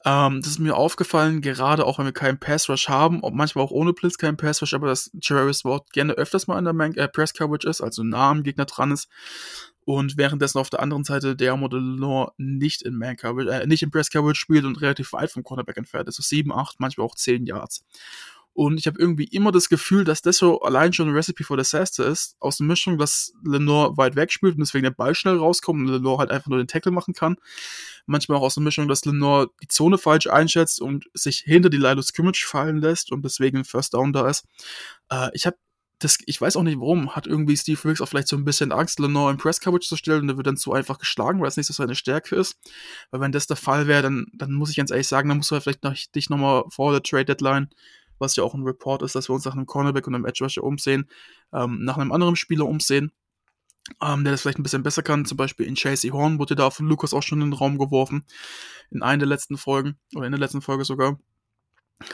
Ähm, 0.04 0.42
das 0.42 0.50
ist 0.50 0.58
mir 0.58 0.76
aufgefallen, 0.76 1.40
gerade 1.40 1.86
auch 1.86 1.98
wenn 1.98 2.04
wir 2.04 2.12
keinen 2.12 2.38
Pass-Rush 2.38 2.90
haben, 2.90 3.22
ob 3.22 3.32
manchmal 3.32 3.64
auch 3.64 3.70
ohne 3.70 3.94
Blitz 3.94 4.18
keinen 4.18 4.36
Pass-Rush, 4.36 4.74
aber 4.74 4.88
dass 4.88 5.10
Jarvis 5.14 5.64
Ward 5.64 5.90
gerne 5.94 6.12
öfters 6.12 6.46
mal 6.46 6.58
in 6.58 6.66
der 6.66 6.74
Man 6.74 6.94
äh, 6.96 7.08
Press-Coverage 7.08 7.66
ist, 7.66 7.80
also 7.80 8.02
nah 8.02 8.28
am 8.28 8.42
Gegner 8.42 8.66
dran 8.66 8.92
ist. 8.92 9.08
Und 9.86 10.18
währenddessen 10.18 10.58
auf 10.58 10.68
der 10.68 10.80
anderen 10.80 11.04
Seite 11.04 11.34
der 11.34 11.56
Modelor 11.56 12.34
nicht 12.36 12.82
in 12.82 12.98
Man 12.98 13.16
Coverage, 13.16 13.50
äh, 13.50 13.66
nicht 13.66 13.82
in 13.82 13.90
Press 13.90 14.10
Coverage 14.10 14.38
spielt 14.38 14.66
und 14.66 14.82
relativ 14.82 15.14
weit 15.14 15.30
vom 15.30 15.42
Cornerback 15.42 15.78
entfernt 15.78 16.06
ist, 16.06 16.16
so 16.16 16.22
7, 16.22 16.52
8, 16.52 16.80
manchmal 16.80 17.06
auch 17.06 17.14
10 17.14 17.46
Yards. 17.46 17.82
Und 18.54 18.78
ich 18.78 18.86
habe 18.86 18.98
irgendwie 18.98 19.24
immer 19.24 19.50
das 19.50 19.68
Gefühl, 19.68 20.04
dass 20.04 20.20
das 20.20 20.36
so 20.36 20.60
allein 20.60 20.92
schon 20.92 21.08
ein 21.08 21.14
Recipe 21.14 21.44
for 21.44 21.56
Disaster 21.56 22.06
ist, 22.06 22.36
aus 22.38 22.58
der 22.58 22.66
Mischung, 22.66 22.98
dass 22.98 23.32
Lenore 23.44 23.96
weit 23.96 24.14
weg 24.14 24.30
spielt 24.30 24.54
und 24.54 24.60
deswegen 24.60 24.84
der 24.84 24.90
Ball 24.90 25.14
schnell 25.14 25.36
rauskommt 25.36 25.80
und 25.80 25.88
Lenore 25.88 26.18
halt 26.18 26.30
einfach 26.30 26.48
nur 26.48 26.58
den 26.58 26.68
Tackle 26.68 26.92
machen 26.92 27.14
kann. 27.14 27.36
Manchmal 28.06 28.38
auch 28.38 28.42
aus 28.42 28.54
der 28.54 28.62
Mischung, 28.62 28.88
dass 28.88 29.04
Lenore 29.04 29.50
die 29.62 29.68
Zone 29.68 29.96
falsch 29.96 30.26
einschätzt 30.26 30.80
und 30.80 31.06
sich 31.14 31.38
hinter 31.38 31.70
die 31.70 31.78
Line 31.78 31.98
of 31.98 32.04
Scrimmage 32.04 32.44
fallen 32.46 32.76
lässt 32.76 33.10
und 33.10 33.24
deswegen 33.24 33.58
ein 33.58 33.64
First 33.64 33.94
Down 33.94 34.12
da 34.12 34.28
ist. 34.28 34.44
Äh, 35.08 35.30
ich 35.32 35.46
habe 35.46 35.56
das, 36.02 36.18
ich 36.26 36.40
weiß 36.40 36.56
auch 36.56 36.62
nicht 36.62 36.80
warum, 36.80 37.14
hat 37.14 37.26
irgendwie 37.26 37.56
Steve 37.56 37.82
Wilkes 37.84 38.00
auch 38.00 38.08
vielleicht 38.08 38.28
so 38.28 38.36
ein 38.36 38.44
bisschen 38.44 38.72
Angst, 38.72 38.98
Lenore 38.98 39.30
im 39.30 39.38
Press 39.38 39.60
Coverage 39.60 39.88
zu 39.88 39.96
stellen 39.96 40.22
und 40.22 40.26
der 40.28 40.36
wird 40.36 40.46
dann 40.46 40.56
so 40.56 40.72
einfach 40.72 40.98
geschlagen, 40.98 41.40
weil 41.40 41.48
es 41.48 41.56
nicht 41.56 41.66
so 41.66 41.72
seine 41.72 41.94
Stärke 41.94 42.36
ist. 42.36 42.58
Weil 43.10 43.20
wenn 43.20 43.32
das 43.32 43.46
der 43.46 43.56
Fall 43.56 43.86
wäre, 43.86 44.02
dann, 44.02 44.26
dann 44.34 44.52
muss 44.52 44.70
ich 44.70 44.76
ganz 44.76 44.90
ehrlich 44.90 45.08
sagen, 45.08 45.28
dann 45.28 45.38
musst 45.38 45.50
du 45.50 45.54
halt 45.54 45.62
vielleicht 45.62 45.84
noch, 45.84 45.94
dich 46.14 46.30
nochmal 46.30 46.64
vor 46.68 46.92
der 46.92 47.02
Trade 47.02 47.26
Deadline 47.26 47.70
was 48.22 48.36
ja 48.36 48.44
auch 48.44 48.54
ein 48.54 48.62
Report 48.62 49.02
ist, 49.02 49.14
dass 49.14 49.28
wir 49.28 49.34
uns 49.34 49.44
nach 49.44 49.52
einem 49.52 49.66
Cornerback 49.66 50.06
und 50.06 50.14
einem 50.14 50.24
Edge 50.24 50.42
Rusher 50.42 50.64
umsehen, 50.64 51.06
ähm, 51.52 51.84
nach 51.84 51.98
einem 51.98 52.12
anderen 52.12 52.36
Spieler 52.36 52.66
umsehen, 52.66 53.12
ähm, 54.00 54.24
der 54.24 54.32
das 54.32 54.40
vielleicht 54.40 54.58
ein 54.58 54.62
bisschen 54.62 54.82
besser 54.82 55.02
kann. 55.02 55.26
Zum 55.26 55.36
Beispiel 55.36 55.66
in 55.66 55.74
Chasey 55.74 56.10
Horn 56.10 56.38
wurde 56.38 56.54
da 56.54 56.70
von 56.70 56.86
Lukas 56.86 57.12
auch 57.12 57.22
schon 57.22 57.42
in 57.42 57.50
den 57.50 57.58
Raum 57.58 57.76
geworfen. 57.76 58.24
In 58.90 59.02
einer 59.02 59.18
der 59.18 59.28
letzten 59.28 59.58
Folgen, 59.58 59.98
oder 60.14 60.26
in 60.26 60.32
der 60.32 60.40
letzten 60.40 60.62
Folge 60.62 60.84
sogar. 60.84 61.18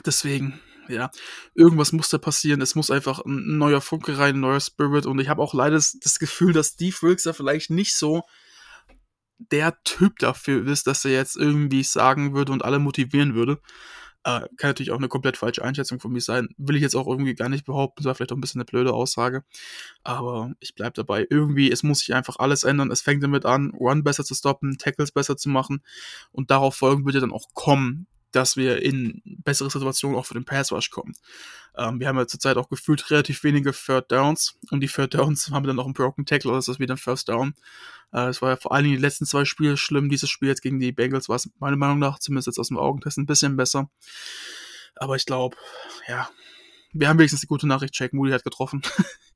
Deswegen, 0.04 0.60
ja, 0.88 1.10
irgendwas 1.54 1.92
muss 1.92 2.08
da 2.08 2.18
passieren. 2.18 2.60
Es 2.60 2.74
muss 2.74 2.90
einfach 2.90 3.24
ein 3.24 3.58
neuer 3.58 3.80
Funke 3.80 4.18
rein, 4.18 4.36
ein 4.36 4.40
neuer 4.40 4.60
Spirit. 4.60 5.06
Und 5.06 5.18
ich 5.18 5.28
habe 5.28 5.42
auch 5.42 5.54
leider 5.54 5.76
das, 5.76 6.18
Gefühl, 6.18 6.52
dass 6.52 6.68
Steve 6.68 6.96
Wilkes 7.02 7.24
da 7.24 7.32
vielleicht 7.32 7.70
nicht 7.70 7.94
so 7.94 8.22
der 9.38 9.80
Typ 9.84 10.18
dafür 10.18 10.66
ist, 10.66 10.86
dass 10.86 11.04
er 11.04 11.12
jetzt 11.12 11.36
irgendwie 11.36 11.84
sagen 11.84 12.34
würde 12.34 12.52
und 12.52 12.64
alle 12.64 12.78
motivieren 12.78 13.34
würde. 13.34 13.60
Äh, 14.28 14.40
kann 14.58 14.68
natürlich 14.70 14.90
auch 14.90 14.98
eine 14.98 15.08
komplett 15.08 15.38
falsche 15.38 15.64
Einschätzung 15.64 16.00
von 16.00 16.12
mir 16.12 16.20
sein. 16.20 16.50
Will 16.58 16.76
ich 16.76 16.82
jetzt 16.82 16.94
auch 16.94 17.06
irgendwie 17.06 17.34
gar 17.34 17.48
nicht 17.48 17.64
behaupten. 17.64 18.02
Das 18.02 18.04
war 18.04 18.14
vielleicht 18.14 18.32
auch 18.32 18.36
ein 18.36 18.42
bisschen 18.42 18.60
eine 18.60 18.66
blöde 18.66 18.92
Aussage. 18.92 19.42
Aber 20.04 20.52
ich 20.60 20.74
bleibe 20.74 20.92
dabei. 20.92 21.26
Irgendwie, 21.30 21.70
es 21.72 21.82
muss 21.82 22.00
sich 22.00 22.14
einfach 22.14 22.36
alles 22.38 22.62
ändern. 22.64 22.90
Es 22.90 23.00
fängt 23.00 23.22
damit 23.22 23.46
an, 23.46 23.70
Run 23.70 24.04
besser 24.04 24.24
zu 24.24 24.34
stoppen, 24.34 24.76
Tackles 24.76 25.12
besser 25.12 25.38
zu 25.38 25.48
machen. 25.48 25.82
Und 26.30 26.50
darauf 26.50 26.76
folgen 26.76 27.06
wird 27.06 27.14
ja 27.14 27.22
dann 27.22 27.32
auch 27.32 27.46
kommen, 27.54 28.06
dass 28.32 28.56
wir 28.56 28.82
in 28.82 29.22
bessere 29.24 29.70
Situationen 29.70 30.18
auch 30.18 30.26
für 30.26 30.34
den 30.34 30.44
Pass 30.44 30.72
Rush 30.72 30.90
kommen. 30.90 31.14
Ähm, 31.76 32.00
wir 32.00 32.08
haben 32.08 32.18
ja 32.18 32.26
zurzeit 32.26 32.56
auch 32.56 32.68
gefühlt 32.68 33.10
relativ 33.10 33.42
wenige 33.44 33.72
Third 33.72 34.10
Downs 34.10 34.58
und 34.70 34.80
die 34.80 34.88
Third 34.88 35.14
Downs 35.14 35.50
haben 35.50 35.64
wir 35.64 35.68
dann 35.68 35.78
auch 35.78 35.84
einen 35.84 35.94
Broken 35.94 36.26
Tackle 36.26 36.50
oder 36.50 36.58
ist 36.58 36.68
das 36.68 36.78
wieder 36.78 36.94
ein 36.94 36.98
First 36.98 37.28
Down. 37.28 37.54
Äh, 38.12 38.28
es 38.28 38.42
war 38.42 38.50
ja 38.50 38.56
vor 38.56 38.72
allen 38.72 38.84
Dingen 38.84 38.96
die 38.96 39.02
letzten 39.02 39.26
zwei 39.26 39.44
Spiele 39.44 39.76
schlimm. 39.76 40.08
Dieses 40.08 40.30
Spiel 40.30 40.48
jetzt 40.48 40.62
gegen 40.62 40.80
die 40.80 40.92
Bengals 40.92 41.28
war 41.28 41.36
es 41.36 41.50
meiner 41.58 41.76
Meinung 41.76 41.98
nach 41.98 42.18
zumindest 42.18 42.48
jetzt 42.48 42.58
aus 42.58 42.68
dem 42.68 42.78
Augentest 42.78 43.18
ein 43.18 43.26
bisschen 43.26 43.56
besser. 43.56 43.88
Aber 44.96 45.16
ich 45.16 45.26
glaube, 45.26 45.56
ja, 46.08 46.28
wir 46.92 47.08
haben 47.08 47.18
wenigstens 47.18 47.42
die 47.42 47.46
gute 47.46 47.66
Nachricht, 47.66 47.98
Jake 47.98 48.16
Moody 48.16 48.32
hat 48.32 48.44
getroffen. 48.44 48.82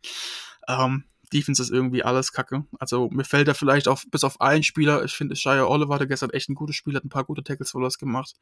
ähm, 0.69 1.05
Defense 1.33 1.63
ist 1.63 1.71
irgendwie 1.71 2.03
alles 2.03 2.33
kacke. 2.33 2.65
Also 2.79 3.09
mir 3.11 3.25
fällt 3.25 3.49
da 3.49 3.55
vielleicht 3.55 3.89
auf, 3.89 4.05
bis 4.11 4.25
auf 4.25 4.41
einen 4.41 4.63
Spieler, 4.63 5.05
ich 5.05 5.13
finde, 5.13 5.37
Shia 5.37 5.65
Oliver 5.65 5.95
hatte 5.95 6.07
gestern 6.07 6.31
echt 6.31 6.49
ein 6.49 6.55
gutes 6.55 6.77
Spiel, 6.77 6.95
hat 6.95 7.05
ein 7.05 7.09
paar 7.09 7.25
gute 7.25 7.43
Tackles 7.43 7.71
für 7.71 7.89
gemacht. 7.99 8.35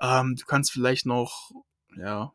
Ähm, 0.00 0.36
du 0.36 0.44
kannst 0.46 0.72
vielleicht 0.72 1.06
noch, 1.06 1.50
ja. 1.96 2.32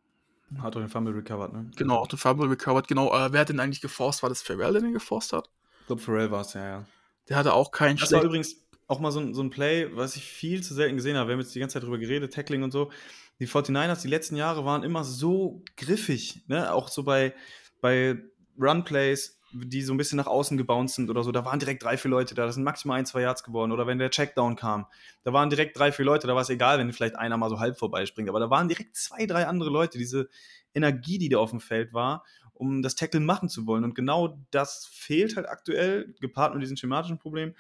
Hat 0.58 0.76
auch 0.76 0.80
den 0.80 0.90
Fumble 0.90 1.14
recovered, 1.14 1.54
ne? 1.54 1.70
Genau, 1.76 1.98
auch 1.98 2.08
den 2.08 2.18
Fumble 2.18 2.50
recovered, 2.50 2.88
genau. 2.88 3.14
Äh, 3.14 3.32
wer 3.32 3.42
hat 3.42 3.50
den 3.50 3.60
eigentlich 3.60 3.82
geforst? 3.82 4.24
War 4.24 4.30
das 4.30 4.42
Pharrell, 4.42 4.74
der 4.74 4.82
den 4.82 4.94
geforst 4.94 5.34
hat? 5.34 5.50
Ich 5.82 5.88
glaube, 5.88 6.02
Pharrell 6.02 6.32
war 6.32 6.42
es, 6.42 6.54
ja, 6.54 6.66
ja. 6.66 6.86
Der 7.28 7.38
hatte 7.38 7.54
auch 7.54 7.72
keinen 7.72 7.98
Das 7.98 8.12
war 8.12 8.24
übrigens 8.24 8.56
auch 8.88 9.00
mal 9.00 9.12
so 9.12 9.20
ein, 9.20 9.36
so 9.36 9.44
ein 9.44 9.52
Play, 9.52 9.96
was 9.96 10.16
ich 10.16 10.24
viel 10.24 10.64
zu 10.64 10.74
selten 10.74 10.96
gesehen 10.96 11.16
habe. 11.16 11.30
Wir 11.30 11.34
haben 11.34 11.42
jetzt 11.42 11.54
die 11.54 11.60
ganze 11.60 11.74
Zeit 11.74 11.84
drüber 11.84 12.00
geredet, 12.00 12.34
Tackling 12.34 12.64
und 12.64 12.72
so. 12.72 12.92
Die 13.40 13.48
49ers, 13.48 14.02
die 14.02 14.08
letzten 14.08 14.36
Jahre 14.36 14.66
waren 14.66 14.84
immer 14.84 15.04
so 15.04 15.64
griffig, 15.78 16.44
ne? 16.48 16.74
Auch 16.74 16.90
so 16.90 17.04
bei, 17.04 17.36
bei 17.82 18.18
Run-Plays 18.60 19.39
die 19.52 19.82
so 19.82 19.94
ein 19.94 19.98
bisschen 19.98 20.18
nach 20.18 20.28
außen 20.28 20.58
gebounced 20.58 20.96
sind 20.96 21.10
oder 21.10 21.24
so, 21.24 21.32
da 21.32 21.46
waren 21.46 21.60
direkt 21.60 21.84
drei, 21.84 21.98
vier 21.98 22.12
Leute 22.12 22.36
da, 22.36 22.46
das 22.46 22.56
sind 22.56 22.64
maximal 22.64 23.00
ein, 23.00 23.06
zwei 23.06 23.22
Yards 23.22 23.44
geworden. 23.44 23.72
Oder 23.72 23.88
wenn 23.88 23.98
der 23.98 24.10
Checkdown 24.10 24.56
kam, 24.56 24.86
da 25.24 25.34
waren 25.34 25.50
direkt 25.50 25.78
drei, 25.78 25.92
vier 25.92 26.06
Leute, 26.06 26.28
da 26.28 26.36
war 26.36 26.42
es 26.42 26.50
egal, 26.50 26.80
wenn 26.80 26.92
vielleicht 26.94 27.16
einer 27.16 27.38
mal 27.38 27.50
so 27.50 27.60
halb 27.60 27.78
vorbeispringt. 27.78 28.30
Aber 28.30 28.40
da 28.40 28.50
waren 28.50 28.68
direkt 28.68 28.96
zwei, 28.96 29.26
drei 29.26 29.48
andere 29.48 29.70
Leute, 29.70 29.98
diese 29.98 30.30
Energie, 30.74 31.18
die 31.18 31.30
da 31.30 31.40
auf 31.40 31.50
dem 31.50 31.60
Feld 31.60 31.94
war, 31.94 32.24
um 32.54 32.82
das 32.82 32.96
Tackle 32.96 33.20
machen 33.20 33.50
zu 33.50 33.66
wollen. 33.66 33.84
Und 33.84 33.96
genau 33.96 34.40
das 34.52 34.86
fehlt 34.86 35.36
halt 35.36 35.48
aktuell, 35.48 36.14
gepaart 36.20 36.54
mit 36.54 36.62
diesen 36.62 36.78
schematischen 36.78 37.18
Problemen. 37.18 37.56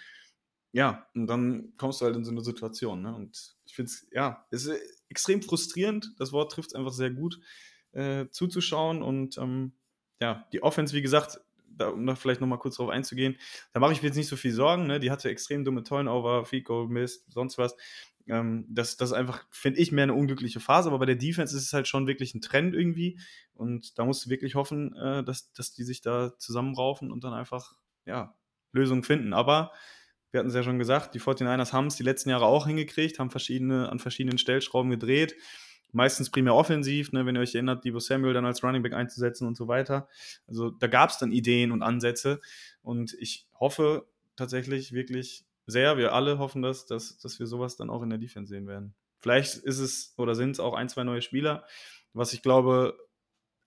Ja, 0.71 1.07
und 1.15 1.27
dann 1.27 1.73
kommst 1.77 2.01
du 2.01 2.05
halt 2.05 2.15
in 2.15 2.23
so 2.23 2.31
eine 2.31 2.41
Situation. 2.41 3.01
Ne? 3.01 3.15
Und 3.15 3.55
ich 3.65 3.73
finde 3.73 3.89
es, 3.89 4.07
ja, 4.11 4.45
es 4.51 4.65
ist 4.65 4.79
extrem 5.09 5.41
frustrierend. 5.41 6.13
Das 6.19 6.31
Wort 6.31 6.51
trifft 6.51 6.69
es 6.69 6.75
einfach 6.75 6.93
sehr 6.93 7.09
gut, 7.09 7.39
äh, 7.93 8.27
zuzuschauen. 8.29 9.01
Und 9.01 9.37
ähm, 9.37 9.73
ja, 10.21 10.47
die 10.53 10.61
Offense, 10.61 10.95
wie 10.95 11.01
gesagt, 11.01 11.41
da, 11.80 11.89
um 11.89 12.05
da 12.05 12.15
vielleicht 12.15 12.41
nochmal 12.41 12.59
kurz 12.59 12.75
drauf 12.75 12.89
einzugehen, 12.89 13.38
da 13.73 13.80
mache 13.80 13.93
ich 13.93 14.01
mir 14.01 14.07
jetzt 14.07 14.17
nicht 14.17 14.27
so 14.27 14.36
viel 14.36 14.51
Sorgen. 14.51 14.88
Ne? 14.88 14.99
Die 14.99 15.11
hatte 15.11 15.30
extrem 15.30 15.63
dumme 15.63 15.84
Turnover, 15.84 16.45
Fico, 16.45 16.88
Mist, 16.88 17.32
sonst 17.32 17.57
was. 17.57 17.75
Ähm, 18.27 18.65
das, 18.69 18.97
das 18.97 19.09
ist 19.09 19.15
einfach, 19.15 19.45
finde 19.49 19.80
ich, 19.80 19.91
mehr 19.91 20.03
eine 20.03 20.13
unglückliche 20.13 20.59
Phase. 20.59 20.89
Aber 20.89 20.99
bei 20.99 21.05
der 21.05 21.15
Defense 21.15 21.55
ist 21.55 21.63
es 21.63 21.73
halt 21.73 21.88
schon 21.88 22.07
wirklich 22.07 22.36
ein 22.36 22.41
Trend 22.41 22.75
irgendwie. 22.75 23.19
Und 23.53 23.97
da 23.97 24.05
musst 24.05 24.25
du 24.25 24.30
wirklich 24.30 24.55
hoffen, 24.55 24.95
äh, 24.95 25.23
dass, 25.23 25.51
dass 25.53 25.73
die 25.73 25.84
sich 25.84 26.01
da 26.01 26.38
zusammenraufen 26.38 27.11
und 27.11 27.23
dann 27.23 27.34
einfach, 27.34 27.75
ja, 28.05 28.36
Lösungen 28.71 29.03
finden. 29.03 29.34
Aber 29.34 29.71
wir 30.32 30.39
hatten 30.39 30.49
es 30.49 30.55
ja 30.55 30.63
schon 30.63 30.77
gesagt, 30.77 31.15
die 31.15 31.19
49ers 31.19 31.73
haben 31.73 31.88
es 31.88 31.95
die 31.95 32.03
letzten 32.03 32.30
Jahre 32.30 32.45
auch 32.45 32.67
hingekriegt, 32.67 33.19
haben 33.19 33.32
verschiedene, 33.32 33.89
an 33.89 33.99
verschiedenen 33.99 34.38
Stellschrauben 34.38 34.91
gedreht. 34.91 35.36
Meistens 35.91 36.29
primär 36.29 36.53
offensiv, 36.53 37.11
ne, 37.11 37.25
wenn 37.25 37.35
ihr 37.35 37.41
euch 37.41 37.55
erinnert, 37.55 37.83
Debo 37.83 37.99
Samuel 37.99 38.33
dann 38.33 38.45
als 38.45 38.63
Running 38.63 38.83
Back 38.83 38.93
einzusetzen 38.93 39.47
und 39.47 39.57
so 39.57 39.67
weiter. 39.67 40.07
Also 40.47 40.69
da 40.69 40.87
gab 40.87 41.09
es 41.09 41.17
dann 41.17 41.31
Ideen 41.31 41.71
und 41.71 41.81
Ansätze. 41.81 42.41
Und 42.81 43.15
ich 43.19 43.47
hoffe 43.59 44.07
tatsächlich 44.35 44.93
wirklich 44.93 45.45
sehr, 45.65 45.97
wir 45.97 46.13
alle 46.13 46.39
hoffen 46.39 46.61
das, 46.61 46.85
dass, 46.85 47.17
dass 47.17 47.39
wir 47.39 47.47
sowas 47.47 47.75
dann 47.75 47.89
auch 47.89 48.03
in 48.03 48.09
der 48.09 48.19
Defense 48.19 48.49
sehen 48.49 48.67
werden. 48.67 48.93
Vielleicht 49.19 49.55
ist 49.57 49.79
es 49.79 50.13
oder 50.17 50.35
sind 50.35 50.51
es 50.51 50.59
auch 50.59 50.73
ein, 50.73 50.89
zwei 50.89 51.03
neue 51.03 51.21
Spieler, 51.21 51.65
was 52.13 52.33
ich 52.33 52.41
glaube, 52.41 52.97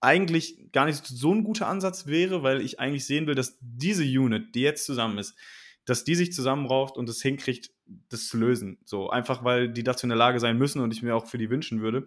eigentlich 0.01 0.73
gar 0.73 0.87
nicht 0.87 1.07
so 1.07 1.33
ein 1.33 1.45
guter 1.45 1.69
Ansatz 1.69 2.07
wäre, 2.07 2.43
weil 2.43 2.61
ich 2.61 2.81
eigentlich 2.81 3.07
sehen 3.07 3.27
will, 3.27 3.37
dass 3.37 3.57
diese 3.61 4.03
Unit, 4.03 4.55
die 4.55 4.63
jetzt 4.63 4.85
zusammen 4.85 5.19
ist, 5.19 5.37
dass 5.85 6.05
die 6.05 6.15
sich 6.15 6.33
zusammenrauft 6.33 6.97
und 6.97 7.09
es 7.09 7.23
hinkriegt, 7.23 7.71
das 8.09 8.29
zu 8.29 8.37
lösen. 8.37 8.79
So 8.85 9.11
einfach, 9.11 9.45
weil 9.45 9.69
die 9.69 9.83
dazu 9.83 10.07
in 10.07 10.11
der 10.11 10.19
Lage 10.19 10.41
sein 10.41 10.59
müssen 10.59 10.81
und 10.81 10.93
ich 10.93 11.03
mir 11.03 11.17
auch 11.17 11.27
für 11.27 11.39
die 11.39 11.51
wünschen 11.51 11.81
würde. 11.83 12.07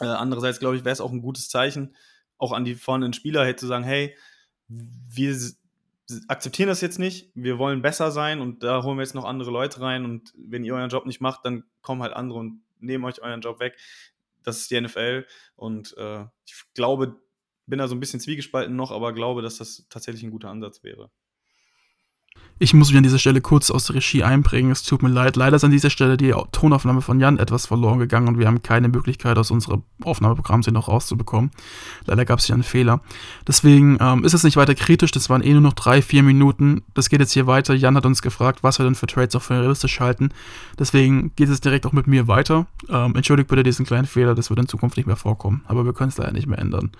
Äh, 0.00 0.06
andererseits 0.06 0.58
glaube 0.58 0.76
ich, 0.76 0.84
wäre 0.84 0.92
es 0.92 1.00
auch 1.00 1.12
ein 1.12 1.22
gutes 1.22 1.48
Zeichen, 1.48 1.94
auch 2.38 2.52
an 2.52 2.64
die 2.64 2.74
vorhandenen 2.74 3.12
Spieler 3.12 3.44
hey, 3.44 3.54
zu 3.54 3.66
sagen, 3.66 3.84
hey, 3.84 4.16
wir 4.68 5.36
akzeptieren 6.28 6.68
das 6.68 6.80
jetzt 6.80 6.98
nicht, 6.98 7.30
wir 7.34 7.58
wollen 7.58 7.80
besser 7.80 8.10
sein 8.10 8.40
und 8.40 8.62
da 8.62 8.82
holen 8.82 8.98
wir 8.98 9.02
jetzt 9.02 9.14
noch 9.14 9.24
andere 9.24 9.50
Leute 9.50 9.80
rein 9.80 10.04
und 10.04 10.32
wenn 10.36 10.64
ihr 10.64 10.74
euren 10.74 10.90
Job 10.90 11.06
nicht 11.06 11.20
macht, 11.20 11.44
dann 11.44 11.64
kommen 11.80 12.02
halt 12.02 12.12
andere 12.12 12.38
und 12.40 12.62
nehmen 12.78 13.04
euch 13.04 13.22
euren 13.22 13.40
Job 13.40 13.60
weg. 13.60 13.76
Das 14.42 14.58
ist 14.60 14.70
die 14.70 14.80
NFL 14.80 15.26
und 15.56 15.96
äh, 15.96 16.24
ich 16.44 16.54
glaube, 16.74 17.16
bin 17.66 17.78
da 17.78 17.88
so 17.88 17.94
ein 17.94 18.00
bisschen 18.00 18.20
zwiegespalten 18.20 18.76
noch, 18.76 18.90
aber 18.90 19.14
glaube, 19.14 19.40
dass 19.40 19.56
das 19.56 19.86
tatsächlich 19.88 20.22
ein 20.24 20.30
guter 20.30 20.50
Ansatz 20.50 20.82
wäre. 20.82 21.10
Ich 22.64 22.72
muss 22.72 22.88
mich 22.88 22.96
an 22.96 23.02
dieser 23.02 23.18
Stelle 23.18 23.40
kurz 23.42 23.70
aus 23.70 23.84
der 23.84 23.96
Regie 23.96 24.22
einbringen. 24.22 24.70
Es 24.70 24.84
tut 24.84 25.02
mir 25.02 25.10
leid. 25.10 25.34
Leider 25.34 25.56
ist 25.56 25.64
an 25.64 25.72
dieser 25.72 25.90
Stelle 25.90 26.16
die 26.16 26.32
Tonaufnahme 26.52 27.02
von 27.02 27.20
Jan 27.20 27.38
etwas 27.38 27.66
verloren 27.66 27.98
gegangen 27.98 28.26
und 28.28 28.38
wir 28.38 28.46
haben 28.46 28.62
keine 28.62 28.88
Möglichkeit, 28.88 29.36
aus 29.36 29.50
unserem 29.50 29.82
Aufnahmeprogramm 30.02 30.62
sie 30.62 30.70
noch 30.70 30.88
rauszubekommen. 30.88 31.50
Leider 32.06 32.24
gab 32.24 32.38
es 32.38 32.46
hier 32.46 32.54
einen 32.54 32.62
Fehler. 32.62 33.00
Deswegen 33.46 33.98
ähm, 34.00 34.24
ist 34.24 34.32
es 34.32 34.44
nicht 34.44 34.56
weiter 34.56 34.74
kritisch. 34.74 35.10
Das 35.10 35.28
waren 35.28 35.42
eh 35.42 35.52
nur 35.52 35.60
noch 35.60 35.72
drei, 35.72 36.00
vier 36.00 36.22
Minuten. 36.22 36.84
Das 36.94 37.10
geht 37.10 37.20
jetzt 37.20 37.32
hier 37.32 37.46
weiter. 37.46 37.74
Jan 37.74 37.96
hat 37.96 38.06
uns 38.06 38.22
gefragt, 38.22 38.62
was 38.62 38.78
wir 38.78 38.84
denn 38.84 38.94
für 38.94 39.08
Trades 39.08 39.34
auch 39.34 39.42
für 39.42 39.60
realistisch 39.60 39.98
halten. 39.98 40.30
Deswegen 40.78 41.32
geht 41.34 41.48
es 41.48 41.60
direkt 41.60 41.86
auch 41.86 41.92
mit 41.92 42.06
mir 42.06 42.28
weiter. 42.28 42.66
Ähm, 42.88 43.16
entschuldigt 43.16 43.50
bitte 43.50 43.64
diesen 43.64 43.84
kleinen 43.84 44.06
Fehler. 44.06 44.34
Das 44.34 44.48
wird 44.48 44.60
in 44.60 44.68
Zukunft 44.68 44.96
nicht 44.96 45.06
mehr 45.06 45.16
vorkommen. 45.16 45.64
Aber 45.66 45.84
wir 45.84 45.92
können 45.92 46.10
es 46.10 46.18
leider 46.18 46.32
nicht 46.32 46.46
mehr 46.46 46.58
ändern. 46.60 46.92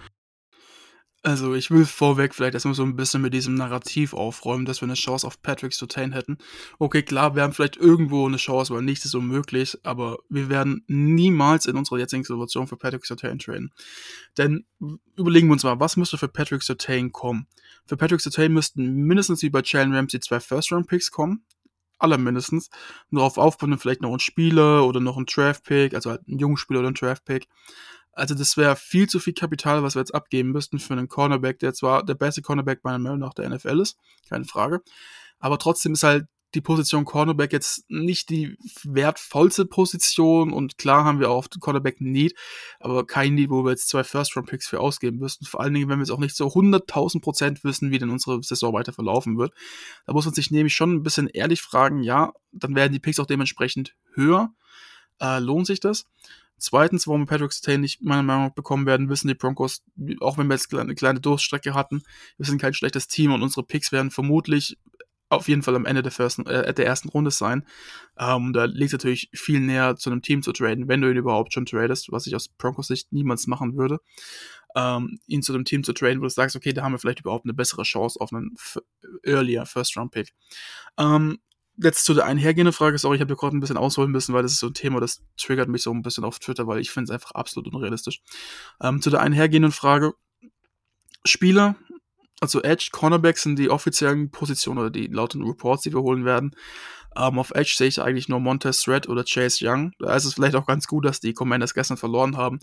Also, 1.27 1.55
ich 1.55 1.71
will 1.71 1.87
vorweg 1.87 2.35
vielleicht 2.35 2.53
erstmal 2.53 2.75
so 2.75 2.83
ein 2.83 2.97
bisschen 2.97 3.23
mit 3.23 3.33
diesem 3.33 3.55
Narrativ 3.55 4.13
aufräumen, 4.13 4.67
dass 4.67 4.83
wir 4.83 4.87
eine 4.87 4.93
Chance 4.93 5.27
auf 5.27 5.41
Patrick 5.41 5.73
Surtain 5.73 6.13
hätten. 6.13 6.37
Okay, 6.79 7.03
klar, 7.03 7.35
wir 7.35 7.43
haben 7.43 7.55
vielleicht 7.55 7.79
irgendwo 7.79 8.27
eine 8.27 8.37
Chance, 8.37 8.75
weil 8.75 8.83
nichts 8.83 9.07
ist 9.07 9.15
unmöglich, 9.15 9.79
aber 9.85 10.19
wir 10.29 10.51
werden 10.51 10.85
niemals 10.87 11.65
in 11.65 11.79
unserer 11.79 11.97
jetzigen 11.97 12.25
Situation 12.25 12.67
für 12.67 12.77
Patrick 12.77 13.07
Surtain 13.07 13.39
trainen. 13.39 13.73
Denn 14.37 14.67
überlegen 15.17 15.49
wir 15.49 15.55
uns 15.55 15.65
mal, 15.65 15.81
was 15.81 15.97
müsste 15.97 16.19
für 16.19 16.29
Patrick 16.29 16.63
Surtain 16.63 17.11
kommen? 17.11 17.47
Für 17.87 17.97
Patrick 17.97 18.21
Surtain 18.21 18.53
müssten 18.53 18.93
mindestens 18.93 19.41
wie 19.41 19.49
bei 19.49 19.63
Jalen 19.65 19.95
Ramsey 19.95 20.21
zwei 20.21 20.41
First-Round-Picks 20.41 21.11
kommen. 21.11 21.43
Aller 21.99 22.19
mindestens. 22.19 22.69
darauf 23.11 23.39
aufbauen 23.39 23.79
vielleicht 23.79 24.03
noch 24.03 24.13
ein 24.13 24.21
Spieler 24.21 24.87
oder 24.87 25.01
noch 25.01 25.17
ein 25.17 25.25
Draft-Pick, 25.25 25.95
also 25.95 26.11
halt 26.11 26.29
ein 26.29 26.39
Jungspieler 26.39 26.81
oder 26.81 26.89
ein 26.89 26.95
Draft-Pick. 26.95 27.49
Also 28.15 28.35
das 28.35 28.57
wäre 28.57 28.77
viel 28.77 29.09
zu 29.09 29.19
viel 29.21 29.35
Kapital, 29.35 29.83
was 29.83 29.95
wir 29.95 30.01
jetzt 30.01 30.15
abgeben 30.15 30.51
müssten 30.51 30.79
für 30.79 30.93
einen 30.95 31.09
Cornerback, 31.09 31.59
der 31.59 31.75
zwar 31.75 32.05
der 32.05 32.15
beste 32.15 32.43
Cornerback 32.43 32.85
meiner 32.85 32.99
Meinung 32.99 33.19
nach 33.19 33.35
der 33.35 33.49
NFL 33.49 33.81
ist, 33.81 33.99
keine 34.29 34.45
Frage. 34.45 34.81
Aber 35.39 35.59
trotzdem 35.59 35.93
ist 35.93 36.03
halt 36.03 36.27
die 36.55 36.61
Position 36.61 37.05
Cornerback 37.05 37.53
jetzt 37.53 37.85
nicht 37.91 38.31
die 38.31 38.57
wertvollste 38.85 39.67
Position 39.67 40.53
und 40.53 40.79
klar 40.79 41.05
haben 41.05 41.21
wir 41.21 41.31
auch 41.31 41.49
Cornerback 41.61 42.01
Need, 42.01 42.35
aber 42.81 43.07
kein 43.07 43.35
Need, 43.35 43.51
wo 43.51 43.65
wir 43.65 43.71
jetzt 43.71 43.89
zwei 43.89 44.05
First-Round-Picks 44.05 44.69
für 44.69 44.81
ausgeben 44.81 45.19
müssten. 45.19 45.45
Vor 45.45 45.61
allen 45.61 45.75
Dingen, 45.75 45.89
wenn 45.89 45.99
wir 45.99 46.05
jetzt 46.05 46.13
auch 46.13 46.19
nicht 46.19 46.37
so 46.37 46.47
100.000 46.47 47.21
Prozent 47.21 47.65
wissen, 47.65 47.91
wie 47.91 47.99
denn 47.99 48.11
unsere 48.11 48.43
Saison 48.43 48.73
weiter 48.73 48.93
verlaufen 48.93 49.37
wird. 49.37 49.53
Da 50.07 50.13
muss 50.13 50.25
man 50.25 50.35
sich 50.35 50.51
nämlich 50.51 50.75
schon 50.75 50.93
ein 50.93 51.03
bisschen 51.03 51.29
ehrlich 51.29 51.61
fragen, 51.61 52.03
ja, 52.03 52.33
dann 52.53 52.75
werden 52.75 52.93
die 52.93 53.01
Picks 53.01 53.21
auch 53.21 53.27
dementsprechend 53.27 53.97
höher. 54.15 54.55
Äh, 55.21 55.41
lohnt 55.41 55.67
sich 55.67 55.81
das? 55.81 56.07
Zweitens, 56.59 57.07
warum 57.07 57.23
wir 57.23 57.27
Patrick 57.27 57.53
Stay 57.53 57.79
nicht 57.79 58.03
meiner 58.03 58.23
Meinung 58.23 58.45
nach 58.47 58.55
bekommen 58.55 58.87
werden, 58.87 59.09
wissen 59.09 59.29
die 59.29 59.35
Broncos, 59.35 59.83
auch 60.21 60.39
wenn 60.39 60.47
wir 60.47 60.55
jetzt 60.55 60.73
eine 60.75 60.95
kleine 60.95 61.21
Durststrecke 61.21 61.75
hatten, 61.75 62.03
wir 62.37 62.47
sind 62.47 62.61
kein 62.61 62.75
schlechtes 62.75 63.09
Team 63.09 63.33
und 63.33 63.43
unsere 63.43 63.67
Picks 63.67 63.93
werden 63.93 64.11
vermutlich 64.11 64.79
auf 65.29 65.49
jeden 65.49 65.63
Fall 65.63 65.75
am 65.75 65.87
Ende 65.87 66.03
der, 66.03 66.13
first, 66.13 66.39
äh, 66.47 66.73
der 66.73 66.87
ersten 66.87 67.09
Runde 67.09 67.31
sein. 67.31 67.67
Ähm, 68.19 68.53
da 68.53 68.65
liegt 68.65 68.87
es 68.87 68.93
natürlich 68.93 69.31
viel 69.35 69.61
näher 69.61 69.97
zu 69.97 70.11
einem 70.11 70.23
Team 70.23 70.43
zu 70.43 70.53
traden, 70.53 70.89
wenn 70.89 71.01
du 71.01 71.11
ihn 71.11 71.17
überhaupt 71.17 71.53
schon 71.53 71.67
tradest, 71.67 72.13
was 72.13 72.27
ich 72.27 72.35
aus 72.35 72.49
Broncos 72.49 72.87
Sicht 72.87 73.13
niemals 73.13 73.47
machen 73.47 73.77
würde. 73.77 73.99
Ähm, 74.77 75.21
ihn 75.27 75.43
zu 75.43 75.55
einem 75.55 75.65
Team 75.65 75.85
zu 75.85 75.93
traden, 75.93 76.21
wo 76.21 76.25
du 76.25 76.31
sagst, 76.31 76.57
okay, 76.57 76.73
da 76.73 76.83
haben 76.83 76.93
wir 76.93 76.99
vielleicht 76.99 77.21
überhaupt 77.21 77.45
eine 77.45 77.55
bessere 77.55 77.85
Chance 77.85 78.21
auf 78.21 78.33
einen 78.33 78.57
earlier 79.25 79.67
First-Round-Pick. 79.67 80.35
Ähm, 80.99 81.39
der 81.77 82.25
einhergehenden 82.25 82.73
Frage, 82.73 82.99
sorry, 82.99 83.17
ich 83.17 83.21
habe 83.21 83.33
hier 83.33 83.37
gerade 83.37 83.57
ein 83.57 83.61
bisschen 83.61 83.77
ausholen 83.77 84.11
müssen, 84.11 84.35
weil 84.35 84.43
das 84.43 84.53
ist 84.53 84.61
so 84.61 84.69
ein 84.69 84.75
Thema, 84.75 85.01
das 85.01 85.23
triggert 85.37 85.69
mich 85.69 85.83
so 85.83 85.91
ein 85.91 86.03
bisschen 86.03 86.25
auf 86.25 86.39
Twitter, 86.39 86.67
weil 86.67 86.81
ich 86.81 86.91
finde 86.91 87.05
es 87.05 87.11
einfach 87.11 87.33
absolut 87.33 87.73
unrealistisch. 87.73 88.21
Ähm, 88.81 89.01
zu 89.01 89.11
der 89.11 89.21
einhergehenden 89.21 89.73
Frage, 89.73 90.13
Spieler, 91.25 91.77
also 92.41 92.63
Edge, 92.63 92.91
Cornerback 92.93 93.39
sind 93.39 93.59
die 93.59 93.71
offiziellen 93.71 94.31
Positionen 94.31 94.79
oder 94.79 94.91
die 94.91 95.07
lauten 95.07 95.43
Reports, 95.43 95.83
die 95.83 95.93
wir 95.93 96.03
holen 96.03 96.25
werden. 96.25 96.55
Ähm, 97.17 97.39
auf 97.39 97.53
Edge 97.53 97.75
sehe 97.77 97.89
ich 97.89 98.03
eigentlich 98.03 98.29
nur 98.29 98.41
Montez 98.41 98.83
Thread 98.83 99.09
oder 99.09 99.25
Chase 99.25 99.65
Young. 99.67 99.93
Da 99.99 100.15
ist 100.17 100.25
es 100.25 100.35
vielleicht 100.35 100.57
auch 100.57 100.67
ganz 100.67 100.87
gut, 100.87 101.05
dass 101.05 101.21
die 101.21 101.33
Commanders 101.33 101.75
gestern 101.75 101.97
verloren 101.97 102.37
haben, 102.37 102.59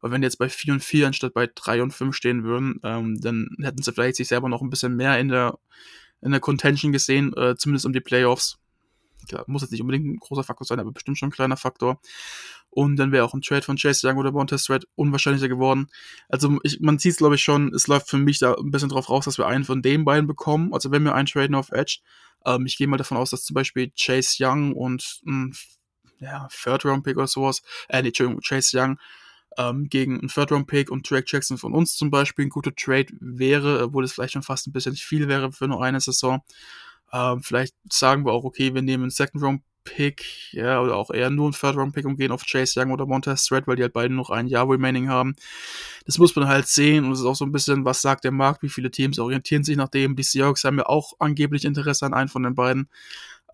weil 0.00 0.12
wenn 0.12 0.20
die 0.20 0.26
jetzt 0.26 0.38
bei 0.38 0.48
4 0.48 0.74
und 0.74 0.84
4 0.84 1.08
anstatt 1.08 1.34
bei 1.34 1.48
3 1.52 1.82
und 1.82 1.92
5 1.92 2.14
stehen 2.14 2.44
würden, 2.44 2.80
ähm, 2.84 3.20
dann 3.20 3.48
hätten 3.60 3.82
sie 3.82 3.92
vielleicht 3.92 4.16
sich 4.16 4.28
selber 4.28 4.48
noch 4.48 4.62
ein 4.62 4.70
bisschen 4.70 4.94
mehr 4.96 5.18
in 5.18 5.28
der 5.28 5.58
in 6.22 6.30
der 6.30 6.40
Contention 6.40 6.92
gesehen, 6.92 7.32
äh, 7.36 7.56
zumindest 7.56 7.86
um 7.86 7.92
die 7.92 8.00
Playoffs. 8.00 8.58
Klar, 9.28 9.44
muss 9.46 9.62
jetzt 9.62 9.72
nicht 9.72 9.80
unbedingt 9.80 10.06
ein 10.06 10.16
großer 10.18 10.44
Faktor 10.44 10.66
sein, 10.66 10.78
aber 10.78 10.92
bestimmt 10.92 11.18
schon 11.18 11.28
ein 11.28 11.32
kleiner 11.32 11.56
Faktor. 11.56 12.00
Und 12.70 12.96
dann 12.96 13.10
wäre 13.10 13.24
auch 13.24 13.34
ein 13.34 13.40
Trade 13.40 13.62
von 13.62 13.76
Chase 13.76 14.06
Young 14.06 14.18
oder 14.18 14.32
Montez 14.32 14.64
Thread 14.64 14.86
unwahrscheinlicher 14.94 15.48
geworden. 15.48 15.88
Also 16.28 16.58
ich, 16.62 16.80
man 16.80 16.98
sieht 16.98 17.12
es, 17.12 17.18
glaube 17.18 17.36
ich, 17.36 17.42
schon, 17.42 17.74
es 17.74 17.86
läuft 17.86 18.08
für 18.08 18.18
mich 18.18 18.38
da 18.38 18.54
ein 18.54 18.70
bisschen 18.70 18.90
drauf 18.90 19.08
raus, 19.08 19.24
dass 19.24 19.38
wir 19.38 19.46
einen 19.46 19.64
von 19.64 19.82
den 19.82 20.04
beiden 20.04 20.26
bekommen. 20.26 20.72
Also 20.72 20.90
wenn 20.90 21.02
wir 21.02 21.14
einen 21.14 21.26
traden 21.26 21.54
auf 21.56 21.72
Edge, 21.72 22.00
ähm, 22.44 22.66
ich 22.66 22.76
gehe 22.76 22.86
mal 22.86 22.98
davon 22.98 23.16
aus, 23.16 23.30
dass 23.30 23.44
zum 23.44 23.54
Beispiel 23.54 23.90
Chase 23.98 24.36
Young 24.40 24.74
und 24.74 25.20
ein 25.26 25.54
ja, 26.18 26.48
Third-Round-Pick 26.50 27.16
oder 27.16 27.26
sowas, 27.26 27.62
äh, 27.88 28.02
nee, 28.02 28.08
Entschuldigung, 28.08 28.40
Chase 28.42 28.78
Young 28.78 28.98
ähm, 29.56 29.88
gegen 29.88 30.18
einen 30.18 30.28
Third-Round-Pick 30.28 30.90
und 30.90 31.08
Drake 31.10 31.26
Jackson 31.26 31.58
von 31.58 31.72
uns 31.72 31.96
zum 31.96 32.10
Beispiel 32.10 32.46
ein 32.46 32.50
guter 32.50 32.74
Trade 32.74 33.08
wäre, 33.20 33.82
obwohl 33.82 34.04
es 34.04 34.12
vielleicht 34.12 34.34
schon 34.34 34.42
fast 34.42 34.66
ein 34.66 34.72
bisschen 34.72 34.96
viel 34.96 35.28
wäre 35.28 35.52
für 35.52 35.68
nur 35.68 35.82
eine 35.82 36.00
Saison. 36.00 36.42
Ähm, 37.12 37.42
vielleicht 37.42 37.74
sagen 37.90 38.24
wir 38.24 38.32
auch, 38.32 38.44
okay, 38.44 38.74
wir 38.74 38.82
nehmen 38.82 39.04
einen 39.04 39.10
Second-Round-Pick, 39.10 40.52
ja, 40.52 40.80
oder 40.80 40.96
auch 40.96 41.10
eher 41.10 41.30
nur 41.30 41.46
einen 41.46 41.54
Third-Round-Pick 41.54 42.04
und 42.04 42.16
gehen 42.16 42.32
auf 42.32 42.44
Chase 42.44 42.78
Young 42.80 42.90
oder 42.90 43.06
Montez 43.06 43.44
Thread, 43.44 43.66
weil 43.66 43.76
die 43.76 43.82
halt 43.82 43.92
beide 43.92 44.12
noch 44.12 44.30
ein 44.30 44.46
Jahr 44.48 44.68
remaining 44.68 45.08
haben. 45.08 45.36
Das 46.04 46.18
muss 46.18 46.34
man 46.36 46.48
halt 46.48 46.66
sehen 46.66 47.04
und 47.04 47.12
es 47.12 47.20
ist 47.20 47.26
auch 47.26 47.36
so 47.36 47.44
ein 47.44 47.52
bisschen, 47.52 47.84
was 47.84 48.02
sagt 48.02 48.24
der 48.24 48.32
Markt, 48.32 48.62
wie 48.62 48.68
viele 48.68 48.90
Teams 48.90 49.18
orientieren 49.18 49.64
sich 49.64 49.76
nach 49.76 49.88
dem. 49.88 50.16
Die 50.16 50.22
Seahawks 50.22 50.64
haben 50.64 50.78
ja 50.78 50.86
auch 50.86 51.14
angeblich 51.18 51.64
Interesse 51.64 52.04
an 52.04 52.14
einem 52.14 52.28
von 52.28 52.42
den 52.42 52.54
beiden. 52.54 52.88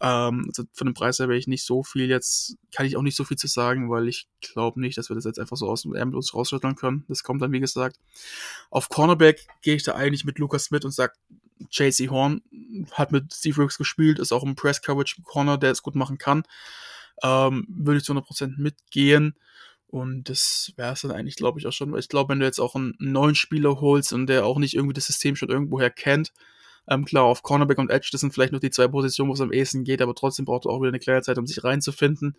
Ähm, 0.02 0.46
also 0.48 0.64
von 0.72 0.88
dem 0.88 0.94
Preis 0.94 1.20
her 1.20 1.28
wäre 1.28 1.38
ich 1.38 1.46
nicht 1.46 1.64
so 1.64 1.84
viel 1.84 2.10
jetzt, 2.10 2.56
kann 2.74 2.84
ich 2.86 2.96
auch 2.96 3.02
nicht 3.02 3.16
so 3.16 3.22
viel 3.22 3.36
zu 3.36 3.46
sagen, 3.46 3.88
weil 3.88 4.08
ich 4.08 4.26
glaube 4.40 4.80
nicht, 4.80 4.98
dass 4.98 5.08
wir 5.08 5.14
das 5.14 5.24
jetzt 5.24 5.38
einfach 5.38 5.56
so 5.56 5.68
aus 5.68 5.82
dem 5.82 5.94
Ärmel 5.94 6.16
uns 6.16 6.34
rausschütteln 6.34 6.74
können. 6.74 7.04
Das 7.08 7.22
kommt 7.22 7.40
dann, 7.40 7.52
wie 7.52 7.60
gesagt. 7.60 8.00
Auf 8.70 8.88
Cornerback 8.88 9.46
gehe 9.62 9.76
ich 9.76 9.84
da 9.84 9.94
eigentlich 9.94 10.24
mit 10.24 10.40
Lucas 10.40 10.64
Smith 10.64 10.84
und 10.84 10.90
sage, 10.90 11.14
JC 11.70 12.10
Horn 12.10 12.42
hat 12.90 13.12
mit 13.12 13.32
Steve 13.32 13.62
Rooks 13.62 13.78
gespielt, 13.78 14.18
ist 14.18 14.32
auch 14.32 14.42
ein 14.42 14.56
Press 14.56 14.82
Coverage 14.82 15.22
Corner, 15.22 15.56
der 15.56 15.70
es 15.70 15.82
gut 15.82 15.94
machen 15.94 16.18
kann. 16.18 16.42
Ähm, 17.22 17.64
würde 17.68 17.98
ich 17.98 18.04
zu 18.04 18.12
100% 18.12 18.58
mitgehen. 18.58 19.36
Und 19.86 20.28
das 20.28 20.72
wäre 20.76 20.94
es 20.94 21.02
dann 21.02 21.12
eigentlich, 21.12 21.36
glaube 21.36 21.60
ich, 21.60 21.66
auch 21.68 21.72
schon. 21.72 21.96
Ich 21.96 22.08
glaube, 22.08 22.30
wenn 22.30 22.40
du 22.40 22.46
jetzt 22.46 22.58
auch 22.58 22.74
einen 22.74 22.96
neuen 22.98 23.36
Spieler 23.36 23.80
holst 23.80 24.12
und 24.12 24.26
der 24.26 24.46
auch 24.46 24.58
nicht 24.58 24.74
irgendwie 24.74 24.94
das 24.94 25.06
System 25.06 25.36
schon 25.36 25.50
irgendwoher 25.50 25.90
kennt, 25.90 26.32
ähm, 26.88 27.04
klar, 27.04 27.24
auf 27.24 27.42
Cornerback 27.42 27.78
und 27.78 27.90
Edge, 27.90 28.08
das 28.12 28.20
sind 28.20 28.34
vielleicht 28.34 28.52
noch 28.52 28.60
die 28.60 28.70
zwei 28.70 28.88
Positionen, 28.88 29.30
wo 29.30 29.34
es 29.34 29.40
am 29.40 29.52
ehesten 29.52 29.84
geht, 29.84 30.02
aber 30.02 30.14
trotzdem 30.14 30.44
braucht 30.44 30.66
er 30.66 30.70
auch 30.70 30.80
wieder 30.80 30.88
eine 30.88 30.98
kleine 30.98 31.22
Zeit, 31.22 31.38
um 31.38 31.46
sich 31.46 31.62
reinzufinden. 31.62 32.36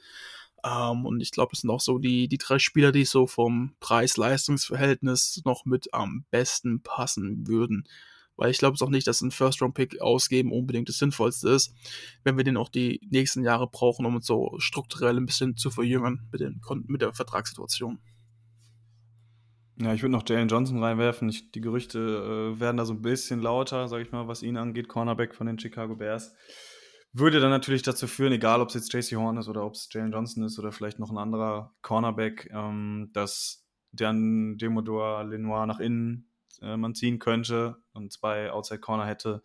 Ähm, 0.66 1.06
und 1.06 1.22
ich 1.22 1.32
glaube, 1.32 1.52
das 1.52 1.62
sind 1.62 1.70
auch 1.70 1.82
so 1.82 2.00
die, 2.00 2.28
die 2.28 2.38
drei 2.38 2.60
Spieler, 2.60 2.91
die 2.91 3.06
so 3.06 3.28
vom 3.28 3.76
Preis-Leistungs-Verhältnis 3.80 5.41
noch 5.46 5.66
mit 5.66 5.94
am 5.94 6.26
besten 6.32 6.82
passen 6.82 7.48
würden. 7.48 7.88
Weil 8.36 8.50
ich 8.50 8.58
glaube 8.58 8.76
es 8.76 8.82
auch 8.82 8.89
nicht, 8.89 9.06
dass 9.06 9.22
ein 9.22 9.32
First-Round-Pick 9.32 10.02
ausgeben 10.02 10.52
unbedingt 10.52 10.89
das 10.89 10.98
Sinnvollste 10.98 11.50
ist, 11.50 11.74
wenn 12.24 12.36
wir 12.36 12.44
den 12.44 12.58
auch 12.58 12.70
die 12.70 13.00
nächsten 13.12 13.44
Jahre 13.44 13.68
brauchen, 13.68 14.06
um 14.06 14.16
uns 14.16 14.26
so 14.26 14.56
strukturell 14.58 15.18
ein 15.18 15.26
bisschen 15.26 15.56
zu 15.56 15.70
verjüngen 15.70 16.28
mit, 16.32 16.41
den, 16.41 16.62
mit 16.88 17.02
der 17.02 17.14
Vertragssituation. 17.14 18.00
Ja, 19.84 19.94
ich 19.94 20.02
würde 20.02 20.14
noch 20.14 20.24
Jalen 20.26 20.48
Johnson 20.48 20.82
reinwerfen. 20.82 21.28
Ich, 21.28 21.52
die 21.52 21.60
Gerüchte 21.60 22.00
äh, 22.56 22.60
werden 22.60 22.78
da 22.78 22.86
so 22.86 22.94
ein 22.94 23.02
bisschen 23.02 23.42
lauter, 23.42 23.90
sage 23.90 24.04
ich 24.04 24.14
mal, 24.14 24.30
was 24.30 24.42
ihn 24.42 24.56
angeht. 24.56 24.88
Cornerback 24.88 25.36
von 25.36 25.46
den 25.46 25.60
Chicago 25.60 25.96
Bears. 25.98 26.34
würde 27.12 27.42
dann 27.42 27.50
natürlich 27.50 27.82
dazu 27.82 28.08
führen, 28.08 28.32
egal 28.32 28.62
ob 28.62 28.70
es 28.70 28.76
jetzt 28.76 28.94
JC 28.94 29.18
Horn 29.18 29.38
ist 29.38 29.50
oder 29.50 29.66
ob 29.66 29.74
es 29.74 29.90
Jalen 29.92 30.14
Johnson 30.14 30.44
ist 30.46 30.58
oder 30.58 30.72
vielleicht 30.72 31.00
noch 31.00 31.12
ein 31.12 31.18
anderer 31.18 31.76
Cornerback, 31.82 32.50
ähm, 32.54 33.10
dass 33.14 33.66
dann 33.92 34.58
Demodor 34.58 35.26
Lenoir 35.26 35.66
nach 35.66 35.82
innen 35.82 36.32
äh, 36.62 36.78
man 36.78 36.96
ziehen 36.96 37.20
könnte 37.20 37.76
und 37.92 38.14
zwei 38.14 38.52
Outside 38.52 38.80
Corner 38.80 39.06
hätte 39.06 39.44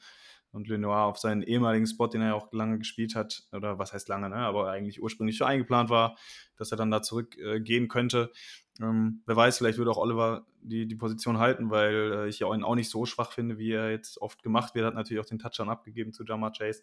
und 0.52 0.68
Lenoir 0.68 1.04
auf 1.04 1.18
seinen 1.18 1.42
ehemaligen 1.42 1.86
Spot, 1.86 2.06
den 2.06 2.22
er 2.22 2.34
auch 2.34 2.52
lange 2.52 2.78
gespielt 2.78 3.14
hat, 3.14 3.44
oder 3.52 3.78
was 3.78 3.92
heißt 3.92 4.08
lange, 4.08 4.30
ne? 4.30 4.36
aber 4.36 4.70
eigentlich 4.70 5.02
ursprünglich 5.02 5.38
so 5.38 5.44
eingeplant 5.44 5.90
war, 5.90 6.16
dass 6.56 6.70
er 6.70 6.76
dann 6.76 6.90
da 6.90 7.02
zurückgehen 7.02 7.84
äh, 7.84 7.88
könnte. 7.88 8.32
Ähm, 8.80 9.22
wer 9.26 9.36
weiß, 9.36 9.58
vielleicht 9.58 9.78
würde 9.78 9.90
auch 9.90 9.98
Oliver 9.98 10.46
die, 10.60 10.86
die 10.86 10.94
Position 10.94 11.38
halten, 11.38 11.70
weil 11.70 12.12
äh, 12.12 12.28
ich 12.28 12.40
ihn 12.40 12.64
auch 12.64 12.74
nicht 12.74 12.90
so 12.90 13.06
schwach 13.06 13.32
finde, 13.32 13.58
wie 13.58 13.72
er 13.72 13.90
jetzt 13.90 14.20
oft 14.20 14.42
gemacht 14.42 14.74
wird. 14.74 14.86
Hat 14.86 14.94
natürlich 14.94 15.22
auch 15.22 15.28
den 15.28 15.38
Touchdown 15.38 15.68
abgegeben 15.68 16.12
zu 16.12 16.24
Jamar 16.24 16.52
Chase. 16.52 16.82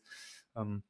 Ähm, 0.56 0.84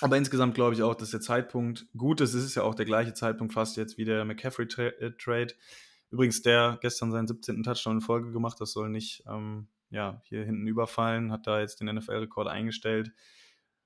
aber 0.00 0.16
insgesamt 0.16 0.54
glaube 0.54 0.74
ich 0.74 0.82
auch, 0.82 0.94
dass 0.94 1.10
der 1.10 1.20
Zeitpunkt 1.20 1.86
gut 1.96 2.20
ist. 2.20 2.34
Es 2.34 2.44
ist 2.44 2.54
ja 2.54 2.62
auch 2.62 2.74
der 2.74 2.86
gleiche 2.86 3.14
Zeitpunkt 3.14 3.52
fast 3.52 3.76
jetzt 3.76 3.98
wie 3.98 4.04
der 4.04 4.24
McCaffrey-Trade. 4.24 5.54
Äh, 5.54 5.56
Übrigens, 6.10 6.42
der 6.42 6.78
gestern 6.82 7.10
seinen 7.10 7.26
17. 7.26 7.62
Touchdown 7.62 7.94
in 7.94 8.00
Folge 8.02 8.32
gemacht, 8.32 8.60
das 8.60 8.72
soll 8.72 8.90
nicht 8.90 9.24
ähm, 9.26 9.68
ja, 9.92 10.20
hier 10.24 10.44
hinten 10.44 10.66
überfallen, 10.66 11.30
hat 11.30 11.46
da 11.46 11.60
jetzt 11.60 11.80
den 11.80 11.94
NFL-Rekord 11.94 12.48
eingestellt. 12.48 13.12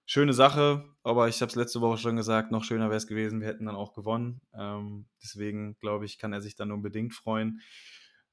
Schöne 0.07 0.33
Sache, 0.33 0.85
aber 1.03 1.29
ich 1.29 1.43
habe 1.43 1.51
es 1.51 1.57
letzte 1.57 1.81
Woche 1.81 1.99
schon 1.99 2.15
gesagt, 2.15 2.53
noch 2.53 2.63
schöner 2.63 2.87
wäre 2.87 2.97
es 2.97 3.09
gewesen, 3.09 3.41
wir 3.41 3.49
hätten 3.49 3.67
dann 3.67 3.75
auch 3.75 3.93
gewonnen. 3.93 4.41
Ähm, 4.55 5.07
deswegen 5.21 5.77
glaube 5.81 6.05
ich, 6.05 6.19
kann 6.19 6.33
er 6.33 6.41
sich 6.41 6.55
dann 6.55 6.69
nur 6.69 6.81
bedingt 6.81 7.13
freuen. 7.13 7.61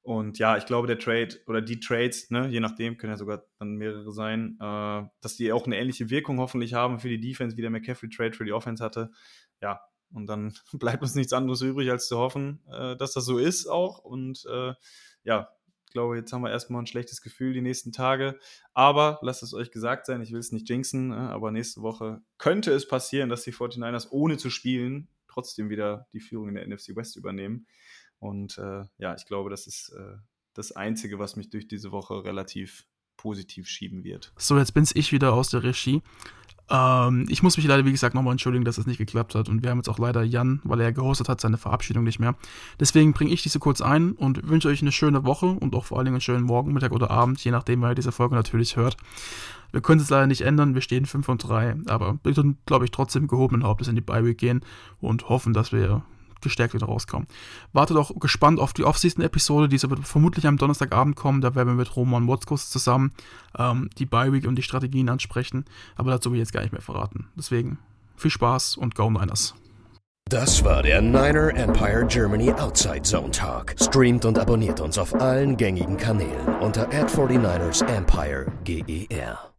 Und 0.02 0.38
ja, 0.38 0.56
ich 0.56 0.66
glaube, 0.66 0.86
der 0.86 0.98
Trade 0.98 1.40
oder 1.46 1.62
die 1.62 1.80
Trades, 1.80 2.30
ne, 2.30 2.46
je 2.48 2.60
nachdem, 2.60 2.96
können 2.96 3.14
ja 3.14 3.16
sogar 3.16 3.42
dann 3.58 3.74
mehrere 3.74 4.12
sein, 4.12 4.56
äh, 4.60 5.02
dass 5.20 5.36
die 5.36 5.50
auch 5.52 5.66
eine 5.66 5.76
ähnliche 5.76 6.10
Wirkung 6.10 6.38
hoffentlich 6.38 6.74
haben 6.74 7.00
für 7.00 7.08
die 7.08 7.20
Defense, 7.20 7.56
wie 7.56 7.62
der 7.62 7.70
McCaffrey-Trade 7.70 8.34
für 8.34 8.44
die 8.44 8.52
Offense 8.52 8.84
hatte. 8.84 9.10
Ja, 9.60 9.80
und 10.12 10.26
dann 10.26 10.54
bleibt 10.74 11.02
uns 11.02 11.16
nichts 11.16 11.32
anderes 11.32 11.60
übrig, 11.62 11.90
als 11.90 12.06
zu 12.06 12.18
hoffen, 12.18 12.62
äh, 12.70 12.96
dass 12.96 13.14
das 13.14 13.24
so 13.24 13.38
ist 13.38 13.66
auch. 13.66 13.98
Und 13.98 14.44
äh, 14.48 14.74
ja, 15.24 15.48
glaube, 15.94 16.16
jetzt 16.16 16.32
haben 16.32 16.42
wir 16.42 16.50
erstmal 16.50 16.82
ein 16.82 16.86
schlechtes 16.86 17.22
Gefühl 17.22 17.54
die 17.54 17.62
nächsten 17.62 17.92
Tage. 17.92 18.38
Aber 18.74 19.18
lasst 19.22 19.42
es 19.42 19.54
euch 19.54 19.70
gesagt 19.70 20.04
sein, 20.04 20.20
ich 20.20 20.32
will 20.32 20.40
es 20.40 20.52
nicht 20.52 20.68
jinxen, 20.68 21.12
äh, 21.12 21.14
aber 21.14 21.50
nächste 21.50 21.80
Woche 21.80 22.20
könnte 22.36 22.72
es 22.72 22.86
passieren, 22.86 23.30
dass 23.30 23.44
die 23.44 23.52
49ers 23.52 24.08
ohne 24.10 24.36
zu 24.36 24.50
spielen 24.50 25.08
trotzdem 25.34 25.68
wieder 25.68 26.06
die 26.12 26.20
Führung 26.20 26.48
in 26.48 26.54
der 26.54 26.66
NFC 26.68 26.94
West 26.94 27.16
übernehmen. 27.16 27.66
Und 28.18 28.56
äh, 28.58 28.84
ja, 28.98 29.14
ich 29.14 29.26
glaube, 29.26 29.50
das 29.50 29.66
ist 29.66 29.90
äh, 29.90 30.16
das 30.54 30.72
Einzige, 30.72 31.18
was 31.18 31.36
mich 31.36 31.50
durch 31.50 31.66
diese 31.66 31.90
Woche 31.90 32.24
relativ 32.24 32.86
positiv 33.16 33.68
schieben 33.68 34.04
wird. 34.04 34.32
So, 34.36 34.58
jetzt 34.58 34.74
bin's 34.74 34.94
ich 34.94 35.12
wieder 35.12 35.32
aus 35.32 35.50
der 35.50 35.62
Regie. 35.62 36.02
Ähm, 36.70 37.26
ich 37.28 37.42
muss 37.42 37.56
mich 37.56 37.66
leider, 37.66 37.84
wie 37.84 37.92
gesagt, 37.92 38.14
nochmal 38.14 38.32
entschuldigen, 38.32 38.64
dass 38.64 38.78
es 38.78 38.86
nicht 38.86 38.98
geklappt 38.98 39.34
hat. 39.34 39.48
Und 39.48 39.62
wir 39.62 39.70
haben 39.70 39.78
jetzt 39.78 39.88
auch 39.88 39.98
leider 39.98 40.22
Jan, 40.22 40.60
weil 40.64 40.80
er 40.80 40.92
gehostet 40.92 41.28
hat, 41.28 41.40
seine 41.40 41.58
Verabschiedung 41.58 42.04
nicht 42.04 42.18
mehr. 42.18 42.34
Deswegen 42.80 43.12
bringe 43.12 43.32
ich 43.32 43.42
diese 43.42 43.58
kurz 43.58 43.80
ein 43.80 44.12
und 44.12 44.48
wünsche 44.48 44.68
euch 44.68 44.82
eine 44.82 44.92
schöne 44.92 45.24
Woche 45.24 45.46
und 45.46 45.74
auch 45.74 45.84
vor 45.84 45.98
allen 45.98 46.06
Dingen 46.06 46.16
einen 46.16 46.20
schönen 46.22 46.44
Morgen, 46.44 46.72
Mittag 46.72 46.92
oder 46.92 47.10
Abend, 47.10 47.42
je 47.44 47.50
nachdem, 47.50 47.82
wer 47.82 47.94
diese 47.94 48.12
Folge 48.12 48.34
natürlich 48.34 48.76
hört. 48.76 48.96
Wir 49.72 49.80
können 49.80 50.00
es 50.00 50.08
leider 50.08 50.28
nicht 50.28 50.42
ändern, 50.42 50.74
wir 50.74 50.82
stehen 50.82 51.04
5 51.04 51.28
und 51.28 51.38
3, 51.38 51.76
aber 51.86 52.18
wir 52.22 52.32
können, 52.32 52.58
glaube 52.64 52.84
ich, 52.84 52.92
trotzdem 52.92 53.26
gehobenen 53.26 53.64
Hauptes 53.64 53.88
in 53.88 53.96
die 53.96 54.00
Bye-Week 54.00 54.38
gehen 54.38 54.60
und 55.00 55.28
hoffen, 55.28 55.52
dass 55.52 55.72
wir 55.72 56.02
gestärkt 56.44 56.74
wieder 56.74 56.86
rauskommen. 56.86 57.26
Wartet 57.72 57.96
auch 57.96 58.12
gespannt 58.20 58.60
auf 58.60 58.72
die 58.72 58.84
Off-Season-Episode, 58.84 59.68
diese 59.68 59.90
wird 59.90 60.06
vermutlich 60.06 60.46
am 60.46 60.56
Donnerstagabend 60.56 61.16
kommen. 61.16 61.40
Da 61.40 61.54
werden 61.54 61.68
wir 61.68 61.74
mit 61.74 61.96
Roman 61.96 62.22
Motzkus 62.22 62.70
zusammen 62.70 63.12
ähm, 63.58 63.90
die 63.98 64.06
Bye-Week 64.06 64.46
und 64.46 64.56
die 64.56 64.62
Strategien 64.62 65.08
ansprechen. 65.08 65.64
Aber 65.96 66.10
dazu 66.10 66.30
will 66.30 66.38
ich 66.38 66.42
jetzt 66.42 66.52
gar 66.52 66.62
nicht 66.62 66.72
mehr 66.72 66.82
verraten. 66.82 67.28
Deswegen 67.36 67.78
viel 68.16 68.30
Spaß 68.30 68.76
und 68.76 68.94
Go 68.94 69.10
Niners. 69.10 69.54
Das 70.30 70.64
war 70.64 70.82
der 70.82 71.02
Niner 71.02 71.54
Empire 71.54 72.06
Germany 72.06 72.50
Outside 72.52 73.02
Zone 73.02 73.30
Talk. 73.30 73.74
Streamt 73.78 74.24
und 74.24 74.38
abonniert 74.38 74.80
uns 74.80 74.96
auf 74.96 75.14
allen 75.14 75.56
gängigen 75.56 75.98
Kanälen 75.98 76.46
unter 76.60 76.88
ad 76.88 77.14
49 77.14 77.86
ersempire 77.86 78.46
GER. 78.64 79.53